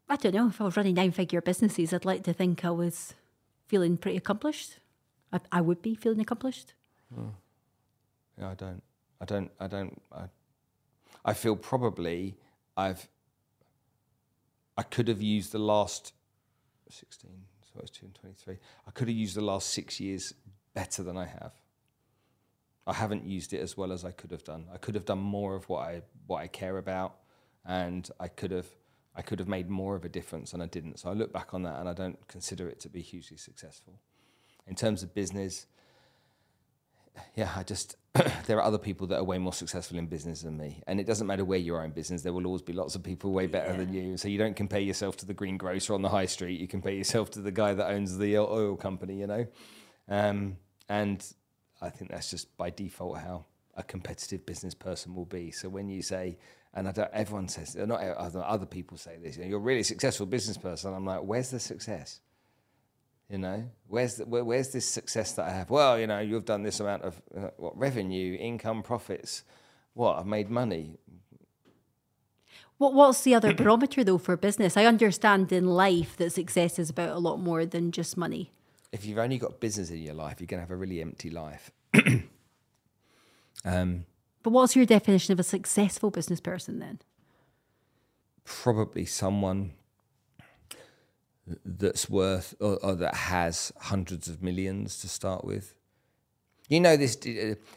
I 0.09 0.15
don't 0.15 0.33
know. 0.33 0.47
If 0.47 0.61
I 0.61 0.65
was 0.65 0.77
running 0.77 0.95
nine 0.95 1.11
figure 1.11 1.41
businesses, 1.41 1.93
I'd 1.93 2.05
like 2.05 2.23
to 2.23 2.33
think 2.33 2.63
I 2.63 2.71
was 2.71 3.13
feeling 3.67 3.97
pretty 3.97 4.17
accomplished. 4.17 4.79
I, 5.33 5.39
I 5.51 5.61
would 5.61 5.81
be 5.81 5.95
feeling 5.95 6.21
accomplished. 6.21 6.73
Oh. 7.17 7.31
Yeah, 8.39 8.51
I 8.51 8.53
don't. 8.53 8.83
I 9.19 9.25
don't. 9.25 9.51
I 9.59 9.67
don't. 9.67 10.01
I, 10.11 10.23
I 11.25 11.33
feel 11.33 11.55
probably 11.55 12.37
I've. 12.75 13.07
I 14.77 14.83
could 14.83 15.07
have 15.07 15.21
used 15.21 15.51
the 15.51 15.59
last 15.59 16.13
16, 16.89 17.31
so 17.63 17.71
I 17.77 17.81
was 17.81 17.89
2 17.89 18.05
and 18.05 18.15
23. 18.15 18.57
I 18.87 18.91
could 18.91 19.07
have 19.07 19.17
used 19.17 19.35
the 19.35 19.41
last 19.41 19.71
six 19.71 19.99
years 19.99 20.33
better 20.75 21.01
than 21.01 21.17
I 21.17 21.25
have. 21.25 21.53
I 22.85 22.93
haven't 22.93 23.25
used 23.25 23.53
it 23.53 23.59
as 23.59 23.75
well 23.75 23.91
as 23.91 24.05
I 24.05 24.11
could 24.11 24.31
have 24.31 24.43
done. 24.43 24.65
I 24.71 24.77
could 24.77 24.93
have 24.95 25.03
done 25.03 25.19
more 25.19 25.55
of 25.55 25.67
what 25.67 25.81
I 25.81 26.03
what 26.27 26.41
I 26.41 26.47
care 26.47 26.77
about, 26.77 27.15
and 27.65 28.09
I 28.19 28.27
could 28.27 28.51
have 28.51 28.67
I 29.18 29.24
could 29.24 29.39
have 29.39 29.47
made 29.47 29.68
more 29.68 29.95
of 29.95 30.05
a 30.05 30.09
difference 30.09 30.53
and 30.53 30.61
I 30.61 30.68
didn't. 30.68 30.99
So 30.99 31.09
I 31.09 31.13
look 31.13 31.34
back 31.34 31.55
on 31.55 31.63
that 31.63 31.80
and 31.80 31.89
I 31.89 31.93
don't 31.93 32.28
consider 32.28 32.70
it 32.70 32.80
to 32.82 32.89
be 32.89 33.01
hugely 33.01 33.36
successful. 33.36 33.99
In 34.68 34.76
terms 34.76 35.01
of 35.01 35.15
business, 35.15 35.65
yeah, 37.36 37.51
I 37.55 37.63
just, 37.63 37.95
there 38.45 38.57
are 38.57 38.63
other 38.63 38.78
people 38.78 39.07
that 39.07 39.18
are 39.18 39.24
way 39.24 39.39
more 39.39 39.53
successful 39.53 39.97
in 39.97 40.05
business 40.05 40.43
than 40.43 40.55
me. 40.55 40.84
And 40.86 40.99
it 40.99 41.07
doesn't 41.07 41.26
matter 41.26 41.43
where 41.43 41.57
you 41.57 41.74
are 41.74 41.84
in 41.84 41.91
business, 41.91 42.22
there 42.22 42.32
will 42.32 42.45
always 42.45 42.61
be 42.61 42.74
lots 42.74 42.93
of 42.93 43.01
people 43.01 43.32
way 43.32 43.47
better 43.47 43.72
yeah. 43.72 43.78
than 43.78 43.93
you. 43.93 44.18
So 44.18 44.28
you 44.28 44.38
don't 44.38 44.55
compare 44.55 44.82
yourself 44.82 45.18
to 45.18 45.26
the 45.26 45.34
greengrocer 45.34 45.95
on 45.95 46.03
the 46.03 46.09
high 46.09 46.28
street, 46.28 46.59
you 46.59 46.68
compare 46.68 46.93
yourself 46.93 47.32
to 47.32 47.41
the 47.41 47.51
guy 47.51 47.74
that 47.74 47.89
owns 47.89 48.20
the 48.20 48.38
oil 48.38 48.76
company, 48.76 49.20
you 49.20 49.26
know? 49.26 49.47
Um, 50.07 50.57
and 50.89 51.26
I 51.82 51.89
think 51.89 52.11
that's 52.11 52.30
just 52.30 52.55
by 52.55 52.70
default 52.70 53.18
how 53.18 53.45
a 53.76 53.82
competitive 53.82 54.45
business 54.45 54.76
person 54.76 55.15
will 55.15 55.26
be. 55.26 55.49
So 55.49 55.70
when 55.70 55.89
you 55.89 56.03
say, 56.03 56.38
and 56.78 56.88
I 56.88 56.91
don't, 56.91 57.09
everyone 57.11 57.47
says, 57.47 57.75
not 57.75 57.99
other, 57.99 58.43
other 58.43 58.67
people 58.67 58.97
say 58.97 59.17
this, 59.21 59.36
you 59.36 59.41
know, 59.41 59.49
you're 59.49 59.57
a 59.57 59.61
really 59.61 59.82
successful 59.82 60.28
business 60.28 60.57
person. 60.57 60.93
I'm 60.93 61.05
like, 61.05 61.21
where's 61.21 61.49
the 61.49 61.59
success? 61.59 62.21
You 63.32 63.39
know, 63.39 63.63
where's 63.88 64.17
the, 64.17 64.25
where, 64.25 64.43
where's 64.43 64.69
this 64.69 64.88
success 64.88 65.34
that 65.34 65.47
I 65.47 65.49
have? 65.49 65.71
Well, 65.71 65.99
you 65.99 66.05
know, 66.05 66.19
you've 66.19 66.45
done 66.45 66.61
this 66.61 66.80
amount 66.80 67.01
of 67.01 67.19
uh, 67.36 67.47
what 67.57 67.75
revenue, 67.75 68.38
income, 68.39 68.84
profits. 68.84 69.43
What 69.95 70.19
I've 70.19 70.28
made 70.28 70.51
money. 70.51 70.99
What 72.78 72.93
What's 72.93 73.21
the 73.21 73.34
other 73.34 73.55
barometer 73.55 74.03
though 74.03 74.19
for 74.19 74.38
business? 74.38 74.78
I 74.78 74.86
understand 74.86 75.51
in 75.51 75.65
life 75.65 76.15
that 76.17 76.32
success 76.32 76.78
is 76.78 76.91
about 76.91 77.09
a 77.09 77.19
lot 77.19 77.38
more 77.38 77.65
than 77.65 77.91
just 77.91 78.17
money. 78.17 78.51
If 78.91 79.03
you've 79.03 79.17
only 79.17 79.39
got 79.39 79.59
business 79.59 79.89
in 79.89 79.97
your 79.97 80.13
life, 80.13 80.39
you're 80.39 80.45
going 80.45 80.59
to 80.59 80.63
have 80.63 80.71
a 80.71 80.75
really 80.75 81.01
empty 81.01 81.32
life. 81.32 81.71
um, 83.65 84.05
but 84.47 84.53
what's 84.53 84.77
your 84.77 84.85
definition 84.85 85.33
of 85.33 85.41
a 85.41 85.43
successful 85.43 86.09
business 86.09 86.39
person 86.39 86.79
then? 86.79 86.99
Probably 88.45 89.03
someone 89.03 89.73
that's 91.65 92.09
worth 92.09 92.55
or, 92.61 92.77
or, 92.81 92.95
that 92.95 93.13
has 93.13 93.73
hundreds 93.77 94.29
of 94.29 94.41
millions 94.41 95.01
to 95.01 95.09
start 95.09 95.43
with. 95.43 95.75
You 96.69 96.79
know 96.79 96.95
this. 96.95 97.17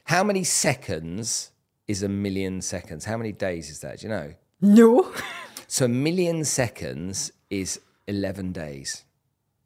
How 0.04 0.22
many 0.22 0.44
seconds 0.44 1.50
is 1.88 2.04
a 2.04 2.08
million 2.08 2.62
seconds? 2.62 3.04
How 3.04 3.16
many 3.16 3.32
days 3.32 3.68
is 3.68 3.80
that? 3.80 3.98
Do 3.98 4.06
you 4.06 4.12
know? 4.12 4.34
No. 4.60 5.12
so 5.66 5.86
a 5.86 5.88
million 5.88 6.44
seconds 6.44 7.32
is 7.50 7.80
eleven 8.06 8.52
days. 8.52 9.02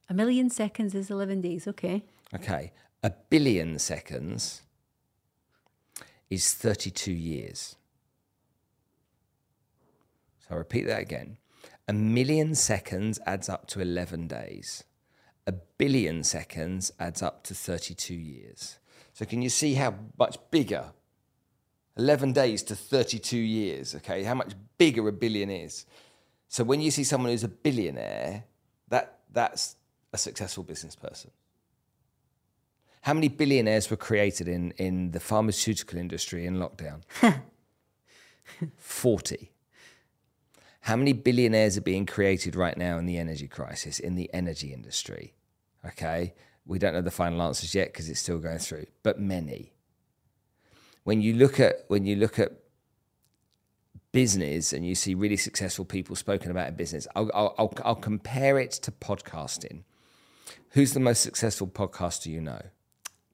A 0.08 0.14
million 0.14 0.48
seconds 0.48 0.94
is 0.94 1.10
eleven 1.10 1.42
days. 1.42 1.68
Okay. 1.68 2.02
Okay. 2.34 2.72
A 3.02 3.12
billion 3.28 3.78
seconds 3.78 4.62
is 6.34 6.54
32 6.54 7.12
years. 7.12 7.76
So 10.40 10.48
I'll 10.52 10.58
repeat 10.58 10.86
that 10.86 11.00
again. 11.00 11.38
A 11.88 11.92
million 11.92 12.54
seconds 12.54 13.18
adds 13.26 13.48
up 13.48 13.66
to 13.68 13.80
11 13.80 14.28
days. 14.28 14.84
A 15.46 15.52
billion 15.52 16.24
seconds 16.24 16.92
adds 16.98 17.22
up 17.22 17.44
to 17.44 17.54
32 17.54 18.14
years. 18.14 18.78
So 19.12 19.24
can 19.24 19.42
you 19.42 19.50
see 19.50 19.74
how 19.74 19.94
much 20.18 20.38
bigger 20.50 20.92
11 21.96 22.32
days 22.32 22.62
to 22.64 22.74
32 22.74 23.36
years, 23.36 23.94
okay? 23.94 24.24
How 24.24 24.34
much 24.34 24.52
bigger 24.78 25.06
a 25.08 25.12
billion 25.12 25.50
is. 25.50 25.86
So 26.48 26.64
when 26.64 26.80
you 26.80 26.90
see 26.90 27.04
someone 27.04 27.30
who's 27.30 27.44
a 27.44 27.48
billionaire, 27.48 28.44
that 28.88 29.20
that's 29.32 29.76
a 30.12 30.18
successful 30.18 30.64
business 30.64 30.96
person. 30.96 31.30
How 33.04 33.12
many 33.12 33.28
billionaires 33.28 33.90
were 33.90 33.98
created 33.98 34.48
in, 34.48 34.70
in 34.78 35.10
the 35.10 35.20
pharmaceutical 35.20 35.98
industry 35.98 36.46
in 36.46 36.56
lockdown? 36.56 37.02
40. 38.78 39.50
How 40.80 40.96
many 40.96 41.12
billionaires 41.12 41.76
are 41.76 41.82
being 41.82 42.06
created 42.06 42.56
right 42.56 42.78
now 42.78 42.96
in 42.96 43.04
the 43.04 43.18
energy 43.18 43.46
crisis, 43.46 43.98
in 43.98 44.14
the 44.14 44.32
energy 44.32 44.72
industry? 44.72 45.34
Okay. 45.84 46.32
We 46.64 46.78
don't 46.78 46.94
know 46.94 47.02
the 47.02 47.10
final 47.10 47.42
answers 47.42 47.74
yet 47.74 47.88
because 47.88 48.08
it's 48.08 48.20
still 48.20 48.38
going 48.38 48.56
through, 48.58 48.86
but 49.02 49.20
many. 49.20 49.74
When 51.02 51.20
you 51.20 51.34
look 51.34 51.60
at 51.60 51.84
when 51.88 52.06
you 52.06 52.16
look 52.16 52.38
at 52.38 52.52
business 54.12 54.72
and 54.72 54.86
you 54.86 54.94
see 54.94 55.14
really 55.14 55.36
successful 55.36 55.84
people 55.84 56.16
spoken 56.16 56.50
about 56.50 56.68
in 56.68 56.74
business, 56.74 57.06
I'll, 57.14 57.30
I'll, 57.34 57.74
I'll 57.84 57.94
compare 57.96 58.58
it 58.58 58.70
to 58.70 58.90
podcasting. 58.90 59.82
Who's 60.70 60.94
the 60.94 61.00
most 61.00 61.20
successful 61.20 61.66
podcaster 61.66 62.28
you 62.28 62.40
know? 62.40 62.62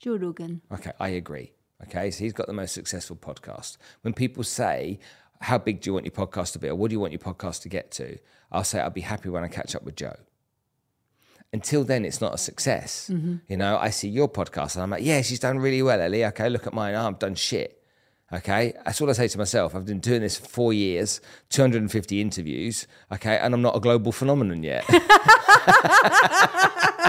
Joe 0.01 0.17
Rogan. 0.17 0.63
Okay, 0.73 0.93
I 0.99 1.11
agree. 1.11 1.53
Okay, 1.83 2.11
so 2.11 2.25
he's 2.25 2.33
got 2.33 2.47
the 2.47 2.55
most 2.55 2.73
successful 2.73 3.17
podcast. 3.17 3.77
When 4.01 4.15
people 4.15 4.43
say, 4.43 4.99
How 5.43 5.59
big 5.59 5.83
do 5.83 5.91
you 5.91 5.95
want 5.95 6.07
your 6.07 6.13
podcast 6.13 6.53
to 6.53 6.59
be? 6.59 6.69
or 6.69 6.75
what 6.75 6.89
do 6.89 6.95
you 6.95 7.01
want 7.01 7.13
your 7.13 7.21
podcast 7.21 7.61
to 7.63 7.69
get 7.69 7.91
to? 7.93 8.19
I'll 8.51 8.65
say, 8.65 8.81
I'll 8.81 8.91
be 8.91 9.03
happy 9.03 9.29
when 9.29 9.45
I 9.45 9.49
catch 9.49 9.77
up 9.77 9.85
with 9.85 9.97
Joe. 9.97 10.17
Until 11.53 11.85
then, 11.85 12.05
it's 12.05 12.21
not 12.21 12.35
a 12.35 12.39
success. 12.39 13.11
Mm-hmm. 13.13 13.37
You 13.49 13.57
know, 13.59 13.77
I 13.77 13.91
see 13.91 14.09
your 14.09 14.29
podcast 14.29 14.75
and 14.75 14.83
I'm 14.83 14.91
like, 14.91 15.05
Yeah, 15.05 15.21
she's 15.23 15.41
done 15.41 15.59
really 15.59 15.83
well, 15.83 16.01
Ellie. 16.01 16.25
Okay, 16.25 16.49
look 16.49 16.67
at 16.67 16.73
mine. 16.73 16.95
Oh, 16.95 17.07
I've 17.07 17.19
done 17.19 17.35
shit. 17.35 17.77
Okay, 18.33 18.73
that's 18.85 19.01
what 19.01 19.11
I 19.11 19.15
say 19.15 19.27
to 19.29 19.39
myself. 19.39 19.75
I've 19.75 19.85
been 19.85 19.99
doing 19.99 20.23
this 20.23 20.39
for 20.39 20.47
four 20.47 20.73
years, 20.73 21.21
250 21.49 22.21
interviews. 22.21 22.87
Okay, 23.13 23.37
and 23.37 23.53
I'm 23.53 23.63
not 23.63 23.77
a 23.77 23.81
global 23.81 24.13
phenomenon 24.13 24.63
yet. 24.63 24.85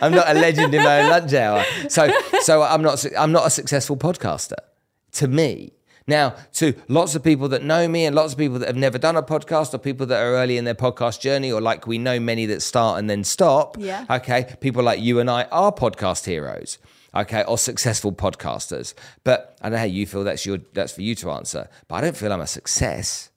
I'm 0.00 0.12
not 0.12 0.28
a 0.28 0.34
legend 0.34 0.74
in 0.74 0.82
my 0.82 1.02
own 1.02 1.10
lunch 1.10 1.32
hour. 1.34 1.64
So, 1.88 2.10
so 2.40 2.62
I'm 2.62 2.82
not. 2.82 3.04
I'm 3.16 3.32
not 3.32 3.46
a 3.46 3.50
successful 3.50 3.96
podcaster. 3.96 4.56
To 5.12 5.28
me, 5.28 5.72
now 6.06 6.34
to 6.54 6.74
lots 6.88 7.14
of 7.14 7.22
people 7.22 7.48
that 7.48 7.62
know 7.62 7.86
me 7.88 8.04
and 8.04 8.14
lots 8.14 8.32
of 8.32 8.38
people 8.38 8.58
that 8.58 8.66
have 8.66 8.76
never 8.76 8.98
done 8.98 9.16
a 9.16 9.22
podcast, 9.22 9.74
or 9.74 9.78
people 9.78 10.06
that 10.06 10.20
are 10.20 10.34
early 10.34 10.56
in 10.56 10.64
their 10.64 10.74
podcast 10.74 11.20
journey, 11.20 11.52
or 11.52 11.60
like 11.60 11.86
we 11.86 11.98
know 11.98 12.18
many 12.18 12.46
that 12.46 12.62
start 12.62 12.98
and 12.98 13.08
then 13.08 13.24
stop. 13.24 13.76
Yeah. 13.78 14.04
Okay, 14.10 14.54
people 14.60 14.82
like 14.82 15.00
you 15.00 15.20
and 15.20 15.30
I 15.30 15.44
are 15.44 15.72
podcast 15.72 16.26
heroes. 16.26 16.78
Okay, 17.14 17.44
or 17.44 17.56
successful 17.58 18.12
podcasters. 18.12 18.92
But 19.22 19.56
I 19.60 19.66
don't 19.66 19.72
know 19.72 19.78
how 19.78 19.84
you 19.84 20.04
feel. 20.04 20.24
That's 20.24 20.44
your. 20.44 20.58
That's 20.72 20.92
for 20.92 21.02
you 21.02 21.14
to 21.16 21.30
answer. 21.30 21.68
But 21.86 21.96
I 21.96 22.00
don't 22.00 22.16
feel 22.16 22.32
I'm 22.32 22.40
a 22.40 22.46
success. 22.46 23.30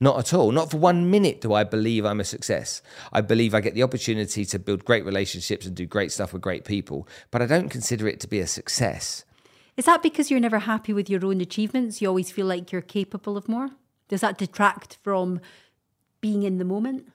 Not 0.00 0.18
at 0.18 0.32
all. 0.32 0.52
Not 0.52 0.70
for 0.70 0.76
one 0.76 1.10
minute 1.10 1.40
do 1.40 1.52
I 1.52 1.64
believe 1.64 2.04
I'm 2.04 2.20
a 2.20 2.24
success. 2.24 2.82
I 3.12 3.20
believe 3.20 3.54
I 3.54 3.60
get 3.60 3.74
the 3.74 3.82
opportunity 3.82 4.44
to 4.44 4.58
build 4.58 4.84
great 4.84 5.04
relationships 5.04 5.66
and 5.66 5.74
do 5.74 5.86
great 5.86 6.12
stuff 6.12 6.32
with 6.32 6.42
great 6.42 6.64
people, 6.64 7.08
but 7.30 7.42
I 7.42 7.46
don't 7.46 7.68
consider 7.68 8.06
it 8.06 8.20
to 8.20 8.28
be 8.28 8.38
a 8.38 8.46
success. 8.46 9.24
Is 9.76 9.86
that 9.86 10.02
because 10.02 10.30
you're 10.30 10.40
never 10.40 10.60
happy 10.60 10.92
with 10.92 11.10
your 11.10 11.24
own 11.24 11.40
achievements? 11.40 12.00
You 12.00 12.08
always 12.08 12.30
feel 12.30 12.46
like 12.46 12.72
you're 12.72 12.80
capable 12.80 13.36
of 13.36 13.48
more? 13.48 13.70
Does 14.08 14.20
that 14.22 14.38
detract 14.38 14.98
from 15.02 15.40
being 16.20 16.42
in 16.42 16.58
the 16.58 16.64
moment? 16.64 17.12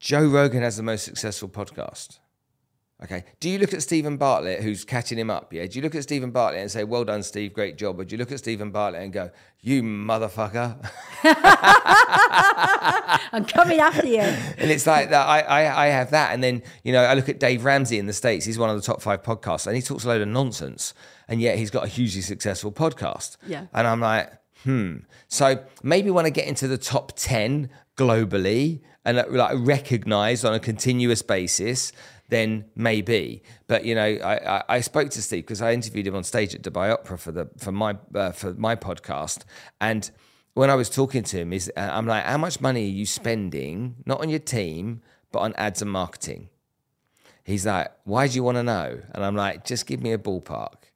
Joe 0.00 0.26
Rogan 0.26 0.62
has 0.62 0.76
the 0.76 0.82
most 0.82 1.04
successful 1.04 1.48
podcast. 1.48 2.18
Okay. 3.00 3.24
Do 3.38 3.48
you 3.48 3.58
look 3.60 3.72
at 3.72 3.80
Steven 3.82 4.16
Bartlett, 4.16 4.60
who's 4.60 4.84
catching 4.84 5.18
him 5.18 5.30
up? 5.30 5.52
Yeah. 5.52 5.66
Do 5.66 5.78
you 5.78 5.82
look 5.82 5.94
at 5.94 6.02
Steven 6.02 6.32
Bartlett 6.32 6.62
and 6.62 6.70
say, 6.70 6.82
"Well 6.82 7.04
done, 7.04 7.22
Steve, 7.22 7.52
great 7.52 7.78
job"? 7.78 8.00
Or 8.00 8.04
do 8.04 8.12
you 8.14 8.18
look 8.18 8.32
at 8.32 8.38
Steven 8.40 8.72
Bartlett 8.72 9.02
and 9.02 9.12
go, 9.12 9.30
"You 9.60 9.84
motherfucker"? 9.84 10.76
I'm 13.32 13.44
coming 13.44 13.78
after 13.78 14.06
you. 14.06 14.18
and 14.20 14.70
it's 14.70 14.86
like 14.86 15.10
that. 15.10 15.28
I, 15.28 15.40
I 15.42 15.84
I 15.84 15.86
have 15.88 16.10
that, 16.10 16.32
and 16.32 16.42
then 16.42 16.62
you 16.82 16.92
know 16.92 17.02
I 17.04 17.14
look 17.14 17.28
at 17.28 17.38
Dave 17.38 17.64
Ramsey 17.64 17.98
in 17.98 18.06
the 18.06 18.12
states. 18.12 18.44
He's 18.44 18.58
one 18.58 18.70
of 18.70 18.76
the 18.76 18.82
top 18.82 19.00
five 19.00 19.22
podcasts, 19.22 19.66
and 19.66 19.76
he 19.76 19.82
talks 19.82 20.04
a 20.04 20.08
load 20.08 20.20
of 20.20 20.28
nonsense, 20.28 20.92
and 21.28 21.40
yet 21.40 21.56
he's 21.58 21.70
got 21.70 21.84
a 21.84 21.88
hugely 21.88 22.22
successful 22.22 22.72
podcast. 22.72 23.36
Yeah. 23.46 23.66
And 23.72 23.86
I'm 23.86 24.00
like, 24.00 24.32
hmm. 24.64 24.96
So 25.28 25.62
maybe 25.84 26.10
when 26.10 26.26
I 26.26 26.30
get 26.30 26.48
into 26.48 26.66
the 26.66 26.78
top 26.78 27.12
ten 27.14 27.70
globally 27.96 28.80
and 29.04 29.16
like 29.30 29.56
recognized 29.58 30.44
on 30.44 30.54
a 30.54 30.60
continuous 30.60 31.22
basis. 31.22 31.92
Then 32.30 32.66
maybe, 32.76 33.42
but 33.68 33.86
you 33.86 33.94
know, 33.94 34.02
I, 34.02 34.58
I, 34.58 34.64
I 34.68 34.80
spoke 34.80 35.08
to 35.10 35.22
Steve 35.22 35.44
because 35.44 35.62
I 35.62 35.72
interviewed 35.72 36.06
him 36.06 36.14
on 36.14 36.24
stage 36.24 36.54
at 36.54 36.60
Dubai 36.60 36.92
Opera 36.92 37.16
for 37.16 37.32
the 37.32 37.48
for 37.56 37.72
my 37.72 37.96
uh, 38.14 38.32
for 38.32 38.52
my 38.52 38.76
podcast, 38.76 39.44
and 39.80 40.10
when 40.52 40.68
I 40.68 40.74
was 40.74 40.90
talking 40.90 41.22
to 41.22 41.38
him, 41.38 41.52
is 41.54 41.72
uh, 41.74 41.88
I'm 41.90 42.06
like, 42.06 42.24
how 42.24 42.36
much 42.36 42.60
money 42.60 42.84
are 42.84 42.92
you 43.00 43.06
spending 43.06 43.96
not 44.04 44.20
on 44.20 44.28
your 44.28 44.40
team 44.40 45.00
but 45.32 45.38
on 45.38 45.54
ads 45.54 45.80
and 45.80 45.90
marketing? 45.90 46.50
He's 47.44 47.64
like, 47.64 47.90
why 48.04 48.28
do 48.28 48.34
you 48.34 48.42
want 48.42 48.56
to 48.58 48.62
know? 48.62 49.00
And 49.14 49.24
I'm 49.24 49.34
like, 49.34 49.64
just 49.64 49.86
give 49.86 50.02
me 50.02 50.12
a 50.12 50.18
ballpark, 50.18 50.90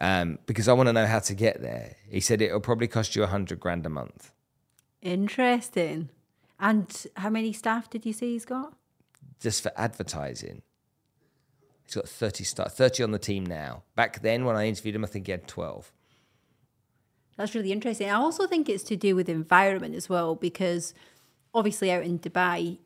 um, 0.00 0.38
because 0.46 0.68
I 0.68 0.72
want 0.72 0.86
to 0.88 0.92
know 0.92 1.06
how 1.06 1.18
to 1.18 1.34
get 1.34 1.62
there. 1.62 1.96
He 2.08 2.20
said 2.20 2.40
it'll 2.40 2.60
probably 2.60 2.86
cost 2.86 3.16
you 3.16 3.24
a 3.24 3.26
hundred 3.26 3.58
grand 3.58 3.86
a 3.86 3.88
month. 3.88 4.30
Interesting. 5.02 6.10
And 6.60 7.06
how 7.16 7.30
many 7.30 7.52
staff 7.52 7.90
did 7.90 8.06
you 8.06 8.12
say 8.12 8.28
he's 8.28 8.44
got? 8.44 8.74
Just 9.44 9.62
for 9.62 9.70
advertising. 9.76 10.62
He's 11.84 11.94
got 11.94 12.08
30 12.08 12.44
start 12.44 12.72
30 12.72 13.02
on 13.02 13.10
the 13.10 13.18
team 13.18 13.44
now. 13.44 13.82
Back 13.94 14.22
then 14.22 14.46
when 14.46 14.56
I 14.56 14.66
interviewed 14.66 14.94
him, 14.96 15.04
I 15.04 15.06
think 15.06 15.26
he 15.26 15.32
had 15.32 15.46
12. 15.46 15.92
That's 17.36 17.54
really 17.54 17.70
interesting. 17.70 18.08
I 18.08 18.14
also 18.14 18.46
think 18.46 18.70
it's 18.70 18.82
to 18.84 18.96
do 18.96 19.14
with 19.14 19.28
environment 19.28 19.94
as 19.96 20.08
well, 20.08 20.34
because 20.34 20.94
obviously 21.52 21.92
out 21.92 22.04
in 22.04 22.18
Dubai, 22.18 22.78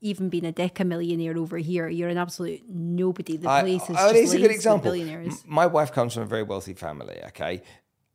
even 0.00 0.28
being 0.28 0.44
a 0.44 0.52
deca 0.52 0.84
millionaire 0.84 1.38
over 1.38 1.58
here, 1.58 1.88
you're 1.88 2.08
an 2.08 2.18
absolute 2.18 2.64
nobody. 2.68 3.36
The 3.36 3.60
place 3.60 3.88
is 3.88 3.96
oh, 3.96 4.12
just 4.12 4.34
a 4.34 4.38
good 4.38 4.50
example. 4.50 4.90
billionaires. 4.90 5.44
My 5.46 5.66
wife 5.66 5.92
comes 5.92 6.14
from 6.14 6.24
a 6.24 6.26
very 6.26 6.42
wealthy 6.42 6.74
family, 6.74 7.20
okay? 7.26 7.62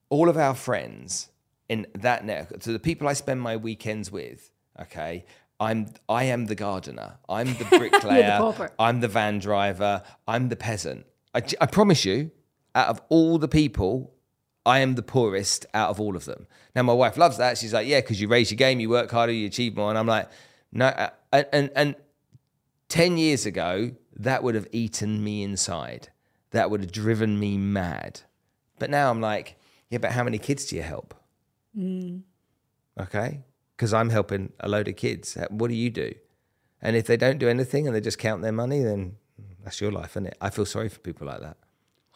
All 0.09 0.27
of 0.27 0.35
our 0.35 0.55
friends 0.55 1.29
in 1.69 1.87
that 1.93 2.25
network, 2.25 2.63
so 2.63 2.73
the 2.73 2.79
people 2.79 3.07
I 3.07 3.13
spend 3.13 3.39
my 3.39 3.55
weekends 3.55 4.11
with, 4.11 4.51
okay, 4.81 5.23
I'm 5.59 5.87
I 6.07 6.25
am 6.25 6.45
the 6.45 6.55
gardener. 6.55 7.17
I'm 7.27 7.47
the 7.57 7.65
bricklayer. 7.65 8.37
pauper. 8.39 8.71
I'm 8.77 8.99
the 9.01 9.07
van 9.07 9.39
driver. 9.39 10.03
I'm 10.27 10.49
the 10.49 10.55
peasant. 10.55 11.05
I 11.33 11.65
promise 11.67 12.03
you, 12.05 12.31
out 12.73 12.87
of 12.87 13.01
all 13.09 13.37
the 13.37 13.47
people, 13.47 14.13
I 14.65 14.79
am 14.79 14.95
the 14.95 15.03
poorest 15.03 15.65
out 15.73 15.89
of 15.91 15.99
all 15.99 16.15
of 16.15 16.25
them. 16.25 16.47
Now, 16.75 16.81
my 16.83 16.93
wife 16.93 17.15
loves 17.15 17.37
that. 17.37 17.57
She's 17.59 17.73
like, 17.73 17.87
yeah, 17.87 18.01
because 18.01 18.19
you 18.19 18.27
raise 18.27 18.49
your 18.51 18.57
game, 18.57 18.79
you 18.79 18.89
work 18.89 19.11
harder, 19.11 19.31
you 19.33 19.45
achieve 19.45 19.75
more. 19.75 19.89
And 19.89 19.97
I'm 19.99 20.07
like, 20.07 20.29
no. 20.71 20.87
uh, 20.87 21.09
And, 21.31 21.45
and, 21.53 21.69
and 21.75 21.95
10 22.89 23.17
years 23.17 23.45
ago, 23.45 23.91
that 24.15 24.41
would 24.41 24.55
have 24.55 24.67
eaten 24.71 25.23
me 25.23 25.43
inside. 25.43 26.09
That 26.51 26.71
would 26.71 26.81
have 26.81 26.91
driven 26.91 27.39
me 27.39 27.57
mad. 27.57 28.21
But 28.79 28.89
now 28.89 29.11
I'm 29.11 29.21
like, 29.21 29.57
yeah, 29.89 29.99
but 29.99 30.11
how 30.11 30.23
many 30.23 30.39
kids 30.39 30.65
do 30.65 30.75
you 30.75 30.81
help? 30.81 31.13
Mm. 31.77 32.21
Okay. 32.99 33.41
Because 33.77 33.93
I'm 33.93 34.09
helping 34.09 34.51
a 34.59 34.67
load 34.67 34.87
of 34.87 34.95
kids. 34.95 35.37
What 35.49 35.69
do 35.69 35.75
you 35.75 35.91
do? 35.91 36.13
And 36.81 36.95
if 36.95 37.05
they 37.05 37.15
don't 37.15 37.37
do 37.37 37.47
anything 37.47 37.85
and 37.87 37.95
they 37.95 38.01
just 38.01 38.17
count 38.17 38.41
their 38.41 38.51
money, 38.51 38.83
then 38.83 39.17
that's 39.63 39.79
your 39.79 39.91
life, 39.91 40.11
isn't 40.13 40.25
it? 40.25 40.37
I 40.41 40.49
feel 40.49 40.65
sorry 40.65 40.89
for 40.89 40.99
people 40.99 41.27
like 41.27 41.41
that. 41.41 41.57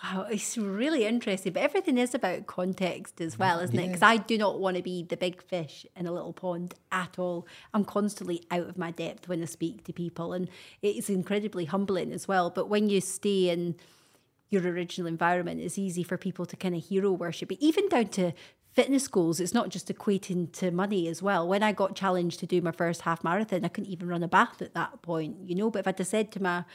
Wow, 0.03 0.25
it's 0.31 0.57
really 0.57 1.05
interesting. 1.05 1.53
But 1.53 1.61
everything 1.61 1.99
is 1.99 2.15
about 2.15 2.47
context 2.47 3.21
as 3.21 3.37
well, 3.37 3.59
isn't 3.59 3.77
it? 3.77 3.87
Because 3.87 4.01
I 4.01 4.17
do 4.17 4.35
not 4.35 4.59
want 4.59 4.77
to 4.77 4.81
be 4.81 5.03
the 5.03 5.17
big 5.17 5.43
fish 5.43 5.85
in 5.95 6.07
a 6.07 6.11
little 6.11 6.33
pond 6.33 6.73
at 6.91 7.19
all. 7.19 7.45
I'm 7.75 7.85
constantly 7.85 8.41
out 8.49 8.67
of 8.67 8.79
my 8.79 8.89
depth 8.89 9.29
when 9.29 9.43
I 9.43 9.45
speak 9.45 9.83
to 9.83 9.93
people, 9.93 10.33
and 10.33 10.49
it's 10.81 11.09
incredibly 11.09 11.65
humbling 11.65 12.11
as 12.11 12.27
well. 12.27 12.49
But 12.49 12.67
when 12.67 12.89
you 12.89 12.99
stay 12.99 13.49
in 13.49 13.75
your 14.49 14.63
original 14.63 15.07
environment, 15.07 15.61
it's 15.61 15.77
easy 15.77 16.01
for 16.01 16.17
people 16.17 16.47
to 16.47 16.55
kind 16.55 16.73
of 16.73 16.83
hero 16.83 17.11
worship 17.11 17.51
it, 17.51 17.63
even 17.63 17.87
down 17.87 18.07
to 18.07 18.33
fitness 18.73 19.07
goals. 19.07 19.39
It's 19.39 19.53
not 19.53 19.69
just 19.69 19.87
equating 19.87 20.51
to 20.53 20.71
money 20.71 21.07
as 21.07 21.21
well. 21.21 21.47
When 21.47 21.63
I 21.63 21.71
got 21.71 21.95
challenged 21.95 22.39
to 22.39 22.45
do 22.45 22.61
my 22.61 22.71
first 22.71 23.01
half 23.01 23.23
marathon, 23.23 23.65
I 23.65 23.67
couldn't 23.67 23.89
even 23.89 24.07
run 24.07 24.23
a 24.23 24.27
bath 24.27 24.61
at 24.61 24.73
that 24.73 25.01
point, 25.01 25.37
you 25.45 25.55
know. 25.55 25.69
But 25.69 25.79
if 25.79 25.87
I'd 25.87 25.97
have 25.97 26.07
said 26.07 26.31
to 26.33 26.41
my 26.41 26.65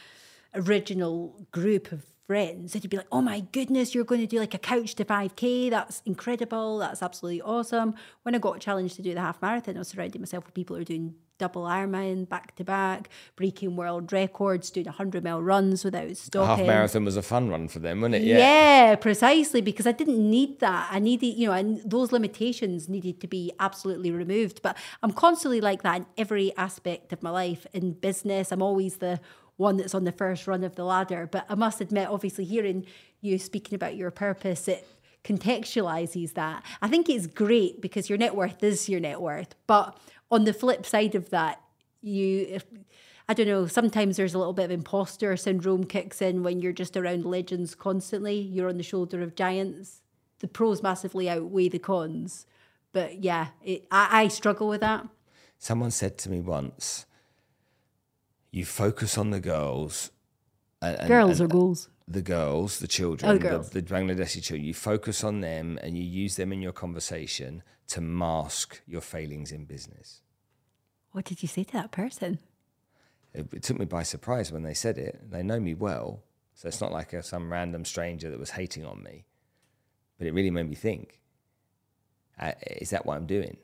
original 0.53 1.47
group 1.51 1.91
of 1.91 2.05
friends, 2.27 2.73
they'd 2.73 2.89
be 2.89 2.97
like, 2.97 3.07
oh 3.11 3.21
my 3.21 3.39
goodness, 3.51 3.95
you're 3.95 4.03
going 4.03 4.21
to 4.21 4.27
do 4.27 4.39
like 4.39 4.53
a 4.53 4.59
couch 4.59 4.95
to 4.95 5.05
5K. 5.05 5.69
That's 5.69 6.01
incredible. 6.05 6.77
That's 6.77 7.01
absolutely 7.01 7.41
awesome. 7.41 7.95
When 8.23 8.35
I 8.35 8.37
got 8.37 8.59
challenged 8.59 8.95
to 8.97 9.01
do 9.01 9.13
the 9.13 9.21
half 9.21 9.41
marathon, 9.41 9.75
I 9.75 9.79
was 9.79 9.87
surrounding 9.87 10.21
myself 10.21 10.45
with 10.45 10.53
people 10.53 10.75
who 10.75 10.81
are 10.81 10.85
doing 10.85 11.15
double 11.37 11.63
Ironman 11.63 12.27
back 12.27 12.55
to 12.55 12.63
back, 12.63 13.09
breaking 13.35 13.75
world 13.75 14.11
records, 14.11 14.69
doing 14.69 14.85
100 14.85 15.23
mile 15.23 15.41
runs 15.41 15.83
without 15.83 16.15
stopping. 16.17 16.65
half 16.65 16.67
marathon 16.67 17.05
was 17.05 17.17
a 17.17 17.21
fun 17.21 17.49
run 17.49 17.67
for 17.67 17.79
them, 17.79 18.01
wasn't 18.01 18.15
it? 18.15 18.23
Yeah. 18.23 18.95
precisely 18.95 19.61
because 19.61 19.87
I 19.87 19.91
didn't 19.91 20.29
need 20.29 20.59
that. 20.59 20.89
I 20.91 20.99
needed, 20.99 21.37
you 21.37 21.47
know, 21.47 21.53
and 21.53 21.81
those 21.85 22.11
limitations 22.11 22.89
needed 22.89 23.21
to 23.21 23.27
be 23.27 23.51
absolutely 23.59 24.11
removed. 24.11 24.61
But 24.61 24.77
I'm 25.03 25.11
constantly 25.11 25.61
like 25.61 25.83
that 25.83 25.97
in 25.97 26.05
every 26.17 26.55
aspect 26.57 27.13
of 27.13 27.21
my 27.23 27.29
life. 27.29 27.65
In 27.73 27.93
business, 27.93 28.51
I'm 28.51 28.61
always 28.61 28.97
the 28.97 29.19
one 29.57 29.77
that's 29.77 29.95
on 29.95 30.03
the 30.03 30.11
first 30.11 30.47
run 30.47 30.63
of 30.63 30.75
the 30.75 30.83
ladder. 30.83 31.27
But 31.31 31.45
I 31.49 31.55
must 31.55 31.81
admit, 31.81 32.07
obviously, 32.09 32.45
hearing 32.45 32.85
you 33.21 33.39
speaking 33.39 33.75
about 33.75 33.95
your 33.95 34.11
purpose, 34.11 34.67
it 34.67 34.87
contextualizes 35.23 36.33
that. 36.35 36.63
I 36.81 36.87
think 36.87 37.09
it's 37.09 37.27
great 37.27 37.81
because 37.81 38.09
your 38.09 38.17
net 38.17 38.35
worth 38.35 38.63
is 38.63 38.87
your 38.87 38.99
net 38.99 39.19
worth. 39.21 39.55
But 39.65 39.97
on 40.31 40.43
the 40.43 40.53
flip 40.53 40.85
side 40.85 41.15
of 41.15 41.29
that, 41.29 41.61
you, 42.01 42.45
if, 42.49 42.65
I 43.27 43.33
don't 43.33 43.47
know, 43.47 43.67
sometimes 43.67 44.17
there's 44.17 44.33
a 44.33 44.37
little 44.37 44.53
bit 44.53 44.65
of 44.65 44.71
imposter 44.71 45.35
syndrome 45.37 45.83
kicks 45.85 46.21
in 46.21 46.43
when 46.43 46.59
you're 46.59 46.73
just 46.73 46.95
around 46.97 47.25
legends 47.25 47.75
constantly. 47.75 48.39
You're 48.39 48.69
on 48.69 48.77
the 48.77 48.83
shoulder 48.83 49.21
of 49.21 49.35
giants. 49.35 50.01
The 50.39 50.47
pros 50.47 50.83
massively 50.83 51.29
outweigh 51.29 51.69
the 51.69 51.79
cons. 51.79 52.45
But 52.93 53.23
yeah, 53.23 53.47
it, 53.63 53.85
I, 53.91 54.23
I 54.23 54.27
struggle 54.27 54.67
with 54.67 54.81
that. 54.81 55.07
Someone 55.57 55.91
said 55.91 56.17
to 56.19 56.29
me 56.29 56.39
once, 56.39 57.05
you 58.51 58.65
focus 58.65 59.17
on 59.17 59.31
the 59.31 59.39
girls. 59.39 60.11
And, 60.81 60.97
and- 60.99 61.07
Girls 61.07 61.39
and 61.39 61.51
or 61.51 61.53
goals? 61.53 61.89
The 62.07 62.21
girls, 62.21 62.79
the 62.79 62.87
children, 62.87 63.29
Oh, 63.29 63.33
the, 63.33 63.39
girls. 63.39 63.69
the 63.71 63.81
Bangladeshi 63.81 64.41
children. 64.41 64.63
You 64.65 64.73
focus 64.73 65.23
on 65.23 65.41
them 65.41 65.77
and 65.83 65.97
you 65.97 66.03
use 66.03 66.37
them 66.37 66.53
in 66.53 66.61
your 66.61 66.71
conversation 66.71 67.63
to 67.89 68.01
mask 68.01 68.81
your 68.87 69.01
failings 69.01 69.51
in 69.51 69.65
business. 69.65 70.21
What 71.11 71.25
did 71.25 71.41
you 71.41 71.47
say 71.49 71.63
to 71.65 71.73
that 71.73 71.91
person? 71.91 72.39
It, 73.33 73.53
it 73.53 73.63
took 73.63 73.77
me 73.77 73.85
by 73.85 74.03
surprise 74.03 74.51
when 74.51 74.63
they 74.63 74.73
said 74.73 74.97
it. 74.97 75.29
They 75.29 75.43
know 75.43 75.59
me 75.59 75.73
well, 75.73 76.23
so 76.53 76.67
it's 76.67 76.79
not 76.79 76.91
like 76.93 77.11
a, 77.13 77.21
some 77.21 77.51
random 77.51 77.83
stranger 77.83 78.29
that 78.29 78.39
was 78.39 78.51
hating 78.51 78.85
on 78.85 79.03
me. 79.03 79.25
But 80.17 80.27
it 80.27 80.33
really 80.33 80.49
made 80.49 80.69
me 80.69 80.75
think: 80.75 81.19
uh, 82.39 82.53
Is 82.67 82.89
that 82.91 83.05
what 83.05 83.17
I'm 83.17 83.25
doing? 83.27 83.57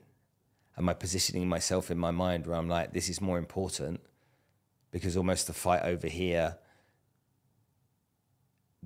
Am 0.76 0.88
I 0.88 0.94
positioning 0.94 1.48
myself 1.48 1.90
in 1.90 1.98
my 1.98 2.10
mind 2.10 2.46
where 2.46 2.56
I'm 2.56 2.68
like, 2.68 2.92
this 2.92 3.08
is 3.08 3.20
more 3.20 3.38
important 3.38 4.00
because 4.90 5.16
almost 5.16 5.46
the 5.46 5.52
fight 5.52 5.82
over 5.82 6.08
here 6.08 6.58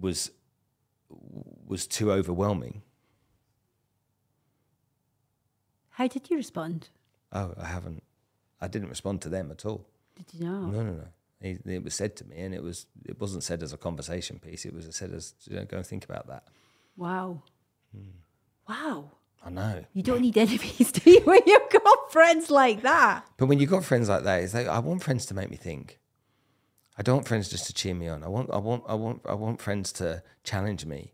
was 0.00 0.30
was 1.66 1.86
too 1.86 2.12
overwhelming. 2.12 2.82
How 5.90 6.06
did 6.06 6.30
you 6.30 6.36
respond? 6.36 6.88
Oh, 7.32 7.54
I 7.60 7.66
haven't. 7.66 8.02
I 8.60 8.68
didn't 8.68 8.88
respond 8.88 9.20
to 9.22 9.28
them 9.28 9.50
at 9.50 9.64
all. 9.64 9.86
Did 10.16 10.26
you 10.32 10.44
know? 10.44 10.66
No, 10.66 10.82
no, 10.82 10.92
no. 10.92 11.08
It, 11.40 11.60
it 11.66 11.84
was 11.84 11.94
said 11.94 12.16
to 12.16 12.24
me, 12.24 12.36
and 12.38 12.54
it 12.54 12.62
was 12.62 12.86
it 13.04 13.20
wasn't 13.20 13.44
said 13.44 13.62
as 13.62 13.72
a 13.72 13.76
conversation 13.76 14.38
piece. 14.38 14.64
It 14.64 14.74
was 14.74 14.86
said 14.94 15.12
as 15.12 15.34
you 15.48 15.56
know, 15.56 15.64
go 15.64 15.76
and 15.78 15.86
think 15.86 16.04
about 16.04 16.26
that. 16.28 16.44
Wow. 16.96 17.42
Hmm. 17.94 18.10
Wow. 18.68 19.10
I 19.44 19.50
know, 19.50 19.84
You 19.92 20.02
don't 20.02 20.20
need 20.22 20.36
enemies, 20.36 20.90
do 20.92 21.08
you, 21.08 21.20
when 21.20 21.38
you've 21.46 21.70
got 21.70 22.10
friends 22.12 22.50
like 22.50 22.82
that? 22.82 23.24
but 23.36 23.46
when 23.46 23.60
you've 23.60 23.70
got 23.70 23.84
friends 23.84 24.08
like 24.08 24.24
that, 24.24 24.42
it's 24.42 24.52
like 24.52 24.66
I 24.66 24.80
want 24.80 25.04
friends 25.04 25.26
to 25.26 25.34
make 25.34 25.48
me 25.48 25.56
think. 25.56 26.00
I 26.98 27.02
don't 27.02 27.16
want 27.16 27.28
friends 27.28 27.48
just 27.48 27.66
to 27.68 27.72
cheer 27.72 27.94
me 27.94 28.08
on. 28.08 28.24
I 28.24 28.28
want, 28.28 28.50
I 28.52 28.58
want, 28.58 28.82
I 28.88 28.94
want, 28.94 29.20
I 29.24 29.34
want 29.34 29.62
friends 29.62 29.92
to 29.94 30.22
challenge 30.42 30.84
me. 30.84 31.12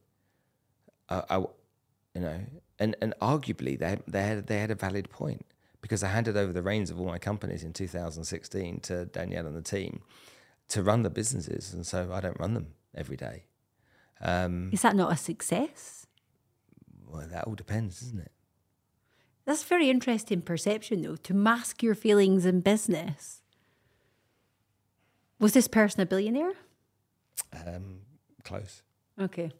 I, 1.10 1.22
I 1.28 1.36
you 1.38 2.20
know, 2.20 2.40
and 2.78 2.96
and 3.02 3.14
arguably 3.20 3.78
they 3.78 3.98
they 4.08 4.22
had 4.22 4.46
they 4.46 4.58
had 4.58 4.70
a 4.70 4.74
valid 4.74 5.10
point 5.10 5.44
because 5.82 6.02
I 6.02 6.08
handed 6.08 6.36
over 6.36 6.52
the 6.52 6.62
reins 6.62 6.90
of 6.90 6.98
all 6.98 7.06
my 7.06 7.18
companies 7.18 7.62
in 7.62 7.74
2016 7.74 8.80
to 8.80 9.04
Danielle 9.04 9.46
and 9.46 9.54
the 9.54 9.62
team 9.62 10.00
to 10.68 10.82
run 10.82 11.02
the 11.02 11.10
businesses, 11.10 11.74
and 11.74 11.86
so 11.86 12.10
I 12.12 12.20
don't 12.20 12.40
run 12.40 12.54
them 12.54 12.68
every 12.94 13.16
day. 13.16 13.44
Um, 14.20 14.70
Is 14.72 14.80
that 14.82 14.96
not 14.96 15.12
a 15.12 15.16
success? 15.16 16.06
Well, 17.06 17.26
that 17.30 17.44
all 17.44 17.54
depends, 17.54 18.00
isn't 18.02 18.20
it? 18.20 18.32
That's 19.44 19.62
very 19.62 19.90
interesting 19.90 20.40
perception, 20.40 21.02
though, 21.02 21.16
to 21.16 21.34
mask 21.34 21.82
your 21.82 21.94
feelings 21.94 22.46
in 22.46 22.60
business. 22.60 23.42
Was 25.40 25.52
this 25.52 25.68
person 25.68 26.00
a 26.00 26.06
billionaire? 26.06 26.52
Um, 27.66 28.00
close. 28.44 28.82
Okay. 29.20 29.50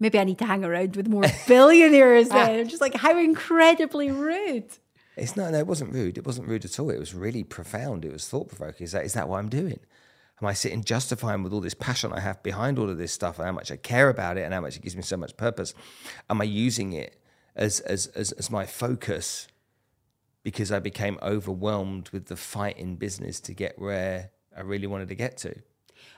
Maybe 0.00 0.18
I 0.18 0.24
need 0.24 0.38
to 0.38 0.44
hang 0.44 0.64
around 0.64 0.96
with 0.96 1.08
more 1.08 1.24
billionaires 1.48 2.28
then. 2.28 2.60
I'm 2.60 2.68
just 2.68 2.80
like, 2.80 2.94
how 2.94 3.18
incredibly 3.18 4.10
rude. 4.10 4.70
It's 5.16 5.36
not. 5.36 5.52
No, 5.52 5.58
it 5.58 5.66
wasn't 5.66 5.92
rude. 5.92 6.18
It 6.18 6.26
wasn't 6.26 6.48
rude 6.48 6.64
at 6.64 6.78
all. 6.80 6.90
It 6.90 6.98
was 6.98 7.14
really 7.14 7.44
profound. 7.44 8.04
It 8.04 8.12
was 8.12 8.28
thought 8.28 8.48
provoking. 8.48 8.84
Is 8.84 8.92
that 8.92 9.04
is 9.04 9.12
that 9.12 9.28
what 9.28 9.38
I'm 9.38 9.48
doing? 9.48 9.78
Am 10.42 10.48
I 10.48 10.52
sitting 10.52 10.82
justifying 10.82 11.44
with 11.44 11.52
all 11.52 11.60
this 11.60 11.74
passion 11.74 12.12
I 12.12 12.20
have 12.20 12.42
behind 12.42 12.78
all 12.78 12.90
of 12.90 12.98
this 12.98 13.12
stuff 13.12 13.38
and 13.38 13.46
how 13.46 13.52
much 13.52 13.70
I 13.70 13.76
care 13.76 14.08
about 14.08 14.36
it 14.36 14.42
and 14.42 14.52
how 14.52 14.60
much 14.60 14.76
it 14.76 14.82
gives 14.82 14.96
me 14.96 15.02
so 15.02 15.16
much 15.16 15.36
purpose? 15.36 15.72
Am 16.28 16.40
I 16.40 16.44
using 16.44 16.92
it 16.92 17.20
as 17.54 17.78
as 17.80 18.08
as, 18.08 18.32
as 18.32 18.50
my 18.50 18.66
focus 18.66 19.46
because 20.42 20.72
I 20.72 20.80
became 20.80 21.18
overwhelmed 21.22 22.10
with 22.10 22.26
the 22.26 22.36
fight 22.36 22.76
in 22.76 22.96
business 22.96 23.40
to 23.40 23.54
get 23.54 23.78
where 23.78 24.30
I 24.56 24.60
really 24.60 24.86
wanted 24.86 25.08
to 25.08 25.14
get 25.14 25.36
to? 25.38 25.54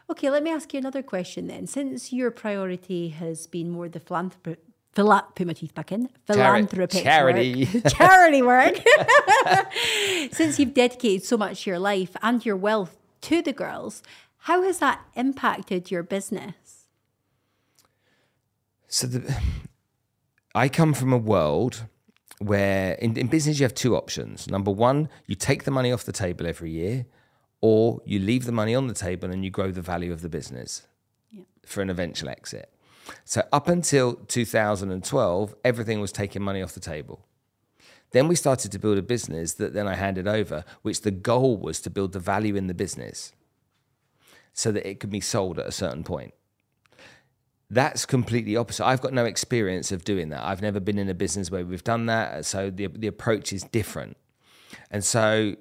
Okay, 0.08 0.30
let 0.30 0.42
me 0.42 0.50
ask 0.50 0.72
you 0.72 0.78
another 0.78 1.02
question 1.02 1.48
then. 1.48 1.66
Since 1.66 2.12
your 2.12 2.30
priority 2.30 3.08
has 3.08 3.46
been 3.46 3.70
more 3.70 3.88
the 3.88 4.00
philanthropy, 4.00 4.60
phila- 4.94 5.26
put 5.34 5.46
my 5.46 5.52
teeth 5.52 5.74
back 5.74 5.90
in, 5.90 6.08
philanthropic 6.26 7.02
charity. 7.02 7.68
work, 7.72 7.84
charity 7.92 8.42
work. 8.42 8.76
Since 10.32 10.58
you've 10.58 10.74
dedicated 10.74 11.24
so 11.24 11.36
much 11.36 11.62
of 11.62 11.66
your 11.66 11.78
life 11.78 12.16
and 12.22 12.44
your 12.44 12.56
wealth 12.56 12.96
to 13.22 13.42
the 13.42 13.52
girls, 13.52 14.02
how 14.38 14.62
has 14.62 14.78
that 14.78 15.00
impacted 15.14 15.90
your 15.90 16.02
business? 16.02 16.86
So 18.86 19.08
the, 19.08 19.36
I 20.54 20.68
come 20.68 20.94
from 20.94 21.12
a 21.12 21.18
world 21.18 21.86
where 22.38 22.92
in, 22.94 23.16
in 23.16 23.26
business 23.26 23.58
you 23.58 23.64
have 23.64 23.74
two 23.74 23.96
options. 23.96 24.48
Number 24.48 24.70
one, 24.70 25.08
you 25.26 25.34
take 25.34 25.64
the 25.64 25.70
money 25.70 25.90
off 25.90 26.04
the 26.04 26.12
table 26.12 26.46
every 26.46 26.70
year, 26.70 27.06
or 27.66 28.01
you 28.05 28.18
leave 28.20 28.44
the 28.44 28.52
money 28.52 28.74
on 28.74 28.86
the 28.86 28.94
table 28.94 29.30
and 29.30 29.44
you 29.44 29.51
grow 29.51 29.72
the 29.72 29.82
value 29.82 30.12
of 30.12 30.20
the 30.20 30.28
business 30.28 30.86
for 31.64 31.82
an 31.82 31.90
eventual 31.90 32.28
exit. 32.28 32.72
So 33.24 33.43
up 33.52 33.66
until 33.68 34.14
2012, 34.14 35.55
everything 35.64 36.01
was 36.01 36.12
taking 36.12 36.43
money 36.43 36.62
off 36.62 36.74
the 36.74 36.80
table. 36.94 37.24
Then 38.12 38.28
we 38.28 38.36
started 38.36 38.70
to 38.70 38.78
build 38.78 38.98
a 38.98 39.02
business 39.02 39.55
that 39.55 39.74
then 39.74 39.88
I 39.88 39.97
handed 39.97 40.28
over, 40.28 40.64
which 40.82 41.01
the 41.01 41.10
goal 41.10 41.56
was 41.56 41.80
to 41.80 41.90
build 41.90 42.12
the 42.12 42.20
value 42.20 42.55
in 42.55 42.68
the 42.68 42.74
business 42.74 43.32
so 44.52 44.70
that 44.70 44.88
it 44.88 45.01
could 45.01 45.10
be 45.10 45.20
sold 45.20 45.59
at 45.59 45.66
a 45.66 45.72
certain 45.72 46.05
point 46.05 46.34
that's 47.70 48.06
completely 48.06 48.56
opposite. 48.56 48.86
I've 48.86 49.01
got 49.01 49.12
no 49.12 49.24
experience 49.24 49.90
of 49.90 50.05
doing 50.05 50.28
that. 50.28 50.44
I've 50.44 50.62
never 50.62 50.78
been 50.78 50.98
in 50.98 51.09
a 51.09 51.14
business 51.14 51.51
where 51.51 51.64
we've 51.64 51.82
done 51.82 52.06
that, 52.06 52.44
so 52.44 52.70
the 52.70 52.86
the 52.86 53.09
approach 53.09 53.52
is 53.52 53.64
different. 53.64 54.16
And 54.90 55.05
so 55.05 55.56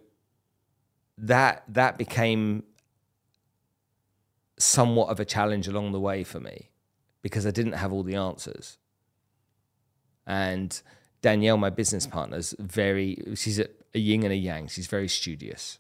that 1.17 1.63
that 1.67 1.97
became 1.97 2.63
somewhat 4.57 5.09
of 5.09 5.19
a 5.19 5.25
challenge 5.25 5.67
along 5.67 5.91
the 5.91 5.99
way 5.99 6.23
for 6.23 6.39
me 6.39 6.69
because 7.21 7.45
I 7.45 7.51
didn't 7.51 7.73
have 7.73 7.91
all 7.91 8.03
the 8.03 8.15
answers. 8.15 8.77
And 10.27 10.81
Danielle, 11.21 11.57
my 11.57 11.69
business 11.69 12.07
partner, 12.07 12.37
is 12.37 12.55
very 12.59 13.17
she's 13.35 13.59
a, 13.59 13.67
a 13.93 13.99
yin 13.99 14.23
and 14.23 14.31
a 14.31 14.35
yang. 14.35 14.67
She's 14.67 14.87
very 14.87 15.07
studious. 15.07 15.79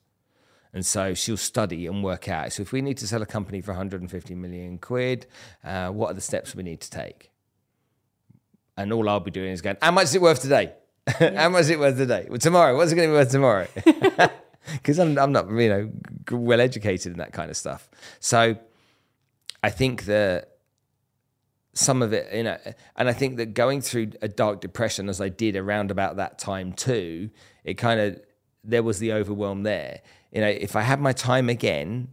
And 0.73 0.85
so 0.85 1.13
she'll 1.13 1.37
study 1.37 1.87
and 1.87 2.03
work 2.03 2.27
out. 2.27 2.51
So 2.51 2.61
if 2.61 2.73
we 2.73 2.81
need 2.81 2.97
to 2.97 3.07
sell 3.07 3.21
a 3.21 3.25
company 3.25 3.61
for 3.61 3.71
150 3.71 4.35
million 4.35 4.77
quid, 4.77 5.25
uh, 5.63 5.89
what 5.89 6.11
are 6.11 6.13
the 6.13 6.21
steps 6.21 6.53
we 6.53 6.63
need 6.63 6.81
to 6.81 6.89
take? 6.89 7.31
And 8.75 8.91
all 8.91 9.07
I'll 9.07 9.21
be 9.21 9.31
doing 9.31 9.51
is 9.51 9.61
going, 9.61 9.77
how 9.81 9.91
much 9.91 10.05
is 10.05 10.15
it 10.15 10.21
worth 10.21 10.41
today? 10.41 10.73
how 11.07 11.47
much 11.47 11.61
is 11.61 11.69
it 11.69 11.79
worth 11.79 11.95
today? 11.95 12.27
Well, 12.29 12.39
tomorrow, 12.39 12.75
what's 12.75 12.91
it 12.91 12.95
going 12.95 13.07
to 13.07 13.13
be 13.13 13.17
worth 13.17 13.31
tomorrow? 13.31 13.67
Because 14.73 14.99
I'm, 14.99 15.17
I'm 15.17 15.31
not, 15.31 15.49
you 15.49 15.69
know, 15.69 15.91
well 16.31 16.59
educated 16.59 17.11
in 17.11 17.17
that 17.19 17.33
kind 17.33 17.49
of 17.51 17.57
stuff. 17.57 17.89
So 18.19 18.57
I 19.61 19.69
think 19.69 20.05
that 20.05 20.55
some 21.73 22.01
of 22.01 22.13
it, 22.13 22.33
you 22.33 22.43
know, 22.43 22.57
and 22.95 23.09
I 23.09 23.13
think 23.13 23.37
that 23.37 23.53
going 23.53 23.81
through 23.81 24.11
a 24.21 24.27
dark 24.27 24.61
depression 24.61 25.09
as 25.09 25.19
I 25.19 25.29
did 25.29 25.55
around 25.55 25.91
about 25.91 26.15
that 26.15 26.39
time 26.39 26.73
too, 26.73 27.29
it 27.63 27.75
kind 27.75 27.99
of 27.99 28.19
there 28.63 28.81
was 28.81 28.99
the 28.99 29.13
overwhelm 29.13 29.63
there. 29.63 30.01
You 30.31 30.41
know, 30.41 30.47
if 30.47 30.75
I 30.75 30.81
had 30.81 30.99
my 30.99 31.13
time 31.13 31.49
again 31.49 32.09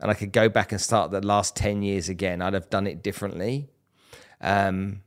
and 0.00 0.10
I 0.10 0.14
could 0.14 0.32
go 0.32 0.48
back 0.48 0.72
and 0.72 0.80
start 0.80 1.10
the 1.10 1.20
last 1.20 1.56
10 1.56 1.82
years 1.82 2.08
again, 2.08 2.40
I'd 2.40 2.54
have 2.54 2.70
done 2.70 2.86
it 2.86 3.02
differently. 3.02 3.68
Um, 4.40 5.02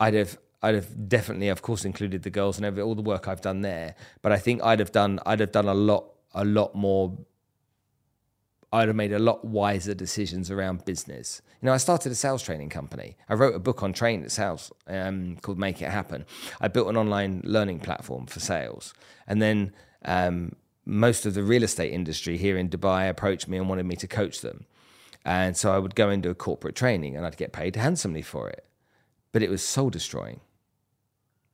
I'd 0.00 0.14
have 0.14 0.38
I'd 0.66 0.74
have 0.74 1.08
definitely, 1.08 1.48
of 1.48 1.62
course, 1.62 1.84
included 1.84 2.24
the 2.24 2.30
girls 2.30 2.56
and 2.56 2.66
every, 2.66 2.82
all 2.82 2.96
the 2.96 3.02
work 3.02 3.28
I've 3.28 3.40
done 3.40 3.60
there. 3.60 3.94
But 4.22 4.32
I 4.32 4.38
think 4.38 4.62
I'd 4.64 4.80
have 4.80 4.90
done 4.90 5.20
I'd 5.24 5.40
have 5.40 5.52
done 5.52 5.68
a 5.68 5.74
lot 5.74 6.04
a 6.34 6.44
lot 6.44 6.74
more 6.74 7.16
I'd 8.72 8.88
have 8.88 8.96
made 8.96 9.12
a 9.12 9.20
lot 9.20 9.44
wiser 9.44 9.94
decisions 9.94 10.50
around 10.50 10.84
business. 10.84 11.40
You 11.62 11.66
know, 11.66 11.72
I 11.72 11.76
started 11.76 12.10
a 12.10 12.16
sales 12.16 12.42
training 12.42 12.68
company. 12.68 13.16
I 13.28 13.34
wrote 13.34 13.54
a 13.54 13.60
book 13.60 13.82
on 13.84 13.92
training 13.92 14.28
sales 14.28 14.72
um, 14.88 15.36
called 15.40 15.58
Make 15.58 15.80
It 15.80 15.90
Happen. 15.90 16.26
I 16.60 16.66
built 16.68 16.88
an 16.88 16.96
online 16.96 17.42
learning 17.44 17.78
platform 17.80 18.26
for 18.26 18.40
sales. 18.40 18.92
And 19.28 19.40
then 19.40 19.72
um, 20.04 20.56
most 20.84 21.26
of 21.26 21.34
the 21.34 21.44
real 21.44 21.62
estate 21.62 21.92
industry 21.92 22.36
here 22.36 22.58
in 22.58 22.68
Dubai 22.68 23.08
approached 23.08 23.46
me 23.46 23.56
and 23.56 23.68
wanted 23.68 23.86
me 23.86 23.96
to 23.96 24.08
coach 24.08 24.40
them. 24.40 24.66
And 25.24 25.56
so 25.56 25.72
I 25.72 25.78
would 25.78 25.94
go 25.94 26.10
into 26.10 26.28
a 26.28 26.34
corporate 26.34 26.74
training 26.74 27.16
and 27.16 27.24
I'd 27.24 27.36
get 27.36 27.52
paid 27.52 27.76
handsomely 27.76 28.22
for 28.22 28.50
it. 28.50 28.64
But 29.30 29.42
it 29.42 29.50
was 29.50 29.62
soul 29.62 29.90
destroying. 29.90 30.40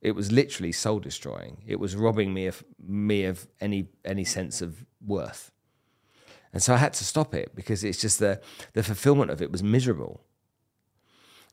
It 0.03 0.13
was 0.17 0.31
literally 0.33 0.73
soul 0.73 1.01
destroying. 1.01 1.63
It 1.67 1.79
was 1.81 1.97
robbing 1.97 2.35
me 2.35 2.47
of 2.49 2.65
me 2.87 3.25
of 3.25 3.47
any 3.61 3.89
any 4.05 4.25
sense 4.25 4.61
of 4.61 4.85
worth. 5.07 5.51
And 6.53 6.63
so 6.63 6.75
I 6.75 6.77
had 6.77 6.93
to 6.95 7.05
stop 7.05 7.35
it 7.35 7.55
because 7.55 7.83
it's 7.85 8.01
just 8.03 8.19
the 8.19 8.41
the 8.75 8.83
fulfillment 8.83 9.31
of 9.31 9.41
it 9.41 9.51
was 9.53 9.63
miserable. 9.63 10.25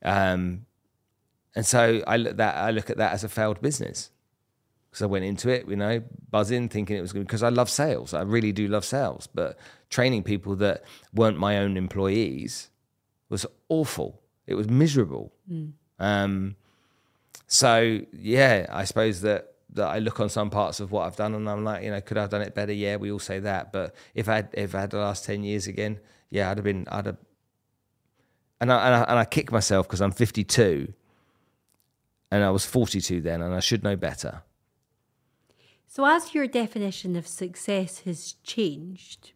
Um, 0.03 0.65
and 1.55 1.65
so 1.65 2.01
I 2.07 2.17
look 2.17 2.37
that 2.37 2.55
I 2.55 2.71
look 2.71 2.89
at 2.89 2.97
that 2.97 3.13
as 3.13 3.23
a 3.23 3.29
failed 3.29 3.61
business. 3.61 4.11
because 4.89 5.03
I 5.03 5.05
went 5.05 5.25
into 5.25 5.49
it, 5.49 5.67
you 5.69 5.75
know, 5.75 6.01
buzzing, 6.31 6.69
thinking 6.69 6.97
it 6.97 7.01
was 7.01 7.13
good 7.13 7.27
because 7.27 7.43
I 7.43 7.49
love 7.49 7.69
sales. 7.69 8.13
I 8.13 8.21
really 8.23 8.51
do 8.51 8.67
love 8.67 8.83
sales, 8.85 9.27
but 9.27 9.57
training 9.89 10.23
people 10.23 10.55
that 10.57 10.83
weren't 11.13 11.37
my 11.37 11.57
own 11.59 11.77
employees 11.77 12.71
was 13.29 13.45
awful. 13.69 14.21
It 14.47 14.55
was 14.55 14.67
miserable. 14.67 15.31
Um, 15.99 16.55
so 17.49 17.99
yeah, 18.13 18.67
I 18.69 18.85
suppose 18.85 19.21
that 19.21 19.53
that 19.73 19.87
I 19.87 19.99
look 19.99 20.19
on 20.19 20.29
some 20.29 20.51
parts 20.51 20.79
of 20.79 20.91
what 20.91 21.05
I've 21.05 21.15
done 21.15 21.33
and 21.35 21.49
I'm 21.49 21.63
like, 21.63 21.83
you 21.83 21.91
know, 21.91 21.99
could 21.99 22.17
I 22.17 22.21
have 22.21 22.29
done 22.29 22.41
it 22.41 22.55
better? 22.55 22.71
Yeah, 22.71 22.95
we 22.95 23.11
all 23.11 23.19
say 23.19 23.39
that. 23.39 23.71
But 23.71 23.95
if 24.15 24.29
I 24.29 24.37
had, 24.37 24.49
if 24.53 24.73
I 24.73 24.81
had 24.81 24.91
the 24.91 24.99
last 24.99 25.25
ten 25.25 25.43
years 25.43 25.65
again, 25.65 25.99
yeah, 26.29 26.51
I'd 26.51 26.57
have 26.57 26.63
been, 26.63 26.87
I'd 26.91 27.07
have, 27.07 27.17
and 28.61 28.71
I 28.71 28.85
and 28.85 28.95
I, 28.95 29.01
and 29.01 29.19
I 29.19 29.25
kick 29.25 29.51
myself 29.51 29.87
because 29.87 29.99
I'm 29.99 30.11
52, 30.11 30.93
and 32.31 32.43
I 32.43 32.51
was 32.51 32.65
42 32.65 33.19
then, 33.21 33.41
and 33.41 33.53
I 33.53 33.59
should 33.59 33.83
know 33.83 33.95
better. 33.95 34.43
So, 35.87 36.05
as 36.05 36.35
your 36.35 36.45
definition 36.45 37.15
of 37.15 37.27
success 37.27 38.01
has 38.01 38.33
changed, 38.43 39.31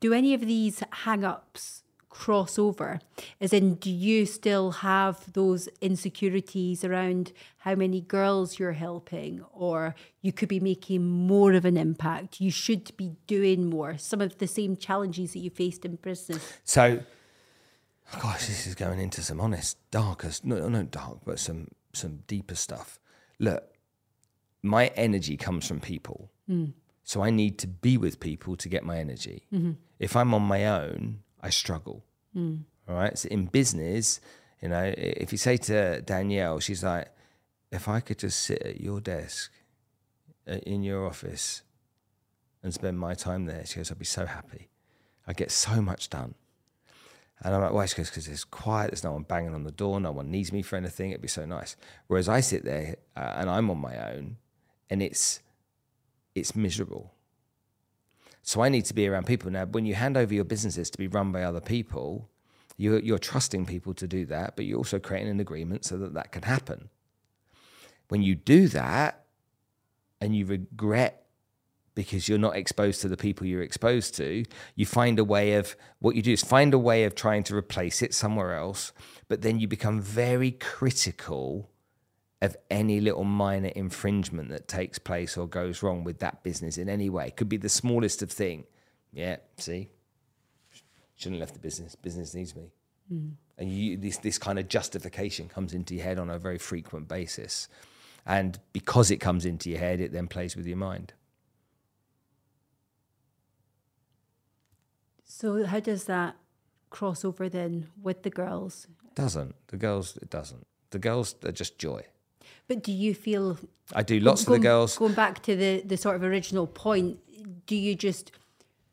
do 0.00 0.14
any 0.14 0.32
of 0.32 0.40
these 0.40 0.82
hang 0.90 1.24
ups 1.24 1.83
cross 2.14 2.58
over? 2.60 3.00
As 3.40 3.52
in, 3.52 3.74
do 3.74 3.90
you 3.90 4.24
still 4.24 4.70
have 4.70 5.32
those 5.32 5.68
insecurities 5.80 6.84
around 6.84 7.32
how 7.58 7.74
many 7.74 8.00
girls 8.00 8.58
you're 8.58 8.72
helping, 8.72 9.42
or 9.52 9.96
you 10.22 10.32
could 10.32 10.48
be 10.48 10.60
making 10.60 11.02
more 11.02 11.52
of 11.52 11.64
an 11.64 11.76
impact? 11.76 12.40
You 12.40 12.52
should 12.52 12.96
be 12.96 13.16
doing 13.26 13.68
more. 13.68 13.98
Some 13.98 14.20
of 14.20 14.38
the 14.38 14.46
same 14.46 14.76
challenges 14.76 15.32
that 15.32 15.40
you 15.40 15.50
faced 15.50 15.84
in 15.84 15.96
business. 15.96 16.52
So, 16.62 17.00
gosh, 18.22 18.46
this 18.46 18.66
is 18.66 18.76
going 18.76 19.00
into 19.00 19.20
some 19.20 19.40
honest, 19.40 19.76
darker, 19.90 20.30
no, 20.44 20.68
not 20.68 20.92
dark, 20.92 21.18
but 21.26 21.38
some 21.40 21.68
some 21.92 22.22
deeper 22.28 22.54
stuff. 22.54 23.00
Look, 23.40 23.64
my 24.62 24.86
energy 24.94 25.36
comes 25.36 25.66
from 25.66 25.80
people, 25.80 26.30
mm. 26.48 26.72
so 27.02 27.22
I 27.22 27.30
need 27.30 27.58
to 27.58 27.66
be 27.66 27.98
with 27.98 28.20
people 28.20 28.56
to 28.56 28.68
get 28.68 28.84
my 28.84 28.98
energy. 28.98 29.46
Mm-hmm. 29.52 29.72
If 29.98 30.14
I'm 30.16 30.32
on 30.32 30.42
my 30.42 30.66
own, 30.66 31.23
I 31.44 31.50
struggle. 31.50 32.04
All 32.88 32.96
right. 32.96 33.16
So 33.18 33.28
in 33.28 33.46
business, 33.46 34.20
you 34.60 34.68
know, 34.68 34.92
if 34.96 35.30
you 35.32 35.38
say 35.38 35.56
to 35.68 36.00
Danielle, 36.00 36.58
she's 36.60 36.82
like, 36.82 37.08
if 37.70 37.86
I 37.88 38.00
could 38.00 38.18
just 38.18 38.42
sit 38.42 38.62
at 38.62 38.80
your 38.80 39.00
desk 39.00 39.52
uh, 40.48 40.54
in 40.66 40.82
your 40.82 41.06
office 41.06 41.62
and 42.62 42.72
spend 42.72 42.98
my 42.98 43.14
time 43.14 43.46
there, 43.46 43.64
she 43.66 43.76
goes, 43.76 43.90
I'd 43.90 43.98
be 43.98 44.04
so 44.04 44.26
happy. 44.26 44.68
I 45.26 45.32
get 45.32 45.50
so 45.50 45.80
much 45.82 46.08
done. 46.10 46.34
And 47.42 47.54
I'm 47.54 47.60
like, 47.60 47.72
why? 47.72 47.86
She 47.86 47.96
goes, 47.96 48.10
because 48.10 48.28
it's 48.28 48.44
quiet. 48.44 48.90
There's 48.90 49.04
no 49.04 49.12
one 49.12 49.24
banging 49.24 49.54
on 49.54 49.64
the 49.64 49.72
door. 49.72 50.00
No 50.00 50.12
one 50.12 50.30
needs 50.30 50.52
me 50.52 50.62
for 50.62 50.76
anything. 50.76 51.10
It'd 51.10 51.20
be 51.20 51.28
so 51.28 51.44
nice. 51.44 51.76
Whereas 52.06 52.28
I 52.28 52.40
sit 52.40 52.64
there 52.64 52.96
uh, 53.16 53.34
and 53.36 53.50
I'm 53.50 53.70
on 53.70 53.78
my 53.78 53.96
own, 54.12 54.36
and 54.88 55.02
it's 55.02 55.40
it's 56.34 56.54
miserable. 56.56 57.13
So 58.46 58.60
I 58.60 58.68
need 58.68 58.84
to 58.84 58.94
be 58.94 59.08
around 59.08 59.26
people. 59.26 59.50
Now, 59.50 59.64
when 59.64 59.86
you 59.86 59.94
hand 59.94 60.18
over 60.18 60.32
your 60.32 60.44
businesses 60.44 60.90
to 60.90 60.98
be 60.98 61.08
run 61.08 61.32
by 61.32 61.42
other 61.42 61.62
people, 61.62 62.28
you're, 62.76 62.98
you're 62.98 63.18
trusting 63.18 63.64
people 63.64 63.94
to 63.94 64.06
do 64.06 64.26
that, 64.26 64.54
but 64.54 64.66
you're 64.66 64.76
also 64.76 64.98
creating 64.98 65.30
an 65.30 65.40
agreement 65.40 65.86
so 65.86 65.96
that 65.96 66.12
that 66.12 66.30
can 66.30 66.42
happen. 66.42 66.90
When 68.08 68.22
you 68.22 68.34
do 68.34 68.68
that 68.68 69.24
and 70.20 70.36
you 70.36 70.44
regret 70.44 71.24
because 71.94 72.28
you're 72.28 72.38
not 72.38 72.54
exposed 72.54 73.00
to 73.00 73.08
the 73.08 73.16
people 73.16 73.46
you're 73.46 73.62
exposed 73.62 74.14
to, 74.16 74.44
you 74.74 74.84
find 74.84 75.18
a 75.18 75.24
way 75.24 75.54
of 75.54 75.74
what 76.00 76.14
you 76.14 76.20
do 76.20 76.32
is 76.32 76.42
find 76.42 76.74
a 76.74 76.78
way 76.78 77.04
of 77.04 77.14
trying 77.14 77.44
to 77.44 77.56
replace 77.56 78.02
it 78.02 78.12
somewhere 78.12 78.54
else, 78.56 78.92
but 79.26 79.40
then 79.40 79.58
you 79.58 79.66
become 79.66 80.02
very 80.02 80.50
critical 80.50 81.70
of 82.44 82.56
any 82.70 83.00
little 83.00 83.24
minor 83.24 83.70
infringement 83.70 84.50
that 84.50 84.68
takes 84.68 84.98
place 84.98 85.36
or 85.36 85.48
goes 85.48 85.82
wrong 85.82 86.04
with 86.04 86.18
that 86.18 86.42
business 86.42 86.76
in 86.76 86.88
any 86.88 87.08
way. 87.08 87.28
It 87.28 87.36
Could 87.36 87.48
be 87.48 87.56
the 87.56 87.70
smallest 87.70 88.22
of 88.22 88.30
thing. 88.30 88.64
Yeah, 89.12 89.36
see, 89.56 89.88
shouldn't 91.14 91.40
have 91.40 91.48
left 91.48 91.54
the 91.54 91.60
business. 91.60 91.94
Business 91.94 92.34
needs 92.34 92.54
me. 92.54 92.70
Hmm. 93.08 93.28
And 93.56 93.70
you, 93.70 93.96
this 93.96 94.18
this 94.18 94.36
kind 94.36 94.58
of 94.58 94.68
justification 94.68 95.48
comes 95.48 95.72
into 95.72 95.94
your 95.94 96.04
head 96.04 96.18
on 96.18 96.28
a 96.28 96.38
very 96.38 96.58
frequent 96.58 97.08
basis, 97.08 97.68
and 98.26 98.58
because 98.72 99.10
it 99.10 99.18
comes 99.18 99.44
into 99.44 99.70
your 99.70 99.78
head, 99.78 100.00
it 100.00 100.12
then 100.12 100.26
plays 100.26 100.56
with 100.56 100.66
your 100.66 100.76
mind. 100.76 101.14
So, 105.24 105.64
how 105.64 105.80
does 105.80 106.04
that 106.04 106.36
cross 106.90 107.24
over 107.24 107.48
then 107.48 107.88
with 108.02 108.22
the 108.22 108.30
girls? 108.30 108.88
Doesn't 109.14 109.54
the 109.68 109.76
girls? 109.76 110.16
It 110.20 110.30
doesn't. 110.30 110.66
The 110.90 110.98
girls 110.98 111.36
are 111.44 111.52
just 111.52 111.78
joy. 111.78 112.04
But 112.66 112.82
do 112.82 112.92
you 112.92 113.14
feel 113.14 113.58
I 113.92 114.02
do 114.02 114.18
lots 114.20 114.42
of 114.46 114.52
the 114.52 114.58
girls. 114.58 114.96
Going 114.96 115.14
back 115.14 115.42
to 115.42 115.56
the, 115.56 115.82
the 115.84 115.96
sort 115.96 116.16
of 116.16 116.22
original 116.22 116.66
point, 116.66 117.18
do 117.66 117.76
you 117.76 117.94
just 117.94 118.32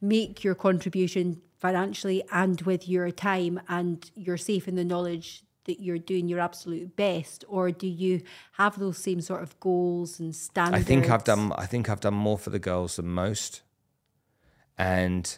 make 0.01 0.43
your 0.43 0.55
contribution 0.55 1.41
financially 1.59 2.23
and 2.31 2.59
with 2.61 2.89
your 2.89 3.11
time 3.11 3.61
and 3.69 4.09
you're 4.15 4.37
safe 4.37 4.67
in 4.67 4.75
the 4.75 4.83
knowledge 4.83 5.43
that 5.65 5.79
you're 5.79 5.99
doing 5.99 6.27
your 6.27 6.39
absolute 6.39 6.95
best? 6.95 7.45
Or 7.47 7.71
do 7.71 7.87
you 7.87 8.21
have 8.53 8.79
those 8.79 8.97
same 8.97 9.21
sort 9.21 9.43
of 9.43 9.57
goals 9.59 10.19
and 10.19 10.35
standards? 10.35 10.81
I 10.81 10.85
think 10.85 11.09
I've 11.09 11.23
done. 11.23 11.53
I 11.55 11.65
think 11.65 11.89
I've 11.89 12.01
done 12.01 12.15
more 12.15 12.37
for 12.37 12.49
the 12.49 12.59
girls 12.59 12.97
than 12.97 13.07
most. 13.07 13.61
And 14.77 15.37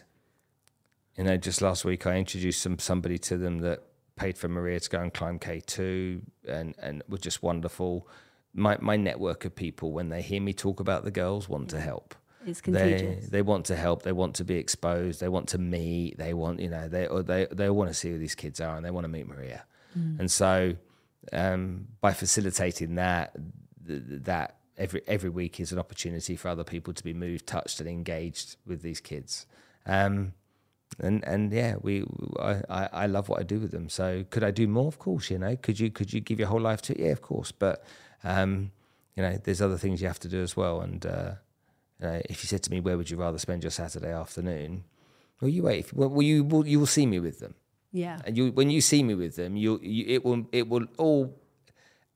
you 1.16 1.24
know, 1.24 1.36
just 1.36 1.62
last 1.62 1.84
week 1.84 2.06
I 2.06 2.16
introduced 2.16 2.62
some 2.62 2.78
somebody 2.78 3.18
to 3.18 3.36
them 3.36 3.58
that 3.58 3.82
paid 4.16 4.38
for 4.38 4.48
Maria 4.48 4.80
to 4.80 4.90
go 4.90 5.00
and 5.00 5.12
climb 5.12 5.38
K 5.38 5.60
two, 5.60 6.22
and 6.48 6.74
and 6.78 7.02
was 7.08 7.20
just 7.20 7.42
wonderful. 7.42 8.08
My 8.54 8.78
my 8.80 8.96
network 8.96 9.44
of 9.44 9.54
people, 9.54 9.92
when 9.92 10.08
they 10.08 10.22
hear 10.22 10.40
me 10.40 10.52
talk 10.52 10.80
about 10.80 11.04
the 11.04 11.10
girls, 11.10 11.48
want 11.48 11.70
to 11.70 11.80
help. 11.80 12.14
It's 12.46 12.60
They 12.60 12.72
contagious. 12.72 13.28
they 13.30 13.42
want 13.42 13.64
to 13.66 13.76
help. 13.76 14.02
They 14.02 14.12
want 14.12 14.34
to 14.36 14.44
be 14.44 14.56
exposed. 14.56 15.20
They 15.20 15.28
want 15.28 15.48
to 15.48 15.58
meet. 15.58 16.18
They 16.18 16.34
want 16.34 16.60
you 16.60 16.68
know 16.68 16.88
they 16.88 17.06
or 17.06 17.22
they 17.22 17.46
they 17.50 17.70
want 17.70 17.90
to 17.90 17.94
see 17.94 18.10
who 18.10 18.18
these 18.18 18.34
kids 18.34 18.60
are 18.60 18.76
and 18.76 18.84
they 18.84 18.90
want 18.90 19.04
to 19.04 19.08
meet 19.08 19.26
Maria. 19.26 19.64
And 20.18 20.28
so 20.30 20.74
um, 21.32 21.86
by 22.00 22.12
facilitating 22.12 22.96
that 22.96 23.32
th- 23.86 24.02
th- 24.08 24.22
that 24.24 24.56
every 24.76 25.02
every 25.06 25.30
week 25.30 25.58
is 25.60 25.72
an 25.72 25.78
opportunity 25.78 26.36
for 26.36 26.48
other 26.48 26.64
people 26.64 26.92
to 26.94 27.02
be 27.04 27.14
moved, 27.14 27.46
touched, 27.46 27.80
and 27.80 27.88
engaged 27.88 28.56
with 28.66 28.82
these 28.82 29.00
kids. 29.00 29.46
Um, 29.86 30.32
and 30.98 31.24
and 31.24 31.52
yeah, 31.52 31.76
we 31.80 32.04
I, 32.38 32.60
I 32.68 32.88
I 32.92 33.06
love 33.06 33.28
what 33.28 33.40
I 33.40 33.42
do 33.44 33.58
with 33.60 33.70
them. 33.70 33.88
So 33.88 34.24
could 34.30 34.44
I 34.44 34.50
do 34.50 34.66
more? 34.68 34.88
Of 34.88 34.98
course, 34.98 35.30
you 35.30 35.38
know. 35.38 35.56
Could 35.56 35.80
you 35.80 35.90
could 35.90 36.12
you 36.12 36.20
give 36.20 36.38
your 36.38 36.48
whole 36.48 36.60
life 36.60 36.82
to 36.82 36.92
it? 36.92 37.00
Yeah, 37.00 37.12
of 37.12 37.22
course. 37.22 37.52
But 37.52 37.84
um, 38.24 38.72
you 39.16 39.22
know, 39.22 39.38
there's 39.44 39.62
other 39.62 39.78
things 39.78 40.00
you 40.02 40.08
have 40.08 40.18
to 40.20 40.28
do 40.28 40.42
as 40.42 40.56
well. 40.56 40.80
And 40.80 41.04
uh, 41.06 41.32
you 42.00 42.06
know, 42.08 42.20
if 42.28 42.42
you 42.42 42.48
said 42.48 42.62
to 42.64 42.70
me, 42.70 42.80
where 42.80 42.96
would 42.96 43.10
you 43.10 43.16
rather 43.16 43.38
spend 43.38 43.62
your 43.62 43.70
Saturday 43.70 44.12
afternoon? 44.12 44.84
Well, 45.40 45.50
you 45.50 45.62
wait. 45.62 45.92
Well, 45.92 46.08
well 46.08 46.22
you 46.22 46.42
will 46.42 46.66
you 46.66 46.78
will 46.80 46.86
see 46.86 47.06
me 47.06 47.20
with 47.20 47.38
them, 47.40 47.54
Yeah. 47.92 48.18
and 48.24 48.36
you 48.36 48.50
when 48.52 48.70
you 48.70 48.80
see 48.80 49.02
me 49.02 49.14
with 49.14 49.36
them, 49.36 49.56
you, 49.56 49.78
you 49.82 50.04
it 50.08 50.24
will 50.24 50.46
it 50.52 50.68
will 50.68 50.86
all 50.98 51.38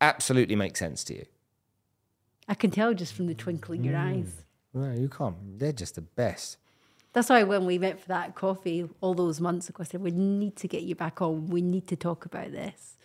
absolutely 0.00 0.56
make 0.56 0.76
sense 0.76 1.04
to 1.04 1.14
you. 1.14 1.26
I 2.48 2.54
can 2.54 2.70
tell 2.70 2.94
just 2.94 3.12
from 3.12 3.26
the 3.26 3.34
twinkle 3.34 3.74
in 3.74 3.84
your 3.84 3.94
Mm. 3.94 4.18
eyes. 4.18 4.32
No, 4.72 4.92
you 4.92 5.08
can't. 5.08 5.58
They're 5.58 5.72
just 5.72 5.94
the 5.96 6.00
best. 6.02 6.56
That's 7.12 7.28
why 7.30 7.42
when 7.42 7.66
we 7.66 7.78
met 7.78 8.00
for 8.00 8.08
that 8.08 8.34
coffee 8.34 8.88
all 9.00 9.14
those 9.14 9.40
months 9.40 9.68
ago, 9.68 9.82
I 9.82 9.84
said, 9.84 10.00
we 10.02 10.10
need 10.12 10.56
to 10.56 10.68
get 10.68 10.82
you 10.82 10.94
back 10.94 11.20
on. 11.20 11.46
We 11.46 11.62
need 11.62 11.86
to 11.88 11.96
talk 11.96 12.24
about 12.26 12.52
this. 12.52 12.96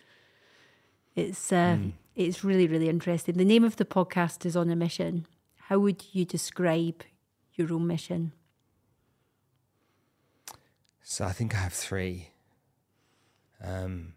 It's 1.16 1.52
uh, 1.52 1.78
it's 2.14 2.44
really, 2.44 2.66
really 2.66 2.88
interesting. 2.88 3.36
The 3.36 3.44
name 3.44 3.64
of 3.64 3.76
the 3.76 3.84
podcast 3.84 4.46
is 4.46 4.56
On 4.56 4.70
a 4.70 4.76
Mission. 4.76 5.26
How 5.56 5.78
would 5.78 6.04
you 6.12 6.24
describe 6.24 7.02
your 7.54 7.72
own 7.72 7.86
mission? 7.86 8.32
So 11.02 11.24
I 11.24 11.32
think 11.32 11.54
I 11.54 11.58
have 11.58 11.72
three. 11.72 12.30
Um, 13.62 14.14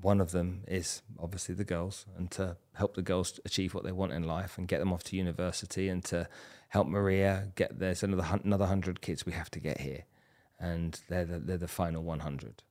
one 0.00 0.20
of 0.20 0.32
them 0.32 0.64
is 0.66 1.02
obviously 1.18 1.54
the 1.54 1.64
girls, 1.64 2.06
and 2.16 2.30
to 2.32 2.56
help 2.74 2.94
the 2.94 3.02
girls 3.02 3.38
achieve 3.44 3.74
what 3.74 3.84
they 3.84 3.92
want 3.92 4.12
in 4.12 4.22
life 4.22 4.58
and 4.58 4.66
get 4.66 4.78
them 4.78 4.92
off 4.92 5.04
to 5.04 5.16
university, 5.16 5.88
and 5.88 6.04
to 6.04 6.28
help 6.68 6.88
Maria 6.88 7.52
get 7.54 7.78
there's 7.78 8.02
another 8.02 8.40
another 8.44 8.66
hundred 8.66 9.00
kids 9.00 9.26
we 9.26 9.32
have 9.32 9.50
to 9.50 9.60
get 9.60 9.80
here, 9.80 10.04
and 10.58 11.00
they're 11.08 11.24
the, 11.24 11.38
they're 11.38 11.58
the 11.58 11.68
final 11.68 12.02
one 12.02 12.20
hundred, 12.20 12.62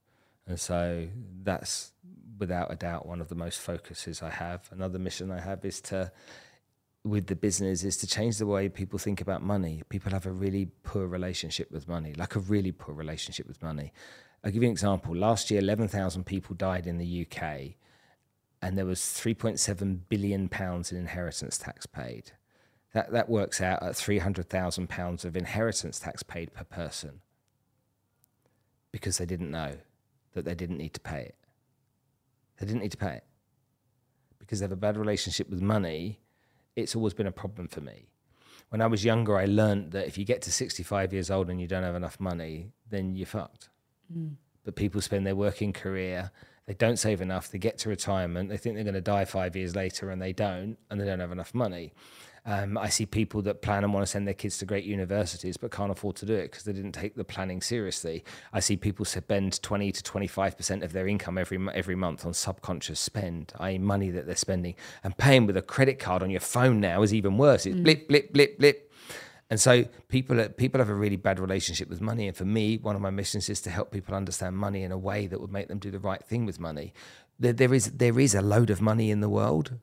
and 0.48 0.60
so 0.60 1.08
that's 1.44 1.92
without 2.38 2.72
a 2.72 2.76
doubt 2.76 3.06
one 3.06 3.22
of 3.22 3.30
the 3.30 3.36
most 3.36 3.60
focuses 3.60 4.22
I 4.22 4.30
have. 4.32 4.68
Another 4.72 5.00
mission 5.00 5.32
I 5.32 5.40
have 5.40 5.64
is 5.64 5.80
to 5.82 6.12
with 7.04 7.28
the 7.28 7.36
business 7.36 7.84
is 7.84 7.98
to 7.98 8.08
change 8.08 8.38
the 8.38 8.46
way 8.46 8.70
people 8.70 9.00
think 9.00 9.22
about 9.22 9.42
money. 9.42 9.82
People 9.90 10.12
have 10.12 10.26
a 10.26 10.32
really 10.32 10.68
poor 10.84 11.08
relationship 11.08 11.72
with 11.72 11.88
money, 11.88 12.14
like 12.16 12.36
a 12.36 12.40
really 12.40 12.72
poor 12.72 12.94
relationship 12.94 13.48
with 13.48 13.62
money. 13.64 13.92
I'll 14.44 14.52
give 14.52 14.62
you 14.62 14.70
an 14.70 14.74
example. 14.74 15.16
Last 15.16 15.50
year, 15.50 15.60
11,000 15.60 16.26
people 16.26 16.56
died 16.56 16.88
in 16.88 16.98
the 16.98 17.26
UK, 17.26 17.76
and 18.62 18.78
there 18.78 18.86
was 18.86 19.00
3.7 19.00 20.00
billion 20.10 20.48
pounds 20.48 20.92
in 20.92 20.98
inheritance 20.98 21.58
tax 21.58 21.86
paid. 21.86 22.32
That, 22.94 23.12
that 23.12 23.30
works 23.30 23.62
out 23.62 23.82
at 23.82 23.96
300,000 23.96 24.88
pounds 24.88 25.26
of 25.26 25.36
inheritance 25.36 26.00
tax 26.00 26.24
paid 26.24 26.54
per 26.54 26.66
person 26.66 27.22
because 28.92 29.18
they 29.18 29.26
didn't 29.26 29.50
know 29.50 29.78
that 30.34 30.46
they 30.46 30.56
didn't 30.56 30.78
need 30.78 30.94
to 30.94 31.00
pay 31.00 31.22
it. 31.22 31.36
They 32.60 32.66
didn't 32.66 32.82
need 32.82 32.92
to 32.92 32.98
pay 32.98 33.14
it 33.14 33.24
because 34.52 34.60
they 34.60 34.66
have 34.66 34.72
a 34.74 34.76
bad 34.76 34.98
relationship 34.98 35.50
with 35.50 35.62
money, 35.62 36.20
it's 36.76 36.94
always 36.94 37.14
been 37.14 37.28
a 37.28 37.32
problem 37.32 37.70
for 37.70 37.80
me. 37.80 38.10
When 38.68 38.82
I 38.82 38.88
was 38.88 39.06
younger, 39.06 39.38
I 39.38 39.46
learned 39.46 39.92
that 39.92 40.08
if 40.08 40.18
you 40.18 40.26
get 40.26 40.42
to 40.42 40.52
65 40.52 41.14
years 41.14 41.32
old 41.32 41.50
and 41.50 41.62
you 41.62 41.68
don't 41.68 41.84
have 41.84 41.96
enough 41.96 42.20
money, 42.20 42.74
then 42.90 43.16
you're 43.16 43.28
fucked. 43.28 43.70
Mm. 44.14 44.36
But 44.66 44.76
people 44.76 45.00
spend 45.00 45.26
their 45.26 45.38
working 45.38 45.72
career, 45.72 46.32
they 46.66 46.74
don't 46.74 46.98
save 46.98 47.22
enough, 47.22 47.50
they 47.50 47.60
get 47.60 47.78
to 47.80 47.90
retirement, 47.90 48.50
they 48.50 48.58
think 48.58 48.76
they're 48.76 48.84
going 48.84 48.94
to 48.94 49.00
die 49.00 49.24
five 49.24 49.56
years 49.56 49.74
later 49.74 50.10
and 50.10 50.22
they 50.22 50.34
don't, 50.34 50.78
and 50.90 51.00
they 51.00 51.06
don't 51.06 51.22
have 51.22 51.32
enough 51.32 51.54
money. 51.54 51.94
Um, 52.44 52.76
I 52.76 52.90
see 52.90 53.06
people 53.06 53.44
that 53.44 53.62
plan 53.62 53.84
and 53.84 53.94
want 53.94 54.04
to 54.04 54.12
send 54.12 54.26
their 54.26 54.34
kids 54.34 54.58
to 54.60 54.66
great 54.66 54.84
universities 54.84 55.58
but 55.58 55.70
can't 55.70 55.92
afford 55.92 56.16
to 56.18 56.26
do 56.26 56.34
it 56.34 56.50
because 56.50 56.64
they 56.64 56.74
didn't 56.74 56.94
take 56.94 57.16
the 57.16 57.24
planning 57.24 57.62
seriously. 57.62 58.24
I 58.52 58.60
see 58.62 58.78
people 58.78 59.06
spend 59.06 59.62
20 59.62 59.92
to 59.92 60.04
25% 60.04 60.84
of 60.84 60.92
their 60.92 61.08
income 61.08 61.38
every 61.38 61.60
every 61.74 61.96
month 61.96 62.26
on 62.26 62.34
subconscious 62.34 63.00
spend, 63.00 63.54
i.e., 63.60 63.78
money 63.78 64.10
that 64.10 64.26
they're 64.26 64.36
spending. 64.36 64.76
And 65.04 65.16
paying 65.18 65.46
with 65.46 65.56
a 65.56 65.62
credit 65.62 66.00
card 66.00 66.24
on 66.24 66.32
your 66.32 66.40
phone 66.40 66.80
now 66.80 67.04
is 67.04 67.14
even 67.14 67.38
worse. 67.38 67.66
It's 67.68 67.78
mm. 67.78 67.84
blip, 67.84 68.08
blip, 68.08 68.34
blip, 68.34 68.58
blip. 68.58 68.92
And 69.52 69.60
so 69.60 69.86
people 70.08 70.44
people 70.50 70.80
have 70.80 70.90
a 70.90 70.96
really 70.96 71.18
bad 71.18 71.40
relationship 71.40 71.90
with 71.90 72.02
money. 72.02 72.28
And 72.28 72.36
for 72.36 72.46
me, 72.46 72.78
one 72.78 72.96
of 72.96 73.02
my 73.02 73.12
missions 73.12 73.50
is 73.50 73.62
to 73.62 73.70
help 73.70 73.92
people 73.92 74.16
understand 74.16 74.58
money 74.58 74.82
in 74.82 74.92
a 74.92 74.98
way 74.98 75.28
that 75.28 75.40
would 75.40 75.52
make 75.52 75.68
them 75.68 75.78
do 75.78 75.92
the 75.92 76.00
right 76.00 76.24
thing 76.24 76.46
with 76.48 76.60
money. 76.60 76.94
There, 77.38 77.54
there 77.54 77.74
is 77.74 77.92
there 77.92 78.20
is 78.20 78.34
a 78.34 78.42
load 78.42 78.72
of 78.72 78.82
money 78.82 79.12
in 79.12 79.20
the 79.20 79.30
world. 79.30 79.74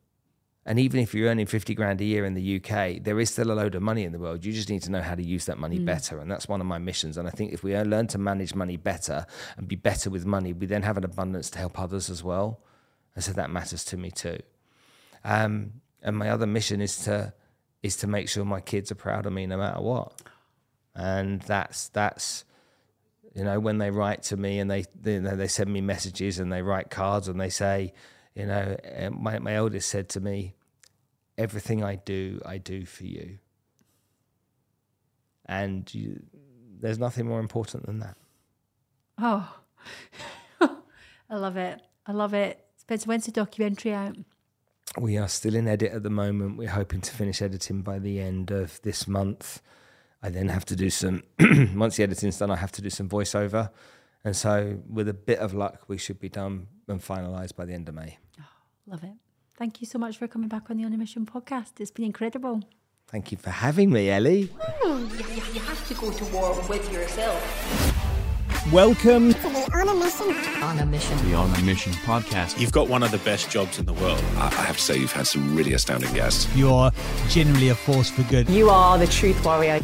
And 0.68 0.78
even 0.78 1.00
if 1.00 1.14
you're 1.14 1.30
earning 1.30 1.46
50 1.46 1.74
grand 1.74 1.98
a 2.02 2.04
year 2.04 2.26
in 2.26 2.34
the 2.34 2.56
UK, 2.56 3.02
there 3.02 3.18
is 3.18 3.30
still 3.30 3.50
a 3.50 3.54
load 3.54 3.74
of 3.74 3.80
money 3.80 4.04
in 4.04 4.12
the 4.12 4.18
world. 4.18 4.44
You 4.44 4.52
just 4.52 4.68
need 4.68 4.82
to 4.82 4.90
know 4.90 5.00
how 5.00 5.14
to 5.14 5.22
use 5.22 5.46
that 5.46 5.56
money 5.56 5.78
mm. 5.78 5.86
better. 5.86 6.18
And 6.18 6.30
that's 6.30 6.46
one 6.46 6.60
of 6.60 6.66
my 6.66 6.76
missions. 6.76 7.16
And 7.16 7.26
I 7.26 7.30
think 7.30 7.54
if 7.54 7.62
we 7.62 7.74
learn 7.74 8.06
to 8.08 8.18
manage 8.18 8.54
money 8.54 8.76
better 8.76 9.24
and 9.56 9.66
be 9.66 9.76
better 9.76 10.10
with 10.10 10.26
money, 10.26 10.52
we 10.52 10.66
then 10.66 10.82
have 10.82 10.98
an 10.98 11.04
abundance 11.04 11.48
to 11.50 11.58
help 11.58 11.80
others 11.80 12.10
as 12.10 12.22
well. 12.22 12.60
And 13.14 13.24
so 13.24 13.32
that 13.32 13.48
matters 13.50 13.82
to 13.86 13.96
me 13.96 14.10
too. 14.10 14.40
Um, 15.24 15.80
and 16.02 16.18
my 16.18 16.28
other 16.28 16.46
mission 16.46 16.82
is 16.82 16.98
to 17.04 17.32
is 17.82 17.96
to 17.96 18.06
make 18.06 18.28
sure 18.28 18.44
my 18.44 18.60
kids 18.60 18.92
are 18.92 18.94
proud 18.96 19.24
of 19.24 19.32
me 19.32 19.46
no 19.46 19.56
matter 19.56 19.80
what. 19.80 20.20
And 20.94 21.40
that's 21.40 21.88
that's 21.88 22.44
you 23.34 23.42
know 23.42 23.58
when 23.58 23.78
they 23.78 23.90
write 23.90 24.22
to 24.24 24.36
me 24.36 24.58
and 24.58 24.70
they 24.70 24.84
they, 25.00 25.16
they 25.16 25.48
send 25.48 25.72
me 25.72 25.80
messages 25.80 26.38
and 26.38 26.52
they 26.52 26.60
write 26.60 26.90
cards 26.90 27.26
and 27.26 27.40
they 27.40 27.48
say, 27.48 27.94
you 28.34 28.44
know, 28.44 28.76
eh, 28.84 29.08
my 29.08 29.38
my 29.38 29.54
eldest 29.54 29.88
said 29.88 30.10
to 30.10 30.20
me, 30.20 30.54
everything 31.38 31.82
I 31.82 31.94
do, 31.94 32.40
I 32.44 32.58
do 32.58 32.84
for 32.84 33.04
you. 33.04 33.38
And 35.46 35.92
you, 35.94 36.22
there's 36.78 36.98
nothing 36.98 37.26
more 37.26 37.40
important 37.40 37.86
than 37.86 38.00
that. 38.00 38.16
Oh, 39.18 39.56
I 40.60 41.36
love 41.36 41.56
it. 41.56 41.80
I 42.06 42.12
love 42.12 42.34
it. 42.34 42.64
Spencer, 42.76 43.06
when's 43.06 43.26
the 43.26 43.32
documentary 43.32 43.94
out? 43.94 44.16
We 44.98 45.16
are 45.16 45.28
still 45.28 45.54
in 45.54 45.68
edit 45.68 45.92
at 45.92 46.02
the 46.02 46.10
moment. 46.10 46.56
We're 46.56 46.70
hoping 46.70 47.00
to 47.02 47.12
finish 47.12 47.40
editing 47.40 47.82
by 47.82 47.98
the 47.98 48.20
end 48.20 48.50
of 48.50 48.80
this 48.82 49.06
month. 49.06 49.62
I 50.22 50.30
then 50.30 50.48
have 50.48 50.64
to 50.66 50.76
do 50.76 50.90
some, 50.90 51.22
once 51.74 51.96
the 51.96 52.02
editing's 52.02 52.38
done, 52.38 52.50
I 52.50 52.56
have 52.56 52.72
to 52.72 52.82
do 52.82 52.90
some 52.90 53.08
voiceover. 53.08 53.70
And 54.24 54.34
so, 54.34 54.82
with 54.88 55.08
a 55.08 55.14
bit 55.14 55.38
of 55.38 55.54
luck, 55.54 55.84
we 55.86 55.96
should 55.96 56.18
be 56.18 56.28
done 56.28 56.66
and 56.88 57.00
finalised 57.00 57.54
by 57.54 57.64
the 57.66 57.74
end 57.74 57.88
of 57.88 57.94
May. 57.94 58.18
Oh, 58.40 58.44
love 58.86 59.04
it. 59.04 59.12
Thank 59.58 59.80
you 59.80 59.88
so 59.88 59.98
much 59.98 60.18
for 60.18 60.28
coming 60.28 60.46
back 60.46 60.70
on 60.70 60.76
the 60.76 60.84
On 60.84 60.92
a 60.92 60.96
Mission 60.96 61.26
podcast. 61.26 61.80
It's 61.80 61.90
been 61.90 62.04
incredible. 62.04 62.62
Thank 63.08 63.32
you 63.32 63.38
for 63.38 63.50
having 63.50 63.90
me, 63.90 64.08
Ellie. 64.08 64.48
Well, 64.84 65.00
you, 65.00 65.24
you 65.52 65.60
have 65.62 65.88
to 65.88 65.94
go 65.94 66.12
to 66.12 66.24
war 66.26 66.54
with 66.68 66.92
yourself. 66.92 67.42
Welcome 68.72 69.34
to 69.34 69.42
the 69.42 69.70
On 69.74 69.88
a 69.88 69.94
Mission. 69.94 70.62
On 70.62 70.78
a 70.78 70.86
Mission. 70.86 71.28
The 71.28 71.34
On 71.34 71.52
a 71.52 71.62
Mission 71.62 71.92
podcast. 72.04 72.60
You've 72.60 72.70
got 72.70 72.88
one 72.88 73.02
of 73.02 73.10
the 73.10 73.18
best 73.18 73.50
jobs 73.50 73.80
in 73.80 73.86
the 73.86 73.94
world. 73.94 74.22
I 74.36 74.48
have 74.48 74.76
to 74.76 74.82
say, 74.82 74.96
you've 74.96 75.10
had 75.10 75.26
some 75.26 75.56
really 75.56 75.72
astounding 75.72 76.12
guests. 76.14 76.46
You're 76.54 76.92
genuinely 77.28 77.70
a 77.70 77.74
force 77.74 78.10
for 78.10 78.22
good. 78.30 78.48
You 78.48 78.70
are 78.70 78.96
the 78.96 79.08
truth 79.08 79.44
warrior. 79.44 79.80